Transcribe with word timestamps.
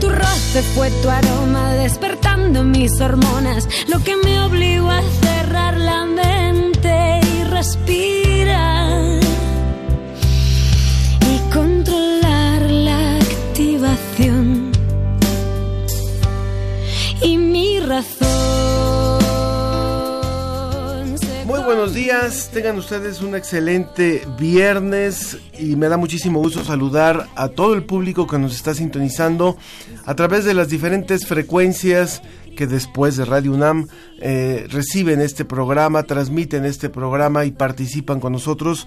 tu 0.00 0.08
roce, 0.08 0.62
fue 0.74 0.90
tu 1.02 1.08
aroma 1.08 1.72
despertando 1.74 2.64
mis 2.64 3.00
hormonas, 3.00 3.68
lo 3.88 4.02
que 4.02 4.16
me 4.16 4.40
obligó 4.42 4.90
a 4.90 5.02
cerrar 5.22 5.76
la 5.76 6.04
mente 6.04 7.20
y 7.22 7.44
respirar 7.44 9.20
y 11.20 11.52
controlar 11.52 12.62
la 12.70 13.16
activación 13.16 14.72
y 17.22 17.36
mi 17.36 17.80
razón. 17.80 18.37
Buenos 21.68 21.92
días, 21.92 22.48
tengan 22.50 22.78
ustedes 22.78 23.20
un 23.20 23.34
excelente 23.34 24.22
viernes 24.38 25.36
y 25.58 25.76
me 25.76 25.90
da 25.90 25.98
muchísimo 25.98 26.40
gusto 26.40 26.64
saludar 26.64 27.26
a 27.36 27.48
todo 27.48 27.74
el 27.74 27.84
público 27.84 28.26
que 28.26 28.38
nos 28.38 28.56
está 28.56 28.72
sintonizando 28.72 29.58
a 30.06 30.14
través 30.14 30.46
de 30.46 30.54
las 30.54 30.70
diferentes 30.70 31.26
frecuencias 31.26 32.22
que 32.56 32.66
después 32.66 33.18
de 33.18 33.26
Radio 33.26 33.52
UNAM 33.52 33.86
eh, 34.18 34.66
reciben 34.70 35.20
este 35.20 35.44
programa, 35.44 36.04
transmiten 36.04 36.64
este 36.64 36.88
programa 36.88 37.44
y 37.44 37.50
participan 37.50 38.18
con 38.18 38.32
nosotros. 38.32 38.86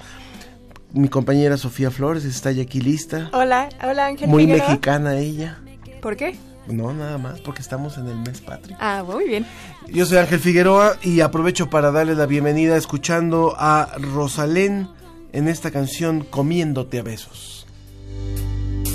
Mi 0.91 1.07
compañera 1.07 1.57
Sofía 1.57 1.91
Flores 1.91 2.25
está 2.25 2.51
ya 2.51 2.63
aquí 2.63 2.81
lista. 2.81 3.29
Hola, 3.31 3.69
hola 3.87 4.07
Ángel 4.07 4.27
Muy 4.27 4.45
Figueroa. 4.45 4.69
mexicana 4.69 5.19
ella. 5.19 5.59
¿Por 6.01 6.17
qué? 6.17 6.35
No, 6.67 6.93
nada 6.93 7.17
más, 7.17 7.41
porque 7.41 7.61
estamos 7.61 7.97
en 7.97 8.07
el 8.07 8.17
mes 8.17 8.41
patrio. 8.41 8.77
Ah, 8.79 9.03
muy 9.05 9.27
bien. 9.27 9.45
Yo 9.87 10.05
soy 10.05 10.19
Ángel 10.19 10.39
Figueroa 10.39 10.97
y 11.01 11.21
aprovecho 11.21 11.69
para 11.69 11.91
darle 11.91 12.15
la 12.15 12.25
bienvenida 12.25 12.77
escuchando 12.77 13.55
a 13.57 13.89
Rosalén 13.97 14.87
en 15.33 15.47
esta 15.47 15.71
canción 15.71 16.21
Comiéndote 16.21 16.99
a 16.99 17.03
besos. 17.03 17.65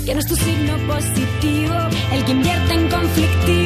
Es 0.07 0.25
tu 0.25 0.35
signo 0.35 0.73
positivo, 0.87 1.75
el 2.13 2.25
que 2.25 2.31
invierte 2.31 2.73
en 2.73 2.89
conflictivo 2.89 3.56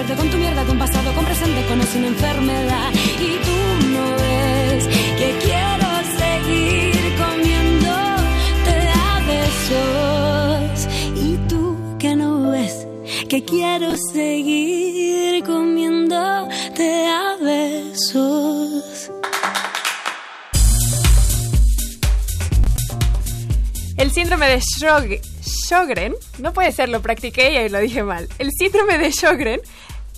suerte, 0.00 0.14
con 0.16 0.30
tu 0.30 0.36
mierda, 0.38 0.64
con 0.64 0.78
pasado, 0.78 1.12
con 1.14 1.24
presente, 1.24 1.64
con 1.66 1.82
sin 1.86 2.04
enfermedad. 2.04 2.90
Y 3.18 3.38
tú 3.44 3.88
no 3.88 4.04
ves 4.16 4.86
que 5.18 5.38
quiero 5.44 5.88
seguir 6.18 7.14
comiéndote 7.16 8.76
a 8.94 9.20
besos. 9.26 10.88
Y 11.16 11.36
tú 11.48 11.76
que 11.98 12.14
no 12.16 12.50
ves 12.50 12.86
que 13.28 13.44
quiero 13.44 13.94
seguir 14.12 15.44
comiéndote 15.44 17.06
a 17.06 17.36
besos. 17.42 19.10
El 23.96 24.10
síndrome 24.12 24.46
de 24.48 24.60
Sjog- 24.60 25.20
Sjogren, 25.42 26.14
no 26.38 26.52
puede 26.54 26.72
ser, 26.72 26.88
lo 26.88 27.02
practiqué 27.02 27.66
y 27.66 27.68
lo 27.68 27.78
dije 27.80 28.02
mal. 28.02 28.28
El 28.38 28.50
síndrome 28.50 28.96
de 28.98 29.10
Sjogren, 29.12 29.60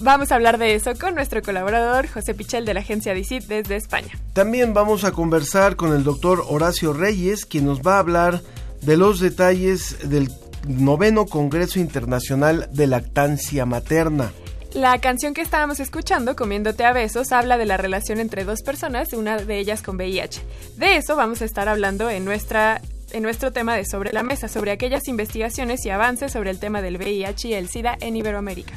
vamos 0.03 0.33
a 0.33 0.35
hablar 0.35 0.59
de 0.59 0.75
eso 0.75 0.93
con 0.99 1.15
nuestro 1.15 1.43
colaborador 1.43 2.09
José 2.09 2.35
Pichel 2.35 2.65
de 2.65 2.75
la 2.75 2.81
agencia 2.81 3.15
DICIT 3.15 3.45
desde 3.45 3.77
España. 3.77 4.11
También 4.33 4.75
vamos 4.75 5.05
a 5.05 5.13
conversar 5.13 5.77
con 5.77 5.95
el 5.95 6.05
doctor 6.05 6.45
Horacio 6.47 6.93
Reyes, 6.93 7.47
quien 7.47 7.67
nos 7.67 7.81
va 7.81 7.97
a 7.97 8.01
hablar 8.01 8.41
de 8.81 8.97
los 8.97 9.21
detalles 9.21 10.09
del 10.09 10.31
noveno 10.67 11.27
Congreso 11.27 11.79
Internacional 11.79 12.69
de 12.73 12.87
Lactancia 12.87 13.67
Materna. 13.67 14.33
La 14.75 14.99
canción 14.99 15.35
que 15.35 15.43
estábamos 15.43 15.81
escuchando, 15.81 16.35
Comiéndote 16.35 16.85
a 16.85 16.93
Besos, 16.93 17.31
habla 17.31 17.59
de 17.59 17.67
la 17.67 17.77
relación 17.77 18.21
entre 18.21 18.45
dos 18.45 18.63
personas, 18.63 19.13
una 19.13 19.37
de 19.37 19.59
ellas 19.59 19.83
con 19.83 19.97
VIH. 19.97 20.41
De 20.77 20.97
eso 20.97 21.15
vamos 21.15 21.43
a 21.43 21.45
estar 21.45 21.69
hablando 21.69 22.09
en 22.09 22.25
nuestra 22.25 22.81
en 23.13 23.23
nuestro 23.23 23.53
tema 23.53 23.77
de 23.77 23.85
Sobre 23.85 24.11
la 24.11 24.23
Mesa, 24.23 24.49
sobre 24.49 24.71
aquellas 24.71 25.07
investigaciones 25.07 25.85
y 25.85 25.91
avances 25.91 26.33
sobre 26.33 26.49
el 26.49 26.59
tema 26.59 26.81
del 26.81 26.97
VIH 26.97 27.49
y 27.49 27.53
el 27.53 27.69
SIDA 27.69 27.95
en 28.01 28.17
Iberoamérica. 28.17 28.73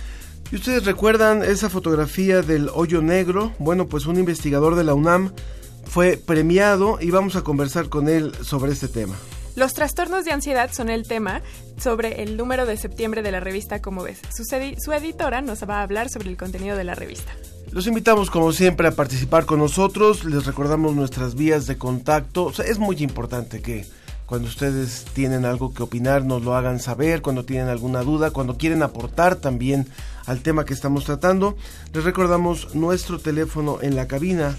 ¿Y 0.55 0.57
ustedes 0.57 0.85
recuerdan 0.85 1.43
esa 1.43 1.69
fotografía 1.69 2.41
del 2.41 2.69
hoyo 2.73 3.01
negro? 3.01 3.51
Bueno, 3.59 3.88
pues 3.88 4.05
un 4.05 4.17
investigador 4.17 4.75
de 4.75 4.85
la 4.85 4.93
UNAM 4.93 5.33
fue 5.83 6.16
premiado 6.16 6.97
y 7.01 7.11
vamos 7.11 7.35
a 7.35 7.41
conversar 7.41 7.89
con 7.89 8.07
él 8.07 8.31
sobre 8.41 8.71
este 8.71 8.88
tema. 8.88 9.16
Los 9.57 9.73
trastornos 9.73 10.23
de 10.23 10.31
ansiedad 10.31 10.69
son 10.71 10.89
el 10.89 11.05
tema 11.05 11.41
sobre 11.77 12.23
el 12.23 12.38
número 12.38 12.66
de 12.66 12.77
septiembre 12.77 13.21
de 13.21 13.33
la 13.33 13.41
revista 13.41 13.81
Como 13.81 14.03
ves. 14.03 14.21
Su, 14.33 14.43
edi- 14.55 14.77
su 14.79 14.93
editora 14.93 15.41
nos 15.41 15.61
va 15.69 15.79
a 15.79 15.83
hablar 15.83 16.07
sobre 16.07 16.29
el 16.29 16.38
contenido 16.38 16.77
de 16.77 16.85
la 16.85 16.95
revista. 16.95 17.33
Los 17.72 17.85
invitamos 17.85 18.29
como 18.31 18.53
siempre 18.53 18.87
a 18.87 18.91
participar 18.91 19.45
con 19.45 19.59
nosotros, 19.59 20.23
les 20.23 20.45
recordamos 20.45 20.95
nuestras 20.95 21.35
vías 21.35 21.67
de 21.67 21.77
contacto. 21.77 22.45
O 22.45 22.53
sea, 22.53 22.63
es 22.63 22.79
muy 22.79 22.95
importante 23.03 23.61
que 23.61 23.85
cuando 24.25 24.47
ustedes 24.47 25.03
tienen 25.13 25.43
algo 25.43 25.73
que 25.73 25.83
opinar 25.83 26.23
nos 26.23 26.43
lo 26.43 26.55
hagan 26.55 26.79
saber, 26.79 27.22
cuando 27.22 27.43
tienen 27.43 27.67
alguna 27.67 28.03
duda, 28.03 28.31
cuando 28.31 28.57
quieren 28.57 28.83
aportar 28.83 29.35
también 29.35 29.87
al 30.25 30.41
tema 30.41 30.66
que 30.66 30.74
estamos 30.74 31.06
tratando. 31.06 31.56
Les 31.94 32.03
recordamos 32.03 32.75
nuestro 32.75 33.19
teléfono 33.19 33.80
en 33.81 33.96
la 33.96 34.08
cabina 34.08 34.56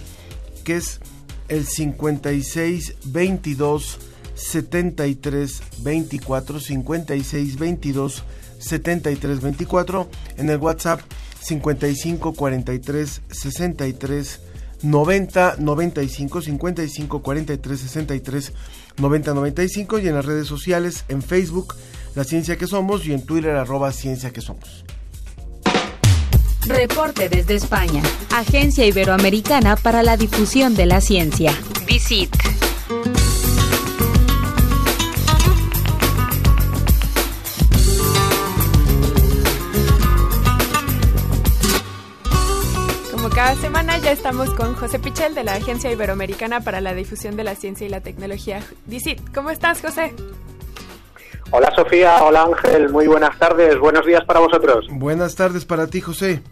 que 0.64 0.76
es 0.76 1.00
el 1.48 1.66
56 1.66 2.94
22 3.04 3.98
73 4.34 5.62
24 5.78 6.60
56 6.60 7.58
22 7.58 8.24
73 8.58 9.40
24 9.40 10.08
en 10.36 10.50
el 10.50 10.58
WhatsApp 10.58 11.00
55 11.40 12.34
43 12.34 13.22
63 13.30 14.40
90 14.82 15.56
95 15.58 16.42
55 16.42 17.22
43 17.22 17.80
63 17.80 18.52
90 18.98 19.34
95 19.34 19.98
y 19.98 20.08
en 20.08 20.14
las 20.14 20.24
redes 20.24 20.46
sociales 20.46 21.04
en 21.08 21.22
Facebook 21.22 21.74
La 22.14 22.24
Ciencia 22.24 22.56
que 22.56 22.66
Somos 22.66 23.06
y 23.06 23.12
en 23.12 23.24
Twitter 23.24 23.54
arroba 23.56 23.92
Ciencia 23.92 24.30
que 24.32 24.40
Somos. 24.40 24.85
Reporte 26.68 27.28
desde 27.28 27.54
España. 27.54 28.02
Agencia 28.34 28.84
Iberoamericana 28.84 29.76
para 29.76 30.02
la 30.02 30.16
Difusión 30.16 30.74
de 30.74 30.86
la 30.86 31.00
Ciencia. 31.00 31.52
Visit. 31.86 32.34
Como 43.12 43.30
cada 43.30 43.54
semana 43.54 43.98
ya 43.98 44.10
estamos 44.10 44.50
con 44.54 44.74
José 44.74 44.98
Pichel 44.98 45.36
de 45.36 45.44
la 45.44 45.54
Agencia 45.54 45.92
Iberoamericana 45.92 46.62
para 46.62 46.80
la 46.80 46.94
Difusión 46.94 47.36
de 47.36 47.44
la 47.44 47.54
Ciencia 47.54 47.86
y 47.86 47.90
la 47.90 48.00
Tecnología, 48.00 48.60
DICIT. 48.86 49.32
¿Cómo 49.32 49.50
estás, 49.50 49.80
José? 49.80 50.14
Hola 51.52 51.72
Sofía, 51.76 52.24
hola 52.24 52.42
Ángel, 52.42 52.88
muy 52.90 53.06
buenas 53.06 53.38
tardes, 53.38 53.78
buenos 53.78 54.04
días 54.04 54.24
para 54.24 54.40
vosotros. 54.40 54.86
Buenas 54.90 55.36
tardes 55.36 55.64
para 55.64 55.86
ti, 55.86 56.00
José. 56.00 56.42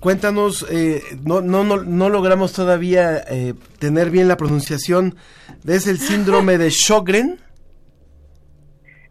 Cuéntanos, 0.00 0.66
eh, 0.70 1.02
no, 1.24 1.42
no, 1.42 1.62
no, 1.62 1.76
no 1.82 2.08
logramos 2.08 2.52
todavía 2.54 3.18
eh, 3.30 3.52
tener 3.78 4.10
bien 4.10 4.28
la 4.28 4.36
pronunciación. 4.38 5.16
¿Es 5.68 5.86
el 5.86 5.98
síndrome 5.98 6.56
de 6.56 6.70
Sjogren? 6.70 7.38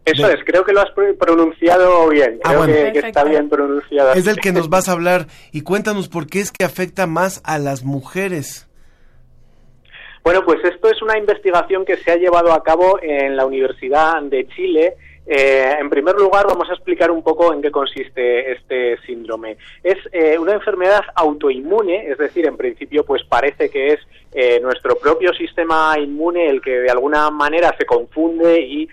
Eso 0.04 0.26
De- 0.26 0.34
es, 0.34 0.40
creo 0.44 0.64
que 0.64 0.72
lo 0.72 0.80
has 0.80 0.88
pr- 0.88 1.16
pronunciado 1.16 2.08
bien. 2.08 2.40
Ah, 2.42 2.48
Creo 2.48 2.58
bueno. 2.58 2.74
que, 2.74 2.92
que 3.00 3.06
está 3.06 3.22
bien 3.22 3.48
pronunciado. 3.48 4.14
Es 4.14 4.24
del 4.24 4.36
que 4.40 4.50
nos 4.52 4.68
vas 4.68 4.88
a 4.88 4.92
hablar 4.92 5.28
y 5.52 5.60
cuéntanos 5.60 6.08
por 6.08 6.26
qué 6.26 6.40
es 6.40 6.50
que 6.50 6.64
afecta 6.64 7.06
más 7.06 7.40
a 7.44 7.58
las 7.58 7.84
mujeres. 7.84 8.66
Bueno, 10.24 10.44
pues 10.44 10.58
esto 10.64 10.90
es 10.90 11.00
una 11.02 11.16
investigación 11.16 11.84
que 11.84 11.96
se 11.98 12.10
ha 12.10 12.16
llevado 12.16 12.52
a 12.52 12.62
cabo 12.64 12.98
en 13.00 13.36
la 13.36 13.46
Universidad 13.46 14.20
de 14.22 14.46
Chile. 14.48 14.96
Eh, 15.26 15.76
en 15.78 15.88
primer 15.90 16.16
lugar, 16.16 16.46
vamos 16.46 16.68
a 16.70 16.72
explicar 16.72 17.10
un 17.10 17.22
poco 17.22 17.52
en 17.52 17.62
qué 17.62 17.70
consiste 17.70 18.52
este 18.52 18.98
síndrome. 19.06 19.58
Es 19.82 19.98
eh, 20.12 20.38
una 20.38 20.54
enfermedad 20.54 21.02
autoinmune, 21.14 22.10
es 22.10 22.18
decir, 22.18 22.46
en 22.46 22.56
principio, 22.56 23.04
pues 23.04 23.22
parece 23.24 23.70
que 23.70 23.92
es 23.92 24.00
eh, 24.32 24.58
nuestro 24.60 24.96
propio 24.96 25.32
sistema 25.34 25.94
inmune 25.98 26.48
el 26.48 26.60
que 26.60 26.80
de 26.80 26.90
alguna 26.90 27.30
manera 27.30 27.74
se 27.78 27.84
confunde 27.84 28.60
y 28.60 28.88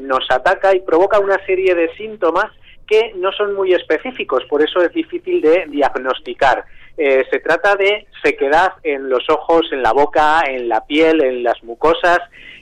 nos 0.00 0.30
ataca 0.30 0.74
y 0.74 0.80
provoca 0.80 1.18
una 1.18 1.38
serie 1.46 1.74
de 1.74 1.94
síntomas 1.94 2.50
que 2.86 3.12
no 3.16 3.30
son 3.32 3.54
muy 3.54 3.72
específicos, 3.72 4.44
por 4.46 4.62
eso 4.62 4.80
es 4.82 4.92
difícil 4.92 5.40
de 5.40 5.66
diagnosticar. 5.68 6.64
Eh, 7.02 7.24
se 7.30 7.38
trata 7.38 7.76
de 7.76 8.06
sequedad 8.22 8.74
en 8.82 9.08
los 9.08 9.24
ojos, 9.30 9.62
en 9.72 9.82
la 9.82 9.92
boca, 9.92 10.42
en 10.46 10.68
la 10.68 10.84
piel, 10.84 11.24
en 11.24 11.42
las 11.42 11.62
mucosas 11.62 12.18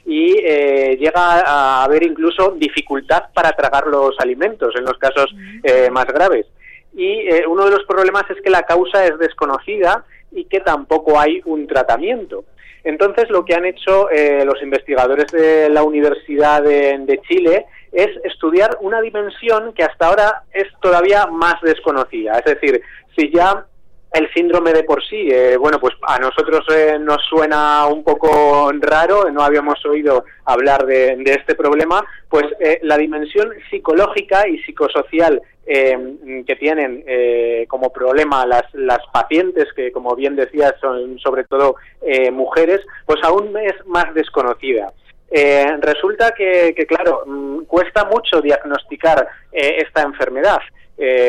y 0.06 0.36
eh, 0.44 0.96
llega 0.96 1.42
a 1.44 1.82
haber 1.82 2.04
incluso 2.04 2.52
dificultad 2.52 3.24
para 3.34 3.50
tragar 3.50 3.88
los 3.88 4.14
alimentos 4.20 4.76
en 4.76 4.84
los 4.84 4.96
casos 4.96 5.34
eh, 5.64 5.90
más 5.90 6.06
graves. 6.06 6.46
Y 6.94 7.28
eh, 7.28 7.44
uno 7.48 7.64
de 7.64 7.72
los 7.72 7.84
problemas 7.84 8.24
es 8.30 8.40
que 8.40 8.48
la 8.48 8.62
causa 8.62 9.04
es 9.04 9.18
desconocida 9.18 10.04
y 10.30 10.44
que 10.44 10.60
tampoco 10.60 11.18
hay 11.18 11.42
un 11.44 11.66
tratamiento. 11.66 12.44
Entonces, 12.84 13.28
lo 13.28 13.44
que 13.44 13.56
han 13.56 13.64
hecho 13.64 14.08
eh, 14.08 14.44
los 14.44 14.62
investigadores 14.62 15.26
de 15.32 15.68
la 15.68 15.82
Universidad 15.82 16.62
de, 16.62 16.96
de 17.00 17.20
Chile 17.22 17.66
es 17.90 18.08
estudiar 18.22 18.78
una 18.80 19.00
dimensión 19.00 19.72
que 19.74 19.82
hasta 19.82 20.06
ahora 20.06 20.44
es 20.52 20.68
todavía 20.80 21.26
más 21.26 21.60
desconocida. 21.60 22.38
Es 22.38 22.44
decir, 22.44 22.80
si 23.16 23.32
ya 23.32 23.66
el 24.12 24.32
síndrome 24.32 24.72
de 24.72 24.84
por 24.84 25.04
sí, 25.04 25.28
eh, 25.30 25.56
bueno, 25.58 25.78
pues 25.78 25.94
a 26.02 26.18
nosotros 26.18 26.64
eh, 26.74 26.96
nos 26.98 27.22
suena 27.24 27.86
un 27.86 28.02
poco 28.02 28.70
raro, 28.80 29.30
no 29.30 29.42
habíamos 29.42 29.84
oído 29.84 30.24
hablar 30.46 30.86
de, 30.86 31.22
este 31.26 31.54
problema, 31.54 32.04
pues 32.28 32.44
eh, 32.60 32.80
la 32.82 32.96
dimensión 32.96 33.50
psicológica 33.70 34.48
y 34.48 34.58
psicosocial 34.62 35.42
eh, 35.70 36.42
que 36.46 36.56
tienen 36.56 37.04
eh, 37.06 37.66
como 37.68 37.92
problema 37.92 38.46
las, 38.46 38.62
las 38.72 39.00
pacientes, 39.12 39.66
que 39.76 39.92
como 39.92 40.16
bien 40.16 40.34
decías 40.34 40.72
son 40.80 41.18
sobre 41.18 41.44
todo 41.44 41.76
eh, 42.00 42.30
mujeres, 42.30 42.80
pues 43.04 43.22
aún 43.22 43.54
es 43.58 43.74
más 43.84 44.14
desconocida. 44.14 44.90
Resulta 45.80 46.32
que, 46.32 46.72
que, 46.74 46.86
claro, 46.86 47.22
mm, 47.26 47.64
cuesta 47.64 48.06
mucho 48.06 48.40
diagnosticar 48.40 49.28
esta 49.52 50.00
enfermedad, 50.00 50.60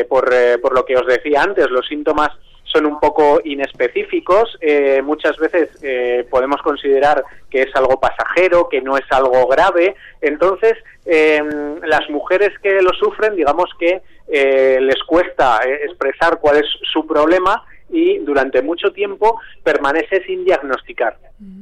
por, 0.08 0.34
por 0.62 0.74
lo 0.74 0.86
que 0.86 0.96
os 0.96 1.06
decía 1.06 1.44
antes, 1.44 1.70
los 1.70 1.86
síntomas 1.86 2.30
son 2.72 2.86
un 2.86 3.00
poco 3.00 3.42
inespecíficos. 3.44 4.58
Eh, 4.62 5.02
muchas 5.04 5.38
veces 5.38 5.70
eh, 5.82 6.26
podemos 6.30 6.62
considerar 6.62 7.24
que 7.50 7.64
es 7.64 7.76
algo 7.76 8.00
pasajero, 8.00 8.70
que 8.70 8.82
no 8.82 8.98
es 8.98 9.06
algo 9.12 9.48
grave. 9.48 9.96
Entonces, 10.22 10.74
eh, 11.06 11.42
las 11.84 12.10
mujeres 12.10 12.52
que 12.62 12.82
lo 12.82 12.92
sufren, 12.92 13.36
digamos 13.36 13.70
que 13.80 14.02
eh, 14.28 14.80
les 14.82 15.02
cuesta 15.04 15.60
expresar 15.84 16.40
cuál 16.40 16.58
es 16.58 16.66
su 16.92 17.06
problema 17.08 17.64
y 17.90 18.20
durante 18.20 18.62
mucho 18.62 18.92
tiempo 18.92 19.40
permanece 19.64 20.24
sin 20.26 20.46
diagnosticar. 20.46 21.18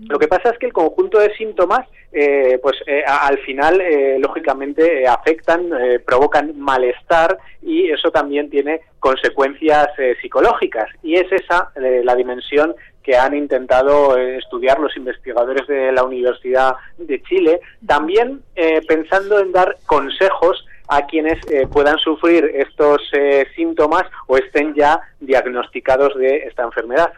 Lo 0.09 0.17
que 0.17 0.27
pasa 0.27 0.49
es 0.49 0.57
que 0.57 0.65
el 0.65 0.73
conjunto 0.73 1.19
de 1.19 1.33
síntomas, 1.35 1.87
eh, 2.11 2.59
pues 2.61 2.75
eh, 2.87 3.03
al 3.05 3.37
final, 3.39 3.79
eh, 3.79 4.17
lógicamente, 4.19 5.07
afectan, 5.07 5.69
provocan 6.05 6.57
malestar 6.59 7.37
y 7.61 7.89
eso 7.91 8.11
también 8.11 8.49
tiene 8.49 8.81
consecuencias 8.99 9.87
eh, 9.97 10.15
psicológicas. 10.21 10.89
Y 11.03 11.15
es 11.15 11.31
esa 11.31 11.71
eh, 11.75 12.01
la 12.03 12.15
dimensión 12.15 12.75
que 13.03 13.15
han 13.15 13.35
intentado 13.35 14.17
eh, 14.17 14.37
estudiar 14.37 14.79
los 14.79 14.95
investigadores 14.97 15.65
de 15.67 15.91
la 15.91 16.03
Universidad 16.03 16.73
de 16.97 17.21
Chile, 17.23 17.61
también 17.85 18.41
eh, 18.55 18.81
pensando 18.87 19.39
en 19.39 19.51
dar 19.51 19.77
consejos 19.85 20.65
a 20.89 21.05
quienes 21.05 21.37
puedan 21.73 21.97
sufrir 21.97 22.49
estos 22.55 23.01
eh, 23.11 23.45
síntomas 23.57 24.03
o 24.27 24.37
estén 24.37 24.73
ya 24.73 25.01
diagnosticados 25.19 26.15
de 26.15 26.37
esta 26.47 26.63
enfermedad. 26.63 27.11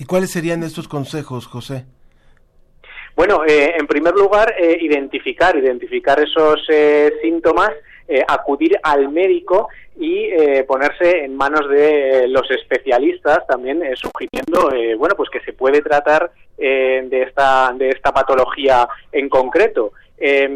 ¿Y 0.00 0.04
cuáles 0.04 0.32
serían 0.32 0.64
estos 0.64 0.88
consejos, 0.88 1.46
José? 1.46 1.84
Bueno, 3.16 3.44
eh, 3.46 3.74
en 3.78 3.86
primer 3.86 4.14
lugar, 4.14 4.54
eh, 4.58 4.78
identificar, 4.80 5.56
identificar 5.56 6.18
esos 6.18 6.66
eh, 6.68 7.12
síntomas, 7.22 7.70
acudir 8.28 8.76
al 8.82 9.08
médico 9.08 9.68
y 9.96 10.24
eh, 10.24 10.64
ponerse 10.64 11.24
en 11.24 11.36
manos 11.36 11.68
de 11.68 12.24
eh, 12.24 12.28
los 12.28 12.50
especialistas, 12.50 13.46
también 13.46 13.82
eh, 13.82 13.94
sugiriendo, 13.94 14.70
bueno, 14.98 15.14
pues 15.16 15.30
que 15.30 15.40
se 15.40 15.52
puede 15.52 15.82
tratar 15.82 16.30
de 16.56 17.22
esta 17.22 17.72
de 17.76 17.90
esta 17.90 18.12
patología 18.12 18.88
en 19.12 19.28
concreto. 19.28 19.92
Eh, 20.16 20.48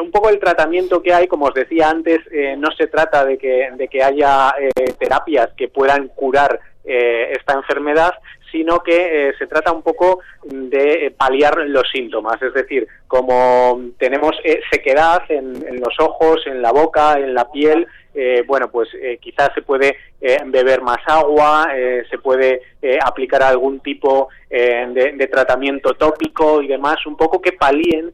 un 0.00 0.10
poco 0.12 0.30
el 0.30 0.38
tratamiento 0.38 1.02
que 1.02 1.12
hay, 1.12 1.26
como 1.26 1.46
os 1.46 1.54
decía 1.54 1.90
antes, 1.90 2.20
no 2.58 2.70
se 2.72 2.86
trata 2.86 3.24
de 3.24 3.38
que, 3.38 3.68
de 3.74 3.88
que 3.88 4.02
haya 4.02 4.54
terapias 4.98 5.52
que 5.56 5.68
puedan 5.68 6.08
curar 6.08 6.60
esta 6.84 7.54
enfermedad, 7.54 8.12
sino 8.52 8.80
que 8.80 9.30
eh, 9.30 9.32
se 9.38 9.46
trata 9.46 9.72
un 9.72 9.82
poco 9.82 10.20
de 10.44 11.06
eh, 11.06 11.10
paliar 11.10 11.56
los 11.66 11.90
síntomas. 11.90 12.40
Es 12.40 12.52
decir, 12.52 12.86
como 13.08 13.80
tenemos 13.98 14.32
eh, 14.44 14.60
sequedad 14.70 15.22
en, 15.30 15.80
los 15.80 15.98
ojos, 15.98 16.46
en 16.46 16.60
la 16.60 16.70
boca, 16.70 17.14
en 17.14 17.34
la 17.34 17.50
piel, 17.50 17.86
bueno, 18.46 18.70
pues 18.70 18.90
quizás 19.22 19.48
se 19.54 19.62
puede 19.62 19.96
beber 20.44 20.82
más 20.82 20.98
agua, 21.06 21.66
se 22.10 22.18
puede 22.18 22.60
aplicar 23.02 23.42
algún 23.42 23.80
tipo 23.80 24.28
de, 24.50 25.28
tratamiento 25.32 25.94
tópico 25.94 26.60
y 26.60 26.68
demás, 26.68 27.06
un 27.06 27.16
poco 27.16 27.40
que 27.40 27.52
palíen 27.52 28.12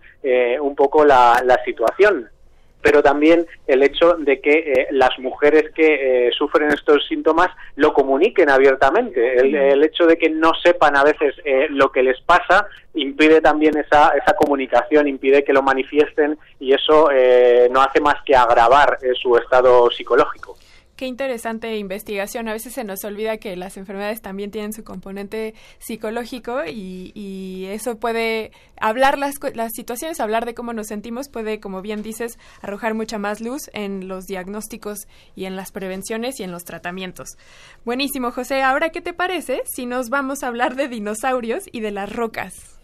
un 0.60 0.76
poco 0.76 1.04
la 1.04 1.60
situación 1.64 2.30
pero 2.80 3.02
también 3.02 3.46
el 3.66 3.82
hecho 3.82 4.14
de 4.14 4.40
que 4.40 4.58
eh, 4.58 4.88
las 4.92 5.18
mujeres 5.18 5.72
que 5.74 6.28
eh, 6.28 6.30
sufren 6.32 6.70
estos 6.70 7.06
síntomas 7.06 7.48
lo 7.76 7.92
comuniquen 7.92 8.50
abiertamente. 8.50 9.40
El, 9.40 9.54
el 9.54 9.84
hecho 9.84 10.06
de 10.06 10.16
que 10.16 10.30
no 10.30 10.52
sepan 10.62 10.96
a 10.96 11.04
veces 11.04 11.34
eh, 11.44 11.66
lo 11.70 11.90
que 11.90 12.02
les 12.02 12.20
pasa 12.20 12.66
impide 12.94 13.40
también 13.40 13.76
esa, 13.76 14.10
esa 14.10 14.34
comunicación, 14.34 15.08
impide 15.08 15.44
que 15.44 15.52
lo 15.52 15.62
manifiesten 15.62 16.38
y 16.58 16.72
eso 16.72 17.10
eh, 17.12 17.68
no 17.70 17.80
hace 17.80 18.00
más 18.00 18.16
que 18.24 18.34
agravar 18.34 18.98
eh, 19.02 19.12
su 19.20 19.36
estado 19.36 19.90
psicológico. 19.90 20.56
Qué 20.98 21.06
interesante 21.06 21.76
investigación. 21.76 22.48
A 22.48 22.52
veces 22.52 22.72
se 22.72 22.82
nos 22.82 23.04
olvida 23.04 23.36
que 23.36 23.54
las 23.54 23.76
enfermedades 23.76 24.20
también 24.20 24.50
tienen 24.50 24.72
su 24.72 24.82
componente 24.82 25.54
psicológico 25.78 26.64
y, 26.66 27.12
y 27.14 27.66
eso 27.66 28.00
puede 28.00 28.50
hablar 28.80 29.16
las, 29.16 29.36
las 29.54 29.70
situaciones, 29.74 30.18
hablar 30.18 30.44
de 30.44 30.54
cómo 30.54 30.72
nos 30.72 30.88
sentimos, 30.88 31.28
puede, 31.28 31.60
como 31.60 31.82
bien 31.82 32.02
dices, 32.02 32.36
arrojar 32.62 32.94
mucha 32.94 33.16
más 33.16 33.40
luz 33.40 33.70
en 33.74 34.08
los 34.08 34.26
diagnósticos 34.26 35.06
y 35.36 35.44
en 35.44 35.54
las 35.54 35.70
prevenciones 35.70 36.40
y 36.40 36.42
en 36.42 36.50
los 36.50 36.64
tratamientos. 36.64 37.38
Buenísimo, 37.84 38.32
José. 38.32 38.62
Ahora, 38.62 38.88
¿qué 38.88 39.00
te 39.00 39.12
parece 39.12 39.62
si 39.66 39.86
nos 39.86 40.10
vamos 40.10 40.42
a 40.42 40.48
hablar 40.48 40.74
de 40.74 40.88
dinosaurios 40.88 41.62
y 41.70 41.78
de 41.78 41.92
las 41.92 42.12
rocas? 42.12 42.74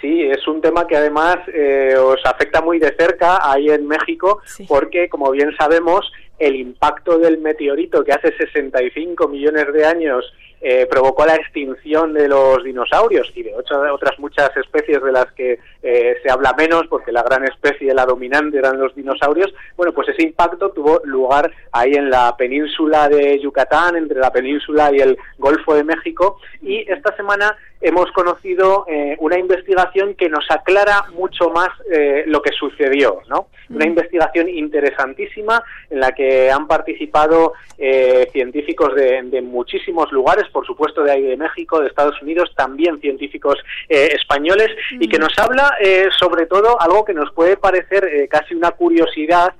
Sí, 0.00 0.22
es 0.22 0.46
un 0.46 0.60
tema 0.60 0.86
que 0.86 0.96
además 0.96 1.38
eh, 1.52 1.96
os 1.96 2.20
afecta 2.24 2.60
muy 2.60 2.78
de 2.78 2.94
cerca 2.96 3.38
ahí 3.42 3.68
en 3.68 3.86
México, 3.86 4.40
porque 4.68 5.08
como 5.08 5.30
bien 5.32 5.50
sabemos, 5.58 6.08
el 6.38 6.56
impacto 6.56 7.18
del 7.18 7.38
meteorito 7.38 8.04
que 8.04 8.12
hace 8.12 8.36
65 8.36 9.28
millones 9.28 9.72
de 9.72 9.84
años 9.84 10.32
eh, 10.60 10.86
provocó 10.90 11.24
la 11.24 11.36
extinción 11.36 12.12
de 12.14 12.26
los 12.26 12.64
dinosaurios 12.64 13.30
y 13.36 13.44
de 13.44 13.54
otra- 13.54 13.94
otras 13.94 14.18
muchas 14.18 14.50
especies 14.56 15.00
de 15.00 15.12
las 15.12 15.26
que 15.32 15.60
eh, 15.84 16.16
se 16.20 16.30
habla 16.30 16.52
menos, 16.58 16.82
porque 16.88 17.12
la 17.12 17.22
gran 17.22 17.44
especie, 17.44 17.94
la 17.94 18.04
dominante, 18.04 18.58
eran 18.58 18.80
los 18.80 18.92
dinosaurios. 18.96 19.54
Bueno, 19.76 19.92
pues 19.92 20.08
ese 20.08 20.24
impacto 20.24 20.70
tuvo 20.70 21.00
lugar 21.04 21.52
ahí 21.70 21.92
en 21.94 22.10
la 22.10 22.36
península 22.36 23.08
de 23.08 23.38
Yucatán, 23.38 23.94
entre 23.94 24.18
la 24.18 24.32
península 24.32 24.90
y 24.92 24.98
el 24.98 25.16
Golfo 25.38 25.74
de 25.76 25.84
México, 25.84 26.40
y 26.60 26.90
esta 26.90 27.14
semana 27.14 27.56
hemos 27.80 28.10
conocido 28.12 28.84
eh, 28.88 29.16
una 29.20 29.38
investigación 29.38 30.14
que 30.14 30.28
nos 30.28 30.44
aclara 30.50 31.04
mucho 31.14 31.50
más 31.50 31.68
eh, 31.90 32.24
lo 32.26 32.42
que 32.42 32.52
sucedió, 32.52 33.22
¿no? 33.28 33.48
Una 33.70 33.86
investigación 33.86 34.48
interesantísima 34.48 35.62
en 35.90 36.00
la 36.00 36.12
que 36.12 36.50
han 36.50 36.66
participado 36.66 37.52
eh, 37.76 38.28
científicos 38.32 38.94
de, 38.94 39.22
de 39.22 39.40
muchísimos 39.40 40.10
lugares, 40.10 40.48
por 40.52 40.66
supuesto 40.66 41.02
de 41.04 41.12
ahí 41.12 41.22
de 41.22 41.36
México, 41.36 41.80
de 41.80 41.88
Estados 41.88 42.20
Unidos, 42.20 42.50
también 42.56 43.00
científicos 43.00 43.56
eh, 43.88 44.08
españoles, 44.14 44.68
y 44.98 45.08
que 45.08 45.18
nos 45.18 45.38
habla 45.38 45.76
eh, 45.80 46.08
sobre 46.18 46.46
todo 46.46 46.80
algo 46.80 47.04
que 47.04 47.14
nos 47.14 47.32
puede 47.32 47.56
parecer 47.56 48.28
casi 48.28 48.54
una 48.54 48.72
curiosidad, 48.72 49.54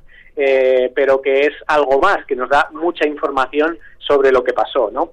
pero 0.94 1.20
que 1.20 1.40
es 1.40 1.52
algo 1.66 2.00
más, 2.00 2.24
que 2.24 2.36
nos 2.36 2.48
da 2.48 2.68
mucha 2.72 3.06
información 3.06 3.76
sobre 3.98 4.30
lo 4.30 4.44
que 4.44 4.52
pasó, 4.52 4.88
¿no? 4.92 5.10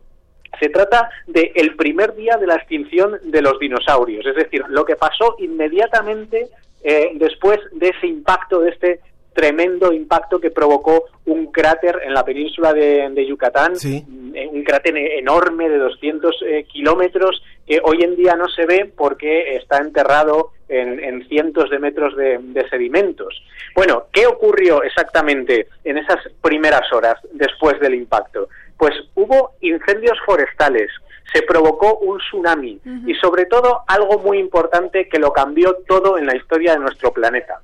Se 0.60 0.70
trata 0.70 1.10
del 1.28 1.52
el 1.56 1.76
primer 1.76 2.16
día 2.16 2.38
de 2.38 2.48
la 2.48 2.56
extinción 2.56 3.18
de 3.24 3.42
los 3.42 3.60
dinosaurios, 3.60 4.26
es 4.26 4.36
decir, 4.36 4.64
lo 4.70 4.86
que 4.86 4.96
pasó 4.96 5.36
inmediatamente 5.40 6.48
eh, 6.84 7.12
después 7.16 7.60
de 7.74 7.90
ese 7.90 8.08
impacto 8.08 8.60
de 8.62 8.70
este 8.70 9.00
tremendo 9.34 9.92
impacto 9.92 10.40
que 10.40 10.50
provocó 10.50 11.06
un 11.26 11.52
cráter 11.52 12.00
en 12.06 12.14
la 12.14 12.24
península 12.24 12.72
de, 12.74 13.10
de 13.10 13.26
Yucatán, 13.26 13.76
Sí. 13.76 14.02
eh, 14.34 14.48
un 14.50 14.64
cráter 14.64 14.96
enorme 14.96 15.68
de 15.68 15.78
200 15.78 16.42
eh, 16.48 16.64
kilómetros 16.72 17.44
que 17.68 17.82
hoy 17.84 18.02
en 18.04 18.16
día 18.16 18.36
no 18.36 18.48
se 18.48 18.66
ve 18.66 18.90
porque 18.96 19.58
está 19.58 19.80
enterrado 19.80 20.52
en, 20.70 21.04
en 21.04 21.28
cientos 21.28 21.70
de 21.70 21.80
metros 21.80 22.16
de, 22.16 22.38
de 22.40 22.70
sedimentos. 22.70 23.44
Bueno, 23.76 24.06
¿qué 24.14 24.26
ocurrió 24.26 24.84
exactamente 24.84 25.68
en 25.84 25.98
esas 25.98 26.20
primeras 26.42 26.92
horas 26.94 27.16
después 27.34 27.78
del 27.82 27.96
impacto? 27.96 28.48
Pues 28.78 28.94
hubo 29.16 29.52
incendios 29.62 30.18
forestales, 30.26 30.92
se 31.34 31.42
provocó 31.42 31.98
un 31.98 32.20
tsunami 32.20 32.80
y 33.06 33.14
sobre 33.16 33.46
todo 33.46 33.82
algo 33.88 34.20
muy 34.20 34.38
importante 34.40 35.10
que 35.10 35.20
lo 35.20 35.34
cambió 35.34 35.78
todo 35.88 36.18
en 36.18 36.26
la 36.26 36.36
historia 36.36 36.74
de 36.74 36.80
nuestro 36.80 37.12
planeta. 37.12 37.62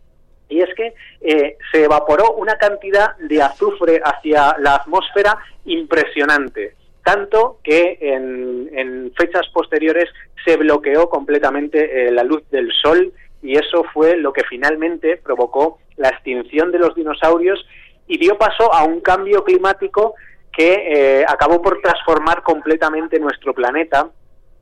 Y 0.50 0.62
es 0.62 0.70
que 0.76 0.94
eh, 1.22 1.58
se 1.72 1.86
evaporó 1.86 2.34
una 2.34 2.58
cantidad 2.58 3.16
de 3.18 3.42
azufre 3.42 4.02
hacia 4.04 4.58
la 4.60 4.76
atmósfera 4.76 5.38
impresionante, 5.66 6.76
tanto 7.04 7.60
que 7.64 7.98
en, 8.02 8.70
en 8.74 9.14
fechas 9.16 9.48
posteriores 9.54 10.10
se 10.44 10.58
bloqueó 10.58 11.10
completamente 11.10 12.08
eh, 12.08 12.12
la 12.12 12.24
luz 12.24 12.44
del 12.50 12.72
sol 12.74 13.14
y 13.42 13.58
eso 13.58 13.84
fue 13.94 14.18
lo 14.18 14.34
que 14.34 14.44
finalmente 14.44 15.18
provocó 15.18 15.80
la 15.98 16.10
extinción 16.10 16.72
de 16.72 16.80
los 16.80 16.96
dinosaurios 16.96 17.66
y 18.08 18.18
dio 18.18 18.38
paso 18.38 18.74
a 18.74 18.84
un 18.84 19.00
cambio 19.02 19.44
climático 19.44 20.16
que 20.52 21.20
eh, 21.22 21.26
acabó 21.28 21.62
por 21.62 21.82
transformar 21.82 22.44
completamente 22.44 23.20
nuestro 23.20 23.54
planeta 23.54 24.10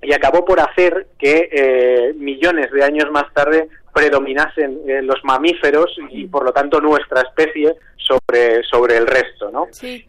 y 0.01 0.13
acabó 0.13 0.45
por 0.45 0.59
hacer 0.59 1.07
que 1.17 1.49
eh, 1.51 2.13
millones 2.15 2.71
de 2.71 2.83
años 2.83 3.11
más 3.11 3.33
tarde 3.33 3.67
predominasen 3.93 4.79
eh, 4.87 5.01
los 5.01 5.23
mamíferos 5.23 5.97
y 6.09 6.27
por 6.27 6.45
lo 6.45 6.53
tanto 6.53 6.79
nuestra 6.79 7.21
especie 7.21 7.75
sobre, 7.97 8.63
sobre 8.63 8.97
el 8.97 9.07
resto, 9.07 9.51
¿no? 9.51 9.67
Sí. 9.71 10.05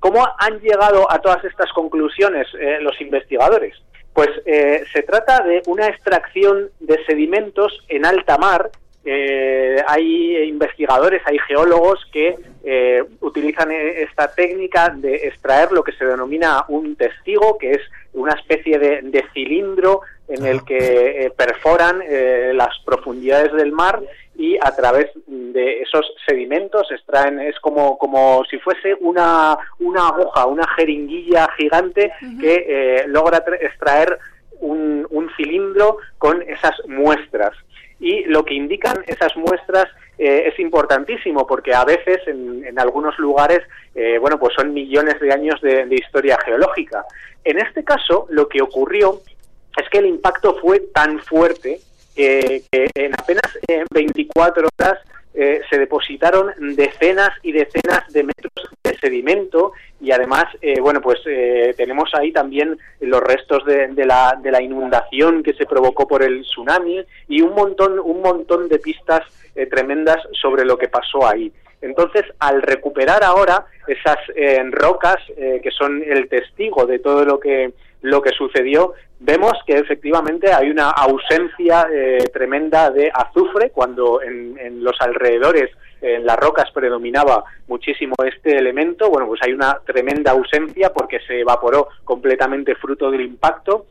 ¿Cómo 0.00 0.26
han 0.38 0.60
llegado 0.60 1.10
a 1.10 1.18
todas 1.18 1.42
estas 1.44 1.72
conclusiones 1.72 2.46
los 2.80 3.00
investigadores? 3.00 3.74
Pues 4.14 4.28
eh, 4.46 4.84
se 4.92 5.02
trata 5.02 5.42
de 5.42 5.60
una 5.66 5.88
extracción 5.88 6.70
de 6.78 7.04
sedimentos 7.04 7.72
en 7.88 8.06
alta 8.06 8.38
mar. 8.38 8.70
Eh, 9.04 9.76
hay 9.86 10.36
investigadores, 10.44 11.20
hay 11.26 11.38
geólogos 11.40 12.00
que 12.12 12.36
eh, 12.64 13.04
utilizan 13.20 13.70
eh, 13.70 14.02
esta 14.02 14.34
técnica 14.34 14.88
de 14.88 15.16
extraer 15.28 15.72
lo 15.72 15.82
que 15.84 15.92
se 15.92 16.06
denomina 16.06 16.64
un 16.68 16.96
testigo, 16.96 17.58
que 17.58 17.72
es 17.72 17.80
una 18.14 18.32
especie 18.32 18.78
de, 18.78 19.02
de 19.02 19.24
cilindro 19.34 20.00
en 20.28 20.46
el 20.46 20.64
que 20.64 20.78
eh, 21.26 21.30
perforan 21.36 22.00
eh, 22.02 22.52
las 22.54 22.78
profundidades 22.86 23.52
del 23.52 23.72
mar 23.72 24.00
y 24.36 24.56
a 24.56 24.74
través 24.74 25.10
de 25.26 25.82
esos 25.82 26.10
sedimentos 26.26 26.90
extraen 26.90 27.38
es 27.40 27.60
como 27.60 27.98
como 27.98 28.42
si 28.50 28.58
fuese 28.58 28.94
una 29.00 29.56
una 29.78 30.08
aguja 30.08 30.46
una 30.46 30.66
jeringuilla 30.76 31.46
gigante 31.56 32.10
que 32.40 33.04
logra 33.06 33.44
tra- 33.44 33.58
extraer 33.60 34.18
un, 34.60 35.06
un 35.10 35.30
cilindro 35.36 35.98
con 36.18 36.42
esas 36.42 36.74
muestras 36.88 37.52
y 38.04 38.24
lo 38.24 38.44
que 38.44 38.52
indican 38.52 39.02
esas 39.06 39.34
muestras 39.34 39.86
eh, 40.18 40.44
es 40.52 40.60
importantísimo 40.60 41.46
porque 41.46 41.74
a 41.74 41.86
veces 41.86 42.20
en, 42.26 42.62
en 42.62 42.78
algunos 42.78 43.18
lugares 43.18 43.60
eh, 43.94 44.18
bueno 44.18 44.38
pues 44.38 44.54
son 44.54 44.74
millones 44.74 45.18
de 45.20 45.32
años 45.32 45.58
de, 45.62 45.86
de 45.86 45.94
historia 45.94 46.38
geológica. 46.44 47.06
En 47.44 47.58
este 47.58 47.82
caso 47.82 48.26
lo 48.28 48.46
que 48.46 48.60
ocurrió 48.60 49.22
es 49.80 49.88
que 49.88 49.98
el 49.98 50.06
impacto 50.06 50.54
fue 50.60 50.80
tan 50.80 51.18
fuerte 51.20 51.80
que, 52.14 52.62
que 52.70 52.90
en 52.94 53.14
apenas 53.14 53.58
eh, 53.66 53.84
24 53.90 54.68
horas 54.78 54.98
eh, 55.34 55.60
se 55.68 55.78
depositaron 55.78 56.52
decenas 56.76 57.30
y 57.42 57.52
decenas 57.52 58.10
de 58.12 58.22
metros 58.22 58.52
de 58.82 58.96
sedimento 58.98 59.72
y 60.00 60.12
además, 60.12 60.44
eh, 60.60 60.80
bueno, 60.80 61.00
pues 61.00 61.20
eh, 61.26 61.74
tenemos 61.76 62.10
ahí 62.14 62.32
también 62.32 62.78
los 63.00 63.20
restos 63.20 63.64
de, 63.64 63.88
de 63.88 64.06
la, 64.06 64.38
de 64.40 64.50
la 64.50 64.62
inundación 64.62 65.42
que 65.42 65.54
se 65.54 65.66
provocó 65.66 66.06
por 66.06 66.22
el 66.22 66.42
tsunami 66.42 67.04
y 67.28 67.40
un 67.40 67.54
montón, 67.54 67.98
un 67.98 68.20
montón 68.20 68.68
de 68.68 68.78
pistas 68.78 69.22
eh, 69.54 69.66
tremendas 69.66 70.18
sobre 70.40 70.64
lo 70.64 70.76
que 70.76 70.88
pasó 70.88 71.26
ahí. 71.26 71.52
Entonces, 71.80 72.24
al 72.38 72.62
recuperar 72.62 73.22
ahora 73.22 73.66
esas 73.86 74.16
eh, 74.34 74.62
rocas 74.70 75.16
eh, 75.36 75.60
que 75.62 75.70
son 75.70 76.02
el 76.04 76.28
testigo 76.28 76.86
de 76.86 76.98
todo 76.98 77.24
lo 77.24 77.38
que 77.38 77.72
lo 78.04 78.22
que 78.22 78.30
sucedió, 78.30 78.94
vemos 79.20 79.52
que 79.66 79.74
efectivamente 79.74 80.52
hay 80.52 80.70
una 80.70 80.90
ausencia 80.90 81.86
eh, 81.92 82.18
tremenda 82.32 82.90
de 82.90 83.10
azufre 83.12 83.70
cuando 83.70 84.22
en, 84.22 84.58
en 84.58 84.84
los 84.84 84.96
alrededores 85.00 85.70
en 86.04 86.26
las 86.26 86.36
rocas 86.36 86.70
predominaba 86.72 87.44
muchísimo 87.66 88.14
este 88.24 88.58
elemento, 88.58 89.08
bueno, 89.08 89.26
pues 89.26 89.40
hay 89.42 89.52
una 89.52 89.78
tremenda 89.86 90.32
ausencia 90.32 90.92
porque 90.92 91.18
se 91.26 91.40
evaporó 91.40 91.88
completamente 92.04 92.74
fruto 92.74 93.10
del 93.10 93.22
impacto. 93.22 93.86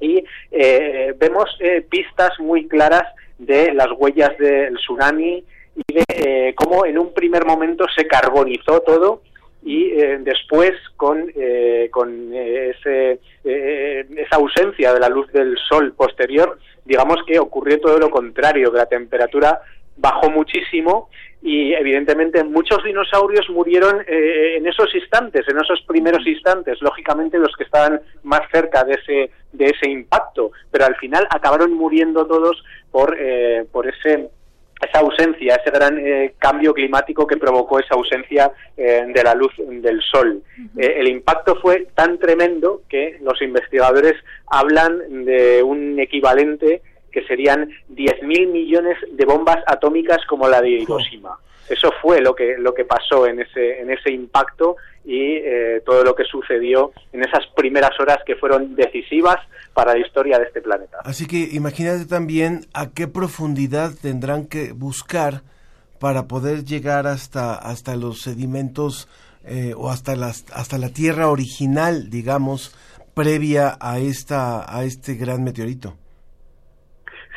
Y 0.00 0.24
eh, 0.50 1.14
vemos 1.18 1.54
eh, 1.60 1.82
pistas 1.82 2.30
muy 2.38 2.66
claras 2.66 3.04
de 3.38 3.74
las 3.74 3.88
huellas 3.94 4.36
del 4.38 4.76
tsunami 4.76 5.44
y 5.76 5.92
de 5.92 6.04
eh, 6.08 6.54
cómo 6.54 6.86
en 6.86 6.98
un 6.98 7.12
primer 7.12 7.44
momento 7.44 7.84
se 7.94 8.06
carbonizó 8.06 8.80
todo 8.80 9.22
y 9.62 9.90
eh, 9.90 10.18
después 10.20 10.72
con, 10.96 11.30
eh, 11.34 11.88
con 11.90 12.32
eh, 12.32 12.70
ese, 12.70 13.20
eh, 13.44 14.06
esa 14.16 14.36
ausencia 14.36 14.92
de 14.94 15.00
la 15.00 15.08
luz 15.08 15.30
del 15.32 15.56
sol 15.68 15.92
posterior, 15.92 16.58
digamos 16.84 17.18
que 17.26 17.38
ocurrió 17.38 17.78
todo 17.80 17.98
lo 17.98 18.10
contrario, 18.10 18.72
que 18.72 18.78
la 18.78 18.86
temperatura 18.86 19.60
bajó 19.96 20.30
muchísimo 20.30 21.08
y 21.42 21.72
evidentemente 21.72 22.44
muchos 22.44 22.82
dinosaurios 22.84 23.48
murieron 23.50 24.02
eh, 24.06 24.56
en 24.56 24.66
esos 24.66 24.94
instantes, 24.94 25.46
en 25.48 25.58
esos 25.58 25.80
primeros 25.86 26.26
instantes, 26.26 26.80
lógicamente 26.82 27.38
los 27.38 27.54
que 27.56 27.64
estaban 27.64 28.00
más 28.22 28.42
cerca 28.52 28.84
de 28.84 28.94
ese, 28.94 29.30
de 29.52 29.66
ese 29.66 29.88
impacto, 29.88 30.52
pero 30.70 30.84
al 30.84 30.96
final 30.96 31.26
acabaron 31.30 31.72
muriendo 31.72 32.26
todos 32.26 32.62
por, 32.90 33.16
eh, 33.18 33.64
por 33.72 33.88
ese 33.88 34.28
esa 34.80 35.00
ausencia, 35.00 35.56
ese 35.56 35.70
gran 35.70 35.98
eh, 35.98 36.34
cambio 36.38 36.72
climático 36.72 37.26
que 37.26 37.36
provocó 37.36 37.78
esa 37.78 37.94
ausencia 37.94 38.52
eh, 38.76 39.04
de 39.06 39.22
la 39.22 39.34
luz 39.34 39.52
del 39.58 40.00
sol. 40.02 40.42
Eh, 40.76 40.94
el 40.98 41.08
impacto 41.08 41.56
fue 41.56 41.88
tan 41.94 42.18
tremendo 42.18 42.82
que 42.88 43.18
los 43.20 43.40
investigadores 43.42 44.14
hablan 44.46 45.24
de 45.24 45.62
un 45.62 45.98
equivalente 46.00 46.82
que 47.12 47.26
serían 47.26 47.70
10.000 47.92 48.48
millones 48.48 48.96
de 49.10 49.24
bombas 49.24 49.58
atómicas 49.66 50.24
como 50.26 50.48
la 50.48 50.62
de 50.62 50.70
Hiroshima. 50.70 51.38
Eso 51.70 51.92
fue 52.02 52.20
lo 52.20 52.34
que 52.34 52.56
lo 52.58 52.74
que 52.74 52.84
pasó 52.84 53.26
en 53.26 53.40
ese 53.40 53.80
en 53.80 53.90
ese 53.90 54.10
impacto 54.10 54.76
y 55.04 55.36
eh, 55.36 55.80
todo 55.86 56.02
lo 56.02 56.14
que 56.16 56.24
sucedió 56.24 56.92
en 57.12 57.22
esas 57.22 57.46
primeras 57.54 57.92
horas 58.00 58.18
que 58.26 58.34
fueron 58.34 58.74
decisivas 58.74 59.36
para 59.72 59.92
la 59.94 60.00
historia 60.00 60.38
de 60.38 60.46
este 60.46 60.60
planeta. 60.60 60.98
Así 61.04 61.26
que 61.26 61.48
imagínate 61.52 62.06
también 62.06 62.66
a 62.74 62.90
qué 62.90 63.06
profundidad 63.06 63.92
tendrán 64.02 64.46
que 64.46 64.72
buscar 64.72 65.42
para 66.00 66.26
poder 66.26 66.64
llegar 66.64 67.06
hasta 67.06 67.54
hasta 67.54 67.94
los 67.94 68.22
sedimentos 68.22 69.08
eh, 69.44 69.72
o 69.76 69.90
hasta 69.90 70.16
las 70.16 70.44
hasta 70.52 70.76
la 70.76 70.88
tierra 70.88 71.28
original, 71.28 72.10
digamos, 72.10 72.76
previa 73.14 73.76
a 73.80 74.00
esta 74.00 74.76
a 74.76 74.84
este 74.84 75.14
gran 75.14 75.44
meteorito. 75.44 75.96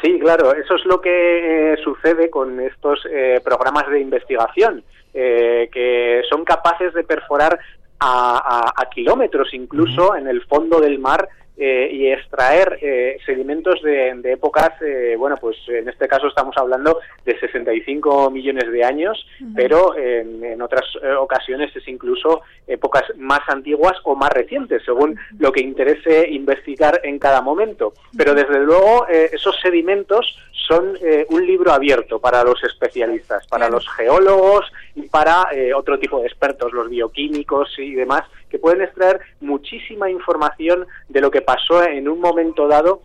Sí, 0.04 0.20
claro, 0.20 0.54
eso 0.54 0.76
es 0.76 0.86
lo 0.86 1.00
que 1.00 1.74
eh, 1.74 1.78
sucede 1.84 2.30
con 2.30 2.60
estos 2.60 3.00
eh, 3.10 3.40
programas 3.44 3.88
de 3.90 4.02
investigación, 4.02 4.84
eh, 5.14 5.70
que 5.72 6.22
son 6.30 6.44
capaces 6.44 6.94
de 6.94 7.04
perforar 7.06 7.58
a, 8.00 8.38
a- 8.38 8.74
a 8.82 8.90
kilómetros 8.90 9.54
incluso 9.54 10.16
en 10.18 10.28
el 10.28 10.44
fondo 10.46 10.82
del 10.82 11.00
mar 11.00 11.30
eh, 11.58 11.90
y 11.92 12.08
extraer 12.08 12.80
eh, 12.82 13.18
sedimentos 13.26 13.82
de, 13.84 14.14
de 14.16 14.34
épocas, 14.34 14.72
eh, 14.82 15.16
bueno, 15.18 15.38
pues 15.38 15.58
en 15.68 15.88
este 15.88 16.08
caso 16.08 16.28
estamos 16.28 16.56
hablando 16.58 17.00
de 17.26 17.40
65 17.40 18.32
millones 18.32 18.72
de 18.72 18.84
años, 18.84 19.26
pero 19.56 19.96
en, 19.98 20.44
en 20.44 20.62
otras 20.62 20.84
eh, 21.02 21.12
ocasiones 21.14 21.76
es 21.76 21.88
incluso 21.88 22.42
épocas 22.68 23.04
más 23.18 23.42
antiguas 23.48 23.94
o 24.04 24.16
más 24.16 24.32
recientes, 24.32 24.82
según 24.84 25.20
lo 25.38 25.52
que 25.52 25.62
interese 25.62 26.30
investigar 26.30 27.02
en 27.04 27.20
cada 27.20 27.42
momento. 27.42 27.94
Pero 28.18 28.34
desde 28.34 28.60
luego 28.60 29.08
eh, 29.08 29.30
esos 29.34 29.60
sedimentos 29.62 30.38
son 30.68 30.98
eh, 31.02 31.26
un 31.30 31.46
libro 31.46 31.72
abierto 31.72 32.20
para 32.20 32.44
los 32.44 32.64
especialistas, 32.64 33.46
para 33.48 33.70
los 33.70 33.88
geólogos 33.96 34.72
y 34.96 35.04
para 35.04 35.50
otro 35.76 36.00
tipo 36.00 36.20
de 36.20 36.28
expertos, 36.28 36.72
los 36.74 36.90
bioquímicos 36.90 37.78
y 37.78 37.94
demás, 37.96 38.24
que 38.54 38.60
pueden 38.60 38.84
extraer 38.84 39.20
muchísima 39.42 40.12
información 40.12 40.86
de 41.10 41.22
lo 41.22 41.32
que 41.32 41.42
pasó 41.42 41.84
en 41.84 42.08
un 42.08 42.20
momento 42.20 42.68
dado, 42.68 43.02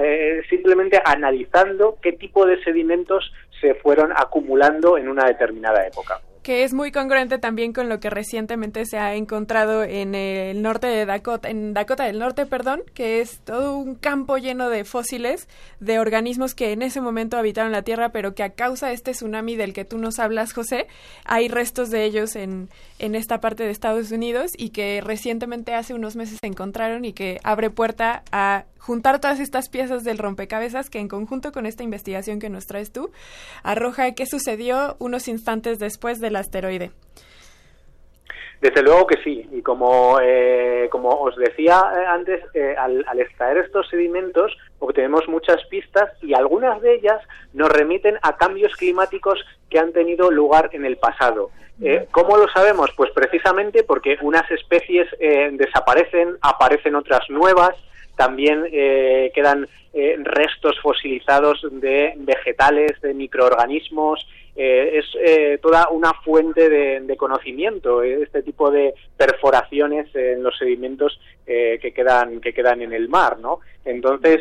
eh, 0.00 0.40
simplemente 0.48 1.02
analizando 1.04 1.98
qué 2.00 2.12
tipo 2.12 2.46
de 2.46 2.62
sedimentos 2.62 3.32
se 3.60 3.74
fueron 3.74 4.12
acumulando 4.12 4.96
en 4.96 5.08
una 5.08 5.24
determinada 5.24 5.84
época. 5.84 6.20
Que 6.44 6.62
es 6.62 6.74
muy 6.74 6.92
congruente 6.92 7.38
también 7.38 7.72
con 7.72 7.88
lo 7.88 8.00
que 8.00 8.10
recientemente 8.10 8.84
se 8.84 8.98
ha 8.98 9.14
encontrado 9.14 9.82
en 9.82 10.14
el 10.14 10.60
norte 10.60 10.86
de 10.86 11.06
Dakota, 11.06 11.48
en 11.48 11.72
Dakota 11.72 12.04
del 12.04 12.18
Norte, 12.18 12.44
perdón, 12.44 12.82
que 12.92 13.22
es 13.22 13.38
todo 13.38 13.78
un 13.78 13.94
campo 13.94 14.36
lleno 14.36 14.68
de 14.68 14.84
fósiles 14.84 15.48
de 15.80 15.98
organismos 15.98 16.54
que 16.54 16.72
en 16.72 16.82
ese 16.82 17.00
momento 17.00 17.38
habitaron 17.38 17.72
la 17.72 17.80
Tierra, 17.80 18.10
pero 18.10 18.34
que 18.34 18.42
a 18.42 18.50
causa 18.50 18.88
de 18.88 18.94
este 18.94 19.12
tsunami 19.12 19.56
del 19.56 19.72
que 19.72 19.86
tú 19.86 19.96
nos 19.96 20.18
hablas, 20.18 20.52
José, 20.52 20.86
hay 21.24 21.48
restos 21.48 21.90
de 21.90 22.04
ellos 22.04 22.36
en, 22.36 22.68
en 22.98 23.14
esta 23.14 23.40
parte 23.40 23.64
de 23.64 23.70
Estados 23.70 24.10
Unidos 24.10 24.52
y 24.58 24.68
que 24.68 25.00
recientemente 25.00 25.72
hace 25.72 25.94
unos 25.94 26.14
meses 26.14 26.36
se 26.42 26.46
encontraron 26.46 27.06
y 27.06 27.14
que 27.14 27.40
abre 27.42 27.70
puerta 27.70 28.22
a 28.32 28.66
juntar 28.84 29.18
todas 29.18 29.40
estas 29.40 29.70
piezas 29.70 30.04
del 30.04 30.18
rompecabezas 30.18 30.90
que 30.90 30.98
en 30.98 31.08
conjunto 31.08 31.52
con 31.52 31.64
esta 31.64 31.82
investigación 31.82 32.38
que 32.38 32.50
nos 32.50 32.66
traes 32.66 32.92
tú, 32.92 33.10
arroja 33.62 34.14
qué 34.14 34.26
sucedió 34.26 34.96
unos 34.98 35.26
instantes 35.26 35.78
después 35.78 36.20
del 36.20 36.36
asteroide. 36.36 36.90
Desde 38.60 38.82
luego 38.82 39.06
que 39.06 39.22
sí, 39.22 39.46
y 39.52 39.62
como, 39.62 40.18
eh, 40.22 40.88
como 40.90 41.10
os 41.10 41.36
decía 41.36 41.82
eh, 41.94 42.06
antes, 42.06 42.40
eh, 42.54 42.74
al, 42.78 43.04
al, 43.06 43.20
extraer 43.20 43.58
estos 43.58 43.86
sedimentos 43.88 44.56
obtenemos 44.78 45.28
muchas 45.28 45.62
pistas 45.68 46.10
y 46.22 46.34
algunas 46.34 46.80
de 46.80 46.94
ellas 46.94 47.20
nos 47.52 47.68
remiten 47.68 48.16
a 48.22 48.36
cambios 48.36 48.74
climáticos 48.76 49.38
que 49.68 49.78
han 49.78 49.92
tenido 49.92 50.30
lugar 50.30 50.70
en 50.72 50.84
el 50.84 50.96
pasado. 50.96 51.50
Eh, 51.82 52.06
¿Cómo 52.10 52.36
lo 52.36 52.48
sabemos? 52.48 52.90
Pues 52.96 53.10
precisamente 53.10 53.82
porque 53.82 54.16
unas 54.22 54.48
especies 54.50 55.08
desaparecen, 55.18 56.36
aparecen 56.40 56.94
otras 56.94 57.28
nuevas, 57.28 57.74
también 58.16 58.64
eh, 58.70 59.30
quedan 59.34 59.68
eh, 59.92 60.16
restos 60.22 60.78
fosilizados 60.80 61.66
de 61.70 62.14
vegetales, 62.16 63.00
de 63.00 63.14
microorganismos. 63.14 64.26
Eh, 64.56 65.00
es 65.00 65.60
toda 65.60 65.88
una 65.88 66.12
fuente 66.24 66.68
de, 66.68 67.00
de 67.00 67.16
conocimiento 67.16 68.04
este 68.04 68.42
tipo 68.42 68.70
de 68.70 68.94
perforaciones 69.16 70.14
en 70.14 70.44
los 70.44 70.56
sedimentos 70.56 71.18
que 71.46 71.92
quedan 71.94 72.40
que 72.40 72.54
quedan 72.54 72.80
en 72.80 72.92
el 72.92 73.08
mar, 73.08 73.38
¿no? 73.38 73.60
Entonces, 73.84 74.40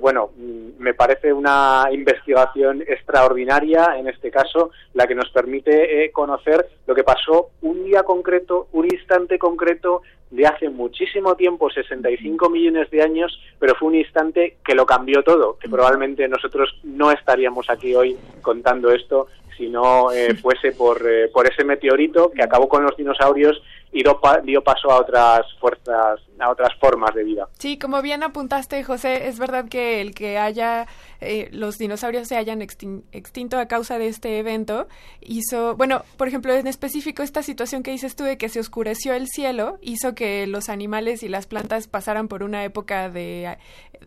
bueno, 0.00 0.30
mm, 0.36 0.80
me 0.80 0.94
parece 0.94 1.32
una 1.32 1.88
investigación 1.90 2.82
extraordinaria 2.82 3.96
en 3.98 4.08
este 4.08 4.30
caso, 4.30 4.70
la 4.94 5.06
que 5.06 5.14
nos 5.14 5.30
permite 5.30 6.10
conocer 6.12 6.68
lo 6.86 6.94
que 6.94 7.02
pasó 7.02 7.50
un 7.62 7.84
día 7.84 8.04
concreto, 8.04 8.68
un 8.72 8.84
instante 8.84 9.38
concreto 9.38 10.02
de 10.30 10.46
hace 10.46 10.68
muchísimo 10.68 11.34
tiempo, 11.34 11.70
65 11.70 12.48
millones 12.48 12.90
de 12.90 13.02
años, 13.02 13.38
pero 13.58 13.74
fue 13.74 13.88
un 13.88 13.96
instante 13.96 14.56
que 14.64 14.74
lo 14.74 14.86
cambió 14.86 15.22
todo, 15.22 15.58
que 15.58 15.68
probablemente 15.68 16.26
nosotros 16.28 16.78
no 16.84 17.10
estaríamos 17.10 17.68
aquí 17.68 17.94
hoy 17.94 18.16
contando 18.40 18.90
esto 18.90 19.26
si 19.56 19.68
no 19.68 20.10
eh, 20.12 20.34
fuese 20.36 20.72
por, 20.72 21.06
eh, 21.06 21.28
por 21.28 21.46
ese 21.46 21.64
meteorito 21.64 22.30
que 22.30 22.42
acabó 22.42 22.68
con 22.68 22.82
los 22.82 22.96
dinosaurios 22.96 23.60
y 23.92 24.02
dio, 24.02 24.62
paso 24.62 24.90
a 24.90 25.00
otras 25.00 25.40
fuerzas, 25.60 26.20
a 26.38 26.50
otras 26.50 26.70
formas 26.78 27.14
de 27.14 27.24
vida. 27.24 27.48
Sí, 27.58 27.76
como 27.78 28.00
bien 28.02 28.22
apuntaste, 28.22 28.84
José, 28.84 29.26
es 29.26 29.38
verdad 29.38 29.68
que 29.68 30.00
el 30.00 30.14
que 30.14 30.38
haya 30.38 30.86
eh, 31.20 31.48
los 31.52 31.76
dinosaurios 31.76 32.28
se 32.28 32.36
hayan 32.36 32.62
extin 32.62 33.04
extinto 33.12 33.58
a 33.58 33.66
causa 33.66 33.98
de 33.98 34.06
este 34.06 34.38
evento 34.38 34.86
hizo, 35.20 35.76
bueno, 35.76 36.02
por 36.16 36.28
ejemplo, 36.28 36.54
en 36.54 36.68
específico 36.68 37.22
esta 37.22 37.42
situación 37.42 37.82
que 37.82 37.90
dices 37.90 38.14
tú 38.14 38.24
de 38.24 38.38
que 38.38 38.48
se 38.48 38.60
oscureció 38.60 39.14
el 39.14 39.26
cielo 39.26 39.78
hizo 39.82 40.14
que 40.14 40.46
los 40.46 40.68
animales 40.68 41.22
y 41.22 41.28
las 41.28 41.46
plantas 41.46 41.88
pasaran 41.88 42.28
por 42.28 42.42
una 42.44 42.64
época 42.64 43.10
de, 43.10 43.58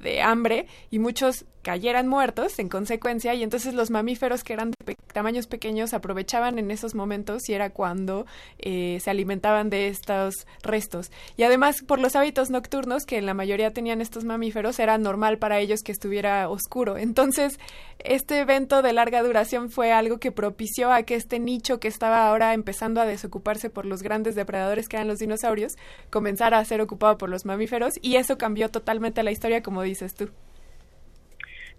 de 0.01 0.21
hambre 0.21 0.67
y 0.91 0.99
muchos 0.99 1.45
cayeran 1.63 2.07
muertos 2.07 2.59
en 2.59 2.69
consecuencia 2.69 3.33
y 3.33 3.41
entonces 3.41 3.73
los 3.73 3.89
mamíferos 3.89 4.43
que 4.43 4.53
eran 4.53 4.71
de 4.71 4.77
pe 4.85 4.97
tamaños 5.13 5.47
pequeños 5.47 5.93
aprovechaban 5.93 6.59
en 6.59 6.71
esos 6.71 6.93
momentos 6.93 7.47
y 7.47 7.53
era 7.53 7.69
cuando 7.69 8.25
eh, 8.59 8.97
se 8.99 9.09
alimentaban 9.09 9.69
de 9.73 9.87
estos 9.87 10.45
restos. 10.61 11.11
Y 11.35 11.43
además 11.43 11.81
por 11.81 11.99
los 11.99 12.15
hábitos 12.15 12.51
nocturnos 12.51 13.05
que 13.05 13.17
en 13.17 13.25
la 13.25 13.33
mayoría 13.33 13.73
tenían 13.73 14.01
estos 14.01 14.23
mamíferos 14.23 14.77
era 14.79 14.99
normal 14.99 15.39
para 15.39 15.59
ellos 15.59 15.81
que 15.81 15.91
estuviera 15.91 16.47
oscuro. 16.47 16.97
Entonces 16.97 17.59
este 17.97 18.39
evento 18.39 18.83
de 18.83 18.93
larga 18.93 19.23
duración 19.23 19.71
fue 19.71 19.91
algo 19.91 20.19
que 20.19 20.31
propició 20.31 20.91
a 20.91 21.01
que 21.03 21.15
este 21.15 21.39
nicho 21.39 21.79
que 21.79 21.87
estaba 21.87 22.27
ahora 22.27 22.53
empezando 22.53 23.01
a 23.01 23.05
desocuparse 23.07 23.71
por 23.71 23.87
los 23.87 24.03
grandes 24.03 24.35
depredadores 24.35 24.87
que 24.87 24.97
eran 24.97 25.07
los 25.07 25.17
dinosaurios 25.17 25.73
comenzara 26.11 26.59
a 26.59 26.65
ser 26.65 26.79
ocupado 26.79 27.17
por 27.17 27.29
los 27.29 27.45
mamíferos 27.45 27.95
y 28.01 28.17
eso 28.17 28.37
cambió 28.37 28.69
totalmente 28.69 29.23
la 29.23 29.31
historia 29.31 29.63
como 29.63 29.81
dices 29.81 30.13
tú. 30.13 30.29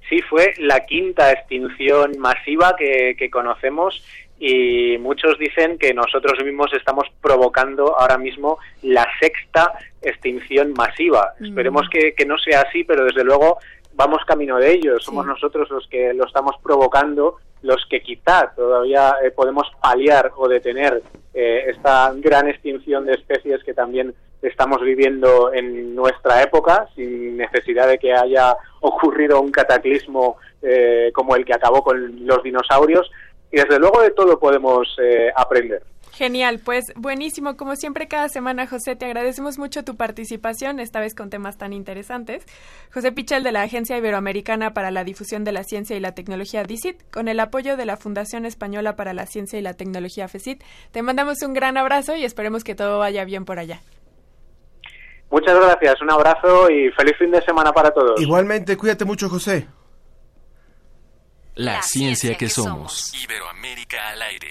Sí, 0.09 0.21
fue 0.29 0.53
la 0.59 0.81
quinta 0.85 1.33
extinción 1.33 2.19
masiva 2.19 2.75
que, 2.77 3.17
que, 3.19 3.31
conocemos 3.31 4.05
y 4.47 4.99
muchos 4.99 5.39
dicen 5.39 5.79
que 5.79 5.95
nosotros 5.95 6.35
mismos 6.45 6.71
estamos 6.75 7.07
provocando 7.23 7.99
ahora 7.99 8.19
mismo 8.19 8.59
la 8.83 9.07
sexta 9.19 9.73
extinción 10.03 10.75
masiva. 10.77 11.33
Mm. 11.41 11.47
Esperemos 11.47 11.89
que, 11.91 12.15
que, 12.15 12.27
no 12.27 12.37
sea 12.37 12.61
así, 12.61 12.85
pero 12.85 13.07
desde 13.07 13.25
luego 13.25 13.57
vamos 13.95 14.23
camino 14.27 14.59
de 14.59 14.73
ello. 14.73 15.01
Somos 15.01 15.25
nosotros 15.25 15.71
los 15.71 15.89
que 15.89 16.13
lo 16.13 16.27
estamos 16.27 16.57
provocando, 16.63 17.39
los 17.63 17.87
que 17.89 18.03
quizá 18.03 18.53
todavía 18.55 19.15
eh, 19.25 19.31
podemos 19.31 19.67
paliar 19.81 20.33
o 20.37 20.47
detener 20.47 21.03
eh, 21.33 21.65
esta 21.69 22.13
gran 22.15 22.47
extinción 22.47 23.07
de 23.07 23.15
especies 23.15 23.65
que 23.65 23.73
también 23.73 24.15
estamos 24.43 24.83
viviendo 24.83 25.55
en 25.55 25.95
nuestra 25.95 26.43
época 26.43 26.87
sin 26.95 27.39
necesidad 27.39 27.89
de 27.89 27.97
que 27.97 28.13
haya 28.13 28.55
ocurrido 28.81 29.41
un 29.41 29.51
cataclismo 29.51 30.37
eh, 30.61 31.11
como 31.15 31.35
el 31.35 31.47
que 31.47 31.55
acabó 31.55 31.83
con 31.83 32.27
los 32.27 32.43
dinosaurios 32.43 33.11
y 33.55 33.57
desde 33.57 33.79
luego 33.79 34.03
de 34.03 34.11
todo 34.11 34.39
podemos 34.39 34.97
eh, 35.01 35.31
aprender. 35.37 35.81
Genial, 36.13 36.61
pues 36.65 36.93
buenísimo, 36.97 37.57
como 37.57 37.75
siempre 37.75 38.07
cada 38.07 38.29
semana, 38.29 38.67
José, 38.67 38.95
te 38.95 39.05
agradecemos 39.05 39.59
mucho 39.59 39.85
tu 39.85 39.97
participación, 39.97 40.79
esta 40.79 41.01
vez 41.01 41.15
con 41.15 41.31
temas 41.31 41.57
tan 41.57 41.73
interesantes. 41.73 42.45
José 42.93 43.11
Pichel 43.13 43.43
de 43.43 43.53
la 43.53 43.63
Agencia 43.63 43.97
Iberoamericana 43.97 44.75
para 44.75 44.93
la 44.93 45.03
Difusión 45.03 45.43
de 45.43 45.53
la 45.53 45.65
Ciencia 45.65 45.97
y 45.97 46.01
la 46.01 46.15
Tecnología 46.15 46.63
DICIT, 46.63 47.11
con 47.13 47.27
el 47.27 47.41
apoyo 47.41 47.77
de 47.77 47.85
la 47.85 47.97
Fundación 47.97 48.45
Española 48.45 48.95
para 48.95 49.13
la 49.13 49.27
Ciencia 49.27 49.59
y 49.59 49.63
la 49.63 49.75
Tecnología 49.75 50.29
FECIT. 50.29 50.63
Te 50.93 51.03
mandamos 51.03 51.43
un 51.43 51.53
gran 51.53 51.77
abrazo 51.77 52.15
y 52.17 52.25
esperemos 52.25 52.63
que 52.63 52.75
todo 52.75 52.99
vaya 52.99 53.25
bien 53.25 53.45
por 53.45 53.59
allá. 53.59 53.81
Muchas 55.31 55.57
gracias, 55.57 56.01
un 56.01 56.13
abrazo 56.13 56.71
y 56.71 56.91
feliz 56.93 57.17
fin 57.19 57.33
de 57.33 57.43
semana 57.43 57.73
para 57.73 57.91
todos. 57.91 58.21
Igualmente, 58.21 58.77
cuídate 58.77 59.05
mucho, 59.05 59.29
José. 59.29 59.67
La, 61.57 61.83
ciencia, 61.83 62.37
que, 62.37 62.49
somos. 62.49 63.13
Iberoamérica 63.15 64.09
al 64.09 64.23
aire. 64.23 64.49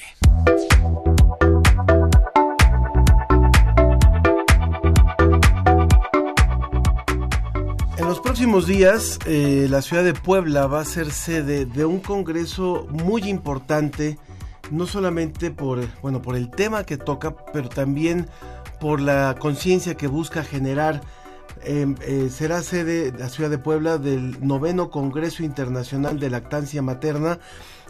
En 7.97 8.07
los 8.07 8.21
próximos 8.21 8.67
días, 8.67 9.19
eh, 9.25 9.67
la 9.69 9.81
ciudad 9.81 10.05
de 10.05 10.13
Puebla 10.13 10.67
va 10.67 10.79
a 10.79 10.85
ser 10.85 11.11
sede 11.11 11.65
de 11.65 11.83
un 11.83 11.99
congreso 11.99 12.87
muy 12.89 13.23
importante, 13.23 14.17
no 14.71 14.87
solamente 14.87 15.51
por, 15.51 15.85
bueno, 16.01 16.21
por 16.21 16.37
el 16.37 16.49
tema 16.49 16.85
que 16.85 16.95
toca, 16.95 17.35
pero 17.51 17.67
también 17.67 18.29
por 18.79 19.01
la 19.01 19.35
conciencia 19.37 19.95
que 19.95 20.07
busca 20.07 20.41
generar. 20.41 21.01
Eh, 21.65 21.95
eh, 22.01 22.29
será 22.29 22.61
sede 22.61 23.13
la 23.17 23.29
ciudad 23.29 23.49
de 23.49 23.57
Puebla 23.57 23.97
del 23.97 24.45
noveno 24.45 24.89
Congreso 24.89 25.43
Internacional 25.43 26.19
de 26.19 26.29
Lactancia 26.29 26.81
Materna 26.81 27.39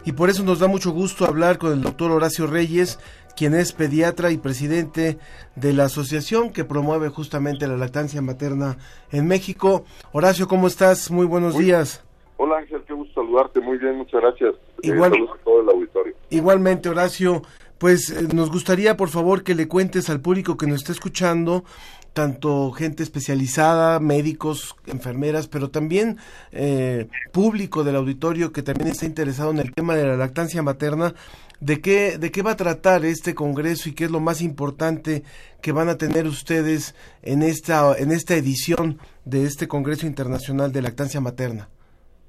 y 0.04 0.12
por 0.12 0.28
eso 0.28 0.44
nos 0.44 0.60
da 0.60 0.68
mucho 0.68 0.92
gusto 0.92 1.24
hablar 1.24 1.58
con 1.58 1.72
el 1.72 1.82
doctor 1.82 2.10
Horacio 2.10 2.46
Reyes, 2.46 2.98
quien 3.36 3.54
es 3.54 3.72
pediatra 3.72 4.30
y 4.30 4.36
presidente 4.36 5.18
de 5.56 5.72
la 5.72 5.84
asociación 5.84 6.52
que 6.52 6.64
promueve 6.64 7.08
justamente 7.08 7.66
la 7.66 7.76
lactancia 7.76 8.20
materna 8.20 8.76
en 9.10 9.26
México. 9.26 9.84
Horacio, 10.12 10.46
¿cómo 10.46 10.66
estás? 10.66 11.10
Muy 11.10 11.26
buenos 11.26 11.56
días. 11.56 12.04
Hola 12.36 12.58
Ángel, 12.58 12.82
qué 12.86 12.92
gusto 12.92 13.22
saludarte. 13.22 13.60
Muy 13.60 13.78
bien, 13.78 13.96
muchas 13.96 14.20
gracias. 14.20 14.54
Igual, 14.82 15.14
eh, 15.14 15.26
a 15.32 15.44
todo 15.44 15.62
el 15.62 15.68
auditorio. 15.70 16.14
Igualmente, 16.30 16.88
Horacio. 16.88 17.42
Pues 17.78 18.10
eh, 18.10 18.28
nos 18.32 18.50
gustaría, 18.50 18.96
por 18.96 19.08
favor, 19.08 19.42
que 19.42 19.54
le 19.54 19.68
cuentes 19.68 20.08
al 20.08 20.20
público 20.20 20.56
que 20.56 20.66
nos 20.66 20.76
está 20.80 20.92
escuchando, 20.92 21.64
tanto 22.14 22.70
gente 22.70 23.02
especializada, 23.02 24.00
médicos, 24.00 24.76
enfermeras, 24.86 25.48
pero 25.48 25.68
también 25.68 26.16
eh, 26.52 27.08
público 27.32 27.84
del 27.84 27.96
auditorio 27.96 28.52
que 28.52 28.62
también 28.62 28.88
está 28.88 29.04
interesado 29.04 29.50
en 29.50 29.58
el 29.58 29.74
tema 29.74 29.96
de 29.96 30.06
la 30.06 30.16
lactancia 30.16 30.62
materna, 30.62 31.12
de 31.60 31.80
qué, 31.80 32.16
de 32.16 32.30
qué 32.30 32.42
va 32.42 32.52
a 32.52 32.56
tratar 32.56 33.04
este 33.04 33.34
congreso 33.34 33.88
y 33.88 33.94
qué 33.94 34.04
es 34.04 34.10
lo 34.10 34.20
más 34.20 34.42
importante 34.42 35.24
que 35.60 35.72
van 35.72 35.88
a 35.88 35.98
tener 35.98 36.26
ustedes 36.26 36.94
en 37.22 37.42
esta, 37.42 37.96
en 37.98 38.12
esta 38.12 38.34
edición 38.36 38.98
de 39.24 39.44
este 39.44 39.66
Congreso 39.66 40.06
Internacional 40.06 40.72
de 40.72 40.82
Lactancia 40.82 41.20
Materna. 41.20 41.68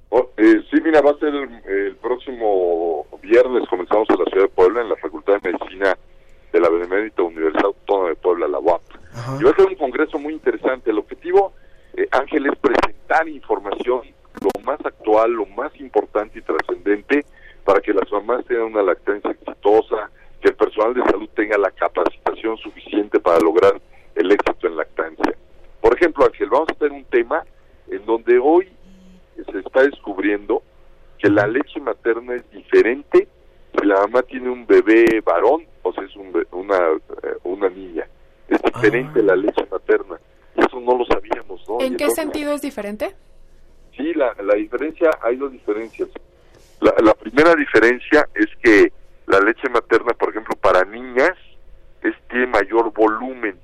Oh, 0.09 0.29
eh, 0.37 0.61
sí, 0.71 0.81
mira, 0.83 1.01
va 1.01 1.11
a 1.11 1.19
ser 1.19 1.35
el, 1.35 1.49
el, 1.65 1.95
próximo 1.97 3.05
viernes, 3.21 3.67
comenzamos 3.69 4.09
en 4.09 4.17
la 4.17 4.25
ciudad 4.25 4.45
de 4.45 4.49
Puebla, 4.49 4.81
en 4.81 4.89
la 4.89 4.95
Facultad 4.95 5.33
de 5.41 5.51
Medicina 5.51 5.97
de 6.53 6.59
la 6.59 6.69
Benemérita 6.69 7.21
Universidad 7.21 7.65
Autónoma 7.65 8.09
de 8.09 8.15
Puebla, 8.15 8.47
la 8.47 8.59
UAP. 8.59 8.81
Ajá. 9.15 9.37
Y 9.39 9.43
va 9.43 9.51
a 9.51 9.55
ser 9.55 9.65
un 9.65 9.75
congreso 9.75 10.19
muy 10.19 10.33
interesante. 10.33 10.91
El 10.91 10.99
objetivo, 10.99 11.53
eh, 11.95 12.07
Ángel, 12.11 12.47
es 12.47 12.57
presentar 12.59 13.27
información 13.27 14.01
lo 14.41 14.63
más 14.63 14.79
actual, 14.85 15.31
lo 15.31 15.45
más 15.45 15.75
importante 15.79 16.39
y 16.39 16.41
trascendente 16.41 17.25
para 17.63 17.81
que 17.81 17.93
las 17.93 18.11
mamás 18.11 18.45
tengan 18.45 18.65
una 18.65 18.83
lactancia 18.83 19.31
exitosa, 19.31 20.09
que 20.41 20.49
el 20.49 20.55
personal 20.55 20.93
de 20.93 21.03
salud 21.03 21.29
tenga 21.35 21.57
la 21.57 21.71
capacitación 21.71 22.57
suficiente 22.57 23.19
para 23.19 23.39
lograr 23.39 23.81
el 24.15 24.31
éxito 24.31 24.67
en 24.67 24.77
lactancia. 24.77 25.35
Por 25.81 25.95
ejemplo, 25.95 26.25
Ángel, 26.25 26.49
vamos 26.49 26.69
a 26.69 26.75
tener 26.75 26.93
un 26.93 27.05
tema 27.05 27.43
en 27.89 28.05
donde 28.05 28.37
hoy 28.39 28.69
se 29.51 29.59
está 29.59 29.81
descubriendo 29.81 30.61
que 31.17 31.29
la 31.29 31.47
leche 31.47 31.79
materna 31.79 32.35
es 32.35 32.49
diferente 32.51 33.27
si 33.77 33.85
la 33.85 34.01
mamá 34.01 34.21
tiene 34.23 34.49
un 34.49 34.65
bebé 34.65 35.21
varón 35.25 35.65
o 35.83 35.91
si 35.93 36.01
es 36.01 36.15
un 36.15 36.45
una, 36.51 36.77
eh, 36.77 37.37
una 37.43 37.69
niña. 37.69 38.07
Es 38.47 38.61
diferente 38.61 39.23
la 39.23 39.35
leche 39.35 39.65
materna. 39.71 40.17
Eso 40.55 40.79
no 40.79 40.97
lo 40.97 41.05
sabíamos, 41.05 41.67
¿no? 41.67 41.81
Y 41.81 41.85
¿En 41.85 41.97
qué 41.97 42.09
sentido 42.11 42.53
es 42.53 42.61
diferente? 42.61 43.15
Sí, 43.95 44.13
la, 44.13 44.33
la 44.43 44.55
diferencia, 44.55 45.09
hay 45.21 45.35
dos 45.37 45.51
diferencias. 45.51 46.09
La, 46.81 46.93
la 47.03 47.13
primera 47.13 47.55
diferencia 47.55 48.27
es 48.33 48.47
que 48.61 48.91
la 49.27 49.39
leche 49.39 49.67
materna, 49.69 50.13
por 50.13 50.29
ejemplo, 50.29 50.55
para 50.55 50.83
niñas, 50.85 51.33
es, 52.01 52.13
tiene 52.29 52.47
mayor 52.47 52.93
volumen, 52.93 53.57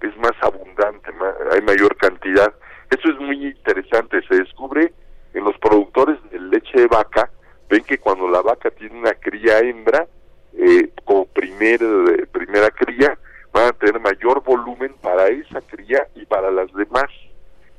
es 0.00 0.16
más 0.18 0.32
abundante, 0.40 1.10
hay 1.52 1.62
mayor 1.62 1.96
cantidad. 1.96 2.52
Eso 2.90 3.10
es 3.10 3.18
muy 3.18 3.46
interesante, 3.46 4.22
se 4.28 4.36
descubre 4.36 4.92
en 5.34 5.44
los 5.44 5.58
productores 5.58 6.18
de 6.30 6.38
leche 6.40 6.80
de 6.80 6.86
vaca, 6.86 7.30
ven 7.68 7.82
que 7.84 7.98
cuando 7.98 8.28
la 8.28 8.40
vaca 8.40 8.70
tiene 8.70 8.98
una 8.98 9.12
cría 9.14 9.58
hembra, 9.58 10.06
eh, 10.54 10.90
como 11.04 11.26
primer, 11.26 11.82
eh, 11.82 12.26
primera 12.30 12.70
cría, 12.70 13.18
van 13.52 13.68
a 13.68 13.72
tener 13.72 14.00
mayor 14.00 14.42
volumen 14.42 14.94
para 15.02 15.28
esa 15.28 15.60
cría 15.62 16.06
y 16.14 16.26
para 16.26 16.50
las 16.50 16.72
demás. 16.72 17.10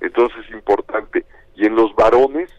Entonces 0.01 0.45
es 0.45 0.51
importante. 0.51 1.25
Y 1.55 1.65
en 1.65 1.75
los 1.75 1.93
varones 1.95 2.49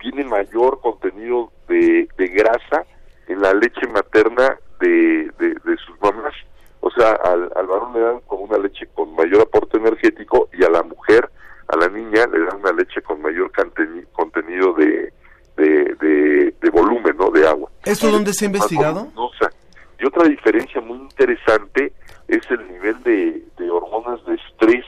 tiene 0.00 0.24
mayor 0.24 0.80
contenido 0.80 1.52
de, 1.68 2.08
de 2.16 2.26
grasa 2.28 2.84
en 3.28 3.40
la 3.40 3.52
leche 3.54 3.86
materna 3.88 4.58
de, 4.80 5.30
de, 5.38 5.48
de 5.64 5.76
sus 5.84 6.00
mamás. 6.00 6.34
O 6.80 6.90
sea, 6.90 7.12
al, 7.12 7.50
al 7.56 7.66
varón 7.66 7.92
le 7.94 8.00
dan 8.00 8.20
como 8.26 8.44
una 8.44 8.58
leche 8.58 8.86
con 8.94 9.14
mayor 9.14 9.42
aporte 9.42 9.76
energético 9.76 10.48
y 10.52 10.64
a 10.64 10.70
la 10.70 10.82
mujer, 10.82 11.28
a 11.68 11.76
la 11.76 11.88
niña, 11.88 12.26
le 12.26 12.44
dan 12.44 12.60
una 12.60 12.72
leche 12.72 13.02
con 13.02 13.20
mayor 13.20 13.50
contenido 14.12 14.72
de, 14.74 15.12
de, 15.56 16.54
de, 16.60 16.70
volumen, 16.70 17.16
¿no? 17.16 17.30
De 17.30 17.46
agua. 17.46 17.70
¿Eso 17.84 18.10
dónde 18.10 18.32
se 18.32 18.44
ha 18.44 18.46
investigado? 18.46 19.04
voluminosa. 19.06 19.50
Y 19.98 20.06
otra 20.06 20.28
diferencia 20.28 20.80
muy 20.80 20.98
interesante 20.98 21.92
es 22.28 22.50
el 22.50 22.66
nivel 22.68 23.02
de, 23.02 23.42
de 23.56 23.70
hormonas 23.70 24.24
de 24.26 24.34
estrés, 24.34 24.84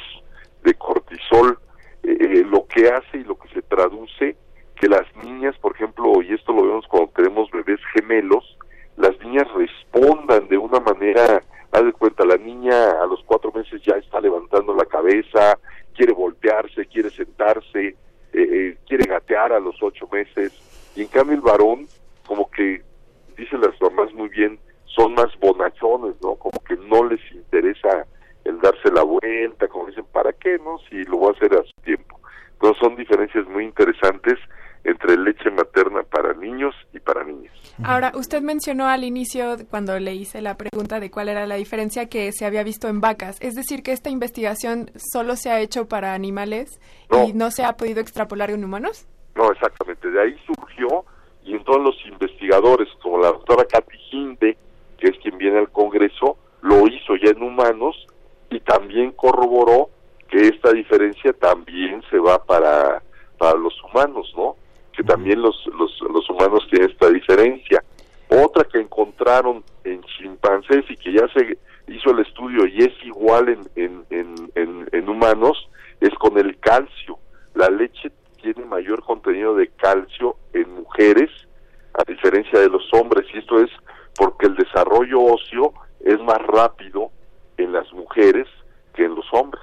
de 0.65 0.75
cortisol, 0.75 1.59
eh, 2.03 2.17
eh, 2.21 2.45
lo 2.49 2.67
que 2.67 2.89
hace 2.89 3.19
y 3.19 3.25
lo 3.25 3.39
que 3.39 3.49
se 3.49 3.63
traduce 3.63 4.37
que 4.81 4.89
las 4.89 5.05
niñas, 5.25 5.57
por 5.59 5.75
ejemplo, 5.75 6.23
y 6.23 6.33
esto 6.33 6.53
lo 6.53 6.63
vemos 6.63 6.87
cuando 6.87 7.11
tenemos 7.11 7.51
bebés 7.51 7.81
gemelos, 7.95 8.57
las 8.97 9.19
niñas 9.21 9.47
respondan 9.55 10.49
de 10.49 10.57
una 10.57 10.81
manera, 10.81 11.43
haz 11.73 11.85
de 11.85 11.93
cuenta, 11.93 12.25
la 12.25 12.37
niña 12.37 12.91
a 13.03 13.07
los 13.07 13.23
cuatro 13.25 13.51
meses 13.53 13.83
ya 13.83 13.97
está 13.97 14.21
levantando 14.21 14.75
la 14.75 14.85
cabeza, 14.85 15.59
quiere 15.97 16.13
voltearse, 16.13 16.87
quiere 16.87 17.11
sentarse, 17.11 17.97
eh, 18.33 18.77
quiere 18.87 19.05
gatear 19.07 19.53
a 19.53 19.61
los 19.61 19.83
ocho 19.83 20.09
meses, 20.13 20.53
y 20.95 21.03
en 21.03 21.09
cambio 21.09 21.35
el 21.35 21.41
varón, 21.41 21.89
como 22.27 22.49
que, 22.51 22.83
dicen 23.37 23.61
las 23.61 23.81
mamás 23.81 24.13
muy 24.15 24.29
bien, 24.29 24.59
son 24.95 25.15
más 25.15 25.29
bonachones, 25.41 26.15
¿no? 26.23 26.37
Como 26.37 26.59
que 26.67 26.77
no 26.77 27.05
les 27.05 27.21
interesa 27.33 28.07
el 28.45 28.61
darse 28.61 28.91
la 28.93 29.03
vuelta, 29.03 29.69
como 29.69 29.87
dicen, 29.87 30.07
¿para 30.13 30.33
qué, 30.33 30.59
no? 30.59 30.79
Si 30.89 31.05
lo 31.05 31.19
voy 31.19 31.33
a 31.35 31.37
hacer 31.37 31.55
a 31.55 31.63
su 31.63 31.83
tiempo. 31.83 32.19
Entonces 32.53 32.79
son 32.81 32.97
diferencias 32.97 33.47
muy 33.47 33.65
interesantes 33.65 34.39
entre 34.85 35.17
leche 35.17 35.51
materna 35.51 36.03
para 36.03 36.35
niños 36.35 36.75
y 36.93 37.01
para 37.01 37.25
niñas. 37.25 37.53
Ahora, 37.85 38.13
usted 38.15 38.43
mencionó 38.43 38.87
al 38.87 39.05
inicio, 39.05 39.57
cuando 39.71 39.99
le 39.99 40.15
hice 40.15 40.41
la 40.41 40.57
pregunta 40.57 40.99
de 40.99 41.11
cuál 41.11 41.29
era 41.29 41.47
la 41.47 41.57
diferencia 41.57 42.09
que 42.09 42.33
se 42.33 42.47
había 42.47 42.63
visto 42.63 42.89
en 42.89 43.01
vacas. 43.01 43.39
Es 43.41 43.55
decir, 43.55 43.83
que 43.83 43.93
esta 43.93 44.11
investigación 44.11 44.91
solo 44.97 45.37
se 45.37 45.51
ha 45.51 45.61
hecho 45.61 45.89
para 45.89 46.15
animales 46.15 46.81
y 47.27 47.33
no 47.35 47.51
se 47.51 47.65
ha 47.65 47.77
podido 47.77 48.01
extrapolar 48.01 48.51
en 48.51 48.65
humanos. 48.65 49.07
No, 49.35 49.53
exactamente. 49.53 50.11
De 50.11 50.21
ahí 50.21 50.37
surgió 50.47 51.05
y 51.45 51.55
entonces 51.55 51.85
los 51.85 52.07
investigadores, 52.07 52.89
como 53.03 53.19
la 53.19 53.29
doctora 53.29 53.65
Katy 53.65 53.97
Hinde, 54.11 54.57
que 54.99 55.09
es 55.09 55.19
quien 55.19 55.39
viene 55.39 55.59
al 55.59 55.71
Congreso, 55.71 56.37
lo 56.63 56.87
hizo 56.87 57.17
ya 57.17 57.31
en 57.31 57.43
humanos 57.43 58.07
y 58.51 58.61
también 58.61 59.13
corroboró 59.13 59.91
que 60.29 60.49
esta 60.49 60.73
diferencia 60.73 61.33
también 61.33 62.03
se 62.11 62.19
va 62.19 62.45
para, 62.45 63.03
para 63.39 63.59
los 63.59 63.75
humanos, 63.85 64.33
¿no? 64.37 64.57
Que 64.93 65.03
también 65.03 65.41
los, 65.41 65.57
los, 65.79 65.99
los 66.13 66.29
humanos 66.29 66.67
tienen 66.71 66.91
esta 66.91 67.09
diferencia. 67.09 67.83
Otra 68.29 68.65
que 68.65 68.79
encontraron 68.79 69.65
en 69.85 70.03
chimpancés 70.03 70.85
y 70.91 70.97
que 70.97 71.13
ya 71.13 71.27
se 71.29 71.59
hizo 71.87 72.11
el 72.11 72.19
estudio 72.21 72.67
y 72.67 72.79
es 72.81 72.93
igual 73.05 73.49
en, 73.49 73.61
en, 73.77 74.05
en, 74.11 74.51
en, 74.55 74.89
en 74.93 75.09
humanos 75.09 75.69
es 76.01 76.13
con 76.15 76.37
el 76.39 76.59
calcio. 76.59 77.19
La 77.55 77.71
leche 77.71 78.11
tiene 78.43 78.65
mayor 78.67 79.03
contenido 79.03 79.55
de 79.55 79.69
calcio 79.69 80.37
en 80.53 80.71
mujeres 80.75 81.31
a 81.95 82.05
diferencia 82.05 82.61
de 82.61 82.69
los 82.69 82.83
hombres 82.93 83.27
y 83.33 83.39
esto 83.39 83.61
es 83.61 83.71
porque 84.19 84.47
el 84.47 84.57
desarrollo 84.57 85.21
óseo 85.21 85.73
es 86.01 86.21
más 86.21 86.39
rápido 86.47 87.11
en 87.57 87.73
las 87.73 87.91
mujeres 87.93 88.49
que 88.95 89.05
en 89.05 89.15
los 89.15 89.27
hombres. 89.33 89.63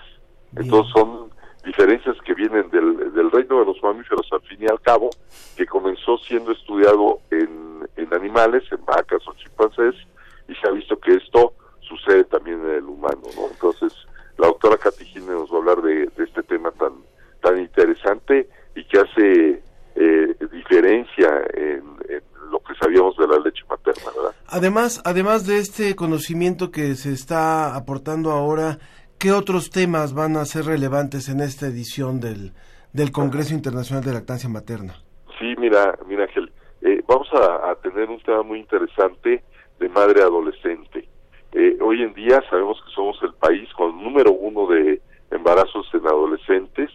Entonces 0.55 0.91
son 0.93 1.29
diferencias 1.65 2.15
que 2.23 2.33
vienen 2.33 2.69
del, 2.69 3.13
del 3.13 3.31
reino 3.31 3.59
de 3.59 3.65
los 3.65 3.83
mamíferos 3.83 4.27
al 4.31 4.41
fin 4.41 4.59
y 4.61 4.67
al 4.67 4.79
cabo, 4.79 5.09
que 5.57 5.65
comenzó 5.65 6.17
siendo 6.19 6.53
estudiado 6.53 7.19
en, 7.31 7.87
en 7.97 8.13
animales, 8.13 8.63
en 8.71 8.83
vacas 8.85 9.27
o 9.27 9.33
chimpancés, 9.33 9.95
y 10.47 10.55
se 10.55 10.67
ha 10.67 10.71
visto 10.71 10.97
que 10.99 11.15
esto 11.15 11.53
sucede 11.81 12.23
también 12.23 12.61
en 12.61 12.75
el 12.75 12.85
humano, 12.85 13.21
¿no? 13.35 13.47
Entonces, 13.51 13.93
la 14.37 14.47
doctora 14.47 14.77
Catijine 14.77 15.27
nos 15.27 15.51
va 15.51 15.55
a 15.55 15.59
hablar 15.59 15.81
de, 15.81 16.07
de 16.15 16.23
este 16.23 16.43
tema 16.43 16.71
tan, 16.71 16.93
tan 17.41 17.59
interesante 17.59 18.47
y 18.75 18.83
que 18.85 18.99
hace 18.99 19.63
eh, 19.95 20.35
diferencia 20.51 21.43
en, 21.53 21.83
en 22.09 22.21
lo 22.51 22.59
que 22.59 22.73
sabíamos 22.75 23.15
de 23.17 23.27
la 23.27 23.39
leche 23.39 23.63
materna, 23.69 24.11
¿verdad? 24.15 24.35
Además, 24.47 25.01
además 25.05 25.45
de 25.45 25.59
este 25.59 25.95
conocimiento 25.95 26.71
que 26.71 26.95
se 26.95 27.11
está 27.11 27.75
aportando 27.75 28.31
ahora, 28.31 28.79
¿qué 29.19 29.31
otros 29.31 29.69
temas 29.69 30.13
van 30.13 30.37
a 30.37 30.45
ser 30.45 30.65
relevantes 30.65 31.29
en 31.29 31.41
esta 31.41 31.67
edición 31.67 32.19
del, 32.19 32.53
del 32.93 33.11
Congreso 33.11 33.53
Internacional 33.53 34.03
de 34.03 34.13
Lactancia 34.13 34.49
Materna? 34.49 34.95
Sí, 35.39 35.55
mira, 35.57 35.97
mira 36.07 36.23
Ángel, 36.23 36.51
eh, 36.81 37.01
vamos 37.07 37.27
a, 37.33 37.71
a 37.71 37.75
tener 37.75 38.09
un 38.09 38.21
tema 38.21 38.43
muy 38.43 38.59
interesante 38.59 39.43
de 39.79 39.89
madre 39.89 40.21
adolescente. 40.21 41.07
Eh, 41.51 41.77
hoy 41.81 42.01
en 42.01 42.13
día 42.13 42.41
sabemos 42.49 42.81
que 42.85 42.91
somos 42.93 43.17
el 43.23 43.33
país 43.33 43.67
con 43.73 44.03
número 44.03 44.31
uno 44.33 44.67
de 44.67 45.01
embarazos 45.31 45.87
en 45.93 46.05
adolescentes 46.05 46.89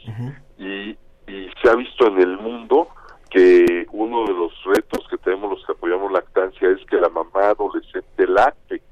y, 0.59 0.91
y 1.31 1.51
se 1.63 1.71
ha 1.71 1.75
visto 1.75 2.07
en 2.07 2.21
el 2.21 2.37
mundo 2.39 2.89
que 3.31 3.87
uno 3.93 4.27
de 4.27 4.35
los 4.35 4.53
retos 4.65 5.07
que 5.09 5.17
tenemos 5.19 5.51
los 5.51 5.67
que 5.67 5.73
apoyamos 5.73 6.13
lactancia 6.13 6.69
es 6.69 6.85
que 6.87 6.97
la 6.97 7.09
mamá 7.09 7.51
adolescente 7.51 8.27
lacte 8.27 8.83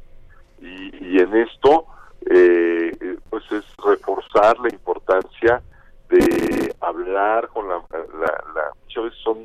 y, 0.60 1.14
y 1.14 1.18
en 1.18 1.36
esto 1.36 1.86
eh, 2.30 3.16
pues 3.30 3.44
es 3.52 3.64
reforzar 3.84 4.58
la 4.60 4.68
importancia 4.68 5.62
de 6.08 6.74
hablar 6.80 7.48
con 7.48 7.68
la, 7.68 7.82
la, 7.90 8.44
la 8.54 8.72
muchas 8.84 9.04
veces 9.04 9.18
son 9.22 9.38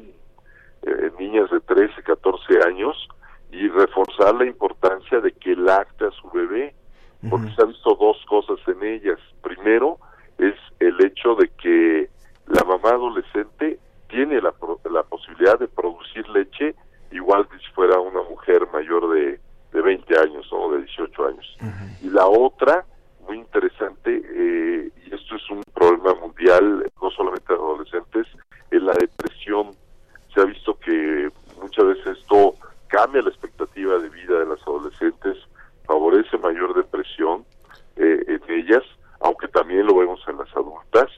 eh, 0.84 1.12
niñas 1.20 1.50
de 1.50 1.60
13, 1.62 2.04
14 2.04 2.68
años 2.68 3.08
y 3.52 3.68
reforzar 3.70 4.36
la 4.36 4.46
importancia 4.46 5.20
de 5.20 5.32
que 5.32 5.56
lacte 5.56 6.06
a 6.06 6.12
su 6.12 6.30
bebé 6.30 6.74
porque 7.30 7.54
se 7.56 7.62
ha 7.62 7.66
visto 7.66 7.96
dos 7.96 8.18
cosas 8.28 8.60
en 8.68 8.84
ellas. 8.84 9.20
Primero 9.42 9.98
es 10.38 10.56
el 10.80 11.02
hecho 11.06 11.36
de 11.36 11.48
que 11.50 12.10
la 12.48 12.64
mamá 12.66 12.90
adolescente 12.90 13.80
tiene 14.14 14.40
la, 14.40 14.54
la 14.92 15.04
posibilidad 15.04 15.58
de 15.58 15.68
producir 15.68 16.28
leche 16.30 16.76
igual 17.12 17.48
que 17.48 17.58
si 17.58 17.66
fuera 17.74 18.00
una 18.00 18.22
mujer 18.22 18.68
mayor 18.72 19.12
de, 19.12 19.40
de 19.72 19.82
20 19.82 20.20
años 20.20 20.48
o 20.52 20.72
de 20.72 20.82
18 20.82 21.28
años. 21.28 21.58
Y 22.02 22.10
la 22.10 22.28
otra, 22.28 22.86
muy 23.28 23.38
interesante, 23.40 24.22
eh, 24.24 24.92
y 25.04 25.16
esto 25.16 25.36
es 25.36 25.50
un 25.50 25.64
problema 25.74 26.14
mundial, 26.22 26.92
no 27.02 27.10
solamente 27.12 27.54
de 27.54 27.60
adolescentes, 27.60 28.28
es 28.70 28.82
la 28.84 28.94
depresión. 28.94 29.72
Se 30.34 30.42
ha 30.42 30.46
visto 30.46 30.78
que 30.80 31.30
muchas 31.60 31.86
veces 31.86 32.18
esto 32.20 32.54
cambia 32.88 33.24
la 33.24 33.30
expectativa 33.30 33.98
de 33.98 34.10
vida 34.10 34.40
de 34.40 34.46
las 34.46 34.62
adolescentes, 34.62 35.38
favorece 35.86 36.38
mayor 36.38 36.76
depresión 36.76 37.46
eh, 37.96 38.24
en 38.28 38.42
ellas, 38.48 38.84
aunque 39.22 39.48
también 39.48 39.88
lo 39.88 39.98
vemos 39.98 40.20
en 40.28 40.38
las 40.38 40.56
adultas. 40.56 41.10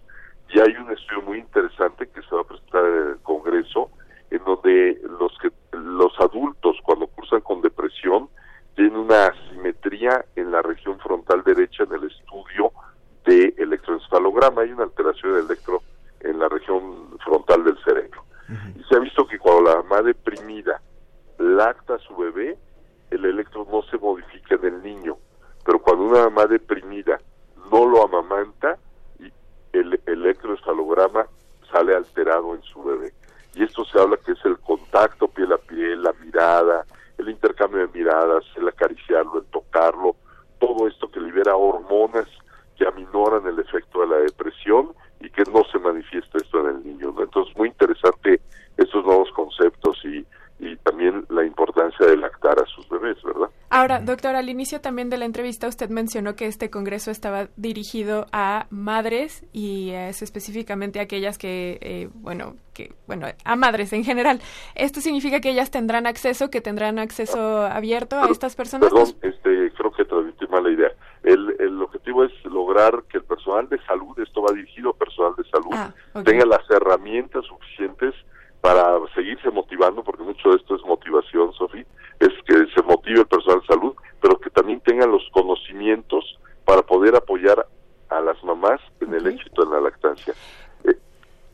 Y 0.50 0.60
hay 0.60 0.76
un 0.76 0.92
estudio 0.92 1.22
muy 1.24 1.40
interesante 1.40 2.08
que 2.08 2.22
se 2.22 2.36
va 2.36 2.42
a 2.42 2.46
presentar 2.46 2.86
en 2.86 3.08
el 3.10 3.18
Congreso, 3.24 3.90
en 4.32 4.44
donde 4.44 5.00
los 5.20 5.38
que 5.40 5.52
los 5.72 6.14
adultos 6.20 6.78
cuando 6.84 7.08
cursan 7.08 7.42
con 7.42 7.62
depresión 7.62 8.30
tienen 8.76 8.98
una 8.98 9.28
asimetría 9.28 10.26
en 10.36 10.52
la 10.52 10.62
región 10.62 11.00
frontal 11.00 11.44
derecha 11.44 11.84
en 11.84 11.94
el 11.94 12.04
estudio 12.06 12.72
de 13.26 13.54
electroencefalograma. 13.58 14.62
Hay 14.62 14.72
una 14.72 14.84
alteración 14.84 15.34
del 15.34 15.46
electro 15.46 15.82
en 16.22 16.40
la 16.40 16.50
región 16.50 17.18
frontal 17.24 17.64
del 17.64 17.78
cerebro. 17.84 18.24
Y 18.76 18.84
se 18.84 18.96
ha 18.96 19.00
visto 19.00 19.26
que 19.28 19.40
cuando 19.40 19.70
la 19.70 19.82
mamá 19.82 20.02
deprimida 20.02 20.82
lacta 21.40 21.96
a 21.96 22.00
su 22.00 22.16
bebé, 22.16 22.58
el 23.10 23.26
electro 23.26 23.66
no 23.72 23.82
se 23.84 23.98
modifica 23.98 24.36
una 26.06 26.30
mamá 26.30 26.46
deprimida 26.46 27.20
no 27.72 27.86
lo 27.86 28.04
amamanta 28.04 28.78
el 29.80 30.00
electroesfalograma 30.06 31.26
sale 31.72 31.96
alterado 31.96 32.56
en 32.56 32.62
su 32.64 32.84
bebé. 32.84 33.14
Y 33.56 33.64
esto 33.64 33.86
se 33.86 34.00
habla 34.00 34.18
que 34.18 34.34
es 34.34 34.46
el 34.46 34.58
contacto 34.60 35.28
piel 35.28 35.54
a 35.54 35.58
piel, 35.58 36.04
la 36.04 36.14
mirada, 36.24 36.86
el 37.18 37.30
intercambio 37.30 37.88
de 37.88 37.98
miradas, 37.98 38.44
el 38.58 38.68
acariciarlo, 38.68 39.40
el 39.40 39.46
tocarlo, 39.46 40.16
todo 40.60 40.88
esto 40.88 41.10
que 41.10 41.20
libera 41.20 41.56
hormonas 41.56 42.28
que 42.78 42.86
aminoran 42.86 43.48
el 43.48 43.60
efecto 43.60 44.02
de 44.02 44.08
la 44.08 44.18
depresión 44.18 44.94
y 45.22 45.30
que 45.30 45.44
no 45.52 45.64
se 45.72 45.80
manifiesta 45.80 46.38
esto 46.38 46.60
en 46.60 46.76
el 46.76 46.86
niño. 46.86 47.14
¿no? 47.16 47.24
Entonces, 47.24 47.56
muy 47.56 47.70
interesante 47.70 48.42
estos 48.78 49.06
nuevos 49.06 49.30
conceptos 49.32 49.98
y, 50.04 50.26
y 50.60 50.76
también 50.78 51.26
la 51.30 51.46
importancia 51.46 52.06
de 52.06 52.16
lactar 52.16 52.58
a 52.60 52.66
sus 52.66 52.88
bebés, 52.88 53.18
¿verdad? 53.24 53.50
Ahora, 53.70 54.00
doctor, 54.00 54.36
al 54.36 54.48
inicio 54.48 54.80
también 54.80 55.10
de 55.10 55.18
la 55.18 55.26
entrevista 55.26 55.68
usted 55.68 55.90
mencionó 55.90 56.36
que 56.36 56.46
este 56.46 56.70
congreso 56.70 57.12
estaba 57.12 57.50
dirigido 57.58 58.28
a 58.32 58.68
madres 58.70 59.46
y 59.52 59.90
es 59.90 60.22
específicamente 60.22 61.00
a 61.00 61.04
aquellas 61.04 61.38
que, 61.38 61.78
eh, 61.82 62.10
bueno, 62.14 62.56
que, 62.74 62.94
bueno, 63.06 63.28
a 63.44 63.56
madres 63.56 63.92
en 63.92 64.06
general. 64.06 64.40
¿Esto 64.76 65.02
significa 65.02 65.42
que 65.42 65.50
ellas 65.50 65.72
tendrán 65.72 66.08
acceso, 66.08 66.50
que 66.50 66.62
tendrán 66.62 67.00
acceso 67.00 67.64
abierto 67.64 68.18
a 68.18 68.30
estas 68.30 68.56
personas? 68.56 68.90
Perdón, 68.90 69.14
este, 69.22 69.72
creo 69.74 69.92
que 69.92 70.06
transmití 70.06 70.48
mala 70.48 70.72
idea. 70.72 70.92
El, 71.24 71.56
el 71.60 71.82
objetivo 71.82 72.24
es 72.24 72.32
lograr 72.46 73.04
que 73.10 73.18
el 73.18 73.24
personal 73.24 73.68
de 73.68 73.82
salud, 73.86 74.18
esto 74.20 74.42
va 74.42 74.54
dirigido 74.54 74.92
a 74.92 74.94
personal 74.94 75.34
de 75.36 75.44
salud, 75.50 75.74
Ah, 75.74 75.92
tenga 76.24 76.46
las 76.46 76.70
herramientas 76.70 77.44
suficientes 77.46 78.14
para 78.66 78.98
seguirse 79.14 79.52
motivando, 79.52 80.04
porque 80.04 80.24
mucho 80.24 80.50
de 80.50 80.56
esto 80.56 80.76
es 80.76 80.84
motivación, 80.86 81.54
Sofi, 81.54 81.86
es 82.20 82.34
que 82.48 82.66
se 82.74 82.82
motive 82.82 83.20
el 83.20 83.28
personal 83.28 83.60
de 83.60 83.68
salud, 83.68 83.94
pero 84.20 84.40
que 84.40 84.50
también 84.50 84.80
tengan 84.80 85.12
los 85.12 85.22
conocimientos 85.32 86.40
para 86.66 86.82
poder 86.82 87.16
apoyar 87.16 87.68
a 88.10 88.22
las 88.22 88.44
mamás 88.44 88.82
en 89.02 89.14
el 89.14 89.28
éxito 89.28 89.62
en 89.62 89.70
la 89.70 89.82
lactancia. 89.82 90.34
Eh, 90.84 90.98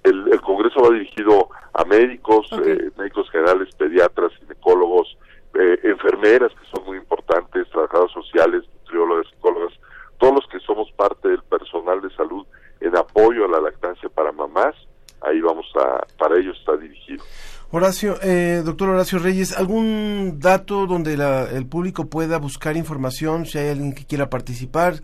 el, 0.06 0.32
el 0.32 0.40
Congreso 0.40 0.84
va 0.84 0.92
dirigido 0.92 1.50
a 1.74 1.84
médicos, 1.84 2.50
eh, 2.66 2.92
médicos 2.98 3.30
generales, 3.30 3.76
pediatras, 3.76 4.32
ginecólogos, 4.38 5.18
eh, 5.56 5.80
enfermeras, 5.84 6.54
que 6.54 6.66
son 6.74 6.86
muy 6.86 6.96
importantes, 6.96 7.70
trabajadores 7.72 8.14
sociales, 8.14 8.64
nutriólogas, 8.74 9.28
psicólogas, 9.28 9.74
todos 10.18 10.36
los 10.36 10.48
que 10.48 10.62
somos 10.62 10.90
parte 10.94 11.28
del 11.28 11.44
personal 11.44 12.00
de 12.00 12.10
salud 12.12 12.48
en 12.80 12.96
apoyo 12.96 13.44
a 13.44 13.50
la 13.50 13.60
lactancia 13.60 14.08
para 14.08 14.32
mamás, 14.32 14.76
ahí 15.22 15.40
vamos 15.42 15.66
a, 15.76 16.06
para 16.18 16.40
ellos 16.40 16.58
está 16.60 16.76
dirigido. 16.78 17.24
Horacio, 17.72 18.16
eh, 18.22 18.62
doctor 18.66 18.90
Horacio 18.90 19.18
Reyes, 19.20 19.58
¿algún 19.58 20.40
dato 20.40 20.86
donde 20.88 21.16
la- 21.16 21.50
el 21.50 21.66
público 21.66 22.06
pueda 22.10 22.38
buscar 22.38 22.76
información 22.76 23.46
si 23.46 23.58
hay 23.60 23.70
alguien 23.70 23.94
que 23.94 24.06
quiera 24.06 24.30
participar? 24.30 24.96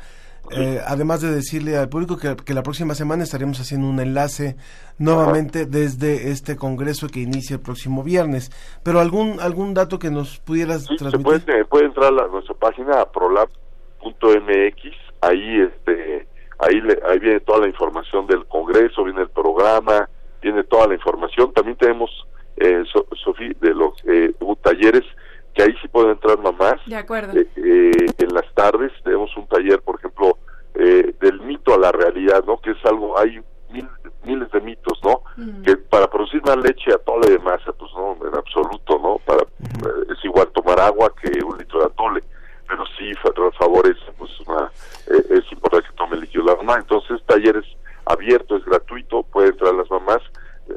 Eh, 0.52 0.80
además 0.88 1.20
de 1.22 1.30
decirle 1.30 1.76
al 1.76 1.90
público 1.90 2.16
que, 2.18 2.38
que 2.38 2.54
la 2.54 2.64
próxima 2.64 2.96
semana 2.96 3.24
estaremos 3.26 3.60
haciendo 3.60 3.86
un 3.90 4.00
enlace 4.00 4.56
nuevamente 4.98 5.66
desde 5.66 6.32
este 6.32 6.56
congreso 6.56 7.08
que 7.10 7.20
inicia 7.20 7.56
el 7.56 7.60
próximo 7.62 8.02
viernes. 8.02 8.50
Pero 8.82 9.02
algún 9.02 9.42
algún 9.42 9.74
dato 9.74 10.00
que 10.00 10.10
nos 10.10 10.40
pudieras 10.40 10.84
Se 10.86 10.96
transmitir. 10.96 11.44
puede, 11.46 11.66
puede 11.66 11.86
entrar 11.88 12.14
a 12.14 12.28
nuestra 12.30 12.56
página 12.56 13.06
prolab.mx, 13.12 14.96
ahí 15.22 15.62
este 15.62 16.28
ahí 16.60 16.82
le- 16.82 17.00
ahí 17.08 17.20
viene 17.20 17.40
toda 17.42 17.60
la 17.60 17.68
información 17.68 18.28
del 18.28 18.46
congreso, 18.48 19.04
viene 19.04 19.22
el 19.22 19.30
programa, 19.30 20.10
viene 20.42 20.64
toda 20.64 20.88
la 20.88 20.94
información. 20.96 21.54
También 21.54 21.78
tenemos 21.78 22.10
eh, 22.58 22.84
So- 22.92 23.06
Sofía 23.24 23.52
de 23.62 23.74
los 23.74 23.94
eh, 24.06 24.34
talleres 24.64 25.04
que 25.54 25.64
ahí 25.64 25.76
sí 25.82 25.88
pueden 25.88 26.12
entrar 26.12 26.38
mamás. 26.40 26.80
De 26.88 26.96
acuerdo. 26.96 27.38
Eh, 27.38 27.48
eh, 27.56 27.92
en 28.18 28.34
las 28.34 28.52
tardes 28.56 28.92
tenemos 29.04 29.36
un 29.38 29.48
taller, 29.48 29.82
por 29.82 29.96
ejemplo, 30.00 30.38
eh, 30.76 31.14
del 31.20 31.40
mito 31.42 31.74
a 31.74 31.78
la 31.80 31.92
realidad, 31.92 32.44
¿no? 32.46 32.60
Que 32.60 32.72
es 32.72 32.86
algo, 32.86 33.18
hay 33.20 33.40
mil- 33.72 33.90
miles 34.24 34.52
de 34.52 34.62
mitos, 34.62 35.00
¿no? 35.04 35.22
Que 35.64 35.78
para 35.78 36.08
producir 36.10 36.42
más 36.46 36.58
leche 36.58 36.92
atole 36.94 37.30
de 37.30 37.40
masa, 37.40 37.72
pues 37.74 37.92
no, 37.96 38.18
en 38.28 38.36
absoluto, 38.36 39.00
¿no? 39.02 39.20
Para 39.26 39.42
eh, 39.44 40.08
es 40.12 40.24
igual 40.26 40.48
tomar 40.54 40.80
agua 40.80 41.12
que 41.22 41.44
un 41.44 41.58
litro 41.58 41.80
de 41.80 41.86
atole, 41.86 42.24
pero 42.68 42.84
sí 42.98 43.14
fa- 43.16 43.32
favorece, 43.58 44.02
pues 44.18 44.32
una, 44.48 44.72
eh, 45.08 45.24
es 45.30 45.52
importante 45.52 45.88
que 45.90 45.96
tome 45.96 46.18
líquido 46.18 46.44
la 46.46 46.56
mamá. 46.56 46.76
Entonces, 46.80 47.22
talleres 47.26 47.66
abierto, 48.06 48.56
es 48.58 48.66
gratuito, 48.66 49.24
pueden 49.24 49.52
entrar 49.52 49.74
las 49.74 49.90
mamás 49.90 50.20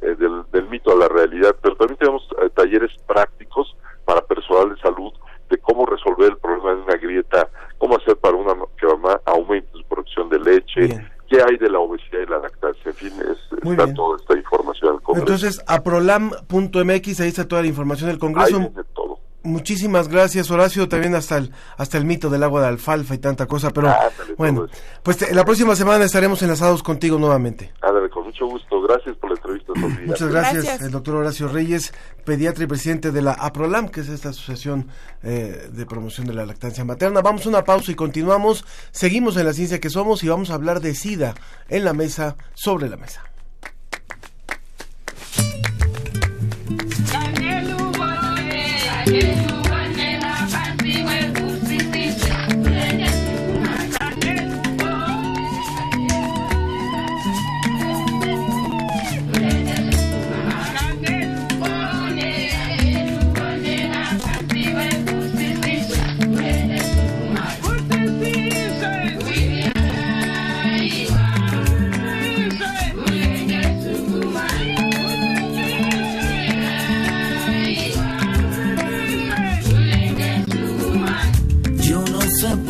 eh, 0.03 0.15
del, 0.19 0.43
del 0.53 0.69
mito 0.69 0.93
a 0.93 0.97
la 0.97 1.09
realidad, 1.09 1.55
pero 1.63 1.77
también 1.77 1.99
tenemos 1.99 2.23
eh, 2.43 2.51
talleres 2.55 2.91
prácticos 3.07 3.77
para 4.05 4.23
personal 4.23 4.75
de 4.75 4.81
salud 4.81 5.13
de 5.49 5.59
cómo 5.59 5.85
resolver 5.85 6.31
el 6.31 6.37
problema 6.39 6.75
de 6.75 6.83
una 6.83 6.97
grieta, 6.97 7.49
cómo 7.79 7.97
hacer 7.97 8.17
para 8.17 8.37
una 8.37 8.55
que 8.79 8.87
mamá 8.87 9.21
aumente 9.27 9.69
su 9.73 9.85
producción 9.85 10.29
de 10.29 10.39
leche, 10.39 10.89
qué 11.29 11.43
hay 11.43 11.57
de 11.57 11.69
la 11.71 11.81
obesidad 11.81 12.21
y 12.21 12.27
la 12.31 12.39
lactancia, 12.39 12.83
en 12.87 12.95
fin, 12.95 13.13
es, 13.21 13.63
Muy 13.65 13.73
está 13.73 13.85
bien. 13.85 13.97
toda 13.97 14.17
esta 14.17 14.37
información 14.37 14.95
el 14.95 15.01
Congreso. 15.03 15.27
Entonces, 15.27 15.65
aprolam.mx, 15.67 17.21
ahí 17.21 17.29
está 17.29 17.47
toda 17.49 17.63
la 17.63 17.69
información 17.69 18.11
del 18.11 18.19
Congreso. 18.19 18.57
Ahí 18.59 18.63
viene 18.69 18.83
todo. 18.95 19.19
Muchísimas 19.43 20.09
gracias, 20.09 20.51
Horacio, 20.51 20.87
también 20.87 21.15
hasta 21.15 21.39
el, 21.39 21.51
hasta 21.79 21.97
el 21.97 22.05
mito 22.05 22.29
del 22.29 22.43
agua 22.43 22.61
de 22.61 22.67
alfalfa 22.69 23.15
y 23.15 23.19
tanta 23.19 23.47
cosa, 23.47 23.71
pero 23.71 23.89
bueno, 24.37 24.67
pues 25.03 25.17
te- 25.17 25.35
la 25.35 25.45
próxima 25.47 25.75
semana 25.75 26.05
estaremos 26.05 26.43
enlazados 26.43 26.83
contigo 26.83 27.19
nuevamente. 27.19 27.73
Ándale, 27.81 28.11
con 28.11 28.25
mucho 28.25 28.45
gusto. 28.47 28.83
Gracias 28.83 29.17
por 29.17 29.31
la 29.31 29.37
entrevista, 29.37 29.73
Sofía. 29.75 30.07
Muchas 30.07 30.29
gracias, 30.29 30.83
el 30.83 30.91
doctor 30.91 31.15
Horacio 31.17 31.49
Reyes, 31.49 31.95
pediatra 32.27 32.65
y 32.65 32.67
presidente 32.67 33.13
de 33.13 33.23
la 33.23 33.33
APROLAM, 33.33 33.89
que 33.89 34.01
es 34.01 34.09
esta 34.11 34.29
asociación 34.29 34.89
eh, 35.23 35.69
de 35.73 35.87
promoción 35.87 36.27
de 36.27 36.35
la 36.35 36.45
lactancia 36.45 36.85
materna. 36.85 37.23
Vamos 37.23 37.47
a 37.47 37.49
una 37.49 37.65
pausa 37.65 37.93
y 37.93 37.95
continuamos. 37.95 38.65
Seguimos 38.91 39.39
en 39.39 39.47
la 39.47 39.55
ciencia 39.55 39.81
que 39.81 39.89
somos 39.89 40.23
y 40.23 40.29
vamos 40.29 40.51
a 40.51 40.55
hablar 40.55 40.81
de 40.81 40.95
SIDA 40.95 41.35
en 41.71 41.85
la 41.85 41.95
mesa, 41.95 42.37
sobre 42.55 42.91
la 42.91 42.99
mesa. 42.99 43.23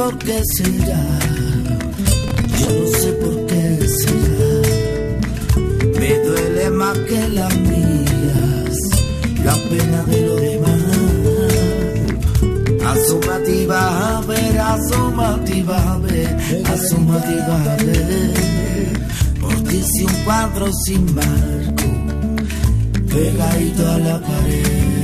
Por 0.00 0.16
qué 0.16 0.40
será, 0.56 1.02
yo 2.58 2.68
no 2.78 2.86
sé 3.00 3.12
por 3.22 3.36
qué 3.48 3.64
será. 4.00 4.52
Me 5.98 6.12
duele 6.26 6.70
más 6.70 6.98
que 7.00 7.28
las 7.28 7.54
mías, 7.68 8.76
la 9.44 9.54
pena 9.68 10.02
de 10.10 10.20
lo 10.26 10.36
demás. 10.36 10.82
Asómate 12.92 13.62
y 13.62 13.66
vas 13.66 13.92
a 13.92 14.20
ver, 14.22 14.58
asómate 14.58 15.56
y 15.58 15.62
vas 15.64 15.86
a 15.86 15.98
ver, 15.98 16.36
asómate 16.74 17.32
y 17.32 17.40
a 17.40 17.76
ver. 17.84 19.00
Porque 19.38 19.82
si 19.84 20.04
un 20.04 20.14
cuadro 20.24 20.66
sin 20.86 21.14
marco, 21.14 21.88
pegadito 23.10 23.86
a 23.86 23.98
la 23.98 24.20
pared. 24.20 24.99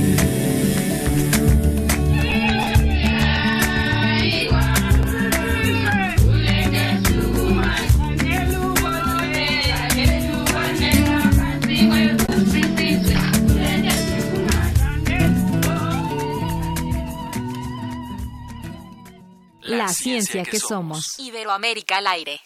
La 19.87 19.93
ciencia 19.93 20.43
que 20.43 20.59
somos. 20.59 21.17
Iberoamérica 21.17 21.99
al 21.99 22.07
aire. 22.07 22.41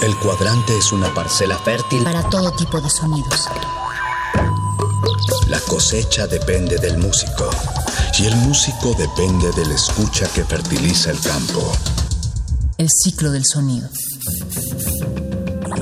El 0.00 0.16
cuadrante 0.20 0.78
es 0.78 0.90
una 0.92 1.12
parcela 1.12 1.58
fértil. 1.58 2.02
para 2.02 2.26
todo 2.30 2.50
tipo 2.52 2.80
de 2.80 2.88
sonidos. 2.88 3.46
La 5.48 5.60
cosecha 5.60 6.26
depende 6.26 6.78
del 6.78 6.96
músico. 6.96 7.50
Y 8.18 8.28
el 8.28 8.36
músico 8.36 8.94
depende 8.94 9.52
del 9.52 9.70
escucha 9.72 10.26
que 10.32 10.46
fertiliza 10.46 11.10
el 11.10 11.20
campo. 11.20 11.76
El 12.78 12.88
ciclo 12.88 13.30
del 13.32 13.44
sonido. 13.44 13.90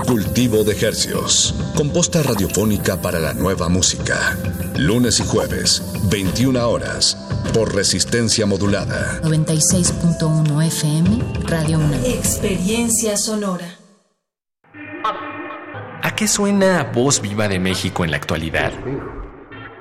Cultivo 0.07 0.65
de 0.65 0.79
Hercios. 0.79 1.55
Composta 1.75 2.23
radiofónica 2.23 3.01
para 3.01 3.19
la 3.19 3.33
nueva 3.33 3.69
música. 3.69 4.37
Lunes 4.77 5.21
y 5.21 5.25
jueves, 5.25 5.83
21 6.11 6.69
horas. 6.69 7.17
Por 7.55 7.75
resistencia 7.75 8.45
modulada. 8.45 9.21
96.1 9.23 10.67
FM, 10.67 11.23
Radio 11.47 11.79
1. 11.79 11.95
Experiencia 12.05 13.17
sonora. 13.17 13.79
¿A 16.03 16.15
qué 16.15 16.29
suena 16.29 16.91
Voz 16.93 17.21
Viva 17.21 17.49
de 17.49 17.59
México 17.59 18.05
en 18.05 18.11
la 18.11 18.19
actualidad? 18.19 18.73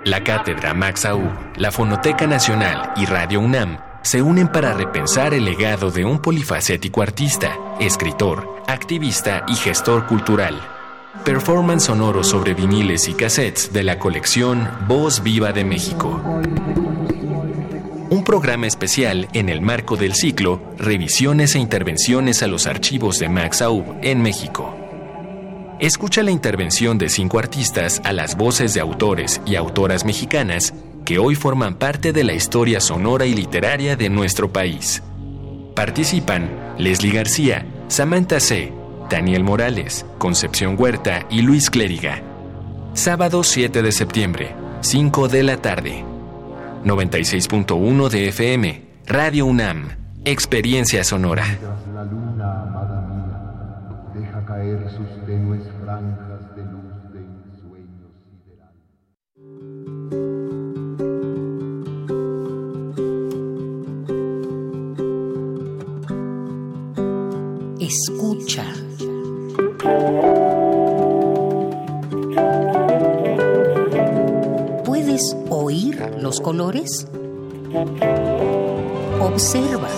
La 0.06 0.23
Cátedra 0.23 0.73
Max 0.73 1.06
Aub, 1.06 1.30
la 1.58 1.71
Fonoteca 1.71 2.28
Nacional 2.28 2.93
y 2.95 3.06
Radio 3.06 3.41
UNAM 3.41 3.92
se 4.04 4.22
unen 4.22 4.50
para 4.50 4.74
repensar 4.74 5.34
el 5.34 5.46
legado 5.46 5.89
de 5.89 6.06
un 6.06 6.20
polifacético 6.20 7.02
artista, 7.02 7.58
escritor, 7.80 8.62
activista 8.68 9.46
y 9.48 9.56
gestor 9.56 10.06
cultural. 10.08 10.62
Performance 11.24 11.86
sonoro 11.86 12.24
sobre 12.24 12.54
viniles 12.54 13.08
y 13.08 13.13
cassettes 13.13 13.72
de 13.72 13.84
la 13.84 14.00
colección 14.00 14.68
Voz 14.88 15.24
Viva 15.24 15.54
de 15.54 15.63
México. 15.63 16.22
Un 18.10 18.24
programa 18.26 18.68
especial 18.68 19.30
en 19.34 19.48
el 19.48 19.62
marco 19.62 19.96
del 19.96 20.16
ciclo 20.16 20.62
Revisiones 20.78 21.56
e 21.56 21.60
intervenciones 21.60 22.44
a 22.44 22.48
los 22.48 22.68
archivos 22.68 23.20
de 23.20 23.30
Max 23.30 23.62
Aub 23.62 23.86
en 24.02 24.22
México. 24.22 24.76
Escucha 25.80 26.24
la 26.24 26.32
intervención 26.32 26.98
de 26.98 27.10
cinco 27.10 27.39
artistas 27.39 28.02
a 28.04 28.13
las 28.13 28.38
voces 28.38 28.74
de 28.74 28.82
autores 28.82 29.42
y 29.46 29.56
autoras 29.56 30.06
mexicanas 30.06 30.74
que 31.06 31.20
hoy 31.20 31.36
forman 31.36 31.76
parte 31.76 32.13
de 32.13 32.24
la 32.24 32.34
historia 32.34 32.80
sonora 32.80 33.26
y 33.26 33.34
literaria 33.34 33.96
de 33.96 34.10
nuestro 34.10 34.52
país. 34.52 35.04
Participan 35.76 36.76
Leslie 36.78 37.13
García, 37.13 37.66
Samantha 37.88 38.39
C., 38.39 38.72
Daniel 39.10 39.44
Morales, 39.44 40.06
Concepción 40.18 40.76
Huerta 40.80 41.26
y 41.30 41.42
Luis 41.42 41.70
Clériga. 41.70 42.22
Sábado 42.94 43.44
7 43.44 43.82
de 43.82 43.92
septiembre, 43.92 44.56
5 44.82 45.28
de 45.28 45.44
la 45.44 45.58
tarde. 45.58 46.06
96.1 46.86 48.10
de 48.10 48.28
FM, 48.30 48.82
Radio 49.08 49.46
UNAM, 49.46 49.89
Experiencia 50.26 51.04
Sonora. 51.04 51.46
La 51.94 52.04
luna, 52.04 52.62
amada 52.63 53.08
mía, 53.08 54.22
deja 54.22 54.46
caer 54.46 54.89
sus 54.89 55.26
tenues 55.26 55.63
franjas 55.84 56.33
Escucha. 67.95 68.65
¿Puedes 74.84 75.38
oír 75.51 76.01
los 76.17 76.41
colores? 76.41 77.06
Observa. 79.21 79.89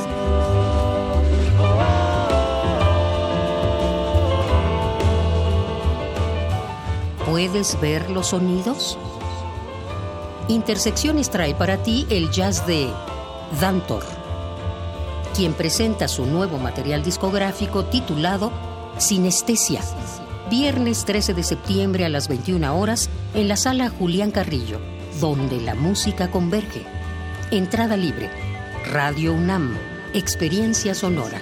¿Puedes 7.26 7.80
ver 7.80 8.10
los 8.10 8.28
sonidos? 8.28 8.98
Intersecciones 10.50 11.30
trae 11.30 11.56
para 11.56 11.78
ti 11.78 12.06
el 12.10 12.30
jazz 12.30 12.68
de 12.68 12.90
Dantor, 13.62 14.04
quien 15.36 15.54
presenta 15.54 16.08
su 16.08 16.26
nuevo 16.26 16.58
material 16.58 17.04
discográfico 17.04 17.86
titulado 17.86 18.54
Sinestesia, 18.98 19.82
viernes 20.50 21.04
13 21.04 21.34
de 21.34 21.44
septiembre 21.44 22.06
a 22.06 22.10
las 22.10 22.30
21 22.30 22.80
horas 22.80 23.10
en 23.34 23.50
la 23.50 23.58
sala 23.58 23.90
Julián 23.90 24.32
Carrillo, 24.32 24.80
donde 25.20 25.60
la 25.60 25.76
música 25.76 26.32
converge. 26.32 26.84
Entrada 27.52 27.98
libre. 27.98 28.30
Radio 28.86 29.34
UNAM, 29.34 29.76
Experiencia 30.14 30.96
Sonora. 30.96 31.42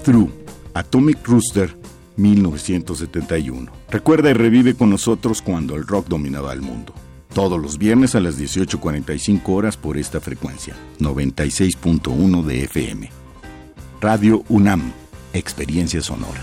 Breakthrough, 0.00 0.30
Atomic 0.72 1.26
Rooster, 1.26 1.76
1971. 2.16 3.70
Recuerda 3.90 4.30
y 4.30 4.32
revive 4.32 4.74
con 4.74 4.88
nosotros 4.88 5.42
cuando 5.42 5.76
el 5.76 5.86
rock 5.86 6.06
dominaba 6.08 6.54
el 6.54 6.62
mundo. 6.62 6.94
Todos 7.34 7.60
los 7.60 7.76
viernes 7.76 8.14
a 8.14 8.20
las 8.20 8.40
18.45 8.40 9.42
horas 9.48 9.76
por 9.76 9.98
esta 9.98 10.18
frecuencia, 10.20 10.74
96.1 11.00 12.42
de 12.44 12.64
FM. 12.64 13.10
Radio 14.00 14.42
UNAM, 14.48 14.90
Experiencia 15.34 16.00
Sonora. 16.00 16.40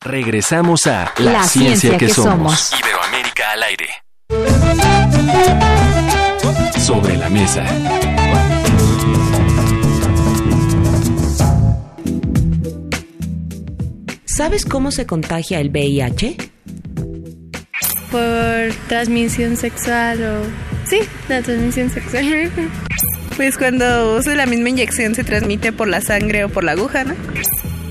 Regresamos 0.00 0.88
a 0.88 1.14
La 1.18 1.44
ciencia 1.44 1.96
que 1.96 2.08
somos. 2.08 2.72
Iberoamérica 2.76 3.52
al 3.52 3.62
aire. 3.62 3.88
Sobre 6.80 7.16
la 7.16 7.30
mesa. 7.30 8.21
¿Sabes 14.34 14.64
cómo 14.64 14.90
se 14.90 15.04
contagia 15.04 15.60
el 15.60 15.68
VIH? 15.68 16.36
Por 18.10 18.74
transmisión 18.88 19.58
sexual 19.58 20.22
o... 20.22 20.88
Sí, 20.88 21.00
la 21.28 21.42
transmisión 21.42 21.90
sexual. 21.90 22.50
Pues 23.36 23.56
cuando 23.56 24.18
usa 24.18 24.34
la 24.34 24.44
misma 24.44 24.68
inyección 24.68 25.14
se 25.14 25.24
transmite 25.24 25.72
por 25.72 25.88
la 25.88 26.02
sangre 26.02 26.44
o 26.44 26.50
por 26.50 26.64
la 26.64 26.72
aguja, 26.72 27.02
¿no? 27.02 27.14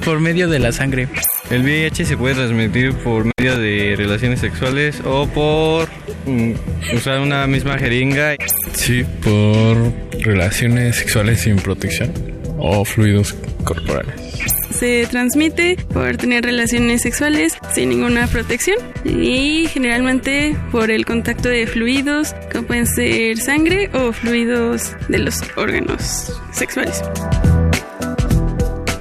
Por 0.05 0.19
medio 0.19 0.47
de 0.47 0.59
la 0.59 0.71
sangre. 0.71 1.07
El 1.49 1.63
VIH 1.63 2.05
se 2.05 2.15
puede 2.15 2.35
transmitir 2.35 2.93
por 2.93 3.25
medio 3.39 3.57
de 3.57 3.95
relaciones 3.97 4.39
sexuales 4.39 5.01
o 5.03 5.25
por 5.27 5.89
mm, 6.27 6.53
usar 6.95 7.21
una 7.21 7.47
misma 7.47 7.79
jeringa. 7.79 8.35
Sí, 8.73 9.03
por 9.23 9.77
relaciones 10.23 10.97
sexuales 10.97 11.41
sin 11.41 11.55
protección 11.55 12.13
o 12.59 12.85
fluidos 12.85 13.33
corporales. 13.63 14.60
Se 14.71 15.05
transmite 15.07 15.77
por 15.93 16.17
tener 16.17 16.43
relaciones 16.43 17.01
sexuales 17.01 17.57
sin 17.73 17.89
ninguna 17.89 18.27
protección 18.27 18.77
y 19.05 19.67
generalmente 19.67 20.57
por 20.71 20.89
el 20.91 21.05
contacto 21.05 21.49
de 21.49 21.67
fluidos 21.67 22.33
que 22.51 22.61
pueden 22.61 22.87
ser 22.87 23.37
sangre 23.37 23.89
o 23.93 24.11
fluidos 24.11 24.95
de 25.07 25.19
los 25.19 25.41
órganos 25.55 26.41
sexuales. 26.51 27.01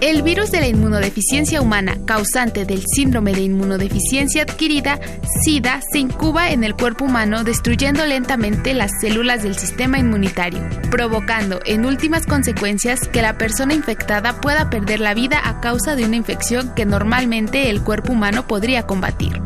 El 0.00 0.22
virus 0.22 0.50
de 0.50 0.60
la 0.60 0.66
inmunodeficiencia 0.66 1.60
humana, 1.60 1.98
causante 2.06 2.64
del 2.64 2.82
síndrome 2.86 3.34
de 3.34 3.42
inmunodeficiencia 3.42 4.44
adquirida, 4.44 4.98
SIDA, 5.44 5.82
se 5.92 5.98
incuba 5.98 6.52
en 6.52 6.64
el 6.64 6.74
cuerpo 6.74 7.04
humano 7.04 7.44
destruyendo 7.44 8.06
lentamente 8.06 8.72
las 8.72 8.92
células 9.02 9.42
del 9.42 9.58
sistema 9.58 9.98
inmunitario, 9.98 10.66
provocando 10.90 11.60
en 11.66 11.84
últimas 11.84 12.24
consecuencias 12.24 13.08
que 13.08 13.20
la 13.20 13.36
persona 13.36 13.74
infectada 13.74 14.40
pueda 14.40 14.70
perder 14.70 15.00
la 15.00 15.12
vida 15.12 15.38
a 15.44 15.60
causa 15.60 15.94
de 15.96 16.06
una 16.06 16.16
infección 16.16 16.74
que 16.74 16.86
normalmente 16.86 17.68
el 17.68 17.82
cuerpo 17.82 18.14
humano 18.14 18.46
podría 18.46 18.86
combatir. 18.86 19.42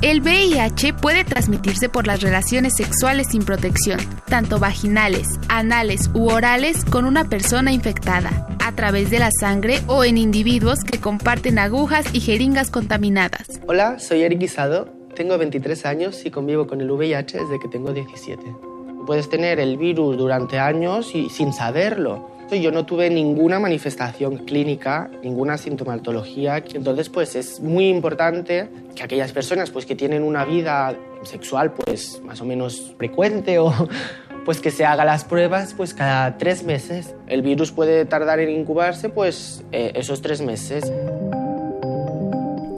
El 0.00 0.20
VIH 0.20 0.92
puede 0.94 1.24
transmitirse 1.24 1.88
por 1.88 2.06
las 2.06 2.20
relaciones 2.20 2.74
sexuales 2.76 3.30
sin 3.32 3.44
protección, 3.44 3.98
tanto 4.28 4.60
vaginales, 4.60 5.26
anales 5.48 6.08
u 6.14 6.28
orales 6.28 6.84
con 6.84 7.04
una 7.04 7.24
persona 7.24 7.72
infectada, 7.72 8.46
a 8.64 8.76
través 8.76 9.10
de 9.10 9.18
la 9.18 9.30
sangre 9.40 9.80
o 9.88 10.04
en 10.04 10.16
individuos 10.16 10.84
que 10.84 11.00
comparten 11.00 11.58
agujas 11.58 12.14
y 12.14 12.20
jeringas 12.20 12.70
contaminadas. 12.70 13.48
Hola, 13.66 13.98
soy 13.98 14.22
Eric 14.22 14.38
Guisado, 14.38 14.88
tengo 15.16 15.36
23 15.36 15.84
años 15.86 16.24
y 16.24 16.30
convivo 16.30 16.68
con 16.68 16.80
el 16.80 16.88
VIH 16.88 17.40
desde 17.40 17.58
que 17.58 17.66
tengo 17.66 17.92
17. 17.92 18.40
puedes 19.04 19.28
tener 19.28 19.58
el 19.58 19.78
virus 19.78 20.16
durante 20.16 20.60
años 20.60 21.12
y 21.12 21.28
sin 21.28 21.52
saberlo. 21.52 22.37
Yo 22.50 22.72
no 22.72 22.86
tuve 22.86 23.10
ninguna 23.10 23.60
manifestación 23.60 24.38
clínica, 24.38 25.10
ninguna 25.22 25.58
sintomatología, 25.58 26.62
entonces 26.72 27.08
pues 27.08 27.36
es 27.36 27.60
muy 27.60 27.88
importante 27.88 28.68
que 28.96 29.02
aquellas 29.02 29.32
personas 29.32 29.70
pues 29.70 29.84
que 29.84 29.94
tienen 29.94 30.22
una 30.22 30.44
vida 30.44 30.96
sexual 31.22 31.72
pues 31.72 32.20
más 32.24 32.40
o 32.40 32.44
menos 32.44 32.94
frecuente 32.96 33.58
o 33.58 33.72
pues 34.44 34.60
que 34.60 34.70
se 34.70 34.86
haga 34.86 35.04
las 35.04 35.24
pruebas 35.24 35.74
pues 35.74 35.92
cada 35.92 36.38
tres 36.38 36.64
meses. 36.64 37.14
El 37.26 37.42
virus 37.42 37.70
puede 37.70 38.06
tardar 38.06 38.40
en 38.40 38.50
incubarse 38.50 39.10
pues 39.10 39.62
eh, 39.70 39.92
esos 39.94 40.22
tres 40.22 40.40
meses. 40.40 40.90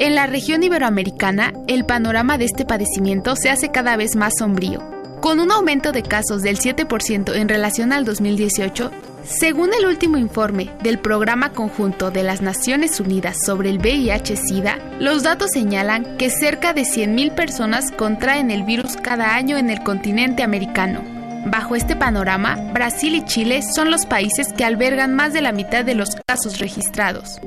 En 0.00 0.14
la 0.14 0.26
región 0.26 0.62
iberoamericana, 0.62 1.52
el 1.68 1.84
panorama 1.84 2.38
de 2.38 2.46
este 2.46 2.64
padecimiento 2.64 3.36
se 3.36 3.50
hace 3.50 3.70
cada 3.70 3.96
vez 3.96 4.16
más 4.16 4.32
sombrío. 4.38 4.99
Con 5.20 5.38
un 5.38 5.52
aumento 5.52 5.92
de 5.92 6.02
casos 6.02 6.40
del 6.40 6.58
7% 6.58 7.34
en 7.34 7.48
relación 7.48 7.92
al 7.92 8.06
2018, 8.06 8.90
según 9.22 9.74
el 9.78 9.84
último 9.84 10.16
informe 10.16 10.70
del 10.82 10.98
Programa 10.98 11.52
Conjunto 11.52 12.10
de 12.10 12.22
las 12.22 12.40
Naciones 12.40 13.00
Unidas 13.00 13.36
sobre 13.44 13.68
el 13.68 13.78
VIH-Sida, 13.80 14.78
los 14.98 15.22
datos 15.22 15.50
señalan 15.52 16.16
que 16.16 16.30
cerca 16.30 16.72
de 16.72 16.82
100.000 16.82 17.34
personas 17.34 17.92
contraen 17.92 18.50
el 18.50 18.62
virus 18.62 18.96
cada 18.96 19.34
año 19.34 19.58
en 19.58 19.68
el 19.68 19.82
continente 19.82 20.42
americano. 20.42 21.02
Bajo 21.44 21.76
este 21.76 21.96
panorama, 21.96 22.56
Brasil 22.72 23.14
y 23.14 23.24
Chile 23.26 23.60
son 23.62 23.90
los 23.90 24.06
países 24.06 24.54
que 24.54 24.64
albergan 24.64 25.14
más 25.14 25.34
de 25.34 25.42
la 25.42 25.52
mitad 25.52 25.84
de 25.84 25.96
los 25.96 26.16
casos 26.26 26.58
registrados. 26.60 27.40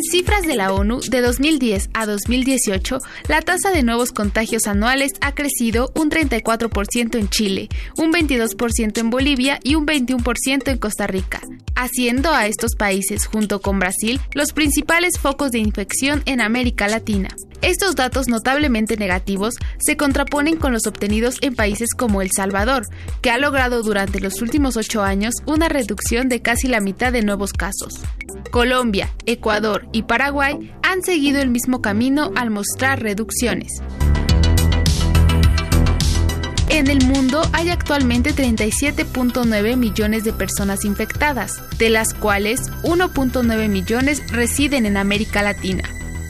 En 0.00 0.04
cifras 0.04 0.46
de 0.46 0.56
la 0.56 0.72
ONU, 0.72 1.00
de 1.10 1.20
2010 1.20 1.90
a 1.92 2.06
2018, 2.06 3.00
la 3.28 3.42
tasa 3.42 3.70
de 3.70 3.82
nuevos 3.82 4.12
contagios 4.12 4.66
anuales 4.66 5.12
ha 5.20 5.34
crecido 5.34 5.92
un 5.94 6.08
34% 6.08 7.18
en 7.18 7.28
Chile, 7.28 7.68
un 7.98 8.10
22% 8.10 8.96
en 8.96 9.10
Bolivia 9.10 9.60
y 9.62 9.74
un 9.74 9.86
21% 9.86 10.68
en 10.68 10.78
Costa 10.78 11.06
Rica, 11.06 11.42
haciendo 11.76 12.32
a 12.32 12.46
estos 12.46 12.76
países, 12.76 13.26
junto 13.26 13.60
con 13.60 13.78
Brasil, 13.78 14.18
los 14.32 14.54
principales 14.54 15.18
focos 15.18 15.50
de 15.50 15.58
infección 15.58 16.22
en 16.24 16.40
América 16.40 16.88
Latina. 16.88 17.28
Estos 17.62 17.94
datos 17.94 18.26
notablemente 18.26 18.96
negativos 18.96 19.54
se 19.78 19.96
contraponen 19.96 20.56
con 20.56 20.72
los 20.72 20.86
obtenidos 20.86 21.36
en 21.42 21.54
países 21.54 21.90
como 21.94 22.22
El 22.22 22.30
Salvador, 22.34 22.86
que 23.20 23.30
ha 23.30 23.38
logrado 23.38 23.82
durante 23.82 24.18
los 24.18 24.40
últimos 24.40 24.78
ocho 24.78 25.02
años 25.02 25.34
una 25.44 25.68
reducción 25.68 26.28
de 26.28 26.40
casi 26.40 26.68
la 26.68 26.80
mitad 26.80 27.12
de 27.12 27.22
nuevos 27.22 27.52
casos. 27.52 28.00
Colombia, 28.50 29.12
Ecuador 29.26 29.86
y 29.92 30.04
Paraguay 30.04 30.72
han 30.82 31.02
seguido 31.02 31.40
el 31.40 31.50
mismo 31.50 31.82
camino 31.82 32.32
al 32.34 32.50
mostrar 32.50 33.02
reducciones. 33.02 33.72
En 36.70 36.88
el 36.88 37.04
mundo 37.04 37.42
hay 37.52 37.68
actualmente 37.68 38.32
37.9 38.32 39.76
millones 39.76 40.24
de 40.24 40.32
personas 40.32 40.84
infectadas, 40.84 41.60
de 41.78 41.90
las 41.90 42.14
cuales 42.14 42.70
1.9 42.84 43.68
millones 43.68 44.22
residen 44.32 44.86
en 44.86 44.96
América 44.96 45.42
Latina. 45.42 45.82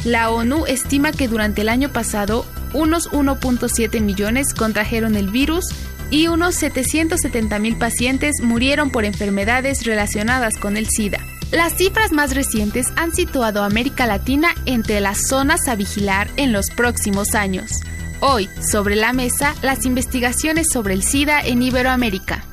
La 0.04 0.30
ONU 0.30 0.64
estima 0.66 1.12
que 1.12 1.28
durante 1.28 1.60
el 1.60 1.68
año 1.68 1.90
pasado 1.90 2.46
unos 2.72 3.10
1.7 3.10 4.00
millones 4.00 4.54
contrajeron 4.54 5.14
el 5.16 5.28
virus 5.28 5.66
y 6.10 6.28
unos 6.28 6.54
770 6.56 7.58
mil 7.58 7.76
pacientes 7.76 8.36
murieron 8.42 8.90
por 8.90 9.04
enfermedades 9.04 9.84
relacionadas 9.84 10.56
con 10.56 10.76
el 10.76 10.88
SIDA. 10.88 11.20
Las 11.52 11.74
cifras 11.76 12.12
más 12.12 12.34
recientes 12.34 12.86
han 12.96 13.12
situado 13.12 13.62
a 13.62 13.66
América 13.66 14.06
Latina 14.06 14.54
entre 14.66 15.00
las 15.00 15.26
zonas 15.28 15.68
a 15.68 15.74
vigilar 15.74 16.28
en 16.36 16.52
los 16.52 16.70
próximos 16.70 17.34
años. 17.34 17.72
Hoy, 18.20 18.48
sobre 18.60 18.96
la 18.96 19.12
mesa, 19.12 19.54
las 19.62 19.84
investigaciones 19.84 20.68
sobre 20.70 20.94
el 20.94 21.02
SIDA 21.02 21.40
en 21.40 21.62
Iberoamérica. 21.62 22.44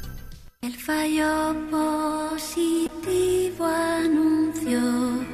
El 0.61 0.75
fallo 0.75 1.55
positivo 1.69 3.65
anunció 3.65 5.26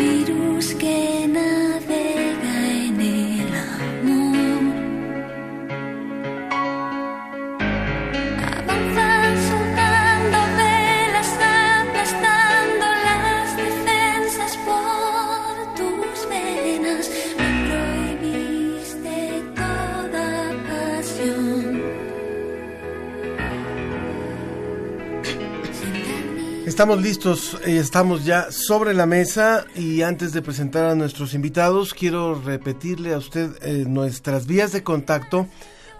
virus 0.00 0.72
que 0.74 1.26
navega 1.28 1.69
Estamos 26.80 27.02
listos, 27.02 27.58
eh, 27.66 27.76
estamos 27.76 28.24
ya 28.24 28.50
sobre 28.50 28.94
la 28.94 29.04
mesa 29.04 29.66
y 29.76 30.00
antes 30.00 30.32
de 30.32 30.40
presentar 30.40 30.86
a 30.86 30.94
nuestros 30.94 31.34
invitados, 31.34 31.92
quiero 31.92 32.40
repetirle 32.40 33.12
a 33.12 33.18
usted 33.18 33.50
eh, 33.60 33.84
nuestras 33.86 34.46
vías 34.46 34.72
de 34.72 34.82
contacto 34.82 35.46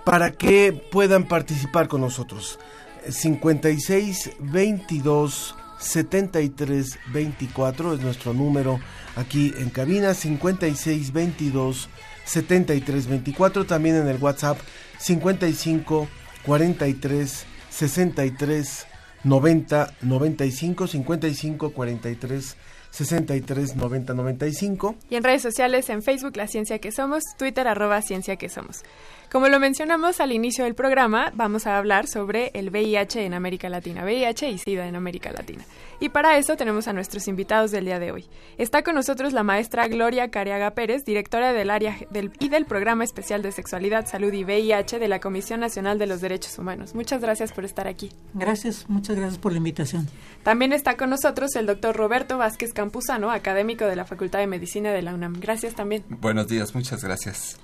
para 0.07 0.31
que 0.33 0.73
puedan 0.73 1.29
participar 1.29 1.87
con 1.87 2.01
nosotros. 2.01 2.59
56 3.07 4.31
22 4.39 5.55
73 5.79 6.99
24 7.13 7.93
es 7.93 8.01
nuestro 8.01 8.33
número 8.33 8.81
aquí 9.17 9.53
en 9.59 9.69
cabina. 9.69 10.15
56 10.15 11.13
22 11.13 11.91
73 12.25 13.07
24 13.07 13.67
también 13.67 13.97
en 13.97 14.09
el 14.09 14.17
WhatsApp 14.17 14.57
55 14.99 16.09
43 16.47 17.45
63 17.69 18.87
90 19.25 19.95
95 20.03 20.87
55 20.87 21.71
43 21.71 22.57
63 22.91 23.77
90 23.77 24.15
95 24.15 24.97
Y 25.09 25.17
en 25.17 25.23
redes 25.23 25.43
sociales, 25.43 25.89
en 25.91 26.03
Facebook, 26.03 26.37
La 26.37 26.47
Ciencia 26.49 26.79
que 26.79 26.91
Somos, 26.91 27.23
Twitter, 27.39 27.69
arroba 27.69 28.03
Ciencia 28.03 28.37
que 28.37 28.49
Somos. 28.49 28.83
Como 29.31 29.49
lo 29.49 29.61
mencionamos 29.61 30.19
al 30.19 30.33
inicio 30.33 30.65
del 30.65 30.75
programa, 30.75 31.31
vamos 31.37 31.69
a 31.69 31.79
hablar 31.79 32.09
sobre 32.09 32.51
el 32.53 32.71
VIH 32.71 33.25
en 33.25 33.33
América 33.33 33.69
Latina, 33.69 34.03
VIH 34.03 34.51
y 34.51 34.59
SIDA 34.59 34.89
en 34.89 34.97
América 34.97 35.31
Latina. 35.31 35.65
Y 36.01 36.09
para 36.09 36.37
eso 36.37 36.57
tenemos 36.57 36.89
a 36.89 36.93
nuestros 36.93 37.29
invitados 37.29 37.71
del 37.71 37.85
día 37.85 38.01
de 38.01 38.11
hoy. 38.11 38.25
Está 38.59 38.83
con 38.83 38.97
nosotros 38.97 39.33
la 39.33 39.45
maestra 39.45 39.87
Gloria 39.87 40.33
Cariaga 40.33 40.73
Pérez, 40.73 41.05
directora 41.05 41.53
del 41.53 41.71
área 41.71 41.97
del, 42.11 42.33
y 42.41 42.49
del 42.49 42.65
Programa 42.65 43.05
Especial 43.05 43.41
de 43.41 43.53
Sexualidad, 43.53 44.09
Salud 44.09 44.33
y 44.33 44.43
VIH 44.43 44.99
de 44.99 45.07
la 45.07 45.21
Comisión 45.21 45.61
Nacional 45.61 46.01
de 46.01 46.09
los 46.09 46.21
Derechos 46.21 46.59
Humanos. 46.59 46.97
Muchas 46.97 47.21
gracias 47.21 47.53
por 47.53 47.65
estar 47.65 47.87
aquí. 47.87 48.11
Gracias, 48.35 48.87
muchas 48.89 49.15
gracias 49.15 49.39
por 49.39 49.53
la 49.53 49.59
invitación. 49.59 50.09
También 50.43 50.73
está 50.73 50.97
con 50.97 51.09
nosotros 51.09 51.55
el 51.55 51.67
doctor 51.67 51.95
Roberto 51.95 52.37
Vázquez 52.37 52.73
Campuzano, 52.73 53.31
académico 53.31 53.85
de 53.85 53.95
la 53.95 54.07
Facultad 54.07 54.41
de 54.41 54.49
Medicina 54.49 54.91
de 54.91 55.03
la 55.03 55.15
UNAM. 55.15 55.35
Gracias 55.39 55.77
también. 55.77 56.03
Buenos 56.09 56.49
días, 56.49 56.75
muchas 56.75 57.05
gracias. 57.05 57.61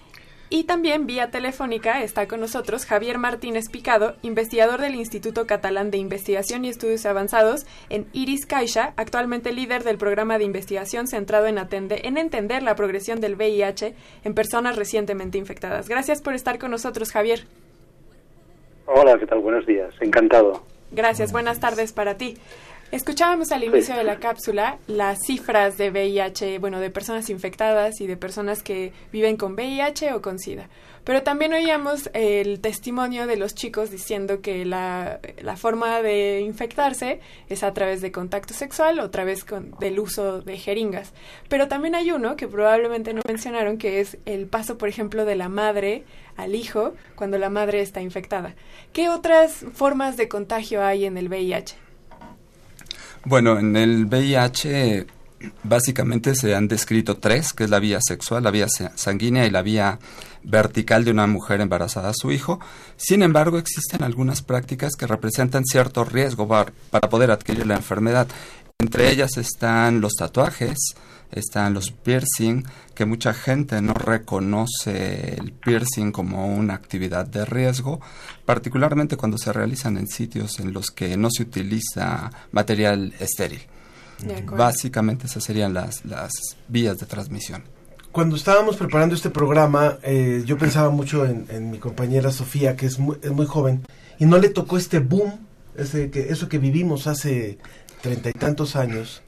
Y 0.48 0.64
también 0.64 1.06
vía 1.06 1.30
telefónica 1.30 2.02
está 2.02 2.28
con 2.28 2.38
nosotros 2.38 2.86
Javier 2.86 3.18
Martínez 3.18 3.68
Picado, 3.68 4.14
investigador 4.22 4.80
del 4.80 4.94
Instituto 4.94 5.44
Catalán 5.44 5.90
de 5.90 5.98
Investigación 5.98 6.64
y 6.64 6.68
Estudios 6.68 7.04
Avanzados 7.04 7.66
en 7.90 8.06
Iris 8.12 8.46
Caixa, 8.46 8.92
actualmente 8.96 9.52
líder 9.52 9.82
del 9.82 9.98
programa 9.98 10.38
de 10.38 10.44
investigación 10.44 11.08
centrado 11.08 11.46
en, 11.46 11.58
atender, 11.58 12.06
en 12.06 12.16
entender 12.16 12.62
la 12.62 12.76
progresión 12.76 13.20
del 13.20 13.34
VIH 13.34 13.94
en 14.22 14.34
personas 14.34 14.76
recientemente 14.76 15.36
infectadas. 15.36 15.88
Gracias 15.88 16.22
por 16.22 16.34
estar 16.34 16.60
con 16.60 16.70
nosotros, 16.70 17.10
Javier. 17.10 17.40
Hola, 18.86 19.18
¿qué 19.18 19.26
tal? 19.26 19.40
Buenos 19.40 19.66
días. 19.66 19.92
Encantado. 20.00 20.62
Gracias, 20.92 21.32
buenas 21.32 21.58
tardes 21.58 21.92
para 21.92 22.16
ti. 22.16 22.36
Escuchábamos 22.92 23.50
al 23.50 23.64
inicio 23.64 23.96
de 23.96 24.04
la 24.04 24.20
cápsula 24.20 24.78
las 24.86 25.18
cifras 25.26 25.76
de 25.76 25.90
VIH, 25.90 26.60
bueno, 26.60 26.78
de 26.78 26.88
personas 26.88 27.28
infectadas 27.30 28.00
y 28.00 28.06
de 28.06 28.16
personas 28.16 28.62
que 28.62 28.92
viven 29.10 29.36
con 29.36 29.54
VIH 29.54 30.12
o 30.14 30.22
con 30.22 30.38
SIDA. 30.38 30.68
Pero 31.02 31.24
también 31.24 31.52
oíamos 31.52 32.08
el 32.14 32.60
testimonio 32.60 33.26
de 33.26 33.36
los 33.36 33.56
chicos 33.56 33.90
diciendo 33.90 34.40
que 34.40 34.64
la, 34.64 35.18
la 35.42 35.56
forma 35.56 36.00
de 36.00 36.42
infectarse 36.42 37.18
es 37.48 37.64
a 37.64 37.74
través 37.74 38.02
de 38.02 38.12
contacto 38.12 38.54
sexual 38.54 39.00
o 39.00 39.02
a 39.02 39.10
través 39.10 39.44
con, 39.44 39.72
del 39.80 39.98
uso 39.98 40.40
de 40.42 40.56
jeringas. 40.56 41.12
Pero 41.48 41.66
también 41.66 41.96
hay 41.96 42.12
uno 42.12 42.36
que 42.36 42.46
probablemente 42.46 43.14
no 43.14 43.22
mencionaron, 43.26 43.78
que 43.78 44.00
es 44.00 44.16
el 44.26 44.46
paso, 44.46 44.78
por 44.78 44.88
ejemplo, 44.88 45.24
de 45.24 45.34
la 45.34 45.48
madre 45.48 46.04
al 46.36 46.54
hijo 46.54 46.94
cuando 47.16 47.36
la 47.36 47.50
madre 47.50 47.80
está 47.80 48.00
infectada. 48.00 48.54
¿Qué 48.92 49.08
otras 49.08 49.64
formas 49.74 50.16
de 50.16 50.28
contagio 50.28 50.84
hay 50.84 51.04
en 51.04 51.18
el 51.18 51.28
VIH? 51.28 51.85
Bueno, 53.28 53.58
en 53.58 53.74
el 53.74 54.06
VIH 54.06 55.04
básicamente 55.64 56.36
se 56.36 56.54
han 56.54 56.68
descrito 56.68 57.16
tres, 57.16 57.52
que 57.52 57.64
es 57.64 57.70
la 57.70 57.80
vía 57.80 57.98
sexual, 58.00 58.44
la 58.44 58.52
vía 58.52 58.68
sanguínea 58.94 59.44
y 59.46 59.50
la 59.50 59.62
vía 59.62 59.98
vertical 60.44 61.04
de 61.04 61.10
una 61.10 61.26
mujer 61.26 61.60
embarazada 61.60 62.10
a 62.10 62.14
su 62.14 62.30
hijo. 62.30 62.60
Sin 62.96 63.24
embargo, 63.24 63.58
existen 63.58 64.04
algunas 64.04 64.42
prácticas 64.42 64.92
que 64.94 65.08
representan 65.08 65.64
cierto 65.64 66.04
riesgo 66.04 66.46
para, 66.46 66.70
poder 67.10 67.32
adquirir 67.32 67.66
la 67.66 67.74
enfermedad. 67.74 68.28
Entre 68.78 69.10
ellas 69.10 69.36
están 69.38 70.00
los 70.00 70.12
tatuajes, 70.12 70.78
están 71.32 71.74
los 71.74 71.90
piercing, 71.90 72.64
que 72.94 73.04
mucha 73.04 73.34
gente 73.34 73.80
no 73.82 73.94
reconoce 73.94 75.34
el 75.34 75.52
piercing 75.52 76.12
como 76.12 76.46
una 76.46 76.74
actividad 76.74 77.26
de 77.26 77.44
riesgo, 77.44 78.00
particularmente 78.44 79.16
cuando 79.16 79.38
se 79.38 79.52
realizan 79.52 79.98
en 79.98 80.06
sitios 80.06 80.60
en 80.60 80.72
los 80.72 80.90
que 80.90 81.16
no 81.16 81.28
se 81.30 81.42
utiliza 81.42 82.30
material 82.52 83.14
estéril. 83.18 83.60
Básicamente 84.46 85.26
esas 85.26 85.44
serían 85.44 85.74
las, 85.74 86.04
las 86.04 86.32
vías 86.68 86.98
de 86.98 87.06
transmisión. 87.06 87.64
Cuando 88.12 88.36
estábamos 88.36 88.76
preparando 88.76 89.14
este 89.14 89.28
programa, 89.28 89.98
eh, 90.02 90.42
yo 90.46 90.56
pensaba 90.56 90.88
mucho 90.88 91.26
en, 91.26 91.70
mi 91.70 91.76
compañera 91.78 92.32
Sofía, 92.32 92.74
que 92.74 92.86
es 92.86 92.98
muy, 92.98 93.18
es 93.20 93.30
muy 93.30 93.44
joven, 93.44 93.86
y 94.18 94.24
no 94.24 94.38
le 94.38 94.48
tocó 94.48 94.78
este 94.78 95.00
boom, 95.00 95.46
ese 95.76 96.10
que, 96.10 96.30
eso 96.30 96.48
que 96.48 96.58
vivimos 96.58 97.06
hace 97.06 97.58
treinta 98.00 98.30
y 98.30 98.32
tantos 98.32 98.74
años, 98.74 99.22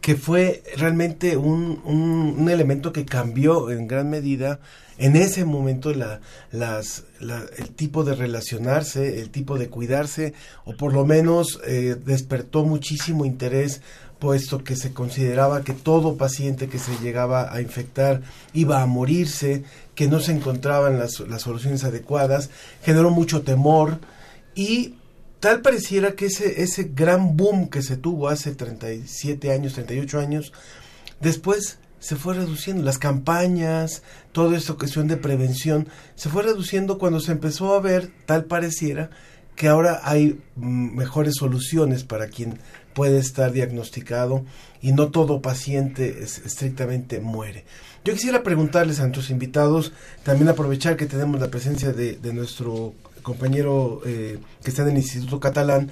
que 0.00 0.16
fue 0.16 0.62
realmente 0.76 1.36
un, 1.36 1.80
un, 1.84 2.48
elemento 2.48 2.92
que 2.92 3.04
cambió 3.04 3.70
en 3.70 3.88
gran 3.88 4.08
medida 4.08 4.60
en 4.98 5.16
ese 5.16 5.44
momento 5.44 5.92
la, 5.92 6.20
las, 6.52 7.04
el 7.20 7.70
tipo 7.74 8.04
de 8.04 8.14
relacionarse, 8.14 9.20
el 9.20 9.30
tipo 9.30 9.58
de 9.58 9.68
cuidarse, 9.68 10.32
o 10.64 10.74
por 10.74 10.94
lo 10.94 11.04
menos 11.04 11.60
eh, 11.66 11.96
despertó 12.02 12.64
muchísimo 12.64 13.24
interés 13.24 13.82
puesto 14.18 14.64
que 14.64 14.76
se 14.76 14.94
consideraba 14.94 15.62
que 15.62 15.74
todo 15.74 16.16
paciente 16.16 16.68
que 16.68 16.78
se 16.78 16.96
llegaba 17.02 17.52
a 17.52 17.60
infectar 17.60 18.22
iba 18.54 18.80
a 18.80 18.86
morirse, 18.86 19.64
que 19.94 20.08
no 20.08 20.20
se 20.20 20.32
encontraban 20.32 20.98
las, 20.98 21.20
las 21.20 21.42
soluciones 21.42 21.84
adecuadas, 21.84 22.48
generó 22.82 23.10
mucho 23.10 23.42
temor 23.42 23.98
y 24.54 24.94
tal 25.46 25.60
pareciera 25.62 26.16
que 26.16 26.26
ese, 26.26 26.60
ese 26.64 26.90
gran 26.92 27.36
boom 27.36 27.68
que 27.68 27.80
se 27.80 27.96
tuvo 27.96 28.28
hace 28.28 28.52
37 28.56 29.52
años, 29.52 29.74
38 29.74 30.18
años, 30.18 30.52
después 31.20 31.78
se 32.00 32.16
fue 32.16 32.34
reduciendo. 32.34 32.82
Las 32.82 32.98
campañas, 32.98 34.02
toda 34.32 34.56
esta 34.56 34.72
cuestión 34.74 35.06
de 35.06 35.16
prevención, 35.16 35.86
se 36.16 36.30
fue 36.30 36.42
reduciendo 36.42 36.98
cuando 36.98 37.20
se 37.20 37.30
empezó 37.30 37.76
a 37.76 37.80
ver, 37.80 38.10
tal 38.26 38.46
pareciera, 38.46 39.10
que 39.54 39.68
ahora 39.68 40.00
hay 40.02 40.40
mm, 40.56 40.96
mejores 40.96 41.34
soluciones 41.38 42.02
para 42.02 42.26
quien 42.26 42.58
puede 42.92 43.18
estar 43.18 43.52
diagnosticado 43.52 44.44
y 44.82 44.90
no 44.90 45.12
todo 45.12 45.42
paciente 45.42 46.24
es, 46.24 46.38
estrictamente 46.38 47.20
muere. 47.20 47.64
Yo 48.04 48.14
quisiera 48.14 48.42
preguntarles 48.42 48.98
a 48.98 49.02
nuestros 49.02 49.30
invitados, 49.30 49.92
también 50.24 50.48
aprovechar 50.48 50.96
que 50.96 51.06
tenemos 51.06 51.40
la 51.40 51.50
presencia 51.52 51.92
de, 51.92 52.18
nuestro 52.32 52.94
compañero 53.26 54.02
eh, 54.06 54.38
que 54.62 54.70
está 54.70 54.82
en 54.82 54.90
el 54.90 54.98
Instituto 54.98 55.40
Catalán, 55.40 55.90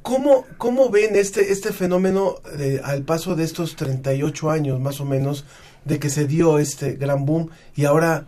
¿cómo, 0.00 0.46
cómo 0.58 0.90
ven 0.90 1.16
este, 1.16 1.50
este 1.50 1.72
fenómeno 1.72 2.36
al 2.84 3.02
paso 3.02 3.34
de 3.34 3.42
estos 3.42 3.74
38 3.74 4.48
años 4.48 4.80
más 4.80 5.00
o 5.00 5.04
menos 5.04 5.44
de 5.84 5.98
que 5.98 6.08
se 6.08 6.28
dio 6.28 6.60
este 6.60 6.92
gran 6.92 7.26
boom 7.26 7.50
y 7.74 7.84
ahora 7.84 8.26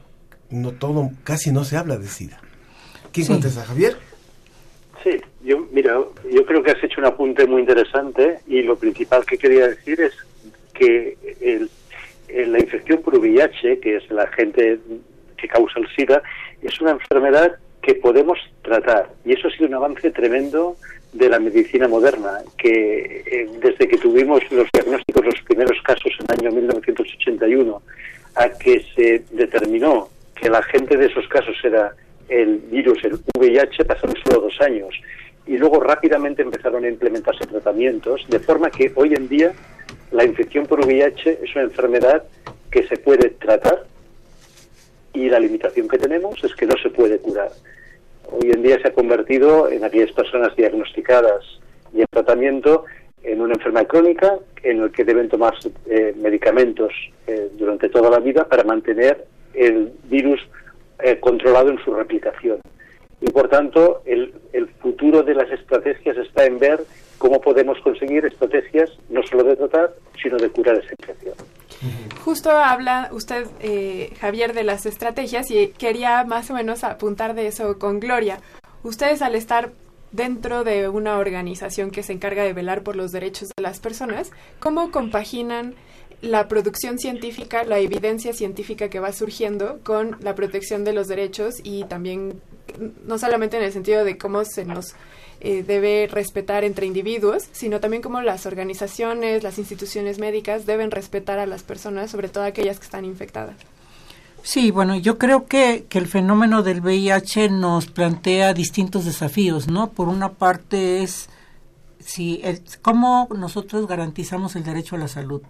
no 0.51 0.73
todo, 0.73 1.13
casi 1.23 1.53
no 1.53 1.63
se 1.63 1.77
habla 1.77 1.97
de 1.97 2.09
SIDA? 2.09 2.41
¿Quién 3.13 3.29
contesta, 3.29 3.63
Javier? 3.63 3.97
Sí, 5.05 5.21
yo, 5.45 5.69
mira, 5.73 6.01
yo 6.29 6.45
creo 6.45 6.63
que 6.65 6.73
has 6.73 6.83
hecho 6.83 7.01
un 7.01 7.07
apunte 7.07 7.47
muy 7.47 7.61
interesante 7.61 8.41
y 8.49 8.63
lo 8.63 8.77
principal 8.77 9.25
que 9.25 9.39
quería 9.39 9.69
decir 9.69 10.01
es 10.01 10.13
que 10.75 11.17
el, 11.41 11.71
la 12.53 12.59
infección 12.59 13.01
por 13.01 13.17
VIH, 13.17 13.79
que 13.79 13.97
es 13.99 14.11
el 14.11 14.19
agente 14.19 14.81
que 15.37 15.47
causa 15.47 15.79
el 15.79 15.89
SIDA, 15.95 16.21
es 16.63 16.81
una 16.81 16.91
enfermedad 16.91 17.57
que 17.83 17.95
podemos 17.95 18.39
tratar. 18.63 19.11
Y 19.25 19.33
eso 19.33 19.49
ha 19.49 19.51
sido 19.51 19.69
un 19.69 19.75
avance 19.75 20.11
tremendo 20.11 20.77
de 21.13 21.29
la 21.29 21.39
medicina 21.39 21.89
moderna, 21.89 22.39
que 22.57 23.23
eh, 23.27 23.49
desde 23.61 23.89
que 23.89 23.99
tuvimos 23.99 24.41
los 24.51 24.69
diagnósticos, 24.73 25.25
los 25.25 25.43
primeros 25.43 25.81
casos 25.83 26.13
en 26.21 26.27
el 26.29 26.47
año 26.47 26.57
1981, 26.57 27.83
a 28.37 28.49
que 28.51 28.85
se 28.95 29.25
determinó 29.33 30.09
que 30.35 30.47
el 30.47 30.55
agente 30.55 30.97
de 30.97 31.07
esos 31.07 31.27
casos 31.29 31.57
era 31.65 31.93
el 32.29 32.59
virus, 32.59 33.03
el 33.05 33.19
VIH, 33.37 33.85
pasaron 33.85 34.15
solo 34.25 34.43
dos 34.43 34.61
años. 34.61 34.95
Y 35.47 35.59
luego 35.59 35.81
rápidamente 35.81 36.43
empezaron 36.43 36.85
a 36.85 36.89
implementarse 36.89 37.45
tratamientos, 37.47 38.25
de 38.29 38.39
forma 38.39 38.71
que 38.71 38.93
hoy 38.95 39.15
en 39.15 39.29
día 39.29 39.53
la 40.13 40.25
infección 40.25 40.67
por 40.67 40.85
VIH 40.85 41.41
es 41.43 41.55
una 41.57 41.65
enfermedad 41.65 42.23
que 42.71 42.87
se 42.87 42.97
puede 42.97 43.31
tratar 43.31 43.85
y 45.13 45.29
la 45.29 45.41
limitación 45.41 45.89
que 45.89 45.99
tenemos 45.99 46.43
es 46.45 46.55
que 46.55 46.67
no 46.67 46.77
se 46.83 46.91
puede 46.91 47.19
curar. 47.19 47.51
Hoy 48.31 48.51
en 48.51 48.63
día 48.63 48.81
se 48.81 48.89
ha 48.89 48.93
convertido 48.93 49.69
en 49.69 49.85
aquellas 49.85 50.13
personas 50.13 50.55
diagnosticadas 50.57 51.45
y 51.93 52.01
en 52.01 52.07
tratamiento 52.11 52.85
en 53.23 53.41
una 53.41 53.55
enfermedad 53.55 53.87
crónica 53.87 54.39
en 54.63 54.83
la 54.83 54.89
que 54.89 55.05
deben 55.05 55.29
tomar 55.29 55.55
eh, 55.87 56.15
medicamentos 56.17 56.93
eh, 57.27 57.51
durante 57.59 57.89
toda 57.89 58.11
la 58.11 58.19
vida 58.19 58.45
para 58.45 58.65
mantener 58.65 59.27
el 59.55 59.93
virus 60.05 60.41
eh, 61.01 61.19
controlado 61.19 61.71
en 61.71 61.79
su 61.85 61.93
replicación. 61.93 62.61
Y 63.21 63.31
por 63.31 63.49
tanto, 63.49 64.03
el, 64.07 64.33
el 64.53 64.69
futuro 64.69 65.23
de 65.23 65.35
las 65.35 65.51
estrategias 65.51 66.17
está 66.17 66.47
en 66.47 66.59
ver 66.59 66.81
cómo 67.19 67.41
podemos 67.41 67.79
conseguir 67.81 68.25
estrategias 68.25 68.91
no 69.11 69.23
solo 69.23 69.45
de 69.45 69.57
tratar, 69.57 69.93
sino 70.23 70.39
de 70.39 70.49
curar 70.49 70.77
esa 70.77 70.95
infección. 70.99 71.35
Justo 72.25 72.51
habla 72.51 73.09
usted, 73.13 73.47
eh, 73.61 74.13
Javier, 74.21 74.53
de 74.53 74.65
las 74.65 74.87
estrategias 74.87 75.51
y 75.51 75.69
quería 75.69 76.25
más 76.25 76.51
o 76.51 76.55
menos 76.55 76.85
apuntar 76.85 77.35
de 77.35 77.47
eso 77.47 77.79
con 77.79 78.01
Gloria. 78.01 78.41
Ustedes 78.83 79.23
al 79.23 79.35
estar 79.35 79.73
dentro 80.13 80.65
de 80.65 80.89
una 80.89 81.19
organización 81.19 81.91
que 81.91 82.03
se 82.03 82.13
encarga 82.13 82.43
de 82.43 82.53
velar 82.53 82.83
por 82.83 82.97
los 82.97 83.13
derechos 83.13 83.49
de 83.57 83.63
las 83.63 83.81
personas, 83.81 84.31
¿cómo 84.59 84.91
compaginan 84.91 85.75
la 86.21 86.49
producción 86.49 86.99
científica, 86.99 87.65
la 87.65 87.79
evidencia 87.79 88.33
científica 88.33 88.91
que 88.91 89.01
va 89.01 89.13
surgiendo 89.13 89.81
con 89.83 90.17
la 90.21 90.35
protección 90.35 90.85
de 90.85 90.93
los 90.93 91.09
derechos 91.09 91.55
y 91.63 91.85
también 91.85 92.43
no 93.07 93.19
solamente 93.19 93.57
en 93.57 93.63
el 93.63 93.73
sentido 93.73 94.05
de 94.05 94.19
cómo 94.19 94.45
se 94.45 94.65
nos 94.65 94.95
eh, 95.41 95.63
debe 95.63 96.09
respetar 96.11 96.65
entre 96.65 96.87
individuos, 96.87 97.45
sino 97.53 97.81
también 97.81 98.03
cómo 98.03 98.21
las 98.21 98.47
organizaciones, 98.47 99.43
las 99.43 99.59
instituciones 99.59 100.19
médicas 100.19 100.67
deben 100.67 100.91
respetar 100.91 101.39
a 101.39 101.47
las 101.47 101.63
personas, 101.63 102.11
sobre 102.11 102.29
todo 102.29 102.45
aquellas 102.45 102.79
que 102.79 102.85
están 102.85 103.05
infectadas. 103.05 103.57
Sí, 104.43 104.71
bueno, 104.71 104.97
yo 104.97 105.19
creo 105.19 105.47
que, 105.47 105.85
que 105.89 105.99
el 105.99 106.07
fenómeno 106.07 106.63
del 106.63 106.81
VIH 106.81 107.51
nos 107.51 107.87
plantea 107.87 108.55
distintos 108.55 109.05
desafíos, 109.05 109.69
¿no? 109.69 109.91
Por 109.91 110.09
una 110.09 110.33
parte 110.33 111.03
es 111.03 111.29
si 111.99 112.41
el, 112.43 112.63
cómo 112.81 113.29
nosotros 113.37 113.87
garantizamos 113.87 114.57
el 114.57 114.65
derecho 114.65 114.97
a 114.97 114.99
la 114.99 115.09
salud 115.09 115.43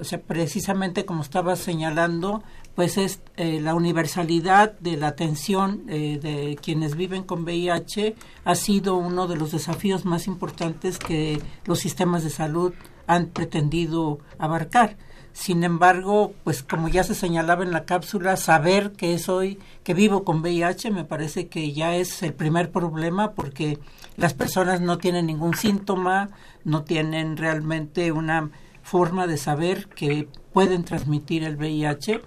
o 0.00 0.04
sea, 0.04 0.20
precisamente 0.20 1.04
como 1.04 1.22
estaba 1.22 1.56
señalando, 1.56 2.42
pues 2.74 2.96
es 2.96 3.20
eh, 3.36 3.60
la 3.60 3.74
universalidad 3.74 4.78
de 4.80 4.96
la 4.96 5.08
atención 5.08 5.82
eh, 5.88 6.18
de 6.20 6.56
quienes 6.60 6.96
viven 6.96 7.22
con 7.22 7.42
VIH 7.42 8.14
ha 8.44 8.54
sido 8.54 8.96
uno 8.96 9.26
de 9.26 9.36
los 9.36 9.52
desafíos 9.52 10.04
más 10.04 10.26
importantes 10.26 10.98
que 10.98 11.40
los 11.64 11.78
sistemas 11.78 12.24
de 12.24 12.30
salud 12.30 12.72
han 13.06 13.26
pretendido 13.26 14.18
abarcar. 14.38 14.96
Sin 15.32 15.64
embargo, 15.64 16.34
pues 16.44 16.62
como 16.62 16.88
ya 16.88 17.04
se 17.04 17.14
señalaba 17.14 17.62
en 17.62 17.72
la 17.72 17.84
cápsula, 17.84 18.36
saber 18.36 18.92
que 18.92 19.18
soy, 19.18 19.58
que 19.82 19.94
vivo 19.94 20.24
con 20.24 20.40
VIH, 20.40 20.90
me 20.90 21.04
parece 21.04 21.48
que 21.48 21.72
ya 21.72 21.96
es 21.96 22.22
el 22.22 22.34
primer 22.34 22.70
problema 22.70 23.32
porque 23.32 23.78
las 24.16 24.34
personas 24.34 24.82
no 24.82 24.98
tienen 24.98 25.26
ningún 25.26 25.56
síntoma, 25.56 26.28
no 26.64 26.82
tienen 26.84 27.38
realmente 27.38 28.12
una 28.12 28.50
forma 28.82 29.26
de 29.26 29.36
saber 29.36 29.88
que 29.88 30.28
pueden 30.52 30.84
transmitir 30.84 31.44
el 31.44 31.56
VIH 31.56 32.20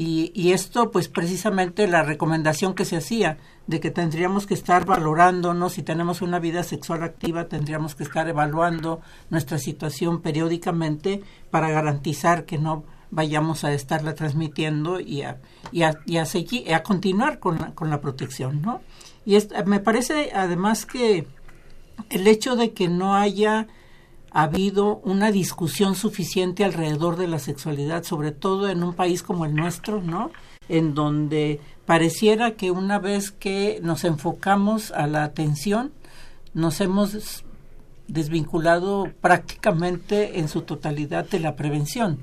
y, 0.00 0.52
esto 0.52 0.92
pues 0.92 1.08
precisamente 1.08 1.88
la 1.88 2.04
recomendación 2.04 2.74
que 2.74 2.84
se 2.84 2.96
hacía 2.96 3.38
de 3.66 3.80
que 3.80 3.90
tendríamos 3.90 4.46
que 4.46 4.54
estar 4.54 4.84
valorándonos 4.86 5.72
si 5.72 5.82
tenemos 5.82 6.22
una 6.22 6.38
vida 6.38 6.62
sexual 6.62 7.02
activa 7.02 7.48
tendríamos 7.48 7.96
que 7.96 8.04
estar 8.04 8.28
evaluando 8.28 9.00
nuestra 9.28 9.58
situación 9.58 10.20
periódicamente 10.22 11.20
para 11.50 11.70
garantizar 11.70 12.44
que 12.44 12.58
no 12.58 12.84
vayamos 13.10 13.64
a 13.64 13.72
estarla 13.72 14.14
transmitiendo 14.14 15.00
y 15.00 15.22
a, 15.22 15.38
y 15.72 15.82
a, 15.82 15.98
y 16.06 16.18
a, 16.18 16.26
seguir, 16.26 16.72
a 16.72 16.84
continuar 16.84 17.40
con 17.40 17.58
la, 17.58 17.74
con 17.74 17.90
la 17.90 18.00
protección 18.00 18.62
¿no? 18.62 18.80
y 19.26 19.36
me 19.66 19.80
parece 19.80 20.30
además 20.32 20.86
que 20.86 21.26
el 22.10 22.28
hecho 22.28 22.54
de 22.54 22.70
que 22.70 22.86
no 22.86 23.16
haya 23.16 23.66
ha 24.38 24.42
habido 24.42 25.00
una 25.02 25.32
discusión 25.32 25.96
suficiente 25.96 26.64
alrededor 26.64 27.16
de 27.16 27.26
la 27.26 27.40
sexualidad, 27.40 28.04
sobre 28.04 28.30
todo 28.30 28.68
en 28.68 28.84
un 28.84 28.94
país 28.94 29.24
como 29.24 29.44
el 29.44 29.52
nuestro, 29.52 30.00
¿no? 30.00 30.30
En 30.68 30.94
donde 30.94 31.60
pareciera 31.86 32.52
que 32.52 32.70
una 32.70 33.00
vez 33.00 33.32
que 33.32 33.80
nos 33.82 34.04
enfocamos 34.04 34.92
a 34.92 35.08
la 35.08 35.24
atención, 35.24 35.90
nos 36.54 36.80
hemos 36.80 37.42
desvinculado 38.06 39.08
prácticamente 39.20 40.38
en 40.38 40.46
su 40.46 40.62
totalidad 40.62 41.28
de 41.28 41.40
la 41.40 41.56
prevención. 41.56 42.20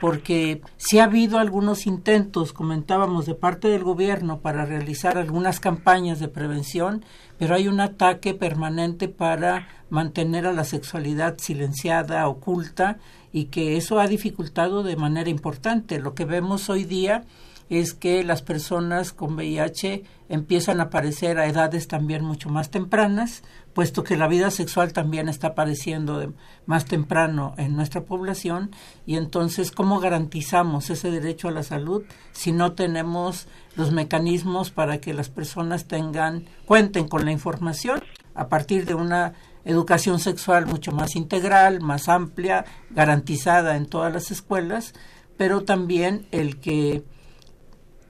Porque 0.00 0.62
sí 0.76 0.98
ha 0.98 1.04
habido 1.04 1.38
algunos 1.38 1.86
intentos, 1.86 2.52
comentábamos, 2.52 3.26
de 3.26 3.34
parte 3.34 3.68
del 3.68 3.84
gobierno 3.84 4.40
para 4.40 4.64
realizar 4.64 5.18
algunas 5.18 5.60
campañas 5.60 6.20
de 6.20 6.28
prevención, 6.28 7.04
pero 7.38 7.54
hay 7.54 7.68
un 7.68 7.80
ataque 7.80 8.34
permanente 8.34 9.08
para 9.08 9.68
mantener 9.90 10.46
a 10.46 10.52
la 10.52 10.64
sexualidad 10.64 11.36
silenciada, 11.38 12.28
oculta, 12.28 12.98
y 13.32 13.46
que 13.46 13.76
eso 13.76 14.00
ha 14.00 14.06
dificultado 14.06 14.82
de 14.82 14.96
manera 14.96 15.30
importante. 15.30 15.98
Lo 15.98 16.14
que 16.14 16.24
vemos 16.24 16.70
hoy 16.70 16.84
día 16.84 17.24
es 17.68 17.92
que 17.92 18.24
las 18.24 18.42
personas 18.42 19.12
con 19.12 19.34
VIH 19.34 20.02
empiezan 20.28 20.80
a 20.80 20.84
aparecer 20.84 21.38
a 21.38 21.46
edades 21.46 21.88
también 21.88 22.24
mucho 22.24 22.48
más 22.48 22.70
tempranas, 22.70 23.42
puesto 23.78 24.02
que 24.02 24.16
la 24.16 24.26
vida 24.26 24.50
sexual 24.50 24.92
también 24.92 25.28
está 25.28 25.46
apareciendo 25.48 26.32
más 26.66 26.84
temprano 26.84 27.54
en 27.58 27.76
nuestra 27.76 28.00
población 28.00 28.72
y 29.06 29.14
entonces 29.14 29.70
cómo 29.70 30.00
garantizamos 30.00 30.90
ese 30.90 31.12
derecho 31.12 31.46
a 31.46 31.52
la 31.52 31.62
salud 31.62 32.02
si 32.32 32.50
no 32.50 32.72
tenemos 32.72 33.46
los 33.76 33.92
mecanismos 33.92 34.72
para 34.72 34.98
que 34.98 35.14
las 35.14 35.28
personas 35.28 35.84
tengan 35.84 36.46
cuenten 36.64 37.06
con 37.06 37.24
la 37.24 37.30
información 37.30 38.02
a 38.34 38.48
partir 38.48 38.84
de 38.84 38.94
una 38.94 39.34
educación 39.64 40.18
sexual 40.18 40.66
mucho 40.66 40.90
más 40.90 41.14
integral, 41.14 41.80
más 41.80 42.08
amplia, 42.08 42.64
garantizada 42.90 43.76
en 43.76 43.86
todas 43.86 44.12
las 44.12 44.32
escuelas, 44.32 44.92
pero 45.36 45.62
también 45.62 46.26
el 46.32 46.58
que 46.58 47.04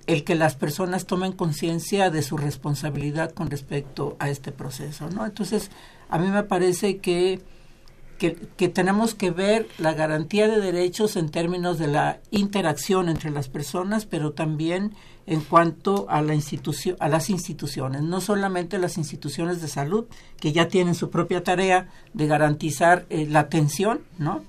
el 0.09 0.25
que 0.25 0.35
las 0.35 0.57
personas 0.57 1.05
tomen 1.05 1.33
conciencia 1.33 2.11
de 2.11 2.23
su 2.23 2.39
responsabilidad 2.39 3.31
con 3.33 3.51
respecto 3.51 4.17
a 4.19 4.31
este 4.31 4.53
proceso, 4.53 5.11
¿no? 5.11 5.27
Entonces, 5.27 5.71
a 6.09 6.19
mí 6.19 6.29
me 6.29 6.45
parece 6.45 6.97
que, 6.97 7.43
que, 8.17 8.69
tenemos 8.71 9.15
que 9.15 9.31
ver 9.31 9.69
la 9.77 9.93
garantía 9.93 10.49
de 10.49 10.61
derechos 10.61 11.17
en 11.17 11.29
términos 11.29 11.79
de 11.79 11.89
la 11.89 12.21
interacción 12.31 13.11
entre 13.11 13.31
las 13.31 13.51
personas, 13.51 14.07
pero 14.07 14.33
también 14.33 14.95
en 15.27 15.43
cuanto 15.43 16.07
a, 16.09 16.23
la 16.23 16.35
institución, 16.35 16.97
a 17.01 17.11
las 17.11 17.29
instituciones, 17.29 18.01
no 18.01 18.23
solamente 18.23 18.79
las 18.79 18.97
instituciones 18.97 19.61
de 19.61 19.69
salud, 19.69 20.07
que 20.41 20.53
ya 20.53 20.69
tienen 20.69 20.95
su 20.95 21.11
propia 21.11 21.45
tarea 21.45 21.89
de 22.15 22.27
garantizar 22.27 23.05
eh, 23.11 23.27
la 23.29 23.41
atención, 23.41 24.01
¿no? 24.17 24.43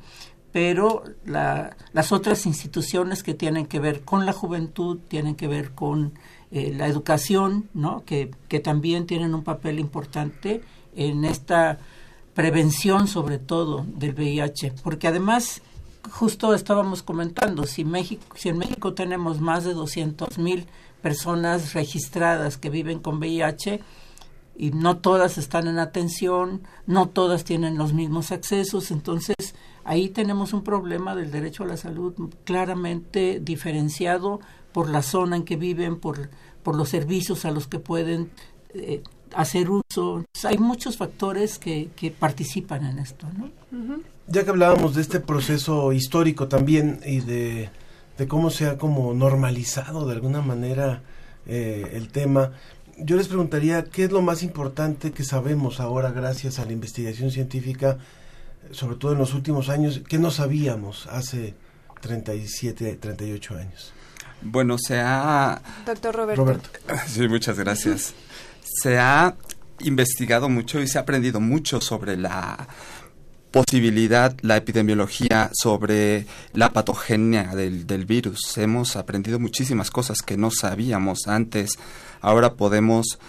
Pero 0.52 1.04
la, 1.26 1.76
las 1.94 2.12
otras 2.12 2.46
instituciones 2.46 3.24
que 3.24 3.34
tienen 3.34 3.66
que 3.66 3.80
ver 3.80 4.02
con 4.02 4.26
la 4.26 4.34
juventud, 4.34 5.00
tienen 5.08 5.36
que 5.36 5.48
ver 5.48 5.72
con 5.72 6.14
eh, 6.52 6.74
la 6.76 6.88
educación, 6.88 7.70
¿no? 7.74 8.04
Que, 8.06 8.32
que 8.48 8.60
también 8.60 9.06
tienen 9.06 9.36
un 9.36 9.44
papel 9.44 9.80
importante 9.80 10.62
en 10.96 11.26
esta 11.26 11.80
prevención 12.34 13.08
sobre 13.08 13.38
todo 13.38 13.86
del 13.88 14.14
VIH, 14.14 14.74
porque 14.84 15.08
además 15.08 15.62
justo 16.10 16.54
estábamos 16.54 17.04
comentando, 17.04 17.66
si 17.66 17.84
México, 17.84 18.24
si 18.36 18.50
en 18.50 18.58
México 18.58 18.94
tenemos 18.94 19.42
más 19.42 19.64
de 19.64 19.74
200 19.74 20.38
mil 20.38 20.66
personas 21.02 21.74
registradas 21.74 22.58
que 22.58 22.70
viven 22.70 23.00
con 23.00 23.18
VIH 23.18 23.82
y 24.58 24.72
no 24.72 24.98
todas 24.98 25.38
están 25.38 25.68
en 25.68 25.80
atención, 25.80 26.64
no 26.86 27.10
todas 27.10 27.44
tienen 27.44 27.78
los 27.78 27.94
mismos 27.94 28.32
accesos, 28.32 28.92
entonces 28.92 29.36
ahí 29.90 30.10
tenemos 30.10 30.54
un 30.54 30.64
problema 30.64 31.16
del 31.16 31.32
derecho 31.32 31.64
a 31.64 31.68
la 31.68 31.76
salud 31.76 32.14
claramente 32.44 33.40
diferenciado 33.42 34.40
por 34.72 34.88
la 34.88 35.02
zona 35.02 35.36
en 35.36 35.44
que 35.44 35.56
viven, 35.56 36.00
por, 36.00 36.30
por 36.62 36.76
los 36.76 36.90
servicios 36.90 37.44
a 37.44 37.50
los 37.50 37.66
que 37.66 37.80
pueden 37.80 38.30
eh, 38.76 39.02
hacer 39.34 39.68
uso. 39.72 40.24
Hay 40.44 40.60
muchos 40.60 40.96
factores 40.96 41.58
que, 41.58 41.90
que 41.96 42.12
participan 42.12 42.86
en 42.86 43.00
esto. 43.00 43.26
¿no? 43.36 43.50
Ya 44.28 44.44
que 44.44 44.52
hablábamos 44.52 44.94
de 44.94 45.02
este 45.02 45.20
proceso 45.20 45.92
histórico 45.92 46.48
también 46.48 47.00
y 47.04 47.22
de, 47.22 47.72
de 48.16 48.28
cómo 48.28 48.52
se 48.52 48.68
ha 48.68 48.78
como 48.78 49.16
normalizado 49.16 50.06
de 50.06 50.14
alguna 50.14 50.42
manera 50.42 51.02
eh, 51.48 51.94
el 51.94 52.10
tema, 52.10 52.52
yo 53.00 53.16
les 53.16 53.28
preguntaría 53.28 53.86
qué 53.86 54.04
es 54.04 54.12
lo 54.12 54.22
más 54.22 54.44
importante 54.44 55.14
que 55.14 55.24
sabemos 55.24 55.80
ahora 55.80 56.12
gracias 56.12 56.60
a 56.60 56.66
la 56.66 56.74
investigación 56.74 57.32
científica 57.32 57.98
sobre 58.72 58.96
todo 58.98 59.14
en 59.14 59.18
los 59.20 59.34
últimos 59.34 59.70
años, 59.70 60.02
¿qué 60.08 60.18
no 60.18 60.32
sabíamos 60.32 61.08
hace 61.08 61.56
37, 62.02 62.96
38 62.96 63.56
años? 63.56 63.94
Bueno, 64.42 64.78
se 64.78 65.00
ha... 65.00 65.62
Doctor 65.86 66.16
Roberto. 66.16 66.62
Sí, 67.08 67.28
muchas 67.28 67.58
gracias. 67.60 68.14
Se 68.64 68.98
ha 68.98 69.36
investigado 69.80 70.50
mucho 70.50 70.80
y 70.82 70.88
se 70.88 70.98
ha 70.98 71.02
aprendido 71.02 71.40
mucho 71.40 71.82
sobre 71.82 72.18
la 72.18 72.68
posibilidad, 73.52 74.36
la 74.42 74.58
epidemiología, 74.58 75.50
sobre 75.54 76.26
la 76.54 76.72
patogenia 76.72 77.56
del, 77.56 77.88
del 77.88 78.06
virus. 78.06 78.58
Hemos 78.58 78.96
aprendido 78.96 79.40
muchísimas 79.40 79.90
cosas 79.90 80.22
que 80.22 80.38
no 80.38 80.52
sabíamos 80.52 81.28
antes. 81.28 81.72
Ahora 82.22 82.54
podemos 82.54 83.20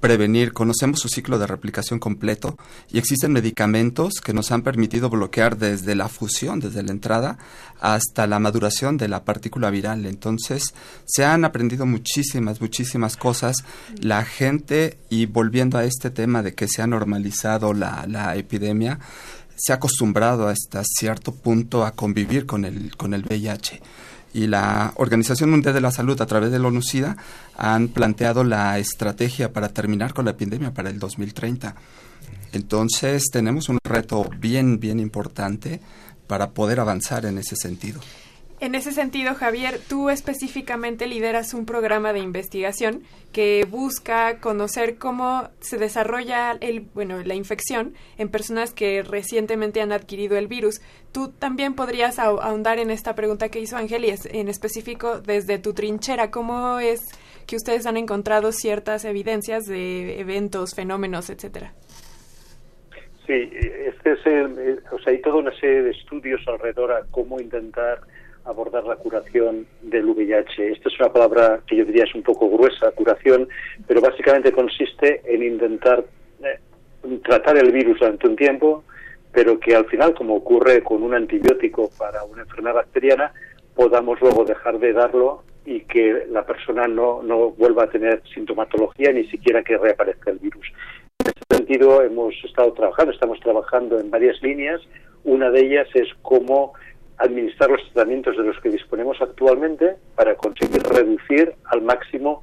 prevenir, 0.00 0.52
conocemos 0.52 1.00
su 1.00 1.08
ciclo 1.08 1.38
de 1.38 1.46
replicación 1.46 1.98
completo 1.98 2.56
y 2.90 2.98
existen 2.98 3.32
medicamentos 3.32 4.14
que 4.24 4.32
nos 4.32 4.50
han 4.50 4.62
permitido 4.62 5.10
bloquear 5.10 5.58
desde 5.58 5.94
la 5.94 6.08
fusión, 6.08 6.58
desde 6.60 6.82
la 6.82 6.90
entrada, 6.90 7.38
hasta 7.80 8.26
la 8.26 8.38
maduración 8.38 8.96
de 8.96 9.08
la 9.08 9.24
partícula 9.24 9.70
viral. 9.70 10.06
Entonces, 10.06 10.74
se 11.04 11.24
han 11.24 11.44
aprendido 11.44 11.86
muchísimas, 11.86 12.60
muchísimas 12.60 13.16
cosas. 13.16 13.56
La 14.00 14.24
gente, 14.24 14.98
y 15.08 15.26
volviendo 15.26 15.78
a 15.78 15.84
este 15.84 16.10
tema 16.10 16.42
de 16.42 16.54
que 16.54 16.66
se 16.66 16.82
ha 16.82 16.86
normalizado 16.86 17.74
la, 17.74 18.06
la 18.08 18.36
epidemia, 18.36 18.98
se 19.56 19.72
ha 19.72 19.76
acostumbrado 19.76 20.48
hasta 20.48 20.82
cierto 20.84 21.34
punto 21.34 21.84
a 21.84 21.92
convivir 21.92 22.46
con 22.46 22.64
el, 22.64 22.96
con 22.96 23.12
el 23.12 23.24
VIH 23.24 23.80
y 24.32 24.46
la 24.46 24.92
Organización 24.96 25.50
Mundial 25.50 25.74
de 25.74 25.80
la 25.80 25.90
Salud 25.90 26.20
a 26.20 26.26
través 26.26 26.50
de 26.52 26.58
la 26.58 26.68
ONU-SIDA 26.68 27.16
han 27.56 27.88
planteado 27.88 28.44
la 28.44 28.78
estrategia 28.78 29.52
para 29.52 29.70
terminar 29.70 30.14
con 30.14 30.24
la 30.24 30.32
epidemia 30.32 30.72
para 30.72 30.90
el 30.90 30.98
2030. 30.98 31.74
Entonces 32.52 33.24
tenemos 33.32 33.68
un 33.68 33.78
reto 33.84 34.28
bien, 34.38 34.80
bien 34.80 35.00
importante 35.00 35.80
para 36.26 36.50
poder 36.50 36.80
avanzar 36.80 37.26
en 37.26 37.38
ese 37.38 37.56
sentido. 37.56 38.00
En 38.60 38.74
ese 38.74 38.92
sentido, 38.92 39.34
Javier, 39.34 39.78
tú 39.88 40.10
específicamente 40.10 41.06
lideras 41.06 41.54
un 41.54 41.64
programa 41.64 42.12
de 42.12 42.18
investigación 42.18 43.04
que 43.32 43.66
busca 43.66 44.38
conocer 44.38 44.98
cómo 44.98 45.48
se 45.60 45.78
desarrolla 45.78 46.58
el, 46.60 46.80
bueno, 46.92 47.22
la 47.24 47.34
infección 47.34 47.94
en 48.18 48.28
personas 48.28 48.74
que 48.74 49.02
recientemente 49.02 49.80
han 49.80 49.92
adquirido 49.92 50.36
el 50.36 50.46
virus. 50.46 50.82
Tú 51.10 51.30
también 51.30 51.74
podrías 51.74 52.18
ahondar 52.18 52.78
en 52.78 52.90
esta 52.90 53.14
pregunta 53.14 53.48
que 53.48 53.60
hizo 53.60 53.78
Ángel 53.78 54.04
y 54.04 54.12
en 54.30 54.48
específico 54.48 55.20
desde 55.20 55.58
tu 55.58 55.72
trinchera, 55.72 56.30
¿cómo 56.30 56.80
es 56.80 57.00
que 57.46 57.56
ustedes 57.56 57.86
han 57.86 57.96
encontrado 57.96 58.52
ciertas 58.52 59.06
evidencias 59.06 59.64
de 59.64 60.20
eventos, 60.20 60.74
fenómenos, 60.74 61.30
etcétera? 61.30 61.72
Sí, 63.26 63.50
este 63.62 64.12
es 64.12 64.26
el, 64.26 64.82
o 64.92 64.98
sea, 64.98 65.14
hay 65.14 65.22
toda 65.22 65.36
una 65.36 65.58
serie 65.58 65.82
de 65.82 65.90
estudios 65.92 66.42
alrededor 66.46 66.92
a 66.92 67.06
cómo 67.10 67.40
intentar 67.40 68.00
abordar 68.50 68.84
la 68.84 68.96
curación 68.96 69.66
del 69.82 70.06
VIH. 70.06 70.72
Esta 70.72 70.88
es 70.88 71.00
una 71.00 71.12
palabra 71.12 71.60
que 71.66 71.76
yo 71.76 71.84
diría 71.84 72.04
es 72.04 72.14
un 72.14 72.22
poco 72.22 72.50
gruesa, 72.50 72.90
curación, 72.92 73.48
pero 73.86 74.00
básicamente 74.00 74.52
consiste 74.52 75.22
en 75.24 75.42
intentar 75.42 76.04
eh, 76.42 76.58
tratar 77.24 77.56
el 77.58 77.72
virus 77.72 77.98
durante 77.98 78.28
un 78.28 78.36
tiempo, 78.36 78.84
pero 79.32 79.58
que 79.58 79.74
al 79.74 79.86
final, 79.86 80.14
como 80.14 80.36
ocurre 80.36 80.82
con 80.82 81.02
un 81.02 81.14
antibiótico 81.14 81.90
para 81.98 82.24
una 82.24 82.42
enfermedad 82.42 82.74
bacteriana, 82.74 83.32
podamos 83.74 84.20
luego 84.20 84.44
dejar 84.44 84.78
de 84.78 84.92
darlo 84.92 85.44
y 85.64 85.80
que 85.82 86.26
la 86.28 86.44
persona 86.44 86.88
no, 86.88 87.22
no 87.22 87.50
vuelva 87.50 87.84
a 87.84 87.90
tener 87.90 88.22
sintomatología 88.34 89.12
ni 89.12 89.26
siquiera 89.28 89.62
que 89.62 89.78
reaparezca 89.78 90.30
el 90.30 90.38
virus. 90.38 90.66
En 91.20 91.28
este 91.28 91.56
sentido 91.56 92.02
hemos 92.02 92.34
estado 92.44 92.72
trabajando, 92.72 93.12
estamos 93.12 93.38
trabajando 93.40 94.00
en 94.00 94.10
varias 94.10 94.42
líneas. 94.42 94.80
Una 95.22 95.50
de 95.50 95.60
ellas 95.60 95.88
es 95.94 96.08
cómo 96.22 96.72
administrar 97.20 97.70
los 97.70 97.82
tratamientos 97.92 98.36
de 98.36 98.44
los 98.44 98.58
que 98.60 98.70
disponemos 98.70 99.20
actualmente 99.20 99.96
para 100.14 100.34
conseguir 100.34 100.82
reducir 100.82 101.52
al 101.64 101.82
máximo 101.82 102.40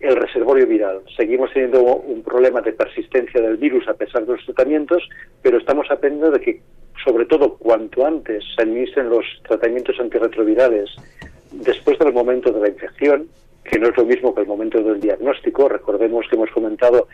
el 0.00 0.16
reservorio 0.16 0.66
viral. 0.66 1.00
Seguimos 1.16 1.50
teniendo 1.52 1.82
un 1.82 2.22
problema 2.22 2.60
de 2.60 2.72
persistencia 2.72 3.40
del 3.40 3.56
virus 3.56 3.88
a 3.88 3.94
pesar 3.94 4.26
de 4.26 4.32
los 4.32 4.44
tratamientos, 4.44 5.08
pero 5.40 5.56
estamos 5.56 5.90
aprendiendo 5.90 6.30
de 6.30 6.40
que, 6.40 6.60
sobre 7.02 7.24
todo, 7.24 7.56
cuanto 7.56 8.04
antes 8.04 8.44
se 8.54 8.62
administren 8.62 9.08
los 9.08 9.24
tratamientos 9.48 9.98
antirretrovirales 9.98 10.90
después 11.52 11.98
del 11.98 12.12
momento 12.12 12.52
de 12.52 12.60
la 12.60 12.68
infección, 12.68 13.28
que 13.64 13.78
no 13.78 13.88
es 13.88 13.96
lo 13.96 14.04
mismo 14.04 14.34
que 14.34 14.42
el 14.42 14.46
momento 14.46 14.82
del 14.82 15.00
diagnóstico, 15.00 15.68
recordemos 15.68 16.26
que 16.28 16.36
hemos 16.36 16.50
comentado 16.50 17.08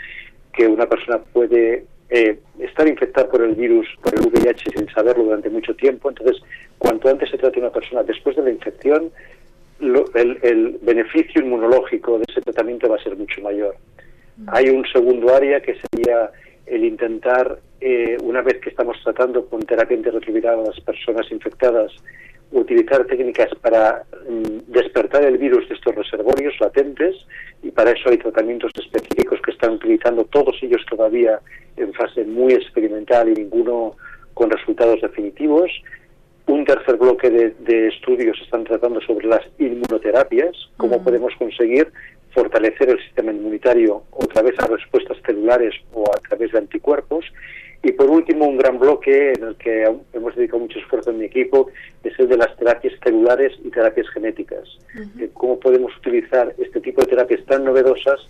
que 0.53 0.67
una 0.67 0.87
persona 0.87 1.19
puede 1.19 1.85
eh, 2.11 2.39
estar 2.59 2.89
infectada 2.89 3.29
por 3.29 3.43
el 3.43 3.55
virus, 3.55 3.87
por 4.03 4.13
el 4.15 4.27
VIH 4.27 4.71
sin 4.77 4.89
saberlo 4.89 5.25
durante 5.25 5.49
mucho 5.49 5.75
tiempo. 5.77 6.09
Entonces, 6.09 6.43
cuanto 6.79 7.09
antes 7.09 7.31
se 7.31 7.39
trate 7.39 7.61
una 7.61 7.71
persona 7.71 8.03
después 8.03 8.37
de 8.37 8.43
la 8.43 8.51
infección, 8.51 9.11
el, 9.81 10.79
beneficio 10.83 11.41
inmunológico 11.41 12.19
de 12.19 12.25
ese 12.29 12.41
tratamiento 12.43 12.89
va 12.89 12.97
a 12.97 13.03
ser 13.03 13.17
mucho 13.17 13.41
mayor. 13.41 13.77
Hay 14.49 14.69
un 14.71 14.85
segundo 14.93 15.35
área 15.35 15.61
que 15.61 15.77
sería 15.77 16.31
el 16.67 16.85
intentar, 16.85 17.59
eh, 17.81 18.17
una 18.23 18.43
vez 18.43 18.59
que 18.61 18.71
estamos 18.71 18.97
tratando 19.03 19.47
con 19.47 19.63
terapia 19.63 19.97
antirretroviral 19.97 20.61
a 20.61 20.63
las 20.65 20.81
personas 20.81 21.31
infectadas, 21.31 21.93
utilizar 22.53 23.05
técnicas 23.07 23.51
para 23.61 24.05
mm, 24.29 24.73
despertar 24.73 25.25
el 25.25 25.39
virus 25.39 25.69
de 25.69 25.75
estos 25.75 25.95
reservorios 25.95 26.55
latentes 26.61 27.17
y 27.63 27.71
para 27.71 27.93
eso 27.93 28.11
hay 28.11 28.19
tratamientos 28.19 28.73
específicos 28.75 29.41
que 29.43 29.53
están 29.53 29.73
utilizando 29.73 30.25
todos 30.25 30.57
ellos 30.63 30.85
todavía 30.89 31.41
en 31.77 31.93
fase 31.93 32.25
muy 32.25 32.55
experimental 32.55 33.29
y 33.29 33.35
ninguno 33.35 33.97
con 34.35 34.51
resultados 34.51 35.01
definitivos. 35.01 35.71
Un 36.47 36.65
tercer 36.65 36.97
bloque 36.97 37.31
de, 37.31 37.51
de 37.61 37.89
estudios 37.89 38.37
están 38.43 38.65
tratando 38.65 39.01
sobre 39.03 39.29
las 39.29 39.43
inmunoterapias, 39.59 40.57
cómo 40.77 41.03
podemos 41.03 41.33
conseguir 41.37 41.93
fortalecer 42.33 42.91
el 42.91 42.99
sistema 43.05 43.33
inmunitario 43.33 44.03
o 44.11 44.25
a 44.25 44.27
través 44.27 44.57
de 44.57 44.67
respuestas 44.67 45.19
celulares 45.25 45.75
o 45.93 46.05
a 46.05 46.21
través 46.29 46.53
de 46.53 46.59
anticuerpos. 46.59 47.25
Y 47.83 47.93
por 47.93 48.11
último, 48.11 48.47
un 48.47 48.59
gran 48.59 48.79
bloque 48.79 49.33
en 49.33 49.43
el 49.43 49.57
que 49.57 49.85
hemos 50.13 50.37
dedicado 50.37 50.59
mucho 50.59 50.79
esfuerzo 50.79 51.11
en 51.11 51.19
mi 51.19 51.25
equipo 51.25 51.71
es 52.05 52.19
el 52.19 52.29
de 52.29 52.37
las 52.37 52.55
terapias 52.57 52.93
celulares 53.03 53.53
y 53.65 53.71
terapias 53.71 54.09
genéticas. 54.11 54.69
Eh, 55.19 55.31
¿Cómo 55.33 55.59
podemos 55.59 55.97
utilizar 55.97 56.55
este 56.59 56.81
tipo 56.81 57.01
de 57.01 57.07
terapias 57.07 57.45
tan 57.47 57.65
novedosas 57.65 58.21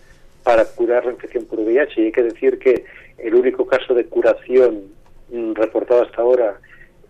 para 0.45 0.65
curar 0.65 1.05
la 1.05 1.13
infección 1.13 1.47
por 1.47 1.59
VIH? 1.59 2.01
Y 2.01 2.05
hay 2.07 2.13
que 2.13 2.23
decir 2.23 2.59
que 2.61 2.85
el 3.19 3.35
único 3.35 3.67
caso 3.67 3.93
de 3.93 4.05
curación 4.05 4.85
mm, 5.33 5.55
reportado 5.55 6.03
hasta 6.03 6.23
ahora 6.23 6.61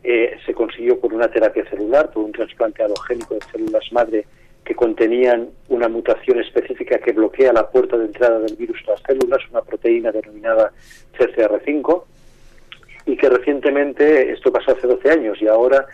eh, 0.02 0.38
se 0.46 0.54
consiguió 0.54 0.98
por 0.98 1.12
una 1.12 1.28
terapia 1.28 1.68
celular, 1.68 2.10
por 2.10 2.24
un 2.24 2.32
trasplante 2.32 2.82
alogénico 2.82 3.34
de 3.34 3.40
células 3.52 3.84
madre 3.92 4.24
que 4.64 4.74
contenían 4.74 5.50
una 5.68 5.88
mutación 5.88 6.40
específica 6.40 6.98
que 6.98 7.12
bloquea 7.12 7.52
la 7.52 7.68
puerta 7.68 7.98
de 7.98 8.06
entrada 8.06 8.38
del 8.38 8.56
virus 8.56 8.78
a 8.86 8.92
las 8.92 9.02
células, 9.02 9.40
una 9.50 9.62
proteína 9.62 10.12
denominada 10.12 10.72
CCR5, 11.18 12.04
y 13.12 13.16
que 13.16 13.28
recientemente, 13.28 14.30
esto 14.32 14.52
pasó 14.52 14.72
hace 14.72 14.86
12 14.86 15.10
años, 15.10 15.40
y 15.42 15.48
ahora, 15.48 15.86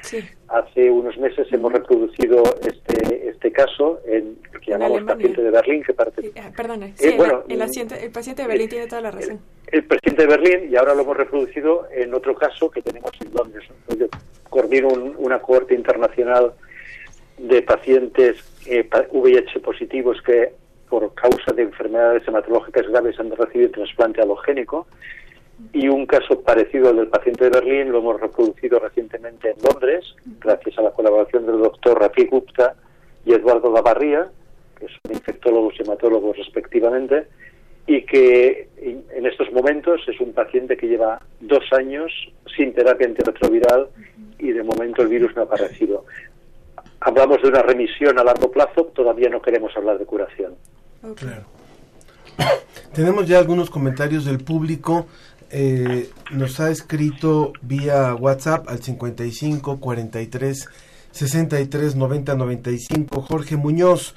hace 0.48 0.90
unos 0.90 1.16
meses, 1.16 1.46
hemos 1.50 1.72
reproducido 1.72 2.42
este, 2.60 3.28
este 3.30 3.50
caso 3.52 4.00
en 4.06 4.36
lo 4.52 4.60
que 4.60 4.70
llamamos 4.72 5.02
paciente 5.04 5.42
de 5.42 5.50
Berlín, 5.50 5.82
que 5.82 5.94
parte... 5.94 6.30
Ah, 6.38 6.50
perdone, 6.54 6.86
Eh, 6.88 6.92
sí, 6.96 7.08
el- 7.08 7.16
bueno, 7.16 7.42
el, 7.48 7.62
asiente- 7.62 8.04
el 8.04 8.10
paciente 8.10 8.42
de 8.42 8.48
Berlín 8.48 8.68
tiene 8.68 8.86
toda 8.86 9.00
la 9.00 9.10
razón. 9.12 9.40
el 9.72 9.84
presidente 9.84 10.22
de 10.26 10.28
Berlín 10.28 10.70
y 10.70 10.76
ahora 10.76 10.94
lo 10.94 11.02
hemos 11.02 11.16
reproducido 11.16 11.88
en 11.90 12.12
otro 12.14 12.34
caso 12.34 12.70
que 12.70 12.82
tenemos 12.82 13.10
en 13.24 13.32
Londres. 13.32 13.64
¿no? 13.88 13.96
Yo 13.96 14.06
coordino 14.50 14.88
un- 14.88 15.14
una 15.18 15.38
cohorte 15.40 15.74
internacional 15.74 16.52
de 17.38 17.62
pacientes 17.62 18.36
eh, 18.66 18.88
VIH 19.12 19.60
positivos 19.60 20.20
que 20.22 20.52
por 20.90 21.12
causa 21.14 21.52
de 21.54 21.62
enfermedades 21.62 22.26
hematológicas 22.28 22.86
graves 22.88 23.18
han 23.18 23.30
recibido 23.30 23.70
trasplante 23.72 24.20
alogénico 24.20 24.86
y 25.72 25.88
un 25.88 26.07
caso 26.07 26.40
parecido 26.42 26.90
al 26.90 26.96
del 26.96 27.09
paciente 27.09 27.44
de 27.44 27.50
Berlín 27.50 27.92
lo 27.92 27.98
hemos 27.98 28.20
reproducido 28.20 28.78
recientemente 28.78 29.50
en 29.50 29.57
Londres 29.62 30.04
gracias 30.40 30.78
a 30.78 30.82
la 30.82 30.90
colaboración 30.90 31.46
del 31.46 31.59
doctor 31.59 31.98
Rafi 31.98 32.26
Gupta 32.26 32.74
y 33.24 33.32
Eduardo 33.32 33.72
Lavarría 33.72 34.28
que 34.78 34.86
son 34.86 35.12
infectólogos 35.12 35.74
y 35.78 35.82
hematólogos 35.82 36.36
respectivamente 36.36 37.26
y 37.86 38.02
que 38.02 38.68
en 38.78 39.26
estos 39.26 39.50
momentos 39.52 40.00
es 40.09 40.20
un 40.20 40.32
paciente 40.32 40.76
que 40.76 40.88
lleva 40.88 41.20
dos 41.40 41.64
años 41.72 42.12
sin 42.57 42.74
terapia 42.74 43.07
antirretroviral 43.07 43.88
y 44.38 44.50
de 44.50 44.62
momento 44.62 45.02
el 45.02 45.09
virus 45.09 45.34
no 45.36 45.42
ha 45.42 45.44
aparecido. 45.44 46.04
Hablamos 47.00 47.40
de 47.42 47.48
una 47.48 47.62
remisión 47.62 48.18
a 48.18 48.24
largo 48.24 48.50
plazo, 48.50 48.86
todavía 48.86 49.28
no 49.28 49.40
queremos 49.40 49.74
hablar 49.76 49.98
de 49.98 50.04
curación. 50.04 50.54
Tenemos 52.92 53.28
ya 53.28 53.38
algunos 53.38 53.70
comentarios 53.70 54.24
del 54.24 54.38
público. 54.42 55.07
Eh, 55.51 56.11
nos 56.32 56.59
ha 56.59 56.70
escrito 56.70 57.53
vía 57.62 58.14
WhatsApp 58.14 58.68
al 58.68 58.82
55 58.82 59.78
43 59.78 60.68
63 61.12 61.97
90 61.97 62.34
95 62.34 63.22
Jorge 63.22 63.57
Muñoz. 63.57 64.14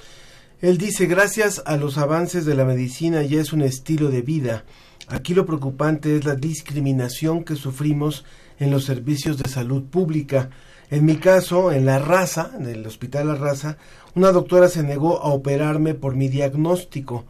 Él 0.61 0.77
dice, 0.77 1.05
gracias 1.05 1.61
a 1.65 1.77
los 1.77 1.97
avances 1.97 2.45
de 2.45 2.55
la 2.55 2.65
medicina 2.65 3.21
ya 3.21 3.39
es 3.39 3.53
un 3.53 3.61
estilo 3.61 4.09
de 4.09 4.21
vida. 4.21 4.65
Aquí 5.07 5.33
lo 5.33 5.45
preocupante 5.45 6.15
es 6.15 6.25
la 6.25 6.35
discriminación 6.35 7.43
que 7.43 7.55
sufrimos 7.55 8.25
en 8.59 8.71
los 8.71 8.83
servicios 8.85 9.37
de 9.37 9.49
salud 9.49 9.83
pública. 9.83 10.49
En 10.91 11.05
mi 11.05 11.17
caso, 11.17 11.71
en 11.71 11.85
la 11.85 11.99
raza, 11.99 12.51
en 12.57 12.67
el 12.67 12.85
hospital 12.85 13.27
La 13.27 13.35
Raza, 13.35 13.77
una 14.15 14.31
doctora 14.31 14.67
se 14.67 14.83
negó 14.83 15.21
a 15.21 15.29
operarme 15.29 15.93
por 15.93 16.15
mi 16.15 16.27
diagnóstico. 16.27 17.25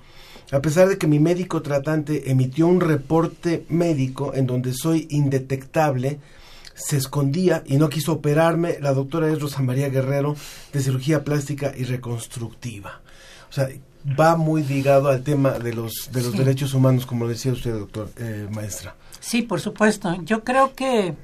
A 0.51 0.61
pesar 0.61 0.87
de 0.89 0.97
que 0.97 1.07
mi 1.07 1.19
médico 1.19 1.61
tratante 1.61 2.31
emitió 2.31 2.65
un 2.67 2.81
reporte 2.81 3.65
médico 3.69 4.33
en 4.33 4.47
donde 4.47 4.73
soy 4.73 5.07
indetectable, 5.11 6.19
se 6.73 6.97
escondía 6.97 7.61
y 7.65 7.77
no 7.77 7.89
quiso 7.89 8.13
operarme. 8.13 8.77
La 8.81 8.93
doctora 8.93 9.29
es 9.29 9.39
Rosa 9.41 9.61
María 9.61 9.89
Guerrero, 9.89 10.35
de 10.73 10.79
cirugía 10.81 11.23
plástica 11.23 11.73
y 11.77 11.83
reconstructiva. 11.83 13.01
O 13.49 13.53
sea, 13.53 13.67
va 14.19 14.35
muy 14.37 14.63
ligado 14.63 15.09
al 15.09 15.23
tema 15.23 15.59
de 15.59 15.73
los, 15.73 16.09
de 16.11 16.21
los 16.23 16.31
Sí. 16.31 16.37
derechos 16.37 16.73
humanos, 16.73 17.05
como 17.05 17.27
decía 17.27 17.51
usted, 17.51 17.73
doctor, 17.73 18.09
eh, 18.17 18.47
maestra. 18.51 18.95
Sí, 19.19 19.41
por 19.41 19.59
supuesto. 19.59 20.15
Yo 20.23 20.43
creo 20.43 20.73
que 20.73 21.15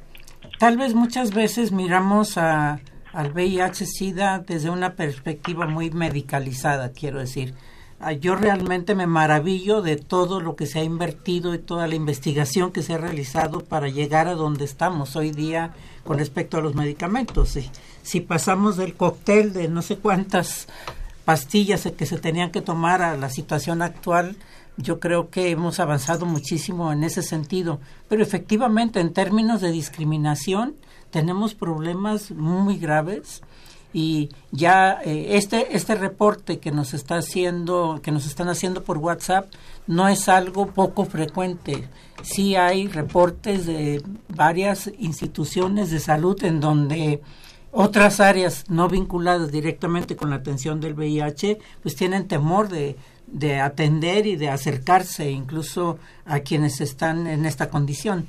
tal 0.59 0.77
vez 0.77 0.93
muchas 0.93 1.33
veces 1.33 1.71
miramos 1.71 2.37
a, 2.37 2.79
al 3.13 3.31
VIH-Sida 3.33 4.43
desde 4.45 4.69
una 4.69 4.93
perspectiva 4.95 5.65
muy 5.67 5.89
medicalizada, 5.89 6.91
quiero 6.91 7.19
decir. 7.19 7.53
Ah, 7.99 8.11
Yo 8.11 8.35
realmente 8.35 8.93
me 8.93 9.07
maravillo 9.07 9.81
de 9.81 9.95
todo 9.95 10.41
lo 10.41 10.55
que 10.55 10.65
se 10.65 10.79
ha 10.79 10.83
invertido 10.83 11.53
y 11.53 11.59
toda 11.59 11.87
la 11.87 11.95
investigación 11.95 12.71
que 12.71 12.83
se 12.83 12.93
ha 12.93 12.97
realizado 12.97 13.61
para 13.61 13.87
llegar 13.87 14.27
a 14.27 14.35
donde 14.35 14.65
estamos 14.65 15.15
hoy 15.15 15.31
día 15.31 15.73
con 16.03 16.17
respecto 16.17 16.57
a 16.57 16.61
los 16.61 16.75
medicamentos. 16.75 17.49
Si, 17.49 17.71
si 18.03 18.19
pasamos 18.19 18.75
del 18.75 18.95
cóctel 18.95 19.53
de 19.53 19.69
no 19.69 19.81
sé 19.81 19.97
cuántas 19.97 20.67
pastillas 21.23 21.89
que 21.97 22.05
se 22.05 22.17
tenían 22.17 22.51
que 22.51 22.61
tomar 22.61 23.01
a 23.01 23.15
la 23.15 23.29
situación 23.29 23.81
actual, 23.81 24.35
yo 24.77 24.99
creo 24.99 25.29
que 25.29 25.49
hemos 25.49 25.79
avanzado 25.79 26.25
muchísimo 26.25 26.91
en 26.91 27.05
ese 27.05 27.23
sentido. 27.23 27.79
Pero 28.09 28.21
efectivamente, 28.21 28.99
en 28.99 29.13
términos 29.13 29.61
de 29.61 29.71
discriminación, 29.71 30.75
tenemos 31.11 31.55
problemas 31.55 32.31
muy 32.31 32.77
graves 32.77 33.41
y 33.97 34.27
ya 34.51 34.99
eh, 35.05 35.37
este 35.37 35.77
este 35.77 35.95
reporte 35.95 36.59
que 36.59 36.69
nos 36.69 36.93
está 36.93 37.15
haciendo 37.15 38.01
que 38.03 38.11
nos 38.11 38.25
están 38.25 38.49
haciendo 38.49 38.83
por 38.83 38.97
WhatsApp 38.97 39.49
no 39.87 40.09
es 40.09 40.27
algo 40.27 40.67
poco 40.67 41.05
frecuente. 41.05 41.87
Sí 42.21 42.57
hay 42.57 42.89
reportes 42.89 43.65
de 43.65 44.03
varias 44.27 44.91
instituciones 44.99 45.91
de 45.91 46.01
salud 46.01 46.43
en 46.43 46.59
donde 46.59 47.21
otras 47.71 48.19
áreas 48.19 48.65
no 48.67 48.89
vinculadas 48.89 49.49
directamente 49.49 50.17
con 50.17 50.29
la 50.29 50.37
atención 50.37 50.81
del 50.81 50.93
VIH 50.93 51.59
pues 51.81 51.95
tienen 51.95 52.27
temor 52.27 52.67
de 52.67 52.97
de 53.27 53.61
atender 53.61 54.27
y 54.27 54.35
de 54.35 54.49
acercarse 54.49 55.31
incluso 55.31 55.99
a 56.25 56.41
quienes 56.41 56.81
están 56.81 57.27
en 57.27 57.45
esta 57.45 57.69
condición 57.69 58.27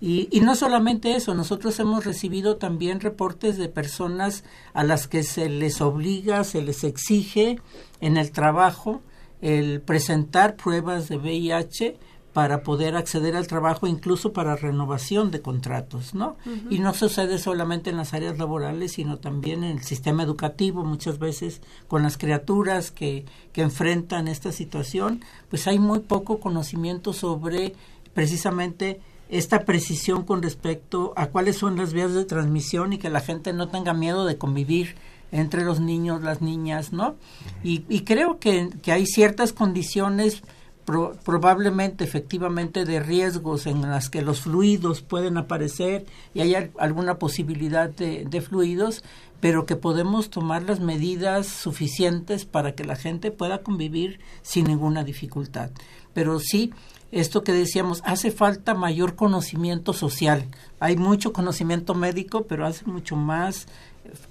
y, 0.00 0.28
y 0.30 0.40
no 0.40 0.54
solamente 0.54 1.16
eso, 1.16 1.34
nosotros 1.34 1.78
hemos 1.80 2.04
recibido 2.04 2.56
también 2.56 3.00
reportes 3.00 3.58
de 3.58 3.68
personas 3.68 4.44
a 4.72 4.84
las 4.84 5.08
que 5.08 5.22
se 5.22 5.48
les 5.48 5.80
obliga, 5.80 6.44
se 6.44 6.62
les 6.62 6.84
exige 6.84 7.58
en 8.00 8.16
el 8.16 8.30
trabajo 8.30 9.02
el 9.40 9.80
presentar 9.80 10.56
pruebas 10.56 11.08
de 11.08 11.16
VIH 11.16 11.98
para 12.32 12.62
poder 12.62 12.94
acceder 12.94 13.34
al 13.34 13.48
trabajo, 13.48 13.86
incluso 13.88 14.32
para 14.32 14.54
renovación 14.54 15.32
de 15.32 15.40
contratos, 15.40 16.14
¿no? 16.14 16.36
Y 16.70 16.78
no 16.78 16.94
sucede 16.94 17.38
solamente 17.38 17.90
en 17.90 17.96
las 17.96 18.14
áreas 18.14 18.38
laborales, 18.38 18.92
sino 18.92 19.18
también 19.18 19.64
en 19.64 19.78
el 19.78 19.82
sistema 19.82 20.22
educativo, 20.22 20.84
muchas 20.84 21.18
veces 21.18 21.62
con 21.88 22.02
las 22.02 22.16
criaturas 22.16 22.92
que, 22.92 23.24
que 23.52 23.62
enfrentan 23.62 24.28
esta 24.28 24.52
situación, 24.52 25.24
pues 25.48 25.66
hay 25.66 25.80
muy 25.80 26.00
poco 26.00 26.38
conocimiento 26.38 27.12
sobre 27.12 27.74
precisamente 28.14 29.00
esta 29.28 29.64
precisión 29.64 30.24
con 30.24 30.42
respecto 30.42 31.12
a 31.16 31.26
cuáles 31.26 31.56
son 31.58 31.76
las 31.76 31.92
vías 31.92 32.14
de 32.14 32.24
transmisión 32.24 32.92
y 32.92 32.98
que 32.98 33.10
la 33.10 33.20
gente 33.20 33.52
no 33.52 33.68
tenga 33.68 33.92
miedo 33.94 34.24
de 34.24 34.38
convivir 34.38 34.94
entre 35.32 35.64
los 35.64 35.80
niños, 35.80 36.22
las 36.22 36.40
niñas, 36.40 36.92
¿no? 36.92 37.16
Y, 37.62 37.84
y 37.88 38.00
creo 38.04 38.38
que, 38.38 38.70
que 38.82 38.92
hay 38.92 39.04
ciertas 39.04 39.52
condiciones 39.52 40.42
pro- 40.86 41.14
probablemente 41.22 42.04
efectivamente 42.04 42.86
de 42.86 43.00
riesgos 43.00 43.66
en 43.66 43.82
las 43.82 44.08
que 44.08 44.22
los 44.22 44.40
fluidos 44.40 45.02
pueden 45.02 45.36
aparecer 45.36 46.06
y 46.32 46.40
hay 46.40 46.54
al- 46.54 46.70
alguna 46.78 47.18
posibilidad 47.18 47.90
de, 47.90 48.24
de 48.24 48.40
fluidos, 48.40 49.04
pero 49.40 49.66
que 49.66 49.76
podemos 49.76 50.30
tomar 50.30 50.62
las 50.62 50.80
medidas 50.80 51.46
suficientes 51.46 52.46
para 52.46 52.74
que 52.74 52.84
la 52.84 52.96
gente 52.96 53.30
pueda 53.30 53.58
convivir 53.58 54.20
sin 54.40 54.64
ninguna 54.64 55.04
dificultad. 55.04 55.70
Pero 56.14 56.40
sí, 56.40 56.72
esto 57.10 57.42
que 57.42 57.52
decíamos, 57.52 58.02
hace 58.04 58.30
falta 58.30 58.74
mayor 58.74 59.14
conocimiento 59.16 59.92
social. 59.92 60.44
Hay 60.80 60.96
mucho 60.96 61.32
conocimiento 61.32 61.94
médico, 61.94 62.44
pero 62.46 62.66
hace 62.66 62.84
mucho 62.84 63.16
más 63.16 63.66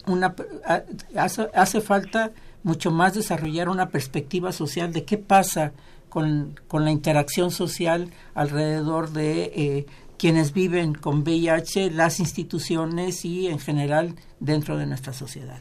una 0.06 0.36
ha- 0.66 0.84
hace, 1.16 1.48
hace 1.54 1.82
falta 1.82 2.32
mucho 2.64 2.92
más 2.92 3.14
desarrollar 3.14 3.70
una 3.70 3.90
perspectiva 3.90 4.52
social 4.52 4.92
de 4.94 5.04
qué 5.06 5.18
pasa 5.18 5.72
con, 6.10 6.60
con 6.68 6.86
la 6.86 6.92
interacción 6.92 7.52
social 7.52 8.12
alrededor 8.34 9.12
de 9.12 9.44
eh, 9.56 9.86
quienes 10.18 10.52
viven 10.54 10.94
con 10.96 11.20
VIH, 11.22 11.92
las 11.92 12.20
instituciones 12.20 13.24
y 13.26 13.48
en 13.48 13.60
general 13.60 14.16
dentro 14.40 14.78
de 14.78 14.88
nuestra 14.88 15.14
sociedad. 15.14 15.60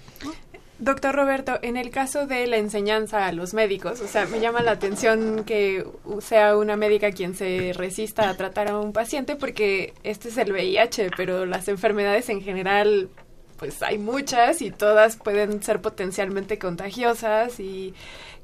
Doctor 0.79 1.15
Roberto, 1.15 1.59
en 1.63 1.79
el 1.79 1.91
caso 1.91 2.27
de 2.27 2.47
la 2.47 2.59
enseñanza 2.59 3.27
a 3.27 3.33
los 3.33 3.55
médicos, 3.55 4.03
o 4.03 4.07
sea, 4.07 4.27
me 4.27 4.41
llama 4.41 4.61
la 4.61 4.73
atención 4.73 5.45
que 5.45 5.87
sea 6.21 6.55
una 6.55 6.77
médica 6.77 7.13
quien 7.13 7.35
se 7.35 7.73
resista 7.75 8.29
a 8.29 8.37
tratar 8.37 8.69
a 8.69 8.79
un 8.79 8.93
paciente 8.93 9.37
porque 9.37 9.95
este 10.03 10.29
es 10.29 10.37
el 10.37 10.53
VIH, 10.53 11.13
pero 11.17 11.47
las 11.47 11.69
enfermedades 11.69 12.29
en 12.29 12.43
general, 12.43 13.09
pues 13.57 13.83
hay 13.83 13.97
muchas 13.97 14.61
y 14.61 14.71
todas 14.71 15.17
pueden 15.17 15.63
ser 15.63 15.81
potencialmente 15.81 16.59
contagiosas 16.59 17.59
y 17.59 17.95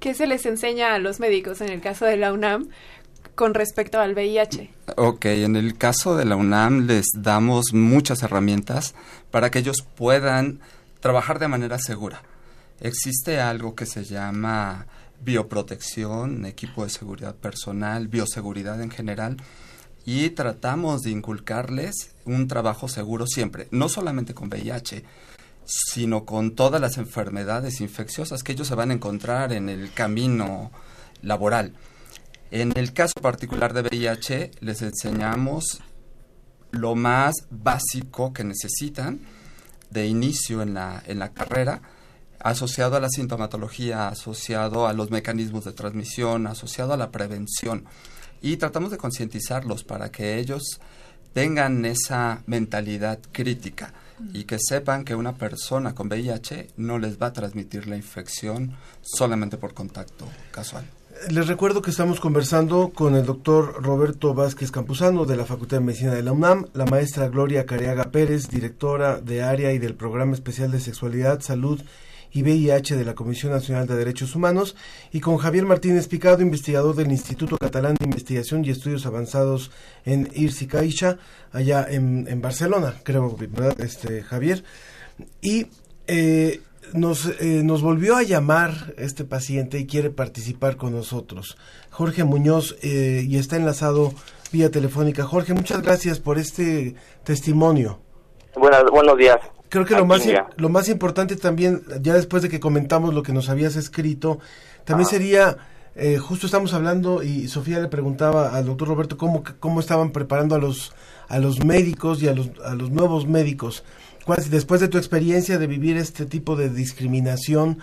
¿qué 0.00 0.14
se 0.14 0.26
les 0.26 0.46
enseña 0.46 0.94
a 0.94 0.98
los 0.98 1.20
médicos 1.20 1.60
en 1.60 1.68
el 1.68 1.82
caso 1.82 2.06
de 2.06 2.16
la 2.16 2.32
UNAM 2.32 2.70
con 3.34 3.52
respecto 3.52 4.00
al 4.00 4.14
VIH? 4.14 4.70
Ok, 4.96 5.26
en 5.26 5.54
el 5.54 5.76
caso 5.76 6.16
de 6.16 6.24
la 6.24 6.36
UNAM 6.36 6.86
les 6.86 7.08
damos 7.14 7.74
muchas 7.74 8.22
herramientas 8.22 8.94
para 9.30 9.50
que 9.50 9.58
ellos 9.58 9.86
puedan 9.96 10.60
trabajar 11.02 11.38
de 11.40 11.48
manera 11.48 11.78
segura. 11.78 12.22
Existe 12.80 13.40
algo 13.40 13.74
que 13.74 13.86
se 13.86 14.04
llama 14.04 14.86
bioprotección, 15.20 16.46
equipo 16.46 16.84
de 16.84 16.90
seguridad 16.90 17.34
personal, 17.34 18.08
bioseguridad 18.08 18.80
en 18.80 18.90
general, 18.90 19.36
y 20.06 20.30
tratamos 20.30 21.02
de 21.02 21.10
inculcarles 21.10 22.14
un 22.24 22.48
trabajo 22.48 22.88
seguro 22.88 23.26
siempre, 23.26 23.68
no 23.72 23.88
solamente 23.88 24.32
con 24.32 24.48
VIH, 24.48 25.04
sino 25.64 26.24
con 26.24 26.52
todas 26.54 26.80
las 26.80 26.98
enfermedades 26.98 27.80
infecciosas 27.80 28.42
que 28.42 28.52
ellos 28.52 28.68
se 28.68 28.74
van 28.74 28.90
a 28.90 28.94
encontrar 28.94 29.52
en 29.52 29.68
el 29.68 29.92
camino 29.92 30.70
laboral. 31.20 31.74
En 32.52 32.72
el 32.76 32.92
caso 32.92 33.14
particular 33.20 33.74
de 33.74 33.82
VIH, 33.82 34.52
les 34.60 34.82
enseñamos 34.82 35.80
lo 36.70 36.94
más 36.94 37.34
básico 37.50 38.32
que 38.32 38.44
necesitan 38.44 39.20
de 39.92 40.06
inicio 40.06 40.62
en 40.62 40.74
la, 40.74 41.02
en 41.06 41.18
la 41.18 41.32
carrera, 41.32 41.82
asociado 42.40 42.96
a 42.96 43.00
la 43.00 43.08
sintomatología, 43.08 44.08
asociado 44.08 44.86
a 44.86 44.92
los 44.92 45.10
mecanismos 45.10 45.64
de 45.64 45.72
transmisión, 45.72 46.46
asociado 46.46 46.92
a 46.92 46.96
la 46.96 47.10
prevención. 47.10 47.84
Y 48.40 48.56
tratamos 48.56 48.90
de 48.90 48.98
concientizarlos 48.98 49.84
para 49.84 50.10
que 50.10 50.38
ellos 50.38 50.80
tengan 51.32 51.84
esa 51.84 52.42
mentalidad 52.46 53.18
crítica 53.30 53.94
y 54.32 54.44
que 54.44 54.58
sepan 54.58 55.04
que 55.04 55.14
una 55.14 55.34
persona 55.34 55.94
con 55.94 56.08
VIH 56.08 56.68
no 56.76 56.98
les 56.98 57.20
va 57.20 57.26
a 57.26 57.32
transmitir 57.32 57.86
la 57.86 57.96
infección 57.96 58.76
solamente 59.00 59.56
por 59.56 59.74
contacto 59.74 60.28
casual. 60.50 60.84
Les 61.30 61.46
recuerdo 61.46 61.82
que 61.82 61.90
estamos 61.90 62.20
conversando 62.20 62.90
con 62.94 63.14
el 63.16 63.26
doctor 63.26 63.82
Roberto 63.82 64.32
Vázquez 64.32 64.70
Campuzano 64.70 65.26
de 65.26 65.36
la 65.36 65.44
Facultad 65.44 65.76
de 65.76 65.84
Medicina 65.84 66.14
de 66.14 66.22
la 66.22 66.32
UNAM, 66.32 66.66
la 66.72 66.86
maestra 66.86 67.28
Gloria 67.28 67.66
Careaga 67.66 68.04
Pérez, 68.10 68.48
directora 68.48 69.20
de 69.20 69.42
área 69.42 69.72
y 69.72 69.78
del 69.78 69.94
Programa 69.94 70.32
Especial 70.32 70.70
de 70.70 70.80
Sexualidad, 70.80 71.40
Salud 71.40 71.82
y 72.32 72.42
VIH 72.42 72.96
de 72.96 73.04
la 73.04 73.14
Comisión 73.14 73.52
Nacional 73.52 73.86
de 73.86 73.96
Derechos 73.96 74.34
Humanos, 74.34 74.74
y 75.12 75.20
con 75.20 75.36
Javier 75.36 75.66
Martínez 75.66 76.08
Picado, 76.08 76.40
investigador 76.40 76.96
del 76.96 77.12
Instituto 77.12 77.58
Catalán 77.58 77.94
de 78.00 78.06
Investigación 78.06 78.64
y 78.64 78.70
Estudios 78.70 79.04
Avanzados 79.04 79.70
en 80.06 80.30
Irsi 80.34 80.66
Caixa, 80.66 81.18
allá 81.52 81.86
en, 81.88 82.40
Barcelona, 82.40 82.94
creo, 83.04 83.36
¿verdad, 83.36 83.78
este, 83.80 84.22
Javier? 84.22 84.64
Y 85.42 85.66
eh, 86.06 86.62
nos, 86.94 87.26
eh, 87.40 87.62
nos 87.64 87.82
volvió 87.82 88.16
a 88.16 88.22
llamar 88.22 88.94
este 88.96 89.24
paciente 89.24 89.78
y 89.78 89.86
quiere 89.86 90.10
participar 90.10 90.76
con 90.76 90.92
nosotros. 90.92 91.56
Jorge 91.90 92.24
Muñoz, 92.24 92.76
eh, 92.82 93.24
y 93.26 93.36
está 93.36 93.56
enlazado 93.56 94.12
vía 94.52 94.70
telefónica. 94.70 95.24
Jorge, 95.24 95.54
muchas 95.54 95.82
gracias 95.82 96.20
por 96.20 96.38
este 96.38 96.94
testimonio. 97.24 98.00
Buenas, 98.56 98.84
buenos 98.90 99.16
días. 99.16 99.38
Creo 99.68 99.86
que 99.86 99.94
lo 99.94 100.04
más, 100.04 100.22
lo 100.56 100.68
más 100.68 100.88
importante 100.90 101.34
también, 101.36 101.82
ya 102.02 102.12
después 102.12 102.42
de 102.42 102.50
que 102.50 102.60
comentamos 102.60 103.14
lo 103.14 103.22
que 103.22 103.32
nos 103.32 103.48
habías 103.48 103.74
escrito, 103.76 104.38
también 104.84 105.08
sería, 105.08 105.56
eh, 105.96 106.18
justo 106.18 106.44
estamos 106.44 106.74
hablando 106.74 107.22
y 107.22 107.48
Sofía 107.48 107.80
le 107.80 107.88
preguntaba 107.88 108.54
al 108.54 108.66
doctor 108.66 108.88
Roberto 108.88 109.16
cómo, 109.16 109.42
cómo 109.60 109.80
estaban 109.80 110.10
preparando 110.12 110.54
a 110.54 110.58
los, 110.58 110.92
a 111.28 111.38
los 111.38 111.64
médicos 111.64 112.22
y 112.22 112.28
a 112.28 112.34
los, 112.34 112.50
a 112.62 112.74
los 112.74 112.90
nuevos 112.90 113.26
médicos. 113.26 113.82
¿Cuál, 114.24 114.38
después 114.50 114.80
de 114.80 114.88
tu 114.88 114.98
experiencia 114.98 115.58
de 115.58 115.66
vivir 115.66 115.96
este 115.96 116.26
tipo 116.26 116.56
de 116.56 116.68
discriminación, 116.68 117.78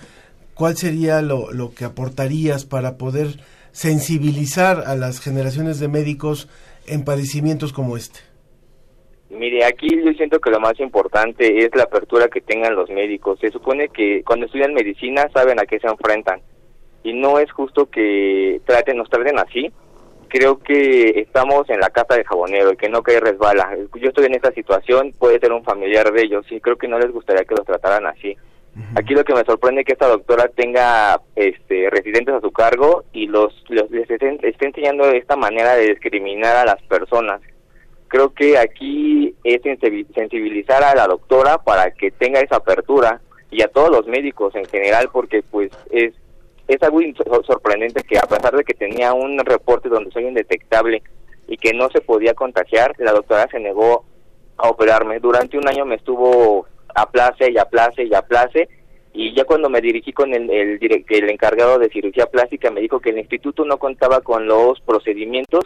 ¿cuál 0.54 0.78
sería 0.78 1.22
lo, 1.22 1.52
lo 1.52 1.74
que 1.74 1.86
aportarías 1.86 2.66
para 2.66 2.98
poder 2.98 3.40
sensibilizar 3.72 4.84
a 4.86 4.96
las 4.96 5.20
generaciones 5.20 5.80
de 5.80 5.88
médicos 5.88 6.50
en 6.88 7.04
padecimientos 7.04 7.74
como 7.74 7.98
este? 7.98 8.20
Mire, 9.30 9.64
aquí 9.64 9.88
yo 10.04 10.12
siento 10.14 10.40
que 10.40 10.50
lo 10.50 10.60
más 10.60 10.80
importante 10.80 11.64
es 11.64 11.70
la 11.76 11.84
apertura 11.84 12.28
que 12.30 12.42
tengan 12.42 12.76
los 12.76 12.90
médicos. 12.90 13.40
Se 13.40 13.52
supone 13.52 13.90
que 13.90 14.24
cuando 14.24 14.48
estudian 14.48 14.74
medicina 14.74 15.30
saben 15.34 15.60
a 15.60 15.66
qué 15.66 15.80
se 15.80 15.88
enfrentan 15.88 16.42
y 17.04 17.14
no 17.14 17.40
es 17.40 17.52
justo 17.52 17.90
que 17.90 18.60
traten, 18.66 18.98
nos 18.98 19.10
traten 19.10 19.38
así. 19.38 19.72
Creo 20.30 20.60
que 20.60 21.20
estamos 21.20 21.70
en 21.70 21.80
la 21.80 21.90
casa 21.90 22.16
de 22.16 22.24
jabonero 22.24 22.72
y 22.72 22.78
que 22.78 22.90
no 22.90 23.04
cae 23.04 23.20
resbala. 23.20 23.76
Yo 23.96 24.10
estoy 24.10 24.26
en 24.26 24.36
esta 24.36 24.52
situación, 24.52 25.14
puede 25.18 25.40
ser 25.40 25.52
un 25.52 25.64
familiar 25.64 26.12
de 26.12 26.24
ellos 26.24 26.46
y 26.50 26.62
creo 26.62 26.78
que 26.78 26.88
no 26.88 27.00
les 27.00 27.12
gustaría 27.12 27.44
que 27.44 27.56
los 27.56 27.66
trataran 27.66 28.08
así. 28.08 28.38
Aquí 28.96 29.14
lo 29.14 29.26
que 29.26 29.34
me 29.34 29.44
sorprende 29.44 29.82
es 29.82 29.88
que 29.88 29.94
esta 29.94 30.08
doctora 30.08 30.48
tenga 30.48 31.20
este, 31.36 31.90
residentes 31.90 32.36
a 32.36 32.40
su 32.40 32.52
cargo 32.52 33.04
y 33.12 33.28
los, 33.28 33.54
los 33.68 33.92
les 33.92 34.10
esté, 34.10 34.40
esté 34.44 34.68
enseñando 34.68 35.06
esta 35.10 35.36
manera 35.36 35.76
de 35.76 35.88
discriminar 35.88 36.56
a 36.56 36.66
las 36.66 36.82
personas 36.84 37.42
creo 38.10 38.34
que 38.34 38.58
aquí 38.58 39.34
es 39.44 39.62
sensibilizar 39.62 40.84
a 40.84 40.96
la 40.96 41.08
doctora 41.08 41.60
para 41.60 41.92
que 41.92 42.12
tenga 42.12 42.42
esa 42.42 42.58
apertura 42.58 43.22
y 43.52 43.62
a 43.62 43.70
todos 43.70 43.90
los 43.90 44.08
médicos 44.08 44.54
en 44.56 44.66
general 44.66 45.10
porque 45.14 45.42
pues 45.50 45.72
es 45.92 46.14
es 46.70 46.84
algo 46.84 47.02
sorprendente 47.46 48.04
que 48.04 48.18
a 48.18 48.24
pesar 48.24 48.56
de 48.56 48.64
que 48.64 48.74
tenía 48.74 49.14
un 49.14 49.40
reporte 49.40 49.90
donde 49.90 50.12
soy 50.12 50.26
indetectable 50.28 51.02
y 51.48 51.58
que 51.58 51.74
no 51.74 51.90
se 51.90 52.02
podía 52.02 52.34
contagiar, 52.34 52.94
la 53.00 53.12
doctora 53.12 53.48
se 53.52 53.60
negó 53.60 54.06
a 54.58 54.70
operarme. 54.70 55.20
Durante 55.20 55.58
un 55.58 55.68
año 55.68 55.86
me 55.86 55.96
estuvo 55.96 56.68
a 56.96 57.10
place 57.10 57.52
y 57.52 57.58
a 57.58 57.66
place 57.66 58.04
y 58.04 58.14
a 58.14 58.22
place 58.22 58.70
y 59.14 59.34
ya 59.34 59.46
cuando 59.46 59.70
me 59.70 59.82
dirigí 59.82 60.14
con 60.14 60.34
el, 60.34 60.50
el, 60.50 61.06
el 61.10 61.30
encargado 61.30 61.80
de 61.80 61.90
cirugía 61.90 62.28
plástica 62.28 62.70
me 62.70 62.82
dijo 62.82 63.00
que 63.00 63.10
el 63.10 63.18
instituto 63.18 63.66
no 63.66 63.78
contaba 63.78 64.22
con 64.22 64.48
los 64.48 64.80
procedimientos 64.82 65.66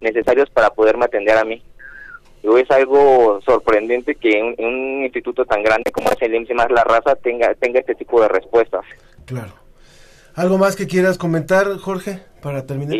necesarios 0.00 0.50
para 0.50 0.70
poderme 0.70 1.06
atender 1.06 1.38
a 1.38 1.44
mí 1.44 1.62
es 2.42 2.70
algo 2.70 3.40
sorprendente 3.44 4.14
que 4.16 4.42
un, 4.42 4.54
un 4.64 5.04
instituto 5.04 5.44
tan 5.44 5.62
grande 5.62 5.90
como 5.92 6.10
es 6.10 6.20
el 6.20 6.34
IMSS 6.34 6.70
la 6.70 6.84
raza 6.84 7.14
tenga 7.16 7.54
tenga 7.54 7.80
este 7.80 7.94
tipo 7.94 8.20
de 8.20 8.28
respuestas. 8.28 8.84
Claro. 9.26 9.52
¿Algo 10.34 10.58
más 10.58 10.76
que 10.76 10.86
quieras 10.86 11.18
comentar, 11.18 11.66
Jorge, 11.78 12.20
para 12.40 12.66
terminar? 12.66 12.96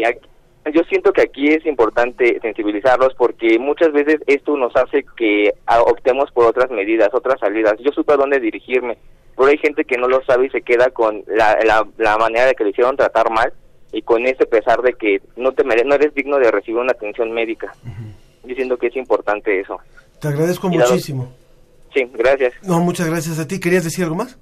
yo 0.72 0.82
siento 0.88 1.12
que 1.12 1.22
aquí 1.22 1.48
es 1.48 1.66
importante 1.66 2.38
sensibilizarlos 2.40 3.14
porque 3.14 3.58
muchas 3.58 3.92
veces 3.92 4.20
esto 4.26 4.56
nos 4.56 4.74
hace 4.76 5.04
que 5.16 5.52
optemos 5.86 6.30
por 6.30 6.46
otras 6.46 6.70
medidas, 6.70 7.08
otras 7.12 7.40
salidas. 7.40 7.74
Yo 7.80 7.90
supe 7.92 8.12
a 8.12 8.16
dónde 8.16 8.38
dirigirme, 8.38 8.96
pero 9.36 9.48
hay 9.48 9.58
gente 9.58 9.84
que 9.84 9.98
no 9.98 10.06
lo 10.06 10.22
sabe 10.24 10.46
y 10.46 10.50
se 10.50 10.62
queda 10.62 10.90
con 10.90 11.24
la, 11.26 11.58
la, 11.98 12.18
manera 12.18 12.46
de 12.46 12.54
que 12.54 12.64
le 12.64 12.70
hicieron 12.70 12.96
tratar 12.96 13.30
mal 13.30 13.52
y 13.92 14.02
con 14.02 14.24
ese 14.24 14.46
pesar 14.46 14.82
de 14.82 14.92
que 14.92 15.20
no 15.36 15.52
te 15.52 15.64
no 15.64 15.94
eres 15.94 16.14
digno 16.14 16.38
de 16.38 16.50
recibir 16.50 16.80
una 16.80 16.92
atención 16.92 17.32
médica 17.32 17.74
diciendo 18.44 18.76
que 18.76 18.86
es 18.86 18.96
importante 18.96 19.60
eso. 19.60 19.78
Te 20.20 20.28
agradezco 20.28 20.68
muchísimo. 20.68 21.32
Sí, 21.92 22.08
gracias. 22.14 22.54
No, 22.62 22.80
muchas 22.80 23.08
gracias 23.08 23.38
a 23.38 23.46
ti. 23.46 23.60
¿Querías 23.60 23.84
decir 23.84 24.04
algo 24.04 24.16
más? 24.16 24.38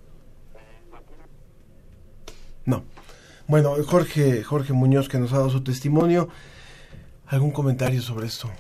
No. 2.65 2.85
Bueno, 3.47 3.75
Jorge, 3.87 4.45
Jorge 4.45 4.73
Muñoz 4.73 5.09
que 5.09 5.19
nos 5.19 5.33
ha 5.33 5.39
dado 5.39 5.51
su 5.51 5.63
testimonio. 5.63 6.29
¿Algún 7.27 7.51
comentario 7.53 8.03
sobre 8.03 8.27
esto? 8.27 8.51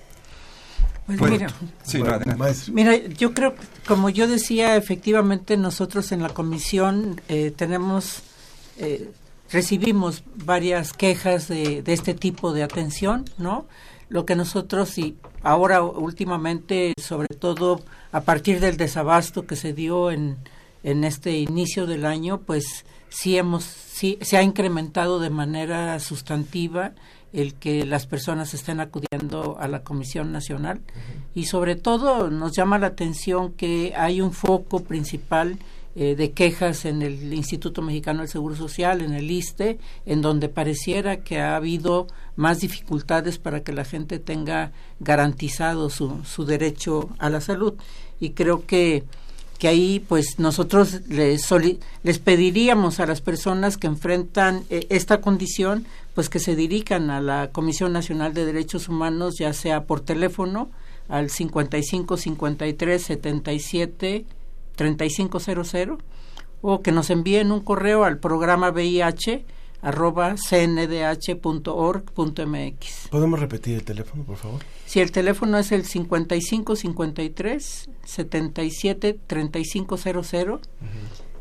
Pues 1.06 1.30
mira, 1.30 1.48
mira, 2.72 2.96
yo 3.08 3.34
creo, 3.34 3.54
como 3.86 4.10
yo 4.10 4.28
decía, 4.28 4.76
efectivamente 4.76 5.56
nosotros 5.56 6.12
en 6.12 6.22
la 6.22 6.28
comisión 6.28 7.20
eh, 7.28 7.52
tenemos, 7.54 8.22
eh, 8.78 9.10
recibimos 9.50 10.22
varias 10.44 10.92
quejas 10.92 11.48
de, 11.48 11.82
de, 11.82 11.92
este 11.92 12.14
tipo 12.14 12.52
de 12.52 12.62
atención, 12.62 13.24
¿no? 13.38 13.66
Lo 14.08 14.24
que 14.24 14.36
nosotros 14.36 14.96
y 14.98 15.16
ahora 15.42 15.82
últimamente, 15.82 16.94
sobre 17.00 17.28
todo 17.28 17.80
a 18.12 18.20
partir 18.20 18.60
del 18.60 18.76
desabasto 18.76 19.46
que 19.46 19.56
se 19.56 19.72
dio 19.72 20.12
en, 20.12 20.36
en 20.84 21.02
este 21.04 21.38
inicio 21.38 21.86
del 21.86 22.06
año, 22.06 22.38
pues 22.38 22.84
sí 23.10 23.36
hemos 23.36 23.64
sí 23.64 24.18
se 24.22 24.38
ha 24.38 24.42
incrementado 24.42 25.20
de 25.20 25.28
manera 25.28 25.98
sustantiva 26.00 26.92
el 27.32 27.54
que 27.54 27.84
las 27.84 28.06
personas 28.06 28.54
estén 28.54 28.80
acudiendo 28.80 29.58
a 29.60 29.68
la 29.68 29.82
Comisión 29.82 30.32
Nacional 30.32 30.80
y 31.34 31.44
sobre 31.44 31.76
todo 31.76 32.30
nos 32.30 32.56
llama 32.56 32.78
la 32.78 32.88
atención 32.88 33.52
que 33.52 33.92
hay 33.96 34.20
un 34.20 34.32
foco 34.32 34.82
principal 34.82 35.58
eh, 35.96 36.14
de 36.14 36.30
quejas 36.30 36.84
en 36.84 37.02
el 37.02 37.34
Instituto 37.34 37.82
Mexicano 37.82 38.20
del 38.20 38.28
Seguro 38.28 38.54
Social, 38.54 39.00
en 39.00 39.12
el 39.12 39.28
ISTE, 39.28 39.78
en 40.06 40.22
donde 40.22 40.48
pareciera 40.48 41.24
que 41.24 41.40
ha 41.40 41.56
habido 41.56 42.06
más 42.36 42.60
dificultades 42.60 43.38
para 43.38 43.64
que 43.64 43.72
la 43.72 43.84
gente 43.84 44.20
tenga 44.20 44.70
garantizado 45.00 45.90
su, 45.90 46.22
su 46.24 46.44
derecho 46.44 47.10
a 47.18 47.28
la 47.28 47.40
salud. 47.40 47.74
Y 48.20 48.30
creo 48.30 48.66
que 48.66 49.04
que 49.60 49.68
ahí 49.68 50.00
pues 50.00 50.38
nosotros 50.38 51.02
les, 51.06 51.46
les 52.02 52.18
pediríamos 52.18 52.98
a 52.98 53.06
las 53.06 53.20
personas 53.20 53.76
que 53.76 53.86
enfrentan 53.86 54.64
eh, 54.70 54.86
esta 54.88 55.20
condición 55.20 55.84
pues 56.14 56.30
que 56.30 56.40
se 56.40 56.56
dirijan 56.56 57.10
a 57.10 57.20
la 57.20 57.50
Comisión 57.52 57.92
Nacional 57.92 58.32
de 58.32 58.46
Derechos 58.46 58.88
Humanos 58.88 59.34
ya 59.38 59.52
sea 59.52 59.84
por 59.84 60.00
teléfono 60.00 60.70
al 61.08 61.28
55 61.28 62.16
53 62.16 63.02
77 63.02 64.24
3500 64.76 65.98
o 66.62 66.80
que 66.80 66.90
nos 66.90 67.10
envíen 67.10 67.52
un 67.52 67.60
correo 67.60 68.04
al 68.04 68.16
programa 68.16 68.70
VIH 68.70 69.44
arroba 69.82 70.36
cndh.org.mx. 70.36 71.38
¿Podemos 73.10 73.40
repetir 73.40 73.76
el 73.76 73.84
teléfono, 73.84 74.24
por 74.24 74.36
favor? 74.36 74.60
Si 74.86 75.00
el 75.00 75.12
teléfono 75.12 75.58
es 75.58 75.72
el 75.72 75.84
55 75.84 76.76
53 76.76 77.90
77 78.04 79.18
3500 79.26 80.60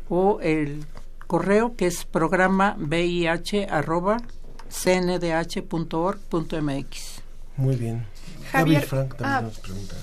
o 0.08 0.40
el 0.40 0.84
correo 1.26 1.76
que 1.76 1.86
es 1.86 2.04
programa 2.04 2.76
VIH 2.78 3.66
arroba 3.66 4.16
cndh.org.mx. 4.68 5.70
Muy 7.56 7.76
bien. 7.76 8.06
Javier, 8.50 8.82
Frank 8.82 9.14
ah, 9.20 9.44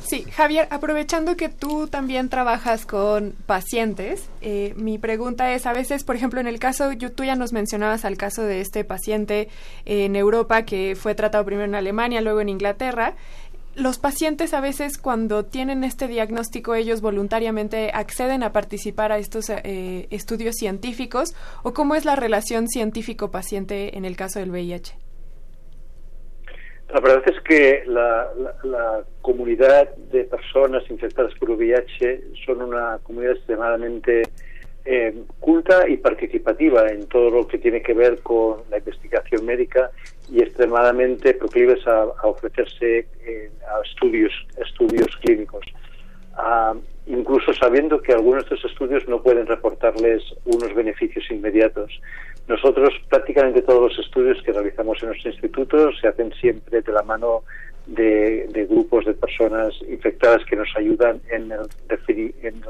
sí, 0.06 0.26
Javier, 0.36 0.68
aprovechando 0.72 1.36
que 1.36 1.50
tú 1.50 1.88
también 1.88 2.30
trabajas 2.30 2.86
con 2.86 3.34
pacientes, 3.46 4.30
eh, 4.42 4.74
mi 4.78 4.98
pregunta 4.98 5.52
es, 5.54 5.66
a 5.66 5.74
veces, 5.74 6.04
por 6.04 6.16
ejemplo, 6.16 6.40
en 6.40 6.48
el 6.48 6.60
caso, 6.60 6.92
yo, 6.94 7.12
tú 7.12 7.24
ya 7.24 7.36
nos 7.36 7.52
mencionabas 7.54 8.06
al 8.06 8.18
caso 8.18 8.44
de 8.44 8.62
este 8.62 8.84
paciente 8.84 9.50
en 9.86 10.16
Europa 10.16 10.64
que 10.64 10.96
fue 10.96 11.16
tratado 11.16 11.44
primero 11.46 11.66
en 11.66 11.76
Alemania, 11.76 12.22
luego 12.22 12.42
en 12.42 12.50
Inglaterra. 12.50 13.16
Los 13.76 14.00
pacientes 14.00 14.56
a 14.56 14.60
veces 14.60 14.98
cuando 14.98 15.46
tienen 15.46 15.84
este 15.84 16.08
diagnóstico 16.08 16.74
ellos 16.74 17.02
voluntariamente 17.02 17.92
acceden 17.94 18.42
a 18.42 18.52
participar 18.52 19.12
a 19.12 19.20
estos 19.20 19.50
eh, 19.50 20.08
estudios 20.10 20.56
científicos 20.56 21.36
o 21.62 21.74
cómo 21.74 21.94
es 21.94 22.04
la 22.04 22.16
relación 22.16 22.68
científico-paciente 22.68 23.96
en 23.96 24.06
el 24.06 24.16
caso 24.16 24.40
del 24.40 24.50
VIH. 24.50 25.07
La 26.94 27.02
verdad 27.02 27.24
es 27.26 27.42
que 27.42 27.84
la, 27.86 29.04
comunidad 29.22 29.94
de 29.96 30.24
personas 30.24 30.90
infectadas 30.90 31.34
por 31.38 31.52
VIH 31.52 32.22
son 32.46 32.62
una 32.62 32.98
comunidad 33.04 33.34
extremadamente 33.34 34.24
eh, 34.86 35.14
culta 35.42 35.86
y 35.90 35.98
participativa 35.98 36.88
en 36.88 37.08
todo 37.08 37.30
lo 37.30 37.46
que 37.46 37.58
tiene 37.58 37.82
que 37.82 37.94
ver 37.94 38.20
con 38.20 38.62
la 38.72 38.78
investigación 38.78 39.46
médica 39.46 39.92
y 40.32 40.42
extremadamente 40.42 41.34
proclives 41.34 41.86
a, 41.88 42.06
ofrecerse 42.24 43.06
eh, 43.20 43.52
a 43.68 43.82
estudios, 43.86 44.32
estudios 44.58 45.08
clínicos. 45.18 45.66
Ah, 46.38 46.74
incluso 47.08 47.52
sabiendo 47.54 48.02
que 48.02 48.14
algunos 48.14 48.48
de 48.48 48.56
estos 48.56 48.72
estudios 48.72 49.08
no 49.10 49.22
pueden 49.22 49.48
reportarles 49.48 50.24
unos 50.46 50.74
beneficios 50.74 51.26
inmediatos. 51.32 52.00
Nosotros 52.48 52.94
prácticamente 53.10 53.62
todos 53.62 53.92
los 53.92 54.06
estudios 54.06 54.42
que 54.42 54.54
realizamos 54.54 55.02
en 55.02 55.10
nuestro 55.10 55.32
instituto 55.32 55.92
se 56.00 56.08
hacen 56.08 56.32
siempre 56.34 56.82
de 56.82 56.92
la 56.92 57.04
mano 57.04 57.44
de, 57.88 58.68
grupos 58.70 59.06
de 59.06 59.14
personas 59.14 59.74
infectadas 59.90 60.44
que 60.46 60.56
nos 60.56 60.70
ayudan 60.76 61.22
en 61.30 61.52
el, 61.52 61.68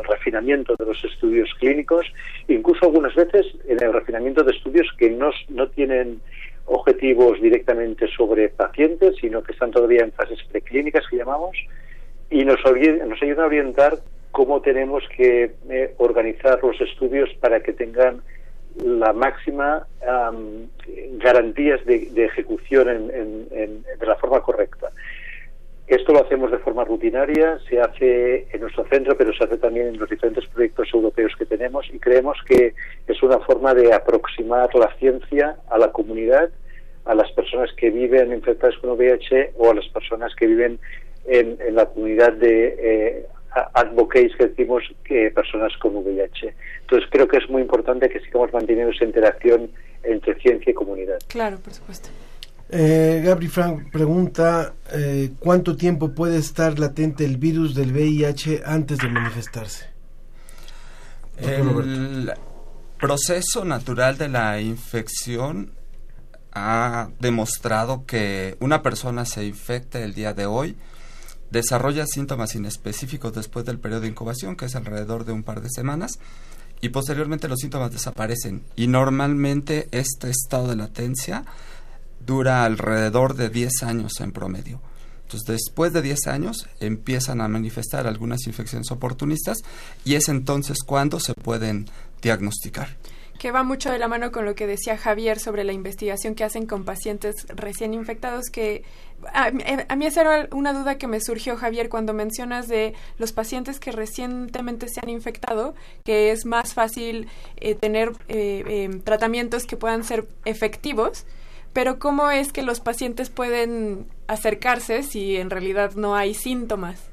refinamiento 0.03 0.75
de 0.77 0.85
los 0.85 1.03
estudios 1.03 1.49
clínicos, 1.59 2.05
incluso 2.47 2.85
algunas 2.85 3.15
veces 3.15 3.45
en 3.67 3.83
el 3.83 3.93
refinamiento 3.93 4.43
de 4.43 4.51
estudios 4.51 4.87
que 4.97 5.09
no, 5.09 5.31
no 5.49 5.67
tienen 5.69 6.21
objetivos 6.65 7.41
directamente 7.41 8.07
sobre 8.15 8.49
pacientes, 8.49 9.15
sino 9.19 9.41
que 9.41 9.53
están 9.53 9.71
todavía 9.71 10.03
en 10.03 10.11
fases 10.11 10.39
preclínicas 10.51 11.05
que 11.09 11.17
llamamos, 11.17 11.57
y 12.29 12.43
nos, 12.45 12.59
nos 12.63 13.21
ayudan 13.21 13.43
a 13.43 13.47
orientar 13.47 13.93
cómo 14.31 14.61
tenemos 14.61 15.03
que 15.15 15.51
eh, 15.69 15.93
organizar 15.97 16.59
los 16.61 16.79
estudios 16.81 17.29
para 17.39 17.61
que 17.61 17.73
tengan 17.73 18.21
la 18.83 19.13
máxima 19.13 19.85
garantías 21.17 21.83
de, 21.85 22.25
ejecución 22.25 22.89
en, 22.89 23.83
de 23.83 24.05
la 24.05 24.15
forma 24.15 24.41
correcta. 24.41 24.91
Esto 25.87 26.11
lo 26.11 26.21
hacemos 26.21 26.51
de 26.51 26.57
forma 26.57 26.83
rutinaria, 26.83 27.59
se 27.69 27.79
hace 27.79 28.45
en 28.51 28.59
nuestro 28.59 28.85
centro, 28.89 29.15
pero 29.17 29.33
se 29.33 29.45
hace 29.45 29.57
también 29.57 29.87
en 29.87 29.97
los 29.97 30.09
diferentes 30.09 30.45
proyectos 30.47 30.89
europeos 30.93 31.33
que 31.37 31.45
tenemos 31.45 31.87
y 31.93 31.97
creemos 31.97 32.37
que 32.45 32.73
es 33.07 33.23
una 33.23 33.39
forma 33.39 33.73
de 33.73 33.93
aproximar 33.93 34.73
la 34.75 34.93
ciencia 34.99 35.55
a 35.69 35.77
la 35.77 35.93
comunidad, 35.93 36.49
a 37.05 37.15
las 37.15 37.31
personas 37.31 37.71
que 37.77 37.89
viven 37.89 38.33
infectadas 38.33 38.77
con 38.79 38.91
VIH 38.91 39.53
o 39.55 39.71
a 39.71 39.75
las 39.75 39.87
personas 39.87 40.35
que 40.35 40.47
viven 40.47 40.77
en, 41.25 41.57
la 41.73 41.85
comunidad 41.85 42.33
de 42.33 42.75
eh, 42.77 43.25
advocates 43.73 44.35
que 44.37 44.47
decimos 44.47 44.83
que 45.03 45.31
personas 45.31 45.71
con 45.77 45.95
VIH. 45.95 46.53
Entonces 46.81 47.09
creo 47.11 47.27
que 47.27 47.37
es 47.37 47.49
muy 47.49 47.61
importante 47.61 48.09
que 48.09 48.19
sigamos 48.19 48.51
manteniendo 48.53 48.91
esa 48.91 49.05
interacción 49.05 49.69
entre 50.03 50.35
ciencia 50.39 50.71
y 50.71 50.73
comunidad. 50.73 51.17
Claro, 51.27 51.57
por 51.59 51.73
supuesto. 51.73 52.09
Eh, 52.69 53.21
Gabri 53.23 53.47
Frank 53.47 53.91
pregunta 53.91 54.73
eh, 54.93 55.31
cuánto 55.39 55.77
tiempo 55.77 56.13
puede 56.13 56.37
estar 56.37 56.77
latente 56.77 57.23
el 57.23 57.37
virus 57.37 57.73
del 57.75 57.93
VIH 57.93 58.63
antes 58.65 58.97
de 58.97 59.07
manifestarse. 59.07 59.87
El 61.37 62.33
proceso 62.99 63.63
natural 63.63 64.17
de 64.17 64.27
la 64.27 64.59
infección 64.59 65.71
ha 66.51 67.09
demostrado 67.19 68.05
que 68.05 68.57
una 68.59 68.81
persona 68.81 69.23
se 69.25 69.45
infecta 69.45 70.03
el 70.03 70.13
día 70.13 70.33
de 70.33 70.47
hoy 70.47 70.75
desarrolla 71.51 72.05
síntomas 72.05 72.55
inespecíficos 72.55 73.33
después 73.33 73.65
del 73.65 73.79
periodo 73.79 74.01
de 74.01 74.09
incubación, 74.09 74.55
que 74.55 74.65
es 74.65 74.75
alrededor 74.75 75.25
de 75.25 75.33
un 75.33 75.43
par 75.43 75.61
de 75.61 75.69
semanas, 75.69 76.19
y 76.81 76.89
posteriormente 76.89 77.47
los 77.47 77.59
síntomas 77.59 77.91
desaparecen. 77.91 78.63
Y 78.75 78.87
normalmente 78.87 79.87
este 79.91 80.29
estado 80.29 80.67
de 80.67 80.75
latencia 80.75 81.43
dura 82.25 82.65
alrededor 82.65 83.35
de 83.35 83.49
10 83.49 83.83
años 83.83 84.19
en 84.19 84.31
promedio. 84.31 84.81
Entonces, 85.23 85.47
después 85.47 85.91
de 85.91 86.01
10 86.01 86.27
años 86.27 86.69
empiezan 86.79 87.41
a 87.41 87.47
manifestar 87.47 88.07
algunas 88.07 88.47
infecciones 88.47 88.91
oportunistas 88.91 89.57
y 90.05 90.15
es 90.15 90.29
entonces 90.29 90.77
cuando 90.85 91.19
se 91.19 91.33
pueden 91.33 91.89
diagnosticar 92.21 92.95
que 93.37 93.51
va 93.51 93.63
mucho 93.63 93.91
de 93.91 93.99
la 93.99 94.07
mano 94.07 94.31
con 94.31 94.45
lo 94.45 94.55
que 94.55 94.67
decía 94.67 94.97
Javier 94.97 95.39
sobre 95.39 95.63
la 95.63 95.73
investigación 95.73 96.35
que 96.35 96.43
hacen 96.43 96.65
con 96.65 96.85
pacientes 96.85 97.35
recién 97.49 97.93
infectados, 97.93 98.45
que 98.51 98.83
a, 99.33 99.51
mí 99.95 100.05
esa 100.05 100.21
era 100.21 100.47
una 100.51 100.73
duda 100.73 100.97
que 100.97 101.07
me 101.07 101.19
surgió, 101.19 101.55
Javier, 101.55 101.89
cuando 101.89 102.13
mencionas 102.13 102.67
de 102.67 102.93
los 103.17 103.33
pacientes 103.33 103.79
que 103.79 103.91
recientemente 103.91 104.87
se 104.87 104.99
han 105.01 105.09
infectado, 105.09 105.73
que 106.05 106.31
es 106.31 106.45
más 106.45 106.73
fácil 106.73 107.27
eh, 107.57 107.75
tener 107.75 108.11
eh, 108.27 108.63
em, 108.67 109.01
tratamientos 109.01 109.65
que 109.65 109.77
puedan 109.77 110.03
ser 110.03 110.25
efectivos, 110.45 111.25
pero 111.73 111.99
¿cómo 111.99 112.31
es 112.31 112.53
que 112.53 112.61
los 112.61 112.79
pacientes 112.79 113.29
pueden 113.29 114.05
acercarse 114.27 115.03
si 115.03 115.37
en 115.37 115.49
realidad 115.49 115.93
no 115.95 116.15
hay 116.15 116.33
síntomas? 116.33 117.11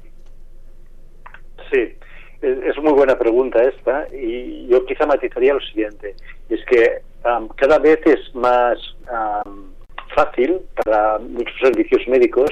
Sí, 1.71 1.95
es 2.41 2.77
muy 2.77 2.93
buena 2.93 3.17
pregunta 3.17 3.63
esta 3.63 4.07
y 4.13 4.67
yo 4.67 4.85
quizá 4.85 5.05
matizaría 5.05 5.53
lo 5.53 5.59
siguiente, 5.61 6.15
es 6.49 6.63
que 6.65 7.01
cada 7.55 7.79
vez 7.79 7.99
es 8.05 8.35
más 8.35 8.77
fácil 10.13 10.61
para 10.83 11.19
muchos 11.19 11.55
servicios 11.61 12.07
médicos 12.07 12.49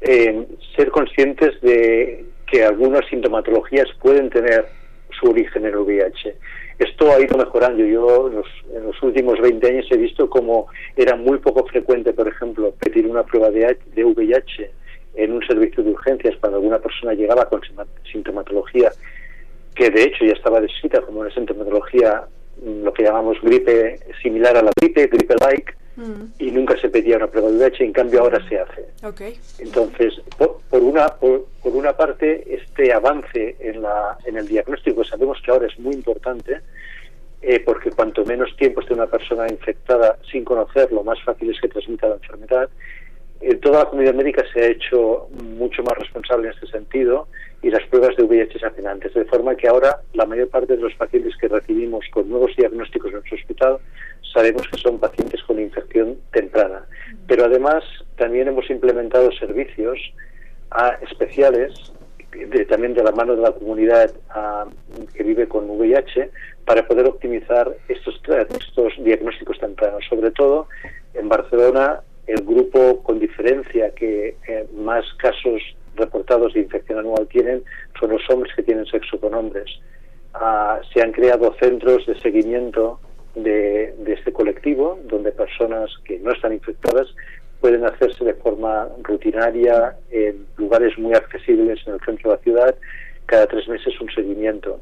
eh, 0.00 0.46
ser 0.76 0.90
conscientes 0.90 1.60
de 1.60 2.24
que 2.50 2.64
algunas 2.64 3.06
sintomatologías 3.08 3.86
pueden 4.00 4.30
tener 4.30 4.66
su 5.18 5.30
origen 5.30 5.64
en 5.64 5.72
el 5.72 5.78
VIH. 5.78 6.36
Esto 6.78 7.12
ha 7.12 7.20
ido 7.20 7.36
mejorando. 7.36 7.84
Yo 7.84 8.30
en 8.74 8.84
los 8.84 9.02
últimos 9.02 9.40
20 9.40 9.66
años 9.66 9.86
he 9.90 9.96
visto 9.96 10.30
como 10.30 10.68
era 10.96 11.16
muy 11.16 11.38
poco 11.38 11.66
frecuente, 11.66 12.12
por 12.12 12.28
ejemplo, 12.28 12.72
pedir 12.78 13.06
una 13.06 13.24
prueba 13.24 13.50
de, 13.50 13.78
de 13.94 14.04
VIH 14.04 14.70
en 15.14 15.32
un 15.32 15.46
servicio 15.46 15.82
de 15.82 15.90
urgencias 15.90 16.36
cuando 16.40 16.58
alguna 16.58 16.78
persona 16.78 17.14
llegaba 17.14 17.48
con 17.48 17.60
sintomatología 18.10 18.90
que 19.78 19.90
de 19.90 20.02
hecho 20.02 20.24
ya 20.24 20.32
estaba 20.32 20.60
descrita 20.60 21.00
como 21.02 21.20
una 21.20 21.32
sintomatología, 21.32 22.24
mm, 22.60 22.82
lo 22.82 22.92
que 22.92 23.04
llamamos 23.04 23.40
gripe 23.40 24.00
similar 24.20 24.56
a 24.56 24.62
la 24.62 24.72
gripe, 24.80 25.06
gripe-like, 25.06 25.72
mm. 25.98 26.32
y 26.38 26.50
nunca 26.50 26.78
se 26.80 26.88
pedía 26.88 27.16
una 27.16 27.26
prueba 27.26 27.50
de 27.50 27.56
VIH, 27.58 27.84
en 27.84 27.92
cambio 27.92 28.20
ahora 28.20 28.40
se 28.48 28.58
hace. 28.58 28.86
Entonces, 29.58 30.14
por, 30.36 30.82
una, 30.82 31.08
por, 31.08 31.46
una 31.64 31.92
parte, 31.92 32.44
este 32.54 32.92
avance 32.92 33.56
en, 33.60 33.82
la, 33.82 34.16
en 34.24 34.36
el 34.36 34.46
diagnóstico 34.46 35.04
sabemos 35.04 35.40
que 35.44 35.50
ahora 35.50 35.66
es 35.66 35.78
muy 35.78 35.94
importante, 35.94 36.60
eh, 37.42 37.60
porque 37.60 37.90
cuanto 37.90 38.24
menos 38.24 38.56
tiempo 38.56 38.80
esté 38.80 38.94
una 38.94 39.06
persona 39.06 39.46
infectada 39.48 40.18
sin 40.30 40.44
conocerlo, 40.44 41.04
más 41.04 41.22
fácil 41.22 41.50
es 41.50 41.60
que 41.60 41.68
transmita 41.68 42.08
la 42.08 42.14
enfermedad. 42.14 42.68
eh, 43.40 43.54
toda 43.56 43.80
la 43.80 43.90
comunidad 43.90 44.14
médica 44.14 44.44
se 44.52 44.60
ha 44.60 44.66
hecho 44.66 45.28
mucho 45.30 45.82
más 45.82 45.96
responsable 45.98 46.48
en 46.48 46.54
este 46.54 46.66
sentido 46.66 47.28
y 47.62 47.70
las 47.70 47.84
pruebas 47.86 48.16
de 48.16 48.24
VIH 48.24 48.58
se 48.58 48.66
hacen 48.66 48.86
antes, 48.86 49.14
de 49.14 49.24
forma 49.24 49.54
que 49.56 49.68
ahora 49.68 50.00
la 50.14 50.26
mayor 50.26 50.48
parte 50.48 50.76
de 50.76 50.82
los 50.82 50.94
pacientes 50.94 51.36
que 51.36 51.48
recibimos 51.48 52.04
con 52.10 52.28
nuevos 52.28 52.54
diagnósticos 52.56 53.08
en 53.08 53.14
nuestro 53.14 53.36
hospital 53.36 53.78
sabemos 54.32 54.62
que 54.68 54.78
son 54.78 54.98
pacientes 54.98 55.42
con 55.44 55.58
infección 55.60 56.18
temprana. 56.32 56.84
Pero 57.26 57.44
además 57.44 57.84
también 58.16 58.48
hemos 58.48 58.68
implementado 58.70 59.30
servicios 59.32 59.98
ah, 60.70 60.96
especiales 61.08 61.92
de- 62.32 62.64
también 62.66 62.94
de 62.94 63.02
la 63.02 63.12
mano 63.12 63.34
de 63.36 63.42
la 63.42 63.52
comunidad 63.52 64.12
ah, 64.30 64.66
que 65.14 65.22
vive 65.22 65.48
con 65.48 65.68
VIH 65.70 66.30
para 66.64 66.86
poder 66.86 67.06
optimizar 67.06 67.74
estos, 67.88 68.20
estos 68.28 68.92
diagnósticos 69.02 69.58
tempranos. 69.58 70.04
Sobre 70.08 70.30
todo 70.30 70.68
en 71.14 71.28
Barcelona, 71.28 72.00
el 72.26 72.42
grupo 72.44 73.02
con 73.02 73.18
diferencia 73.18 73.90
que 73.94 74.36
eh, 74.46 74.66
más 74.74 75.04
casos 75.14 75.62
reportados 75.96 76.52
de 76.52 76.60
infección 76.60 76.98
anual 76.98 77.26
tienen 77.28 77.64
son 77.98 78.10
los 78.10 78.22
hombres 78.30 78.54
que 78.54 78.62
tienen 78.62 78.84
sexo 78.86 79.18
con 79.18 79.34
hombres. 79.34 79.80
Ah, 80.34 80.78
se 80.92 81.00
han 81.02 81.12
creado 81.12 81.54
centros 81.58 82.06
de 82.06 82.20
seguimiento 82.20 83.00
de, 83.34 83.94
este 84.06 84.32
colectivo, 84.32 84.98
donde 85.04 85.32
personas 85.32 85.90
que 86.04 86.18
no 86.18 86.32
están 86.32 86.52
infectadas 86.52 87.06
pueden 87.60 87.84
hacerse 87.84 88.24
de 88.24 88.34
forma 88.34 88.88
rutinaria 89.02 89.96
en 90.10 90.46
lugares 90.56 90.96
muy 90.98 91.14
accesibles 91.14 91.80
en 91.86 91.94
el 91.94 92.00
centro 92.00 92.30
de 92.30 92.36
la 92.36 92.42
ciudad, 92.42 92.74
cada 93.26 93.46
tres 93.46 93.68
meses 93.68 94.00
un 94.00 94.10
seguimiento. 94.10 94.80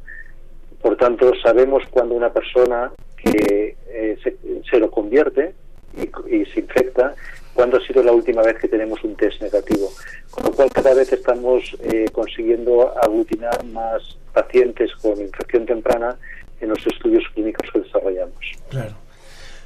Por 0.82 0.96
tanto, 0.96 1.32
sabemos 1.42 1.82
cuando 1.90 2.14
una 2.14 2.32
persona 2.32 2.92
que 3.16 3.76
eh, 3.88 4.16
se, 4.22 4.36
se 4.70 4.78
lo 4.78 4.90
convierte 4.90 5.54
y, 5.96 6.34
y 6.34 6.44
se 6.46 6.60
infecta, 6.60 7.14
cuándo 7.56 7.78
ha 7.78 7.86
sido 7.86 8.02
la 8.02 8.12
última 8.12 8.42
vez 8.42 8.58
que 8.58 8.68
tenemos 8.68 9.02
un 9.02 9.16
test 9.16 9.40
negativo. 9.40 9.90
Con 10.30 10.44
lo 10.44 10.52
cual, 10.52 10.68
cada 10.70 10.94
vez 10.94 11.10
estamos 11.12 11.76
eh, 11.82 12.04
consiguiendo 12.12 12.94
aglutinar 13.02 13.64
más 13.64 14.18
pacientes 14.32 14.94
con 14.96 15.18
infección 15.18 15.64
temprana 15.64 16.18
en 16.60 16.68
los 16.70 16.86
estudios 16.86 17.24
clínicos 17.34 17.68
que 17.72 17.80
desarrollamos. 17.80 18.34
Claro. 18.70 18.94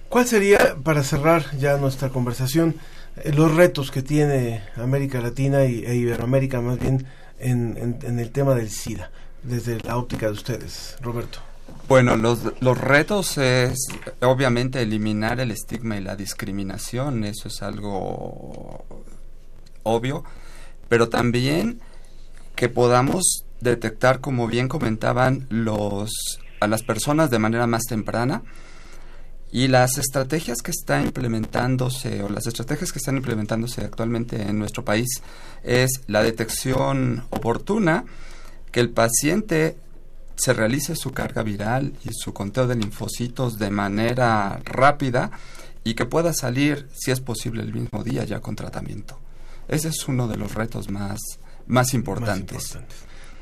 ¿Cuál 0.08 0.26
sería, 0.26 0.76
para 0.82 1.02
cerrar 1.04 1.44
ya 1.58 1.76
nuestra 1.76 2.08
conversación, 2.08 2.74
eh, 3.16 3.32
los 3.32 3.54
retos 3.54 3.90
que 3.90 4.02
tiene 4.02 4.62
América 4.76 5.20
Latina 5.20 5.64
y, 5.66 5.84
e 5.84 5.94
Iberoamérica 5.94 6.60
más 6.60 6.78
bien 6.80 7.06
en, 7.38 7.76
en- 7.76 7.98
en 8.02 8.18
el 8.18 8.30
tema 8.30 8.54
del 8.54 8.70
SIDA, 8.70 9.10
desde 9.44 9.78
la 9.80 9.96
óptica 9.96 10.26
de 10.26 10.32
ustedes, 10.32 10.96
Roberto? 11.00 11.38
Bueno, 11.88 12.16
los, 12.16 12.40
los 12.60 12.76
retos 12.78 13.38
es 13.38 13.86
obviamente 14.20 14.82
eliminar 14.82 15.38
el 15.40 15.50
estigma 15.52 15.96
y 15.96 16.00
la 16.00 16.16
discriminación, 16.16 17.24
eso 17.24 17.48
es 17.48 17.62
algo 17.62 18.84
obvio, 19.84 20.24
pero 20.88 21.08
también 21.08 21.80
que 22.56 22.68
podamos 22.68 23.44
detectar, 23.60 24.20
como 24.20 24.46
bien 24.48 24.68
comentaban, 24.68 25.46
los 25.50 26.10
a 26.60 26.66
las 26.66 26.82
personas 26.82 27.30
de 27.30 27.38
manera 27.38 27.66
más 27.66 27.82
temprana 27.88 28.42
y 29.52 29.68
las 29.68 29.98
estrategias 29.98 30.58
que 30.62 30.70
están 30.70 31.06
implementándose 31.06 32.22
o 32.22 32.28
las 32.28 32.46
estrategias 32.46 32.92
que 32.92 32.98
están 32.98 33.16
implementándose 33.16 33.82
actualmente 33.82 34.40
en 34.42 34.58
nuestro 34.58 34.84
país 34.84 35.08
es 35.64 36.02
la 36.06 36.22
detección 36.22 37.24
oportuna, 37.30 38.04
que 38.70 38.80
el 38.80 38.90
paciente 38.90 39.76
se 40.36 40.52
realice 40.52 40.94
su 40.94 41.12
carga 41.12 41.42
viral 41.42 41.94
y 42.04 42.10
su 42.12 42.32
conteo 42.32 42.66
de 42.66 42.76
linfocitos 42.76 43.58
de 43.58 43.70
manera 43.70 44.60
rápida 44.64 45.32
y 45.82 45.94
que 45.94 46.06
pueda 46.06 46.32
salir, 46.32 46.88
si 46.94 47.10
es 47.10 47.20
posible, 47.20 47.62
el 47.62 47.74
mismo 47.74 48.04
día 48.04 48.24
ya 48.24 48.40
con 48.40 48.54
tratamiento. 48.54 49.18
Ese 49.66 49.88
es 49.88 50.08
uno 50.08 50.28
de 50.28 50.36
los 50.36 50.54
retos 50.54 50.90
más, 50.90 51.18
más 51.66 51.92
importantes. 51.94 52.78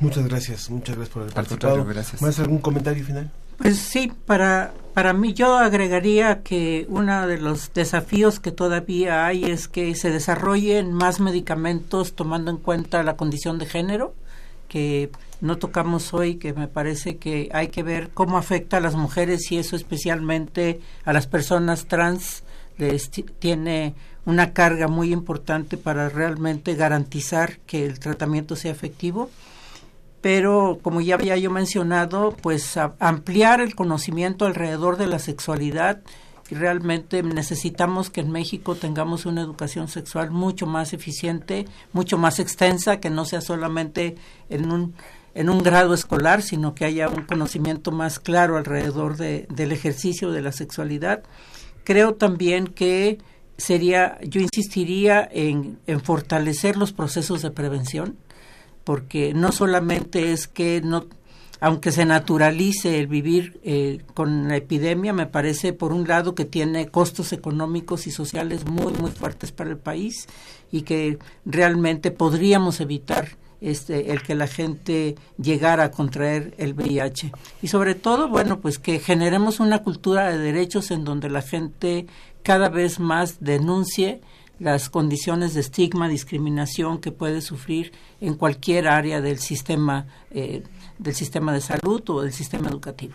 Muchas 0.01 0.27
gracias, 0.29 0.71
muchas 0.71 0.97
gracias 0.97 1.13
por 1.13 1.23
el 1.23 1.29
Al 1.29 1.35
participado. 1.35 1.85
gracias. 1.85 2.23
¿Más 2.23 2.39
algún 2.39 2.59
comentario 2.59 3.05
final? 3.05 3.31
Pues 3.57 3.79
sí, 3.79 4.13
para, 4.27 4.73
para 4.95 5.13
mí 5.13 5.35
yo 5.35 5.57
agregaría 5.59 6.43
que 6.45 6.87
uno 6.89 7.27
de 7.27 7.39
los 7.39 7.73
desafíos 7.75 8.39
que 8.39 8.53
todavía 8.53 9.27
hay 9.27 9.45
es 9.45 9.67
que 9.67 9.95
se 9.97 10.11
desarrollen 10.11 10.93
más 10.93 11.19
medicamentos 11.19 12.13
tomando 12.15 12.53
en 12.53 12.59
cuenta 12.59 13.03
la 13.03 13.17
condición 13.17 13.59
de 13.59 13.67
género, 13.67 14.15
que 14.69 15.11
no 15.41 15.59
tocamos 15.59 16.15
hoy, 16.15 16.37
que 16.37 16.53
me 16.53 16.69
parece 16.69 17.17
que 17.17 17.49
hay 17.53 17.69
que 17.69 17.83
ver 17.83 18.11
cómo 18.15 18.39
afecta 18.39 18.77
a 18.77 18.81
las 18.81 18.95
mujeres 18.95 19.51
y 19.51 19.59
eso 19.59 19.75
especialmente 19.75 20.81
a 21.05 21.13
las 21.13 21.27
personas 21.27 21.87
trans 21.87 22.45
les 22.77 23.11
ti- 23.11 23.25
tiene 23.41 23.95
una 24.25 24.53
carga 24.53 24.87
muy 24.87 25.13
importante 25.13 25.77
para 25.79 26.09
realmente 26.11 26.75
garantizar 26.77 27.59
que 27.67 27.85
el 27.87 27.99
tratamiento 27.99 28.55
sea 28.55 28.71
efectivo 28.71 29.31
pero 30.21 30.79
como 30.83 31.01
ya 31.01 31.15
había 31.15 31.37
yo 31.37 31.51
mencionado, 31.51 32.35
pues 32.43 32.77
ampliar 32.99 33.61
el 33.61 33.75
conocimiento 33.75 34.47
alrededor 34.47 34.97
de 34.97 35.07
la 35.07 35.19
sexualidad 35.19 36.01
y 36.51 36.55
realmente 36.55 37.23
necesitamos 37.23 38.11
que 38.11 38.21
en 38.23 38.31
México 38.31 38.75
tengamos 38.75 39.27
una 39.27 39.43
educación 39.43 39.89
sexual 39.89 40.31
mucho 40.31 40.67
más 40.67 40.93
eficiente, 40.93 41.67
mucho 41.93 42.17
más 42.17 42.39
extensa, 42.39 43.01
que 43.01 43.11
no 43.11 43.25
sea 43.25 43.41
solamente 43.41 44.17
en 44.49 44.71
un 44.73 44.95
en 45.35 45.51
un 45.51 45.63
grado 45.63 45.95
escolar, 45.95 46.43
sino 46.43 46.75
que 46.75 46.85
haya 46.85 47.09
un 47.09 47.23
conocimiento 47.23 47.93
más 47.93 48.19
claro 48.19 48.57
alrededor 48.57 49.17
de, 49.17 49.47
del 49.55 49.71
ejercicio 49.71 50.33
de 50.33 50.43
la 50.43 50.51
sexualidad. 50.51 51.23
Creo 51.85 52.15
también 52.15 52.67
que 52.67 53.19
sería, 53.57 54.19
yo 54.23 54.41
insistiría 54.41 55.29
en, 55.31 55.79
en 55.87 56.01
fortalecer 56.01 56.77
los 56.77 56.93
procesos 56.93 57.43
de 57.43 57.53
prevención, 57.53 58.17
porque 58.89 59.35
no 59.35 59.53
solamente 59.53 60.33
es 60.33 60.49
que 60.49 60.81
no 60.83 61.05
aunque 61.61 61.93
se 61.93 62.07
naturalice 62.07 62.99
el 62.99 63.07
vivir 63.07 63.61
eh, 63.63 64.01
con 64.15 64.49
la 64.49 64.57
epidemia, 64.57 65.13
me 65.13 65.27
parece 65.27 65.75
por 65.75 65.93
un 65.93 66.09
lado 66.09 66.35
que 66.35 66.47
tiene 66.47 66.89
costos 66.89 67.35
económicos 67.35 68.07
y 68.07 68.13
sociales 68.13 68.65
muy 68.65 68.95
muy 68.95 69.11
fuertes 69.11 69.53
para 69.53 69.69
el 69.69 69.77
país 69.77 70.27
y 70.73 70.83
que 70.83 71.19
realmente 71.45 72.11
podríamos 72.11 72.81
evitar 72.81 73.37
este 73.61 74.11
el 74.11 74.23
que 74.23 74.35
la 74.35 74.47
gente 74.47 75.17
llegara 75.37 75.85
a 75.85 75.91
contraer 75.91 76.55
el 76.57 76.73
VIH 76.73 77.31
y 77.61 77.69
sobre 77.69 77.95
todo 77.95 78.31
bueno 78.31 78.61
pues 78.61 78.79
que 78.79 79.01
generemos 79.01 79.61
una 79.61 79.83
cultura 79.83 80.31
de 80.31 80.39
derechos 80.39 80.91
en 80.93 81.05
donde 81.05 81.29
la 81.29 81.43
gente 81.43 82.07
cada 82.43 82.71
vez 82.71 83.01
más 83.01 83.37
denuncie 83.41 84.23
las 84.59 84.89
condiciones 84.89 85.55
de 85.55 85.61
estigma, 85.61 86.09
discriminación 86.09 87.01
que 87.01 87.13
puede 87.13 87.41
sufrir 87.41 87.93
en 88.21 88.35
cualquier 88.35 88.89
área 88.89 89.21
del 89.21 89.39
sistema 89.39 90.07
eh, 90.31 90.63
del 90.99 91.15
sistema 91.15 91.53
de 91.53 91.61
salud 91.61 92.03
o 92.09 92.23
del 92.23 92.33
sistema 92.33 92.69
educativo. 92.69 93.15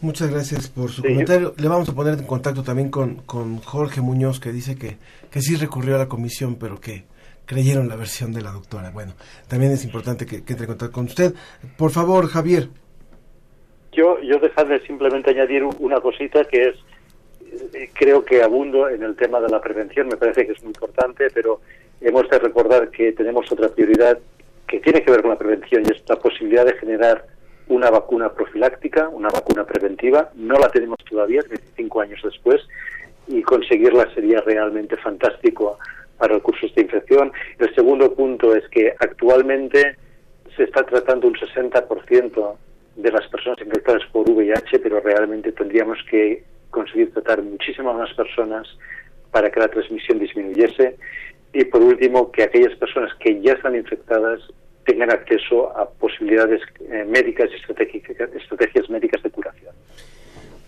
Muchas 0.00 0.30
gracias 0.30 0.68
por 0.68 0.90
su 0.90 1.02
Sí, 1.02 1.08
comentario. 1.08 1.54
Le 1.58 1.68
vamos 1.68 1.88
a 1.88 1.94
poner 1.94 2.18
en 2.18 2.24
contacto 2.24 2.62
también 2.62 2.90
con, 2.90 3.16
con 3.26 3.58
Jorge 3.58 4.00
Muñoz, 4.00 4.40
que 4.40 4.52
dice 4.52 4.74
que, 4.76 4.96
que 5.30 5.42
sí 5.42 5.56
recurrió 5.56 5.96
a 5.96 5.98
la 5.98 6.08
comisión, 6.08 6.56
pero 6.56 6.80
que 6.80 7.04
creyeron 7.44 7.88
la 7.88 7.96
versión 7.96 8.32
de 8.32 8.40
la 8.40 8.52
doctora. 8.52 8.90
Bueno, 8.90 9.12
también 9.48 9.72
es 9.72 9.84
importante 9.84 10.24
que, 10.24 10.42
que 10.44 10.52
entre 10.52 10.64
en 10.64 10.68
contacto 10.68 10.94
con 10.94 11.04
usted. 11.06 11.34
Por 11.76 11.90
favor, 11.90 12.26
Javier. 12.28 12.70
Yo, 13.92 14.18
yo 14.22 14.38
dejadme 14.38 14.80
simplemente 14.86 15.30
añadir 15.30 15.64
una 15.64 16.00
cosita 16.00 16.44
que 16.44 16.68
es, 16.68 16.76
creo 17.94 18.24
que 18.24 18.42
abundo 18.42 18.88
en 18.88 19.02
el 19.02 19.16
tema 19.16 19.40
de 19.40 19.48
la 19.48 19.60
prevención, 19.60 20.08
me 20.08 20.16
parece 20.16 20.46
que 20.46 20.52
es 20.52 20.62
muy 20.62 20.70
importante, 20.70 21.28
pero 21.32 21.60
hemos 22.00 22.28
de 22.28 22.38
recordar 22.38 22.90
que 22.90 23.12
tenemos 23.12 23.50
otra 23.50 23.68
prioridad 23.68 24.18
que 24.66 24.80
tiene 24.80 25.02
que 25.02 25.10
ver 25.10 25.22
con 25.22 25.30
la 25.30 25.38
prevención 25.38 25.82
y 25.84 25.90
es 25.90 26.02
la 26.08 26.16
posibilidad 26.16 26.64
de 26.64 26.74
generar 26.74 27.24
una 27.68 27.90
vacuna 27.90 28.32
profiláctica, 28.32 29.08
una 29.08 29.28
vacuna 29.28 29.64
preventiva. 29.64 30.30
No 30.34 30.54
la 30.58 30.68
tenemos 30.68 30.98
todavía, 31.08 31.42
25 31.48 32.00
años 32.00 32.20
después, 32.22 32.62
y 33.26 33.42
conseguirla 33.42 34.12
sería 34.14 34.40
realmente 34.40 34.96
fantástico 34.96 35.78
para 36.18 36.34
el 36.34 36.42
curso 36.42 36.66
de 36.74 36.82
infección. 36.82 37.32
El 37.58 37.74
segundo 37.74 38.14
punto 38.14 38.54
es 38.54 38.68
que 38.68 38.94
actualmente 38.98 39.96
se 40.56 40.64
está 40.64 40.84
tratando 40.84 41.28
un 41.28 41.34
60% 41.34 42.56
de 42.96 43.12
las 43.12 43.26
personas 43.28 43.60
infectadas 43.60 44.02
por 44.12 44.28
VIH, 44.28 44.80
pero 44.80 45.00
realmente 45.00 45.52
tendríamos 45.52 45.98
que 46.10 46.44
conseguir 46.70 47.12
tratar 47.12 47.42
muchísimas 47.42 47.96
más 47.96 48.12
personas 48.14 48.66
para 49.30 49.50
que 49.50 49.60
la 49.60 49.68
transmisión 49.68 50.18
disminuyese. 50.18 50.96
Y 51.52 51.64
por 51.64 51.82
último, 51.82 52.30
que 52.30 52.44
aquellas 52.44 52.76
personas 52.78 53.10
que 53.20 53.40
ya 53.42 53.52
están 53.54 53.74
infectadas 53.74 54.40
tengan 54.86 55.10
acceso 55.10 55.76
a 55.76 55.88
posibilidades 55.88 56.60
eh, 56.80 57.04
médicas 57.08 57.48
y 57.52 57.56
estrategias 57.56 58.88
médicas 58.88 59.22
de 59.22 59.30
curación. 59.30 59.74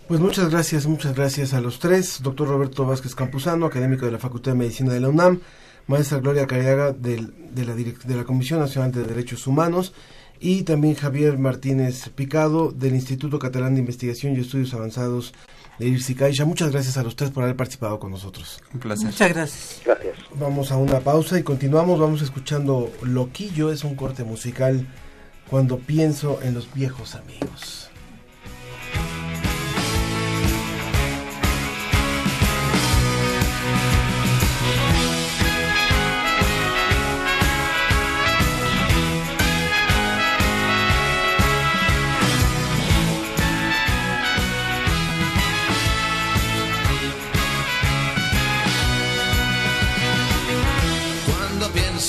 Pues 0.07 0.19
muchas 0.19 0.51
gracias, 0.51 0.85
muchas 0.85 1.15
gracias 1.15 1.53
a 1.53 1.61
los 1.61 1.79
tres. 1.79 2.21
Doctor 2.21 2.47
Roberto 2.49 2.85
Vázquez 2.85 3.15
Campuzano, 3.15 3.65
académico 3.65 4.05
de 4.05 4.11
la 4.11 4.19
Facultad 4.19 4.51
de 4.51 4.57
Medicina 4.59 4.93
de 4.93 4.99
la 4.99 5.09
UNAM. 5.09 5.39
Maestra 5.87 6.19
Gloria 6.19 6.45
Cariaga 6.47 6.91
del- 6.93 7.33
de, 7.53 7.65
la, 7.65 7.73
de 7.75 8.15
la 8.15 8.23
Comisión 8.23 8.59
Nacional 8.59 8.91
de 8.91 9.03
Derechos 9.03 9.47
Humanos. 9.47 9.93
Y 10.39 10.63
también 10.63 10.95
Javier 10.95 11.37
Martínez 11.37 12.09
Picado 12.09 12.71
del 12.71 12.95
Instituto 12.95 13.39
Catalán 13.39 13.75
de 13.75 13.79
Investigación 13.79 14.35
y 14.35 14.41
Estudios 14.41 14.73
Avanzados 14.73 15.33
de 15.79 15.87
Irsi 15.87 16.15
Caixa. 16.15 16.45
Muchas 16.45 16.71
gracias 16.71 16.97
a 16.97 17.03
los 17.03 17.15
tres 17.15 17.31
por 17.31 17.43
haber 17.43 17.55
participado 17.55 17.99
con 17.99 18.11
nosotros. 18.11 18.61
Un 18.73 18.79
placer. 18.79 19.07
Muchas 19.07 19.29
gracias. 19.29 19.81
Gracias. 19.85 20.17
Vamos 20.35 20.71
a 20.71 20.77
una 20.77 20.99
pausa 20.99 21.39
y 21.39 21.43
continuamos. 21.43 21.99
Vamos 21.99 22.21
escuchando 22.21 22.91
Loquillo, 23.01 23.71
es 23.71 23.83
un 23.83 23.95
corte 23.95 24.23
musical 24.23 24.87
cuando 25.49 25.77
pienso 25.77 26.39
en 26.41 26.53
los 26.53 26.73
viejos 26.73 27.15
amigos. 27.15 27.89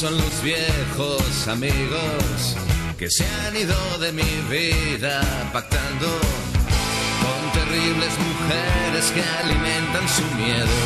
En 0.03 0.17
los 0.19 0.43
viejos 0.43 1.47
amigos 1.47 2.57
que 2.99 3.09
se 3.09 3.25
han 3.25 3.57
ido 3.57 3.77
de 4.01 4.11
mi 4.11 4.29
vida 4.51 5.21
pactando 5.53 6.09
con 7.23 7.53
terribles 7.53 8.11
mujeres 8.19 9.13
que 9.15 9.23
alimentan 9.23 10.09
su 10.09 10.25
miedo 10.35 10.79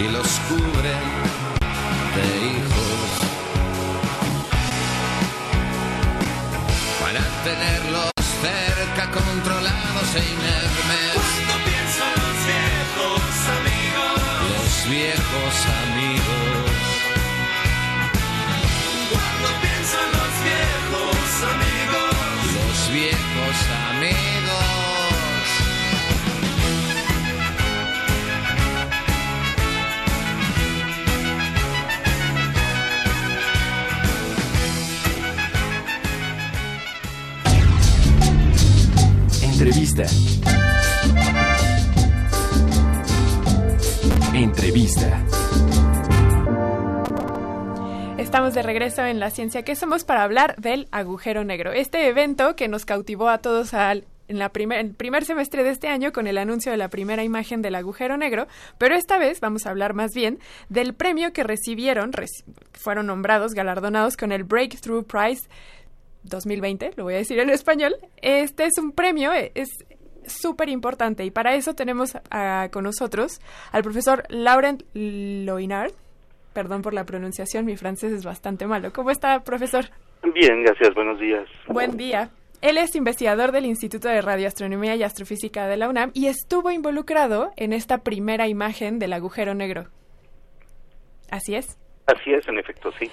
y 0.00 0.08
los 0.10 0.26
cubren 0.48 1.06
de 2.16 2.26
hijos 2.50 3.08
para 7.00 7.22
tenerlos 7.44 8.10
cerca, 8.42 9.10
controlados 9.12 10.08
e 10.16 10.24
inermes. 10.34 11.12
Cuando 11.14 11.54
pienso 11.70 12.02
en 12.10 12.18
los 12.24 12.38
viejos 12.50 13.32
amigos, 13.58 14.18
los 14.50 14.90
viejos 14.90 15.54
amigos. 15.86 16.31
Entrevista. 39.74 40.04
Entrevista. 44.34 45.24
Estamos 48.18 48.52
de 48.52 48.62
regreso 48.62 49.06
en 49.06 49.18
La 49.18 49.30
Ciencia 49.30 49.62
que 49.62 49.74
Somos 49.74 50.04
para 50.04 50.24
hablar 50.24 50.56
del 50.56 50.88
agujero 50.92 51.44
negro. 51.44 51.72
Este 51.72 52.06
evento 52.06 52.54
que 52.54 52.68
nos 52.68 52.84
cautivó 52.84 53.30
a 53.30 53.38
todos 53.38 53.72
al 53.72 54.04
en 54.28 54.38
la 54.38 54.50
primer, 54.50 54.78
el 54.78 54.94
primer 54.94 55.24
semestre 55.24 55.62
de 55.62 55.70
este 55.70 55.88
año 55.88 56.12
con 56.12 56.26
el 56.26 56.36
anuncio 56.38 56.70
de 56.70 56.78
la 56.78 56.88
primera 56.88 57.24
imagen 57.24 57.60
del 57.60 57.74
agujero 57.74 58.16
negro, 58.16 58.46
pero 58.78 58.94
esta 58.94 59.18
vez 59.18 59.40
vamos 59.40 59.66
a 59.66 59.70
hablar 59.70 59.94
más 59.94 60.12
bien 60.14 60.38
del 60.68 60.94
premio 60.94 61.32
que 61.32 61.42
recibieron, 61.42 62.12
reci- 62.12 62.44
fueron 62.72 63.06
nombrados, 63.06 63.52
galardonados 63.52 64.16
con 64.16 64.32
el 64.32 64.44
Breakthrough 64.44 65.04
Prize 65.06 65.48
2020, 66.24 66.92
lo 66.96 67.04
voy 67.04 67.14
a 67.14 67.18
decir 67.18 67.38
en 67.38 67.50
español. 67.50 67.94
Este 68.20 68.64
es 68.64 68.78
un 68.78 68.92
premio, 68.92 69.32
eh, 69.32 69.52
es 69.54 69.68
súper 70.26 70.68
importante 70.68 71.24
y 71.24 71.30
para 71.30 71.54
eso 71.54 71.74
tenemos 71.74 72.16
a- 72.30 72.68
con 72.72 72.84
nosotros 72.84 73.40
al 73.72 73.82
profesor 73.82 74.24
Laurent 74.28 74.82
Loinard. 74.94 75.92
Perdón 76.52 76.82
por 76.82 76.94
la 76.94 77.04
pronunciación, 77.04 77.64
mi 77.64 77.76
francés 77.76 78.12
es 78.12 78.24
bastante 78.24 78.66
malo. 78.66 78.92
¿Cómo 78.92 79.10
está, 79.10 79.42
profesor? 79.42 79.86
Bien, 80.34 80.62
gracias, 80.62 80.94
buenos 80.94 81.18
días. 81.18 81.48
Buen 81.66 81.96
día. 81.96 82.30
Él 82.60 82.78
es 82.78 82.94
investigador 82.94 83.50
del 83.50 83.66
Instituto 83.66 84.06
de 84.08 84.20
Radioastronomía 84.22 84.94
y 84.94 85.02
Astrofísica 85.02 85.66
de 85.66 85.76
la 85.76 85.88
UNAM 85.88 86.12
y 86.14 86.26
estuvo 86.26 86.70
involucrado 86.70 87.50
en 87.56 87.72
esta 87.72 87.98
primera 87.98 88.46
imagen 88.46 89.00
del 89.00 89.14
agujero 89.14 89.54
negro. 89.54 89.86
¿Así 91.30 91.54
es? 91.56 91.78
Así 92.06 92.32
es, 92.32 92.46
en 92.46 92.58
efecto, 92.58 92.90
sí. 93.00 93.10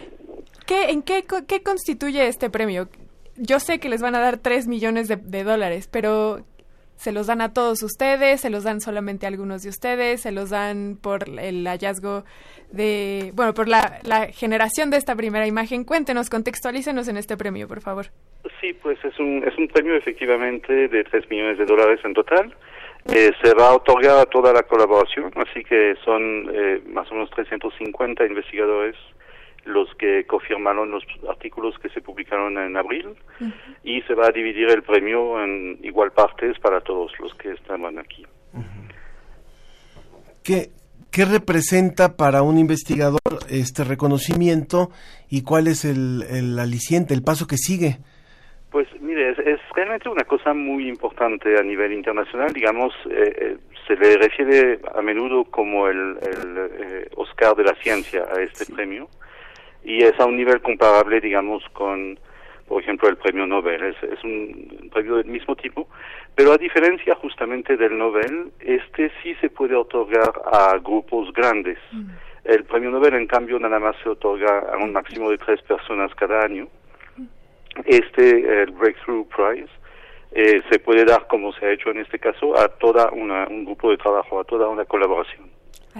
¿Qué, 0.69 0.91
¿En 0.91 1.01
qué, 1.01 1.23
qué 1.47 1.63
constituye 1.63 2.27
este 2.27 2.51
premio? 2.51 2.89
Yo 3.37 3.59
sé 3.59 3.79
que 3.79 3.89
les 3.89 4.03
van 4.03 4.13
a 4.13 4.19
dar 4.19 4.37
3 4.37 4.67
millones 4.67 5.07
de, 5.07 5.15
de 5.15 5.43
dólares, 5.43 5.89
pero 5.91 6.41
¿se 6.95 7.11
los 7.11 7.25
dan 7.25 7.41
a 7.41 7.53
todos 7.53 7.81
ustedes? 7.81 8.41
¿Se 8.41 8.51
los 8.51 8.65
dan 8.65 8.79
solamente 8.79 9.25
a 9.25 9.29
algunos 9.29 9.63
de 9.63 9.69
ustedes? 9.69 10.21
¿Se 10.21 10.31
los 10.31 10.51
dan 10.51 10.99
por 11.01 11.27
el 11.27 11.65
hallazgo 11.65 12.23
de... 12.71 13.31
bueno, 13.33 13.55
por 13.55 13.67
la, 13.67 13.97
la 14.03 14.27
generación 14.27 14.91
de 14.91 14.97
esta 14.97 15.15
primera 15.15 15.47
imagen? 15.47 15.85
Cuéntenos, 15.85 16.29
contextualícenos 16.29 17.07
en 17.07 17.17
este 17.17 17.35
premio, 17.35 17.67
por 17.67 17.81
favor. 17.81 18.05
Sí, 18.61 18.73
pues 18.73 19.03
es 19.03 19.17
un, 19.17 19.43
es 19.47 19.57
un 19.57 19.69
premio 19.69 19.95
efectivamente 19.95 20.87
de 20.87 21.03
3 21.03 21.31
millones 21.31 21.57
de 21.57 21.65
dólares 21.65 21.99
en 22.03 22.13
total. 22.13 22.55
Eh, 23.11 23.31
se 23.41 23.55
va 23.55 23.69
a 23.69 23.73
otorgar 23.73 24.19
a 24.19 24.25
toda 24.25 24.53
la 24.53 24.61
colaboración, 24.61 25.31
así 25.35 25.63
que 25.63 25.95
son 26.05 26.47
eh, 26.53 26.79
más 26.85 27.09
o 27.09 27.15
menos 27.15 27.31
350 27.31 28.23
investigadores 28.23 28.95
que 30.59 30.69
confirmaron 30.69 30.91
los 30.91 31.03
artículos 31.29 31.75
que 31.79 31.89
se 31.89 32.01
publicaron 32.01 32.57
en 32.57 32.75
abril 32.75 33.15
y 33.83 34.01
se 34.01 34.13
va 34.13 34.27
a 34.27 34.31
dividir 34.31 34.69
el 34.69 34.83
premio 34.83 35.41
en 35.43 35.79
igual 35.83 36.11
partes 36.11 36.59
para 36.59 36.81
todos 36.81 37.11
los 37.19 37.33
que 37.35 37.51
estaban 37.51 37.97
aquí. 37.97 38.25
¿Qué, 40.43 40.69
qué 41.11 41.25
representa 41.25 42.15
para 42.17 42.41
un 42.41 42.57
investigador 42.57 43.19
este 43.49 43.83
reconocimiento 43.83 44.89
y 45.29 45.43
cuál 45.43 45.67
es 45.67 45.85
el, 45.85 46.23
el 46.29 46.59
aliciente, 46.59 47.13
el 47.13 47.23
paso 47.23 47.47
que 47.47 47.57
sigue? 47.57 47.97
Pues 48.71 48.87
mire, 49.01 49.31
es, 49.31 49.39
es 49.39 49.59
realmente 49.73 50.09
una 50.09 50.25
cosa 50.25 50.53
muy 50.53 50.87
importante 50.87 51.57
a 51.57 51.63
nivel 51.63 51.93
internacional. 51.93 52.53
Digamos, 52.53 52.93
eh, 53.09 53.33
eh, 53.41 53.57
se 53.87 53.95
le 53.95 54.17
refiere 54.17 54.79
a 54.93 55.01
menudo 55.01 55.45
como 55.45 55.87
el, 55.87 56.17
el, 56.21 56.57
eh, 56.57 57.09
Oscar 57.15 57.55
de 57.55 57.63
la 57.63 57.75
ciencia 57.81 58.25
a 58.31 58.41
este 58.41 58.71
premio 58.71 59.09
y 59.83 60.03
es 60.03 60.19
a 60.19 60.25
un 60.25 60.37
nivel 60.37 60.61
comparable, 60.61 61.21
digamos, 61.21 61.63
con, 61.73 62.19
por 62.67 62.81
ejemplo, 62.81 63.09
el 63.09 63.17
premio 63.17 63.45
Nobel. 63.45 63.83
Es, 63.83 64.03
es 64.03 64.23
un 64.23 64.89
premio 64.91 65.15
del 65.15 65.27
mismo 65.27 65.55
tipo, 65.55 65.87
pero 66.35 66.53
a 66.53 66.57
diferencia 66.57 67.15
justamente 67.15 67.77
del 67.77 67.97
Nobel, 67.97 68.51
este 68.59 69.11
sí 69.21 69.35
se 69.41 69.49
puede 69.49 69.75
otorgar 69.75 70.31
a 70.51 70.77
grupos 70.77 71.31
grandes. 71.33 71.77
El 72.43 72.63
premio 72.63 72.89
Nobel, 72.89 73.13
en 73.15 73.27
cambio, 73.27 73.59
nada 73.59 73.79
más 73.79 73.95
se 74.03 74.09
otorga 74.09 74.59
a 74.73 74.77
un 74.77 74.93
máximo 74.93 75.29
de 75.29 75.37
tres 75.37 75.61
personas 75.61 76.13
cada 76.15 76.43
año 76.43 76.67
este 77.85 78.63
el 78.63 78.71
Breakthrough 78.71 79.27
Prize 79.27 79.69
eh, 80.31 80.61
se 80.69 80.79
puede 80.79 81.05
dar 81.05 81.27
como 81.27 81.51
se 81.53 81.65
ha 81.65 81.71
hecho 81.71 81.89
en 81.89 81.99
este 81.99 82.19
caso 82.19 82.57
a 82.57 82.67
toda 82.67 83.09
una, 83.11 83.47
un 83.47 83.65
grupo 83.65 83.89
de 83.89 83.97
trabajo, 83.97 84.39
a 84.39 84.43
toda 84.43 84.67
una 84.67 84.85
colaboración. 84.85 85.49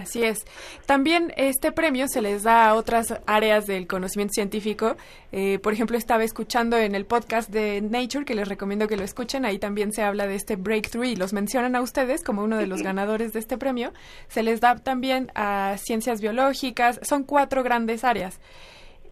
Así 0.00 0.24
es. 0.24 0.46
También 0.86 1.32
este 1.36 1.72
premio 1.72 2.08
se 2.08 2.22
les 2.22 2.42
da 2.42 2.68
a 2.68 2.74
otras 2.74 3.14
áreas 3.26 3.66
del 3.66 3.86
conocimiento 3.86 4.32
científico. 4.32 4.96
Eh, 5.32 5.58
por 5.58 5.72
ejemplo, 5.72 5.96
estaba 5.98 6.24
escuchando 6.24 6.78
en 6.78 6.94
el 6.94 7.04
podcast 7.04 7.50
de 7.50 7.80
Nature, 7.82 8.24
que 8.24 8.34
les 8.34 8.48
recomiendo 8.48 8.88
que 8.88 8.96
lo 8.96 9.04
escuchen. 9.04 9.44
Ahí 9.44 9.58
también 9.58 9.92
se 9.92 10.02
habla 10.02 10.26
de 10.26 10.36
este 10.36 10.56
breakthrough 10.56 11.04
y 11.04 11.16
los 11.16 11.32
mencionan 11.32 11.76
a 11.76 11.82
ustedes 11.82 12.24
como 12.24 12.42
uno 12.42 12.56
de 12.56 12.66
los 12.66 12.82
ganadores 12.82 13.32
de 13.32 13.40
este 13.40 13.58
premio. 13.58 13.92
Se 14.28 14.42
les 14.42 14.60
da 14.60 14.76
también 14.76 15.30
a 15.34 15.76
ciencias 15.78 16.20
biológicas. 16.20 16.98
Son 17.02 17.24
cuatro 17.24 17.62
grandes 17.62 18.04
áreas. 18.04 18.40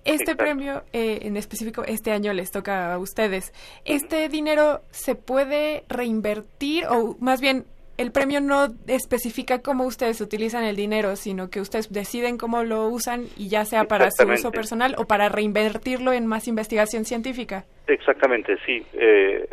Este 0.05 0.32
Exacto. 0.32 0.36
premio 0.44 0.85
eh, 0.93 1.19
en 1.23 1.36
específico 1.36 1.85
este 1.85 2.12
año 2.12 2.32
les 2.32 2.51
toca 2.51 2.94
a 2.94 2.98
ustedes. 2.98 3.52
¿Este 3.85 4.28
dinero 4.31 4.81
se 4.90 5.15
puede 5.15 5.85
reinvertir 5.89 6.86
o 6.86 7.16
más 7.20 7.43
bien 7.43 7.66
el 7.99 8.12
premio 8.12 8.41
no 8.41 8.69
especifica 8.87 9.61
cómo 9.61 9.85
ustedes 9.85 10.20
utilizan 10.20 10.65
el 10.65 10.77
dinero, 10.77 11.16
sino 11.16 11.51
que 11.51 11.61
ustedes 11.61 11.93
deciden 11.93 12.39
cómo 12.39 12.62
lo 12.62 12.87
usan 12.87 13.25
y 13.37 13.49
ya 13.49 13.65
sea 13.65 13.85
para 13.85 14.11
su 14.12 14.27
uso 14.27 14.53
personal 14.53 14.95
o 14.99 15.05
para 15.05 15.29
reinvertirlo 15.29 16.12
en 16.12 16.27
más 16.27 16.47
investigación 16.47 17.05
científica? 17.05 17.65
Exactamente, 17.89 18.57
sí. 18.65 18.87
Eh, 18.95 19.49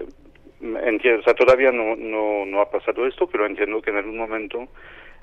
entiendo, 0.61 1.21
o 1.21 1.23
sea, 1.23 1.33
todavía 1.33 1.71
no, 1.71 1.95
no, 1.95 2.45
no 2.45 2.61
ha 2.61 2.69
pasado 2.69 3.07
esto, 3.07 3.27
pero 3.27 3.47
entiendo 3.47 3.81
que 3.81 3.89
en 3.89 3.97
algún 3.97 4.17
momento 4.17 4.67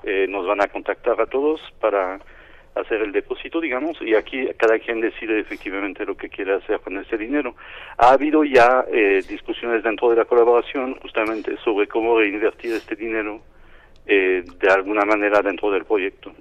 eh, 0.03 0.27
nos 0.27 0.45
van 0.45 0.61
a 0.61 0.67
contactar 0.67 1.19
a 1.21 1.25
todos 1.25 1.61
para 1.79 2.19
hacer 2.75 3.01
el 3.01 3.11
depósito, 3.11 3.61
digamos, 3.61 3.97
y 4.01 4.15
aquí 4.15 4.47
cada 4.57 4.79
quien 4.79 5.01
decide 5.01 5.39
efectivamente 5.39 6.05
lo 6.05 6.15
que 6.15 6.29
quiere 6.29 6.55
hacer 6.55 6.79
con 6.79 6.97
ese 6.97 7.17
dinero. 7.17 7.55
Ha 7.97 8.11
habido 8.11 8.43
ya 8.43 8.85
eh, 8.91 9.21
discusiones 9.27 9.83
dentro 9.83 10.09
de 10.09 10.17
la 10.17 10.25
colaboración 10.25 10.95
justamente 11.01 11.55
sobre 11.63 11.87
cómo 11.87 12.17
reinvertir 12.17 12.73
este 12.73 12.95
dinero 12.95 13.41
eh, 14.05 14.43
de 14.59 14.69
alguna 14.69 15.05
manera 15.05 15.41
dentro 15.41 15.71
del 15.71 15.85
proyecto. 15.85 16.31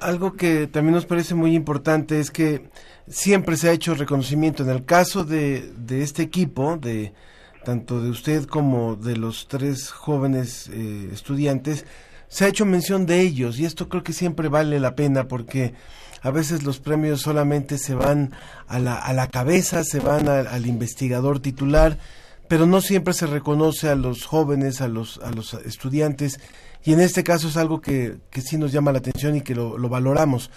Algo 0.00 0.36
que 0.36 0.66
también 0.66 0.94
nos 0.94 1.06
parece 1.06 1.34
muy 1.34 1.54
importante 1.54 2.20
es 2.20 2.30
que 2.30 2.60
siempre 3.08 3.56
se 3.56 3.68
ha 3.68 3.72
hecho 3.72 3.94
reconocimiento. 3.94 4.62
En 4.62 4.70
el 4.70 4.84
caso 4.84 5.24
de, 5.24 5.62
de 5.76 6.02
este 6.02 6.22
equipo, 6.22 6.76
de, 6.76 7.12
tanto 7.64 8.00
de 8.00 8.10
usted 8.10 8.44
como 8.44 8.96
de 8.96 9.16
los 9.16 9.48
tres 9.48 9.90
jóvenes 9.90 10.70
eh, 10.72 11.10
estudiantes, 11.12 11.86
se 12.28 12.44
ha 12.44 12.48
hecho 12.48 12.66
mención 12.66 13.06
de 13.06 13.20
ellos 13.20 13.58
y 13.58 13.64
esto 13.64 13.88
creo 13.88 14.02
que 14.02 14.12
siempre 14.12 14.48
vale 14.48 14.80
la 14.80 14.94
pena 14.94 15.28
porque 15.28 15.74
a 16.22 16.30
veces 16.30 16.62
los 16.62 16.78
premios 16.78 17.20
solamente 17.20 17.78
se 17.78 17.94
van 17.94 18.32
a 18.66 18.78
la, 18.78 18.96
a 18.96 19.12
la 19.12 19.28
cabeza, 19.28 19.84
se 19.84 20.00
van 20.00 20.28
al 20.28 20.66
investigador 20.66 21.40
titular, 21.40 21.98
pero 22.48 22.66
no 22.66 22.80
siempre 22.80 23.14
se 23.14 23.26
reconoce 23.26 23.88
a 23.88 23.94
los 23.94 24.24
jóvenes, 24.24 24.80
a 24.80 24.88
los, 24.88 25.18
a 25.22 25.30
los 25.30 25.54
estudiantes, 25.54 26.40
y 26.84 26.92
en 26.92 27.00
este 27.00 27.22
caso 27.22 27.48
es 27.48 27.56
algo 27.56 27.80
que, 27.80 28.18
que 28.30 28.40
sí 28.40 28.56
nos 28.56 28.72
llama 28.72 28.92
la 28.92 28.98
atención 28.98 29.36
y 29.36 29.42
que 29.42 29.54
lo 29.54 29.88
valoramos. 29.88 30.50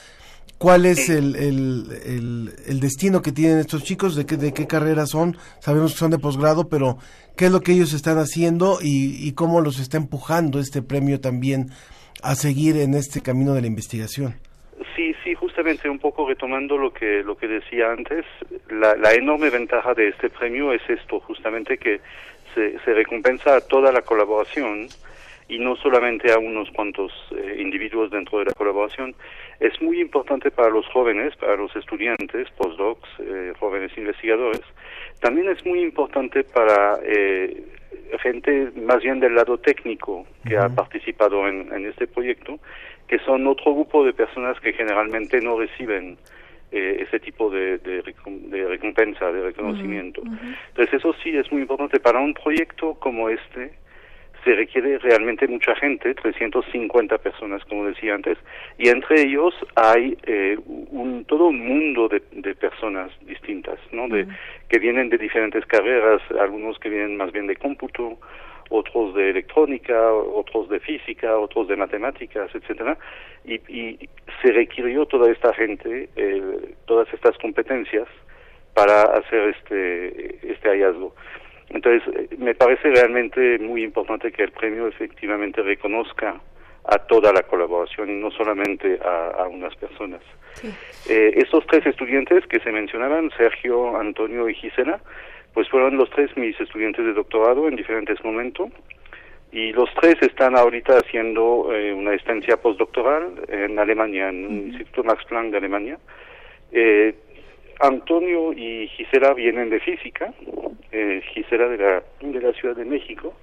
¿Cuál 0.62 0.86
es 0.86 1.10
el, 1.10 1.36
el, 1.38 1.86
el, 2.06 2.54
el 2.68 2.80
destino 2.80 3.24
que 3.24 3.32
tienen 3.32 3.58
estos 3.58 3.84
chicos? 3.84 4.16
¿De 4.16 4.28
qué, 4.28 4.38
¿De 4.38 4.54
qué 4.54 4.68
carrera 4.68 5.08
son? 5.08 5.36
Sabemos 5.60 5.94
que 5.94 5.98
son 5.98 6.12
de 6.12 6.20
posgrado, 6.20 6.70
pero 6.70 6.98
¿qué 7.36 7.46
es 7.46 7.52
lo 7.52 7.62
que 7.62 7.72
ellos 7.72 7.94
están 7.94 8.20
haciendo 8.20 8.78
y, 8.80 9.28
y 9.28 9.34
cómo 9.34 9.62
los 9.62 9.80
está 9.80 9.98
empujando 9.98 10.60
este 10.60 10.84
premio 10.84 11.20
también 11.20 11.72
a 12.22 12.36
seguir 12.36 12.78
en 12.78 12.94
este 12.94 13.22
camino 13.22 13.56
de 13.56 13.62
la 13.62 13.68
investigación? 13.68 14.36
Sí, 14.96 15.16
sí, 15.24 15.34
justamente 15.34 15.90
un 15.90 15.98
poco 15.98 16.30
retomando 16.30 16.78
lo 16.78 16.94
que 16.94 17.24
lo 17.24 17.36
que 17.36 17.48
decía 17.48 17.92
antes, 17.92 18.24
la, 18.70 18.96
la 18.98 19.16
enorme 19.16 19.50
ventaja 19.50 19.96
de 19.96 20.10
este 20.10 20.30
premio 20.30 20.74
es 20.74 20.88
esto, 20.88 21.22
justamente 21.22 21.80
que 21.80 22.02
se, 22.54 22.78
se 22.86 22.94
recompensa 22.94 23.56
a 23.56 23.62
toda 23.62 23.92
la 23.92 24.04
colaboración 24.04 24.90
y 25.52 25.60
no 25.60 25.76
solamente 25.76 26.32
a 26.32 26.40
unos 26.40 26.72
cuantos 26.72 27.11
eh, 27.36 27.57
individuos 27.60 28.10
dentro 28.10 28.40
de 28.40 28.45
la 28.45 28.53
colaboración. 28.53 29.14
Es 29.60 29.82
muy 29.82 29.99
importante 29.99 30.49
para 30.49 30.69
los 30.69 30.88
jóvenes, 30.88 31.36
para 31.36 31.57
los 31.57 31.76
estudiantes, 31.76 32.49
postdocs, 32.52 33.10
eh, 33.19 33.52
jóvenes 33.60 33.91
investigadores. 33.98 34.61
También 35.19 35.49
es 35.49 35.65
muy 35.65 35.82
importante 35.82 36.45
para 36.45 36.99
eh, 37.03 37.65
gente 38.22 38.72
más 38.78 39.03
bien 39.03 39.19
del 39.19 39.36
lado 39.36 39.57
técnico 39.57 40.26
que 40.48 40.57
ha 40.57 40.69
participado 40.69 41.45
en, 41.45 41.69
en 41.73 41.86
este 41.86 42.07
proyecto, 42.07 42.57
que 43.10 43.19
son 43.19 43.45
otro 43.45 43.73
grupo 43.73 44.06
de 44.06 44.14
personas 44.14 44.57
que 44.61 44.72
generalmente 44.72 45.41
no 45.41 45.60
reciben 45.60 46.18
eh, 46.72 47.06
ese 47.06 47.19
tipo 47.19 47.49
de, 47.49 47.78
de 47.80 48.02
recompensa, 48.02 49.30
de 49.34 49.41
reconocimiento. 49.41 50.22
Entonces 50.69 50.94
eso 50.94 51.14
sí 51.22 51.36
es 51.36 51.52
muy 51.52 51.64
importante 51.64 51.99
para 51.99 52.22
un 52.22 52.34
proyecto 52.34 52.94
como 52.94 53.28
este. 53.28 53.81
Se 54.44 54.56
requiere 54.56 54.98
realmente 54.98 55.48
mucha 55.48 55.76
gente, 55.76 56.14
350 56.16 57.18
personas, 57.20 57.64
como 57.66 57.86
decía 57.86 58.16
antes, 58.16 58.38
y 58.78 58.90
entre 58.90 59.22
ellos 59.22 59.54
hay 59.76 60.18
eh, 60.24 60.58
un, 60.66 61.26
todo 61.26 61.48
un 61.48 61.60
mundo 61.60 62.08
de, 62.08 62.24
de 62.32 62.56
personas 62.56 63.12
distintas, 63.22 63.80
¿no? 63.92 64.08
De, 64.08 64.28
que 64.68 64.80
vienen 64.80 65.10
de 65.10 65.18
diferentes 65.18 65.66
carreras, 65.66 66.22
algunos 66.40 66.80
que 66.80 66.90
vienen 66.90 67.18
más 67.18 67.32
bien 67.32 67.48
de 67.48 67.56
cómputo, 67.56 68.18
otros 68.72 69.14
de 69.16 69.30
electrónica, 69.30 70.14
otros 70.14 70.70
de 70.70 70.80
física, 70.80 71.38
otros 71.38 71.68
de 71.68 71.76
matemáticas, 71.76 72.50
etcétera, 72.56 72.98
y, 73.46 73.56
y 73.68 74.10
se 74.42 74.52
requirió 74.54 75.06
toda 75.06 75.30
esta 75.30 75.54
gente, 75.54 76.10
eh, 76.16 76.74
todas 76.86 77.14
estas 77.14 77.38
competencias 77.38 78.08
para 78.74 79.02
hacer 79.04 79.56
este 79.56 80.52
este 80.54 80.70
hallazgo. 80.70 81.14
Entonces, 81.73 82.02
eh, 82.15 82.35
me 82.38 82.53
parece 82.53 82.89
realmente 82.89 83.60
muy 83.60 83.84
importante 83.84 84.31
que 84.31 84.43
el 84.43 84.52
premio 84.52 84.88
efectivamente 84.88 85.61
reconozca 85.61 86.39
a 86.84 86.98
toda 86.99 87.31
la 87.31 87.43
colaboración 87.43 88.10
y 88.10 88.14
no 88.15 88.31
solamente 88.31 88.99
a, 89.03 89.43
a 89.43 89.48
unas 89.48 89.76
personas. 89.76 90.22
Eh, 91.07 91.34
estos 91.35 91.65
tres 91.68 91.85
estudiantes 91.85 92.45
que 92.48 92.60
se 92.60 92.72
mencionaban, 92.72 93.31
Sergio, 93.38 93.98
Antonio 93.98 94.49
y 94.49 94.56
Gisela, 94.56 94.99
pues 95.53 95.69
fueron 95.69 95.98
los 95.98 96.10
tres 96.10 96.35
mis 96.38 96.60
estudiantes 96.60 97.06
de 97.06 97.14
doctorado 97.14 97.68
en 97.68 97.76
diferentes 97.76 98.23
momentos 98.23 98.69
y 99.52 99.73
los 99.73 99.89
tres 99.99 100.15
están 100.22 100.57
ahorita 100.57 100.98
haciendo 100.98 101.73
eh, 101.73 101.93
una 101.93 102.14
estancia 102.14 102.57
postdoctoral 102.57 103.34
en 103.49 103.77
Alemania, 103.77 104.30
en 104.30 104.45
un 104.45 104.57
Instituto 104.68 105.03
Max 105.03 105.23
Planck 105.26 105.52
de 105.52 105.57
Alemania. 105.57 105.98
Eh, 106.72 107.14
Antonio 107.82 108.53
y 108.53 108.88
Gisela 108.90 109.34
vienen 109.34 109.70
de 109.70 109.80
física, 109.80 110.34
eh, 110.91 111.22
Gisela 111.34 111.68
de 111.68 111.78
la, 111.78 112.03
de 112.22 112.41
la 112.41 112.53
Ciudad 112.53 112.76
de 112.76 112.86
México, 112.86 113.34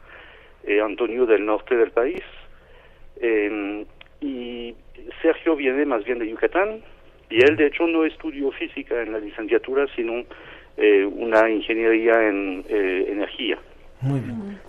eh, 0.64 0.80
Antonio 0.80 1.26
del 1.26 1.44
norte 1.44 1.76
del 1.76 1.90
país, 1.90 2.22
eh, 3.20 3.84
y 4.20 4.74
Sergio 5.22 5.56
viene 5.56 5.84
más 5.86 6.04
bien 6.04 6.18
de 6.18 6.28
Yucatán, 6.28 6.82
y 7.30 7.42
él 7.42 7.56
de 7.56 7.66
hecho 7.66 7.86
no 7.86 8.04
estudió 8.04 8.50
física 8.52 9.02
en 9.02 9.12
la 9.12 9.18
licenciatura, 9.18 9.86
sino 9.94 10.24
eh, 10.76 11.04
una 11.04 11.50
ingeniería 11.50 12.28
en 12.28 12.64
eh, 12.68 13.06
energía. 13.08 13.58
Muy 14.00 14.20
bien. 14.20 14.60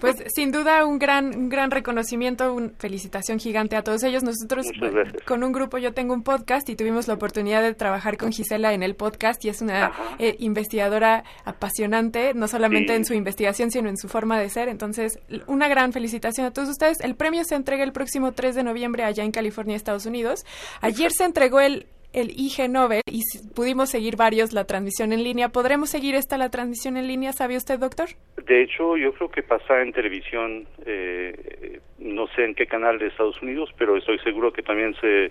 Pues 0.00 0.16
sin 0.34 0.50
duda 0.50 0.86
un 0.86 0.98
gran, 0.98 1.36
un 1.36 1.48
gran 1.50 1.70
reconocimiento, 1.70 2.54
una 2.54 2.70
felicitación 2.78 3.38
gigante 3.38 3.76
a 3.76 3.82
todos 3.82 4.02
ellos. 4.02 4.22
Nosotros 4.22 4.66
gracias. 4.80 5.22
con 5.24 5.44
un 5.44 5.52
grupo, 5.52 5.76
yo 5.78 5.92
tengo 5.92 6.14
un 6.14 6.22
podcast 6.22 6.68
y 6.70 6.76
tuvimos 6.76 7.06
la 7.06 7.14
oportunidad 7.14 7.60
de 7.62 7.74
trabajar 7.74 8.16
con 8.16 8.32
Gisela 8.32 8.72
en 8.72 8.82
el 8.82 8.94
podcast 8.96 9.44
y 9.44 9.50
es 9.50 9.60
una 9.60 9.92
eh, 10.18 10.36
investigadora 10.38 11.24
apasionante, 11.44 12.32
no 12.34 12.48
solamente 12.48 12.92
Sí. 12.92 12.96
en 12.96 13.04
su 13.04 13.14
investigación, 13.14 13.70
sino 13.70 13.88
en 13.90 13.96
su 13.98 14.08
forma 14.08 14.38
de 14.38 14.48
ser. 14.48 14.68
Entonces, 14.68 15.18
una 15.46 15.68
gran 15.68 15.92
felicitación 15.92 16.46
a 16.46 16.52
todos 16.52 16.68
ustedes. 16.70 17.00
El 17.00 17.14
premio 17.14 17.44
se 17.44 17.56
entrega 17.56 17.84
el 17.84 17.92
próximo 17.92 18.32
3 18.32 18.54
de 18.54 18.62
noviembre 18.62 19.04
allá 19.04 19.24
en 19.24 19.32
California, 19.32 19.76
Estados 19.76 20.06
Unidos. 20.06 20.44
Ayer 20.80 21.12
se 21.12 21.24
entregó 21.24 21.60
el 21.60 21.86
el 22.18 22.30
IG 22.38 22.68
Nobel 22.68 23.02
y 23.10 23.22
si- 23.22 23.48
pudimos 23.54 23.90
seguir 23.90 24.16
varios 24.16 24.52
la 24.52 24.64
transmisión 24.64 25.12
en 25.12 25.22
línea. 25.24 25.48
¿Podremos 25.48 25.90
seguir 25.90 26.14
esta 26.14 26.36
la 26.38 26.50
transmisión 26.50 26.96
en 26.96 27.06
línea? 27.06 27.32
¿Sabe 27.32 27.56
usted, 27.56 27.78
doctor? 27.78 28.08
De 28.46 28.62
hecho, 28.62 28.96
yo 28.96 29.12
creo 29.14 29.30
que 29.30 29.42
pasa 29.42 29.80
en 29.82 29.92
televisión, 29.92 30.66
eh, 30.86 31.80
no 31.98 32.26
sé 32.28 32.44
en 32.44 32.54
qué 32.54 32.66
canal 32.66 32.98
de 32.98 33.06
Estados 33.08 33.40
Unidos, 33.42 33.70
pero 33.78 33.96
estoy 33.96 34.18
seguro 34.20 34.52
que 34.52 34.62
también 34.62 34.94
se, 35.00 35.30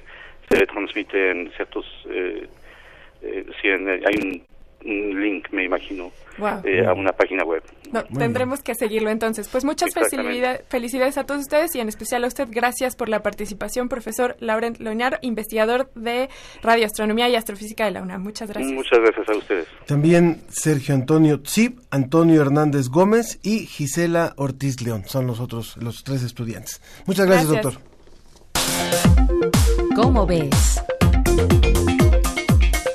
se 0.50 0.66
transmite 0.66 1.32
en 1.32 1.52
ciertos... 1.56 1.86
Eh, 2.10 2.48
eh, 3.24 3.46
sí, 3.62 3.68
en- 3.70 3.88
hay 3.90 4.16
un, 4.22 4.44
un 4.86 5.22
link, 5.22 5.48
me 5.52 5.66
imagino, 5.66 6.12
Wow. 6.38 6.62
eh, 6.64 6.86
a 6.86 6.94
una 6.94 7.12
página 7.12 7.44
web. 7.44 7.64
No, 7.92 8.04
tendremos 8.04 8.62
que 8.62 8.76
seguirlo 8.76 9.10
entonces. 9.10 9.48
Pues 9.48 9.66
muchas 9.66 9.90
felicidades 10.70 11.18
a 11.18 11.24
todos 11.26 11.42
ustedes 11.42 11.74
y 11.76 11.80
en 11.80 11.90
especial 11.90 12.24
a 12.24 12.28
usted. 12.28 12.48
Gracias 12.52 12.96
por 12.96 13.10
la 13.10 13.24
participación, 13.24 13.90
profesor 13.90 14.36
Laurent 14.40 14.78
Loñar, 14.80 15.20
investigador 15.24 15.90
de 15.96 16.30
radioastronomía 16.62 17.28
y 17.30 17.36
astrofísica 17.36 17.86
de 17.86 17.92
la 17.92 18.02
UNAM. 18.04 18.22
Muchas 18.22 18.50
gracias. 18.50 18.72
Muchas 18.74 19.00
gracias 19.00 19.28
a 19.30 19.38
ustedes. 19.38 19.68
También 19.88 20.42
Sergio 20.50 20.94
Antonio 20.94 21.42
Tzip, 21.42 21.80
Antonio 21.90 22.42
Hernández 22.42 22.90
Gómez 22.90 23.40
y 23.42 23.66
Gisela 23.66 24.34
Ortiz 24.38 24.82
León. 24.82 25.04
Son 25.08 25.26
los 25.26 25.40
otros, 25.40 25.76
los 25.78 26.04
tres 26.04 26.24
estudiantes. 26.24 26.82
Muchas 27.08 27.26
gracias, 27.26 27.52
Gracias. 27.52 27.74
doctor. 27.74 27.88
¿Cómo 29.96 30.28
ves? 30.28 30.82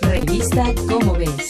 Revista 0.02 0.64
¿Cómo 0.88 1.14
ves? 1.14 1.48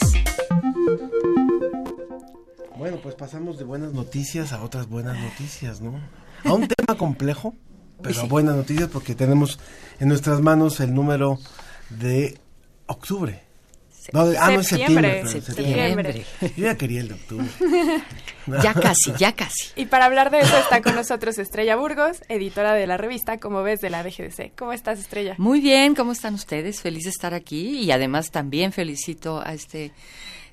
Bueno, 2.83 2.97
pues 3.01 3.15
pasamos 3.15 3.57
de 3.57 3.63
buenas 3.63 3.93
noticias 3.93 4.51
a 4.51 4.61
otras 4.61 4.89
buenas 4.89 5.17
noticias, 5.17 5.79
¿no? 5.79 6.01
A 6.43 6.51
un 6.51 6.67
tema 6.67 6.97
complejo, 6.97 7.55
pero 8.01 8.19
a 8.19 8.23
buenas 8.25 8.57
noticias 8.57 8.89
porque 8.89 9.15
tenemos 9.15 9.57
en 10.01 10.09
nuestras 10.09 10.41
manos 10.41 10.81
el 10.81 10.93
número 10.93 11.39
de 11.89 12.37
octubre. 12.87 13.41
No, 14.11 14.27
de- 14.27 14.37
ah, 14.37 14.51
no 14.51 14.59
es 14.59 14.67
septiembre. 14.67 15.25
Septiembre. 15.25 16.11
Septiembre. 16.13 16.25
Yo 16.57 16.63
ya 16.65 16.75
quería 16.75 16.99
el 16.99 17.07
de 17.07 17.13
octubre. 17.13 17.45
Ya 18.61 18.73
casi, 18.73 19.13
ya 19.17 19.31
casi. 19.31 19.69
Y 19.77 19.85
para 19.85 20.03
hablar 20.03 20.29
de 20.29 20.41
eso 20.41 20.57
está 20.57 20.81
con 20.81 20.93
nosotros 20.95 21.37
Estrella 21.37 21.77
Burgos, 21.77 22.17
editora 22.27 22.73
de 22.73 22.85
la 22.85 22.97
revista 22.97 23.37
Como 23.37 23.63
ves 23.63 23.79
de 23.79 23.89
la 23.89 24.03
BGDC. 24.03 24.51
¿Cómo 24.57 24.73
estás, 24.73 24.99
Estrella? 24.99 25.35
Muy 25.37 25.61
bien, 25.61 25.95
¿cómo 25.95 26.11
están 26.11 26.33
ustedes? 26.33 26.81
Feliz 26.81 27.05
de 27.05 27.11
estar 27.11 27.33
aquí 27.33 27.79
y 27.79 27.91
además 27.91 28.31
también 28.31 28.73
felicito 28.73 29.39
a 29.39 29.53
este 29.53 29.93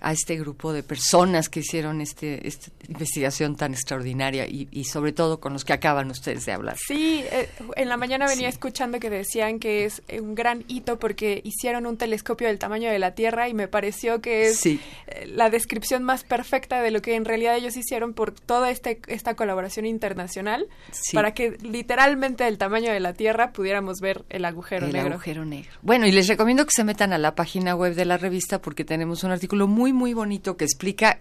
a 0.00 0.12
este 0.12 0.36
grupo 0.36 0.72
de 0.72 0.82
personas 0.82 1.48
que 1.48 1.60
hicieron 1.60 2.00
este, 2.00 2.46
esta 2.48 2.70
investigación 2.88 3.56
tan 3.56 3.72
extraordinaria 3.74 4.46
y, 4.46 4.68
y 4.70 4.84
sobre 4.84 5.12
todo 5.12 5.40
con 5.40 5.52
los 5.52 5.64
que 5.64 5.72
acaban 5.72 6.10
ustedes 6.10 6.46
de 6.46 6.52
hablar. 6.52 6.76
Sí, 6.78 7.22
eh, 7.30 7.48
en 7.76 7.88
la 7.88 7.96
mañana 7.96 8.26
venía 8.26 8.48
escuchando 8.48 8.98
que 8.98 9.10
decían 9.10 9.58
que 9.58 9.84
es 9.84 10.02
un 10.20 10.34
gran 10.34 10.64
hito 10.68 10.98
porque 10.98 11.40
hicieron 11.44 11.86
un 11.86 11.96
telescopio 11.96 12.48
del 12.48 12.58
tamaño 12.58 12.90
de 12.90 12.98
la 12.98 13.14
Tierra 13.14 13.48
y 13.48 13.54
me 13.54 13.68
pareció 13.68 14.20
que 14.20 14.46
es 14.48 14.58
Sí. 14.58 14.80
eh, 15.06 15.26
la 15.26 15.50
descripción 15.50 16.02
más 16.02 16.24
perfecta 16.24 16.80
de 16.82 16.90
lo 16.90 17.02
que 17.02 17.14
en 17.14 17.24
realidad 17.24 17.56
ellos 17.56 17.76
hicieron 17.76 18.14
por 18.14 18.32
toda 18.32 18.70
este, 18.70 19.00
esta 19.06 19.34
colaboración 19.34 19.86
internacional 19.86 20.66
Sí. 20.92 21.14
para 21.14 21.34
que 21.34 21.58
literalmente 21.62 22.44
del 22.44 22.58
tamaño 22.58 22.92
de 22.92 23.00
la 23.00 23.12
Tierra 23.14 23.52
pudiéramos 23.52 24.00
ver 24.00 24.24
el 24.30 24.44
agujero 24.44 24.86
el 24.86 24.92
negro. 24.92 25.14
agujero 25.14 25.44
negro. 25.44 25.70
Bueno, 25.82 26.06
y 26.06 26.12
les 26.12 26.28
recomiendo 26.28 26.64
que 26.64 26.72
se 26.74 26.84
metan 26.84 27.12
a 27.12 27.18
la 27.18 27.34
página 27.34 27.74
web 27.74 27.94
de 27.94 28.04
la 28.04 28.16
revista 28.16 28.60
porque 28.62 28.84
tenemos 28.84 29.24
un 29.24 29.30
artículo 29.32 29.66
muy, 29.66 29.89
muy 29.92 30.14
bonito 30.14 30.56
que 30.56 30.64
explica 30.64 31.20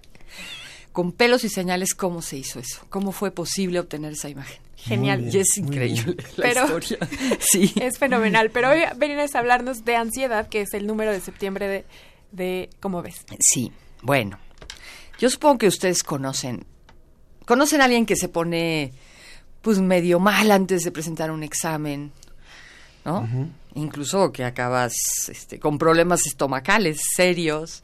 con 0.91 1.11
pelos 1.11 1.43
y 1.43 1.49
señales 1.49 1.93
cómo 1.93 2.21
se 2.21 2.37
hizo 2.37 2.59
eso, 2.59 2.85
cómo 2.89 3.11
fue 3.11 3.31
posible 3.31 3.79
obtener 3.79 4.13
esa 4.13 4.29
imagen. 4.29 4.59
Genial. 4.75 5.29
Y 5.33 5.39
es 5.39 5.57
increíble 5.57 6.15
la 6.37 6.43
Pero 6.43 6.61
historia. 6.63 6.97
Sí. 7.39 7.73
es 7.81 7.97
fenomenal. 7.97 8.49
Pero 8.49 8.69
hoy 8.69 8.79
vienes 8.97 9.35
a 9.35 9.39
hablarnos 9.39 9.83
de 9.83 9.97
ansiedad, 9.97 10.47
que 10.47 10.61
es 10.61 10.73
el 10.73 10.87
número 10.87 11.11
de 11.11 11.19
septiembre 11.19 11.67
de, 11.67 11.85
de 12.31 12.69
¿Cómo 12.79 13.01
ves? 13.01 13.25
Sí, 13.39 13.73
bueno. 14.01 14.39
Yo 15.19 15.29
supongo 15.29 15.57
que 15.57 15.67
ustedes 15.67 16.01
conocen 16.01 16.65
conocen 17.49 17.81
a 17.81 17.85
alguien 17.85 18.05
que 18.05 18.15
se 18.15 18.29
pone 18.29 18.93
pues 19.63 19.79
medio 19.79 20.19
mal 20.19 20.51
antes 20.51 20.83
de 20.83 20.91
presentar 20.91 21.31
un 21.31 21.41
examen, 21.41 22.11
¿no? 23.03 23.27
Incluso 23.73 24.31
que 24.31 24.45
acabas 24.45 24.93
este, 25.27 25.59
con 25.59 25.79
problemas 25.79 26.27
estomacales 26.27 27.01
serios. 27.15 27.81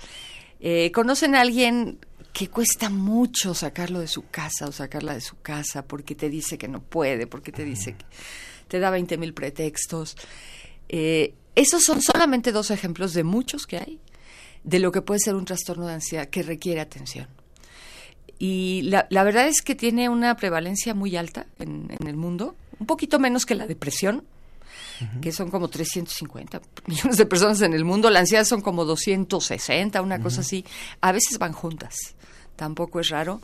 Eh, 0.60 0.92
conocen 0.92 1.36
a 1.36 1.42
alguien 1.42 2.00
que 2.34 2.50
cuesta 2.50 2.90
mucho 2.90 3.54
sacarlo 3.54 4.00
de 4.00 4.08
su 4.08 4.28
casa 4.28 4.68
o 4.68 4.72
sacarla 4.72 5.14
de 5.14 5.22
su 5.22 5.38
casa 5.42 5.86
porque 5.86 6.16
te 6.16 6.30
dice 6.30 6.58
que 6.58 6.68
no 6.68 6.82
puede, 6.82 7.28
porque 7.28 7.52
te 7.52 7.64
dice 7.64 7.96
que 7.96 8.06
te 8.68 8.80
da 8.80 8.90
20 8.90 9.18
mil 9.18 9.34
pretextos. 9.34 10.18
Eh, 10.90 11.34
esos 11.56 11.84
son 11.84 12.02
solamente 12.02 12.52
dos 12.52 12.72
ejemplos 12.72 13.14
de 13.14 13.24
muchos 13.24 13.66
que 13.66 13.78
hay 13.78 14.00
de 14.66 14.80
lo 14.80 14.92
que 14.92 15.02
puede 15.02 15.20
ser 15.20 15.36
un 15.36 15.46
trastorno 15.46 15.88
de 15.88 15.94
ansiedad 15.94 16.28
que 16.28 16.44
requiere 16.44 16.82
atención. 16.82 17.28
Y 18.38 18.82
la, 18.84 19.08
la 19.10 19.24
verdad 19.24 19.48
es 19.48 19.62
que 19.62 19.76
tiene 19.76 20.10
una 20.10 20.36
prevalencia 20.36 20.94
muy 20.94 21.16
alta 21.16 21.46
en, 21.60 21.88
en 21.98 22.08
el 22.08 22.18
mundo, 22.18 22.56
un 22.80 22.88
poquito 22.88 23.20
menos 23.20 23.46
que 23.46 23.56
la 23.56 23.68
depresión, 23.68 24.26
que 25.22 25.32
son 25.32 25.50
como 25.50 25.68
350 25.68 26.62
millones 26.88 27.18
de 27.18 27.26
personas 27.26 27.62
en 27.62 27.74
el 27.74 27.86
mundo. 27.86 28.10
La 28.10 28.20
ansiedad 28.20 28.46
son 28.46 28.62
como 28.62 28.86
260, 28.86 30.02
una 30.02 30.22
cosa 30.22 30.42
así. 30.42 30.66
A 31.02 31.12
veces 31.12 31.38
van 31.38 31.54
juntas, 31.54 31.96
tampoco 32.56 33.00
es 33.00 33.10
raro. 33.10 33.42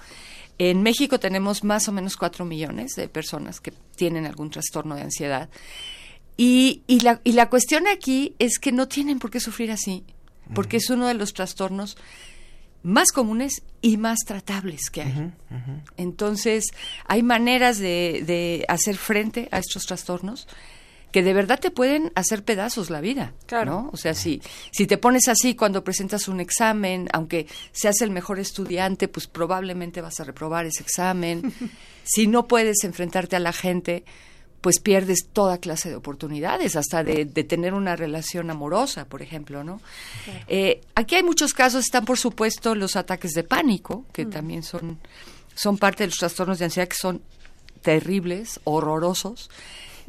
En 0.57 0.83
México 0.83 1.19
tenemos 1.19 1.63
más 1.63 1.87
o 1.87 1.91
menos 1.91 2.17
4 2.17 2.45
millones 2.45 2.93
de 2.95 3.07
personas 3.07 3.59
que 3.59 3.73
tienen 3.95 4.25
algún 4.25 4.51
trastorno 4.51 4.95
de 4.95 5.01
ansiedad. 5.01 5.49
Y, 6.37 6.83
y, 6.87 6.99
la, 7.01 7.21
y 7.23 7.33
la 7.33 7.49
cuestión 7.49 7.87
aquí 7.87 8.35
es 8.39 8.59
que 8.59 8.71
no 8.71 8.87
tienen 8.87 9.19
por 9.19 9.31
qué 9.31 9.39
sufrir 9.39 9.71
así, 9.71 10.03
porque 10.53 10.77
es 10.77 10.89
uno 10.89 11.07
de 11.07 11.13
los 11.13 11.33
trastornos 11.33 11.97
más 12.83 13.11
comunes 13.11 13.63
y 13.81 13.97
más 13.97 14.19
tratables 14.25 14.89
que 14.89 15.01
hay. 15.01 15.31
Entonces, 15.97 16.65
hay 17.05 17.23
maneras 17.23 17.77
de, 17.77 18.23
de 18.25 18.65
hacer 18.67 18.97
frente 18.97 19.49
a 19.51 19.59
estos 19.59 19.83
trastornos 19.83 20.47
que 21.11 21.23
de 21.23 21.33
verdad 21.33 21.59
te 21.59 21.71
pueden 21.71 22.11
hacer 22.15 22.43
pedazos 22.43 22.89
la 22.89 23.01
vida. 23.01 23.33
Claro. 23.45 23.89
O 23.91 23.97
sea, 23.97 24.13
si, 24.13 24.41
si 24.71 24.87
te 24.87 24.97
pones 24.97 25.27
así 25.27 25.55
cuando 25.55 25.83
presentas 25.83 26.27
un 26.27 26.39
examen, 26.39 27.09
aunque 27.11 27.47
seas 27.71 28.01
el 28.01 28.11
mejor 28.11 28.39
estudiante, 28.39 29.07
pues 29.07 29.27
probablemente 29.27 30.01
vas 30.01 30.19
a 30.19 30.23
reprobar 30.23 30.65
ese 30.65 30.83
examen. 30.83 31.53
si 32.03 32.27
no 32.27 32.47
puedes 32.47 32.83
enfrentarte 32.83 33.35
a 33.35 33.39
la 33.39 33.51
gente, 33.51 34.05
pues 34.61 34.79
pierdes 34.79 35.27
toda 35.33 35.57
clase 35.57 35.89
de 35.89 35.95
oportunidades, 35.95 36.75
hasta 36.75 37.03
de, 37.03 37.25
de 37.25 37.43
tener 37.43 37.73
una 37.73 37.95
relación 37.95 38.49
amorosa, 38.49 39.05
por 39.05 39.21
ejemplo, 39.21 39.63
¿no? 39.63 39.81
Eh, 40.47 40.81
aquí 40.93 41.15
hay 41.15 41.23
muchos 41.23 41.53
casos, 41.53 41.83
están 41.83 42.05
por 42.05 42.19
supuesto 42.19 42.75
los 42.75 42.95
ataques 42.95 43.31
de 43.31 43.43
pánico, 43.43 44.05
que 44.13 44.25
también 44.25 44.61
son, 44.61 44.99
son 45.55 45.77
parte 45.77 46.03
de 46.03 46.07
los 46.07 46.17
trastornos 46.17 46.59
de 46.59 46.65
ansiedad 46.65 46.87
que 46.87 46.95
son 46.95 47.21
terribles, 47.81 48.59
horrorosos 48.63 49.49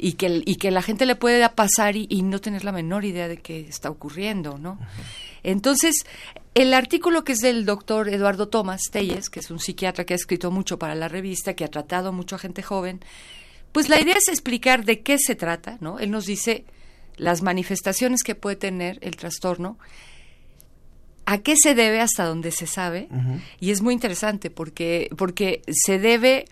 y 0.03 0.13
que, 0.13 0.43
y 0.45 0.57
que 0.57 0.69
la 0.69 0.81
gente 0.81 1.05
le 1.05 1.15
puede 1.15 1.47
pasar 1.47 1.95
y, 1.95 2.07
y, 2.09 2.23
no 2.23 2.41
tener 2.41 2.65
la 2.65 2.73
menor 2.73 3.05
idea 3.05 3.29
de 3.29 3.37
qué 3.37 3.61
está 3.61 3.89
ocurriendo, 3.89 4.57
¿no? 4.57 4.77
Entonces, 5.43 5.95
el 6.55 6.73
artículo 6.73 7.23
que 7.23 7.31
es 7.31 7.39
del 7.39 7.65
doctor 7.65 8.09
Eduardo 8.09 8.49
Tomás 8.49 8.81
Telles, 8.91 9.29
que 9.29 9.39
es 9.39 9.49
un 9.49 9.59
psiquiatra 9.59 10.03
que 10.03 10.13
ha 10.13 10.17
escrito 10.17 10.51
mucho 10.51 10.77
para 10.77 10.93
la 10.93 11.07
revista, 11.07 11.53
que 11.53 11.63
ha 11.63 11.69
tratado 11.69 12.11
mucho 12.11 12.35
a 12.35 12.39
gente 12.39 12.61
joven, 12.61 12.99
pues 13.71 13.87
la 13.87 14.01
idea 14.01 14.15
es 14.17 14.27
explicar 14.27 14.83
de 14.83 14.99
qué 15.03 15.17
se 15.17 15.35
trata, 15.35 15.77
¿no? 15.79 15.99
Él 15.99 16.11
nos 16.11 16.25
dice 16.25 16.65
las 17.15 17.41
manifestaciones 17.41 18.23
que 18.23 18.35
puede 18.35 18.57
tener 18.57 18.99
el 19.03 19.15
trastorno, 19.15 19.77
a 21.25 21.37
qué 21.37 21.55
se 21.55 21.75
debe 21.75 22.01
hasta 22.01 22.25
donde 22.25 22.51
se 22.51 22.67
sabe, 22.67 23.07
uh 23.09 23.15
-huh. 23.15 23.41
y 23.61 23.71
es 23.71 23.81
muy 23.81 23.93
interesante 23.93 24.49
porque, 24.49 25.09
porque 25.17 25.61
se 25.71 25.97
debe, 25.97 26.43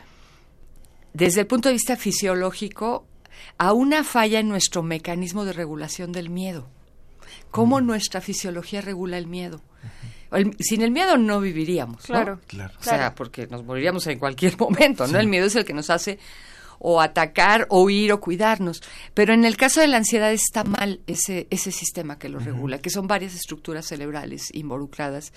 desde 1.13 1.41
el 1.41 1.47
punto 1.47 1.67
de 1.67 1.73
vista 1.73 1.97
fisiológico, 1.97 3.10
a 3.57 3.73
una 3.73 4.03
falla 4.03 4.39
en 4.39 4.49
nuestro 4.49 4.83
mecanismo 4.83 5.45
de 5.45 5.53
regulación 5.53 6.11
del 6.11 6.29
miedo. 6.29 6.67
Cómo 7.49 7.77
uh 7.77 7.79
-huh. 7.79 7.85
nuestra 7.85 8.21
fisiología 8.21 8.81
regula 8.81 9.17
el 9.17 9.27
miedo. 9.27 9.61
Uh 10.31 10.35
-huh. 10.35 10.37
el, 10.37 10.55
sin 10.59 10.81
el 10.81 10.91
miedo 10.91 11.17
no 11.17 11.39
viviríamos. 11.41 12.03
Claro, 12.03 12.35
¿no? 12.35 12.41
claro. 12.47 12.73
O 12.79 12.83
sea, 12.83 13.15
porque 13.15 13.47
nos 13.47 13.63
moriríamos 13.63 14.07
en 14.07 14.19
cualquier 14.19 14.57
momento, 14.59 15.05
¿no? 15.07 15.13
Sí. 15.13 15.19
El 15.19 15.27
miedo 15.27 15.45
es 15.47 15.55
el 15.55 15.65
que 15.65 15.73
nos 15.73 15.89
hace 15.89 16.19
o 16.83 16.99
atacar, 16.99 17.67
o 17.69 17.83
huir, 17.83 18.11
o 18.11 18.19
cuidarnos. 18.19 18.81
Pero 19.13 19.33
en 19.33 19.45
el 19.45 19.55
caso 19.55 19.81
de 19.81 19.87
la 19.87 19.97
ansiedad 19.97 20.31
está 20.31 20.63
mal 20.63 20.99
ese, 21.05 21.47
ese 21.51 21.71
sistema 21.71 22.17
que 22.17 22.27
lo 22.27 22.39
uh 22.39 22.41
-huh. 22.41 22.45
regula, 22.45 22.79
que 22.79 22.89
son 22.89 23.05
varias 23.05 23.35
estructuras 23.35 23.85
cerebrales 23.85 24.49
involucradas. 24.53 25.31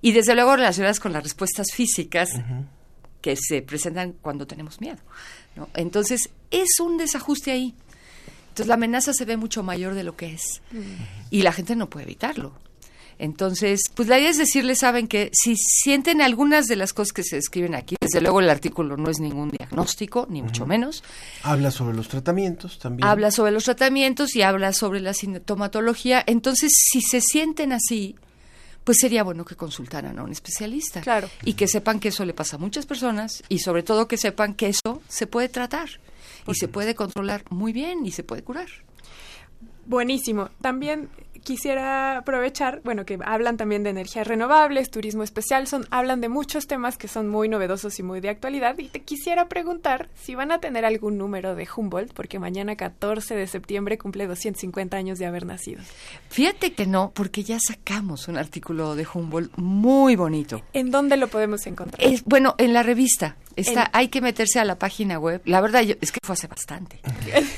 Y 0.00 0.12
desde 0.12 0.34
luego 0.36 0.54
relacionadas 0.54 1.00
con 1.00 1.12
las 1.12 1.24
respuestas 1.24 1.66
físicas 1.74 2.30
uh 2.34 2.38
-huh. 2.38 2.64
que 3.20 3.34
se 3.36 3.62
presentan 3.62 4.12
cuando 4.12 4.46
tenemos 4.46 4.80
miedo. 4.80 4.98
¿no? 5.56 5.68
Entonces, 5.74 6.30
es 6.62 6.80
un 6.80 6.96
desajuste 6.96 7.52
ahí. 7.52 7.74
Entonces, 8.48 8.66
la 8.68 8.74
amenaza 8.74 9.12
se 9.12 9.24
ve 9.24 9.36
mucho 9.36 9.62
mayor 9.62 9.94
de 9.94 10.04
lo 10.04 10.16
que 10.16 10.32
es. 10.32 10.62
Uh 10.72 10.76
-huh. 10.76 11.26
Y 11.30 11.42
la 11.42 11.52
gente 11.52 11.74
no 11.74 11.90
puede 11.90 12.04
evitarlo. 12.04 12.52
Entonces, 13.18 13.80
pues 13.94 14.08
la 14.08 14.18
idea 14.18 14.30
es 14.30 14.38
decirles, 14.38 14.78
saben 14.80 15.06
que 15.06 15.30
si 15.32 15.56
sienten 15.56 16.20
algunas 16.20 16.66
de 16.66 16.76
las 16.76 16.92
cosas 16.92 17.12
que 17.12 17.22
se 17.22 17.36
describen 17.36 17.74
aquí, 17.74 17.96
desde 18.00 18.20
luego 18.20 18.40
el 18.40 18.50
artículo 18.50 18.96
no 18.96 19.10
es 19.10 19.20
ningún 19.20 19.50
diagnóstico, 19.50 20.26
ni 20.28 20.40
uh 20.40 20.42
-huh. 20.42 20.46
mucho 20.46 20.66
menos. 20.66 21.02
Habla 21.42 21.70
sobre 21.70 21.96
los 21.96 22.08
tratamientos 22.08 22.78
también. 22.78 23.06
Habla 23.06 23.30
sobre 23.30 23.52
los 23.52 23.64
tratamientos 23.64 24.34
y 24.34 24.42
habla 24.42 24.72
sobre 24.72 25.00
la 25.00 25.14
sintomatología. 25.14 26.22
Entonces, 26.26 26.72
si 26.74 27.00
se 27.02 27.20
sienten 27.20 27.72
así, 27.72 28.16
pues 28.84 28.98
sería 29.00 29.22
bueno 29.22 29.44
que 29.44 29.56
consultaran 29.56 30.18
a 30.18 30.22
un 30.22 30.32
especialista. 30.32 31.00
Claro. 31.00 31.28
Y 31.44 31.54
que 31.54 31.66
sepan 31.68 32.00
que 32.00 32.08
eso 32.08 32.24
le 32.24 32.34
pasa 32.34 32.56
a 32.56 32.58
muchas 32.58 32.84
personas 32.84 33.42
y 33.48 33.60
sobre 33.60 33.82
todo 33.82 34.08
que 34.08 34.18
sepan 34.18 34.54
que 34.54 34.68
eso 34.68 35.02
se 35.08 35.26
puede 35.26 35.48
tratar 35.48 35.88
y 36.46 36.54
se 36.54 36.68
puede 36.68 36.94
controlar 36.94 37.44
muy 37.50 37.72
bien 37.72 38.04
y 38.06 38.10
se 38.10 38.22
puede 38.22 38.42
curar. 38.42 38.68
Buenísimo. 39.86 40.50
También 40.60 41.10
quisiera 41.44 42.18
aprovechar, 42.18 42.80
bueno, 42.84 43.04
que 43.04 43.18
hablan 43.24 43.56
también 43.56 43.84
de 43.84 43.90
energías 43.90 44.26
renovables, 44.26 44.90
turismo 44.90 45.22
especial, 45.22 45.68
son 45.68 45.86
hablan 45.90 46.20
de 46.20 46.28
muchos 46.28 46.66
temas 46.66 46.96
que 46.96 47.06
son 47.06 47.28
muy 47.28 47.48
novedosos 47.48 47.98
y 47.98 48.02
muy 48.02 48.20
de 48.20 48.30
actualidad 48.30 48.76
y 48.78 48.88
te 48.88 49.02
quisiera 49.02 49.48
preguntar 49.48 50.08
si 50.14 50.34
van 50.34 50.50
a 50.50 50.58
tener 50.58 50.84
algún 50.84 51.18
número 51.18 51.54
de 51.54 51.68
Humboldt 51.76 52.12
porque 52.14 52.38
mañana 52.38 52.76
14 52.76 53.36
de 53.36 53.46
septiembre 53.46 53.98
cumple 53.98 54.26
250 54.26 54.96
años 54.96 55.18
de 55.18 55.26
haber 55.26 55.46
nacido. 55.46 55.82
Fíjate 56.30 56.72
que 56.72 56.86
no, 56.86 57.12
porque 57.14 57.44
ya 57.44 57.58
sacamos 57.60 58.26
un 58.26 58.38
artículo 58.38 58.96
de 58.96 59.06
Humboldt 59.12 59.52
muy 59.56 60.16
bonito. 60.16 60.62
¿En 60.72 60.90
dónde 60.90 61.16
lo 61.16 61.28
podemos 61.28 61.66
encontrar? 61.66 62.02
Es, 62.02 62.24
bueno, 62.24 62.54
en 62.58 62.72
la 62.72 62.82
revista. 62.82 63.36
Está, 63.56 63.84
en... 63.84 63.90
hay 63.92 64.08
que 64.08 64.20
meterse 64.20 64.58
a 64.58 64.64
la 64.64 64.78
página 64.78 65.18
web. 65.18 65.42
La 65.44 65.60
verdad, 65.60 65.82
yo, 65.82 65.94
es 66.00 66.12
que 66.12 66.18
fue 66.22 66.34
hace 66.34 66.46
bastante 66.46 67.00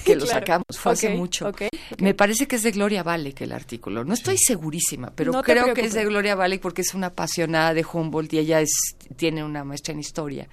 que 0.05 0.15
lo 0.15 0.25
claro. 0.25 0.41
sacamos, 0.41 0.67
fue 0.73 0.93
okay, 0.93 1.09
hace 1.09 1.17
mucho. 1.17 1.49
Okay, 1.49 1.69
okay. 1.69 2.05
Me 2.05 2.15
parece 2.15 2.47
que 2.47 2.57
es 2.57 2.63
de 2.63 2.73
Gloria 2.73 3.03
Valek 3.03 3.41
el 3.41 3.53
artículo. 3.53 4.05
No 4.05 4.15
estoy 4.15 4.37
sí. 4.39 4.45
segurísima, 4.47 5.13
pero 5.15 5.33
no 5.33 5.43
creo 5.43 5.75
que 5.75 5.83
es 5.83 5.95
de 5.95 6.05
Gloria 6.05 6.35
Valek 6.35 6.61
porque 6.61 6.83
es 6.83 6.95
una 6.95 7.09
apasionada 7.09 7.75
de 7.75 7.85
Humboldt 7.91 8.33
y 8.35 8.39
ella 8.39 8.61
es, 8.61 8.71
tiene 9.17 9.45
una 9.45 9.65
maestra 9.65 9.93
en 9.93 10.01
historia. 10.01 10.49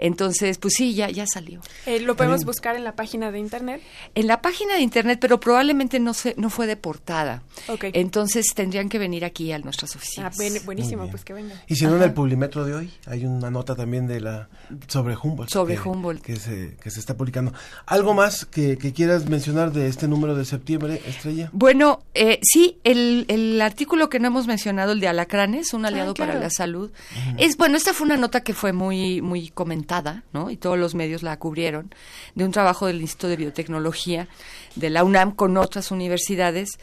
Entonces, 0.00 0.56
pues 0.56 0.74
sí, 0.76 0.94
ya, 0.94 1.10
ya 1.10 1.26
salió. 1.26 1.60
Eh, 1.84 2.00
¿Lo 2.00 2.16
podemos 2.16 2.46
buscar 2.46 2.74
en 2.74 2.84
la 2.84 2.96
página 2.96 3.30
de 3.30 3.38
internet? 3.38 3.82
En 4.14 4.26
la 4.26 4.40
página 4.40 4.74
de 4.74 4.80
internet, 4.80 5.18
pero 5.20 5.38
probablemente 5.38 6.00
no 6.00 6.14
se, 6.14 6.34
no 6.38 6.48
fue 6.48 6.66
de 6.66 6.76
portada. 6.76 7.42
Okay. 7.68 7.90
Entonces 7.92 8.46
tendrían 8.54 8.88
que 8.88 8.98
venir 8.98 9.26
aquí 9.26 9.52
a 9.52 9.58
nuestras 9.58 9.94
oficinas. 9.94 10.34
Ah, 10.40 10.60
buenísimo, 10.64 11.06
pues 11.10 11.22
que 11.22 11.34
vengan. 11.34 11.60
Y 11.68 11.76
si 11.76 11.84
no, 11.84 11.96
en 11.96 12.02
el 12.02 12.14
Publimetro 12.14 12.64
de 12.64 12.74
hoy 12.74 12.90
hay 13.06 13.26
una 13.26 13.50
nota 13.50 13.76
también 13.76 14.06
de 14.06 14.20
la 14.20 14.48
sobre 14.88 15.16
Humboldt. 15.22 15.50
Sobre 15.50 15.74
que, 15.74 15.86
Humboldt. 15.86 16.22
Que 16.22 16.36
se, 16.36 16.76
que 16.82 16.90
se 16.90 16.98
está 16.98 17.14
publicando. 17.14 17.52
¿Algo 17.84 18.14
más 18.14 18.46
que, 18.46 18.78
que 18.78 18.94
quieras 18.94 19.28
mencionar 19.28 19.70
de 19.70 19.86
este 19.86 20.08
número 20.08 20.34
de 20.34 20.46
septiembre, 20.46 21.02
Estrella? 21.06 21.50
Bueno, 21.52 22.02
eh, 22.14 22.40
sí, 22.42 22.78
el, 22.84 23.26
el 23.28 23.60
artículo 23.60 24.08
que 24.08 24.18
no 24.18 24.28
hemos 24.28 24.46
mencionado, 24.46 24.92
el 24.92 25.00
de 25.00 25.08
Alacranes, 25.08 25.74
un 25.74 25.84
aliado 25.84 26.12
ah, 26.12 26.14
claro. 26.14 26.32
para 26.32 26.42
la 26.42 26.50
salud. 26.50 26.90
Es, 27.36 27.58
bueno, 27.58 27.76
esta 27.76 27.92
fue 27.92 28.06
una 28.06 28.16
nota 28.16 28.40
que 28.40 28.54
fue 28.54 28.72
muy, 28.72 29.20
muy 29.20 29.50
comentada 29.50 29.89
¿no? 30.32 30.50
y 30.50 30.56
todos 30.56 30.78
los 30.78 30.94
medios 30.94 31.22
la 31.22 31.38
cubrieron, 31.38 31.92
de 32.34 32.44
un 32.44 32.52
trabajo 32.52 32.86
del 32.86 33.00
Instituto 33.00 33.28
de 33.28 33.36
Biotecnología 33.36 34.28
de 34.76 34.90
la 34.90 35.02
UNAM 35.02 35.32
con 35.32 35.56
otras 35.56 35.90
universidades. 35.90 36.78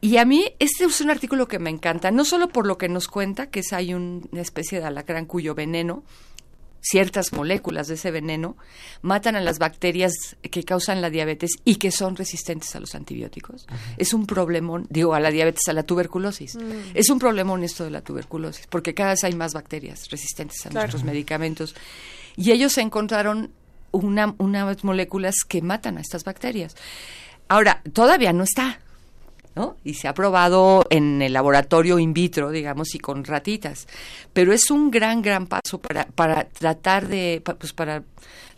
Y 0.00 0.18
a 0.18 0.24
mí 0.24 0.44
este 0.58 0.84
es 0.84 1.00
un 1.00 1.10
artículo 1.10 1.48
que 1.48 1.58
me 1.58 1.70
encanta, 1.70 2.10
no 2.10 2.24
solo 2.24 2.48
por 2.48 2.66
lo 2.66 2.78
que 2.78 2.88
nos 2.88 3.08
cuenta, 3.08 3.48
que 3.48 3.60
es 3.60 3.72
hay 3.72 3.94
un, 3.94 4.28
una 4.30 4.42
especie 4.42 4.78
de 4.78 4.86
alacrán 4.86 5.26
cuyo 5.26 5.54
veneno, 5.54 6.04
ciertas 6.84 7.32
moléculas 7.32 7.88
de 7.88 7.94
ese 7.94 8.10
veneno, 8.10 8.56
matan 9.00 9.36
a 9.36 9.40
las 9.40 9.58
bacterias 9.58 10.36
que 10.42 10.64
causan 10.64 11.00
la 11.00 11.08
diabetes 11.08 11.52
y 11.64 11.76
que 11.76 11.90
son 11.90 12.14
resistentes 12.14 12.76
a 12.76 12.80
los 12.80 12.94
antibióticos. 12.94 13.66
Es 13.96 14.12
un 14.12 14.26
problemón, 14.26 14.86
digo, 14.90 15.14
a 15.14 15.20
la 15.20 15.30
diabetes, 15.30 15.66
a 15.68 15.72
la 15.72 15.84
tuberculosis. 15.84 16.56
Mm. 16.56 16.92
Es 16.92 17.08
un 17.08 17.18
problemón 17.18 17.64
esto 17.64 17.84
de 17.84 17.90
la 17.90 18.02
tuberculosis, 18.02 18.66
porque 18.66 18.92
cada 18.92 19.10
vez 19.10 19.24
hay 19.24 19.34
más 19.34 19.54
bacterias 19.54 20.10
resistentes 20.10 20.66
a 20.66 20.68
claro. 20.68 20.84
nuestros 20.84 21.04
medicamentos 21.04 21.74
y 22.36 22.52
ellos 22.52 22.78
encontraron 22.78 23.52
una, 23.92 24.34
unas 24.38 24.84
moléculas 24.84 25.36
que 25.48 25.62
matan 25.62 25.98
a 25.98 26.00
estas 26.00 26.24
bacterias. 26.24 26.76
Ahora, 27.48 27.82
todavía 27.92 28.32
no 28.32 28.44
está. 28.44 28.80
¿No? 29.54 29.76
Y 29.84 29.94
se 29.94 30.08
ha 30.08 30.14
probado 30.14 30.86
en 30.90 31.22
el 31.22 31.32
laboratorio 31.32 31.98
in 31.98 32.12
vitro, 32.12 32.50
digamos, 32.50 32.94
y 32.94 32.98
con 32.98 33.24
ratitas. 33.24 33.86
Pero 34.32 34.52
es 34.52 34.70
un 34.70 34.90
gran, 34.90 35.22
gran 35.22 35.46
paso 35.46 35.78
para, 35.78 36.06
para 36.06 36.44
tratar 36.44 37.08
de, 37.08 37.42
pues 37.58 37.72
para 37.72 38.02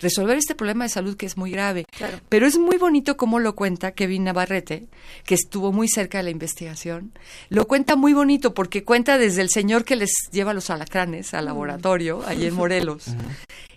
resolver 0.01 0.37
este 0.37 0.55
problema 0.55 0.85
de 0.85 0.91
salud 0.91 1.17
que 1.17 1.27
es 1.27 1.37
muy 1.37 1.51
grave. 1.51 1.85
Pero 2.29 2.47
es 2.47 2.59
muy 2.59 2.77
bonito 2.77 3.17
cómo 3.17 3.39
lo 3.39 3.55
cuenta 3.55 3.93
Kevin 3.93 4.25
Navarrete, 4.25 4.89
que 5.25 5.35
estuvo 5.35 5.73
muy 5.73 5.89
cerca 5.89 6.19
de 6.19 6.25
la 6.25 6.31
investigación. 6.31 7.13
Lo 7.49 7.67
cuenta 7.67 7.97
muy 7.97 8.13
bonito 8.13 8.55
porque 8.55 8.85
cuenta 8.85 9.19
desde 9.19 9.43
el 9.43 9.51
señor 9.51 9.85
que 9.85 9.97
les 9.97 10.11
lleva 10.33 10.55
los 10.55 10.71
alacranes 10.71 11.35
al 11.35 11.47
laboratorio, 11.47 12.23
allí 12.27 12.47
en 12.47 12.55
Morelos, 12.57 13.07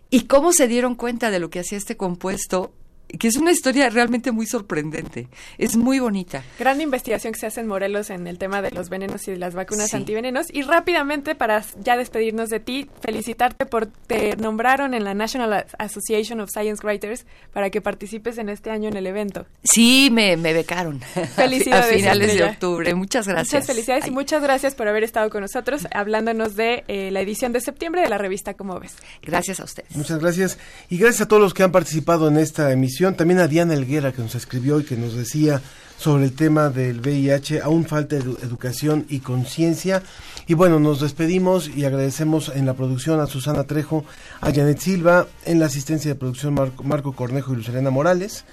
y 0.10 0.22
cómo 0.22 0.54
se 0.54 0.68
dieron 0.68 0.96
cuenta 0.96 1.32
de 1.32 1.40
lo 1.40 1.50
que 1.50 1.60
hacía 1.60 1.78
este 1.78 1.98
compuesto, 1.98 2.74
que 3.18 3.28
es 3.28 3.38
una 3.38 3.52
historia 3.52 3.90
realmente 3.90 4.32
muy 4.32 4.46
sorprendente. 4.46 5.28
Es 5.58 5.76
muy 5.76 6.00
bonita. 6.00 6.44
Gran 6.60 6.80
investigación 6.82 7.34
que 7.34 7.40
se 7.40 7.48
hace 7.48 7.62
en 7.62 7.68
Morelos 7.68 8.10
en 8.10 8.28
el 8.28 8.38
tema 8.38 8.62
de 8.62 8.72
los 8.72 8.90
venenos 8.90 9.28
y 9.28 9.32
de 9.32 9.38
las 9.38 9.56
vacunas 9.56 9.90
Sí. 9.90 9.98
antivenenos. 9.98 10.48
Y 10.54 10.62
rápidamente, 10.62 11.34
para 11.34 11.64
ya 11.82 11.98
despedirnos 11.98 12.50
de 12.50 12.60
ti, 12.60 12.90
felicitarte 13.02 13.66
por 13.66 13.88
te 13.88 14.36
nombraron 14.38 14.94
en 14.94 15.04
la 15.04 15.14
National 15.14 15.66
Association 15.80 16.40
of 16.42 16.50
Science 16.52 16.86
Writers 16.86 17.26
para 17.52 17.70
que 17.70 17.82
participes 17.82 18.38
en 18.38 18.50
este 18.50 18.70
año 18.70 18.90
en 18.90 18.98
el 18.98 19.08
evento. 19.08 19.48
Sí, 19.64 20.10
me, 20.12 20.38
me 20.38 20.54
becaron. 20.54 21.00
Felicidades, 21.36 21.86
A 21.90 21.98
finales 21.98 22.36
de 22.36 22.44
octubre. 22.44 22.94
Muchas 22.94 23.28
gracias. 23.28 23.54
Muchas 23.54 23.68
felicidades 23.68 24.08
y 24.08 24.12
muchas 24.12 24.44
gracias 24.44 24.76
por 24.76 24.88
haber 24.88 25.04
estado 25.04 25.30
con 25.30 25.42
nosotros 25.42 25.88
hablándonos 25.94 26.56
de 26.56 26.84
eh, 26.88 27.10
la 27.12 27.22
edición 27.22 27.54
de 27.54 27.62
septiembre 27.62 28.02
de 28.02 28.10
la 28.10 28.18
revista 28.18 28.54
Como 28.54 28.80
ves. 28.80 28.96
Gracias 29.24 29.60
a 29.60 29.64
ustedes. 29.64 29.96
Muchas 29.96 30.20
gracias. 30.20 30.58
Y 30.90 30.98
gracias 30.98 31.22
a 31.22 31.28
todos 31.28 31.42
los 31.42 31.54
que 31.54 31.64
han 31.64 31.72
participado 31.72 32.28
en 32.28 32.38
esta 32.38 32.72
emisión. 32.72 32.99
También 33.16 33.40
a 33.40 33.48
Diana 33.48 33.74
Elguera 33.74 34.12
que 34.12 34.22
nos 34.22 34.36
escribió 34.36 34.80
y 34.80 34.84
que 34.84 34.98
nos 34.98 35.16
decía 35.16 35.62
sobre 35.98 36.26
el 36.26 36.34
tema 36.34 36.70
del 36.70 37.00
VIH. 37.02 37.62
Aún 37.62 37.86
falta 37.86 38.18
edu- 38.18 38.38
educación 38.44 39.06
y 39.10 39.20
conciencia. 39.20 40.04
Y 40.48 40.54
bueno, 40.54 40.80
nos 40.80 41.00
despedimos 41.02 41.70
y 41.70 41.86
agradecemos 41.86 42.50
en 42.54 42.66
la 42.66 42.74
producción 42.74 43.20
a 43.20 43.28
Susana 43.28 43.64
Trejo, 43.66 44.04
a 44.42 44.52
Janet 44.52 44.80
Silva, 44.80 45.28
en 45.46 45.60
la 45.60 45.68
asistencia 45.68 46.12
de 46.12 46.16
producción 46.16 46.54
Marco, 46.54 46.84
Marco 46.84 47.14
Cornejo 47.14 47.54
y 47.54 47.58
Lucerena 47.58 47.90
Morales. 47.90 48.44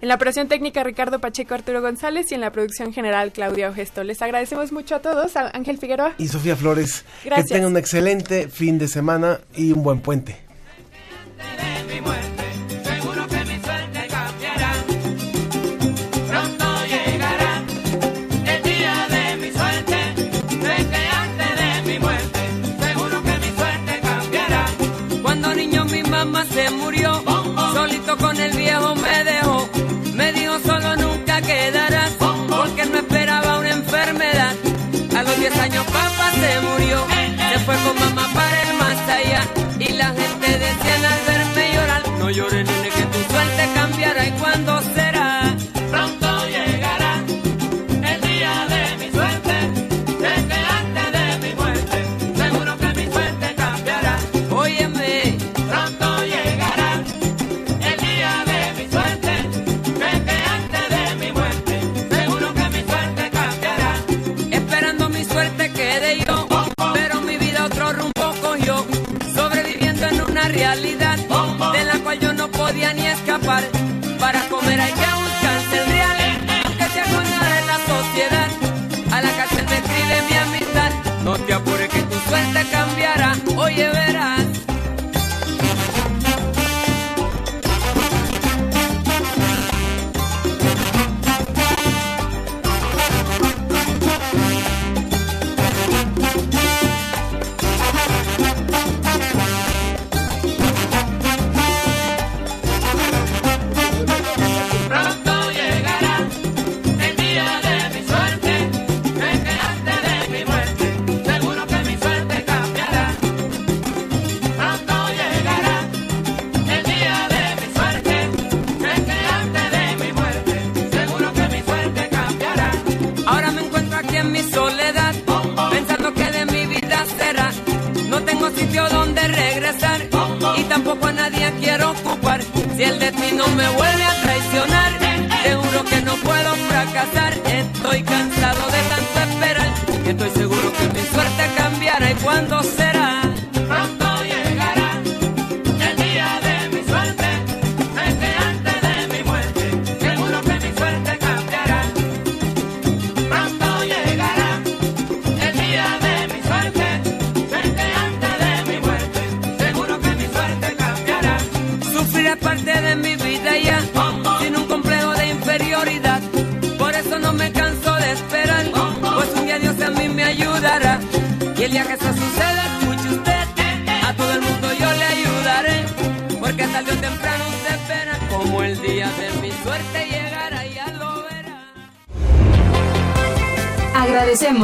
En 0.00 0.08
la 0.08 0.16
operación 0.16 0.48
técnica 0.48 0.84
Ricardo 0.84 1.18
Pacheco 1.18 1.54
Arturo 1.54 1.80
González 1.80 2.30
y 2.30 2.34
en 2.34 2.42
la 2.42 2.52
producción 2.52 2.92
general 2.92 3.32
Claudia 3.32 3.70
Ogesto. 3.70 4.04
Les 4.04 4.20
agradecemos 4.20 4.70
mucho 4.70 4.96
a 4.96 5.00
todos. 5.00 5.34
A 5.36 5.48
Ángel 5.56 5.78
Figueroa. 5.78 6.14
Y 6.18 6.28
Sofía 6.28 6.56
Flores, 6.56 7.04
Gracias. 7.24 7.48
que 7.48 7.54
tengan 7.54 7.70
un 7.70 7.78
excelente 7.78 8.48
fin 8.48 8.78
de 8.78 8.88
semana 8.88 9.40
y 9.56 9.72
un 9.72 9.82
buen 9.82 10.00
puente. 10.00 10.36
Mamá 38.00 38.43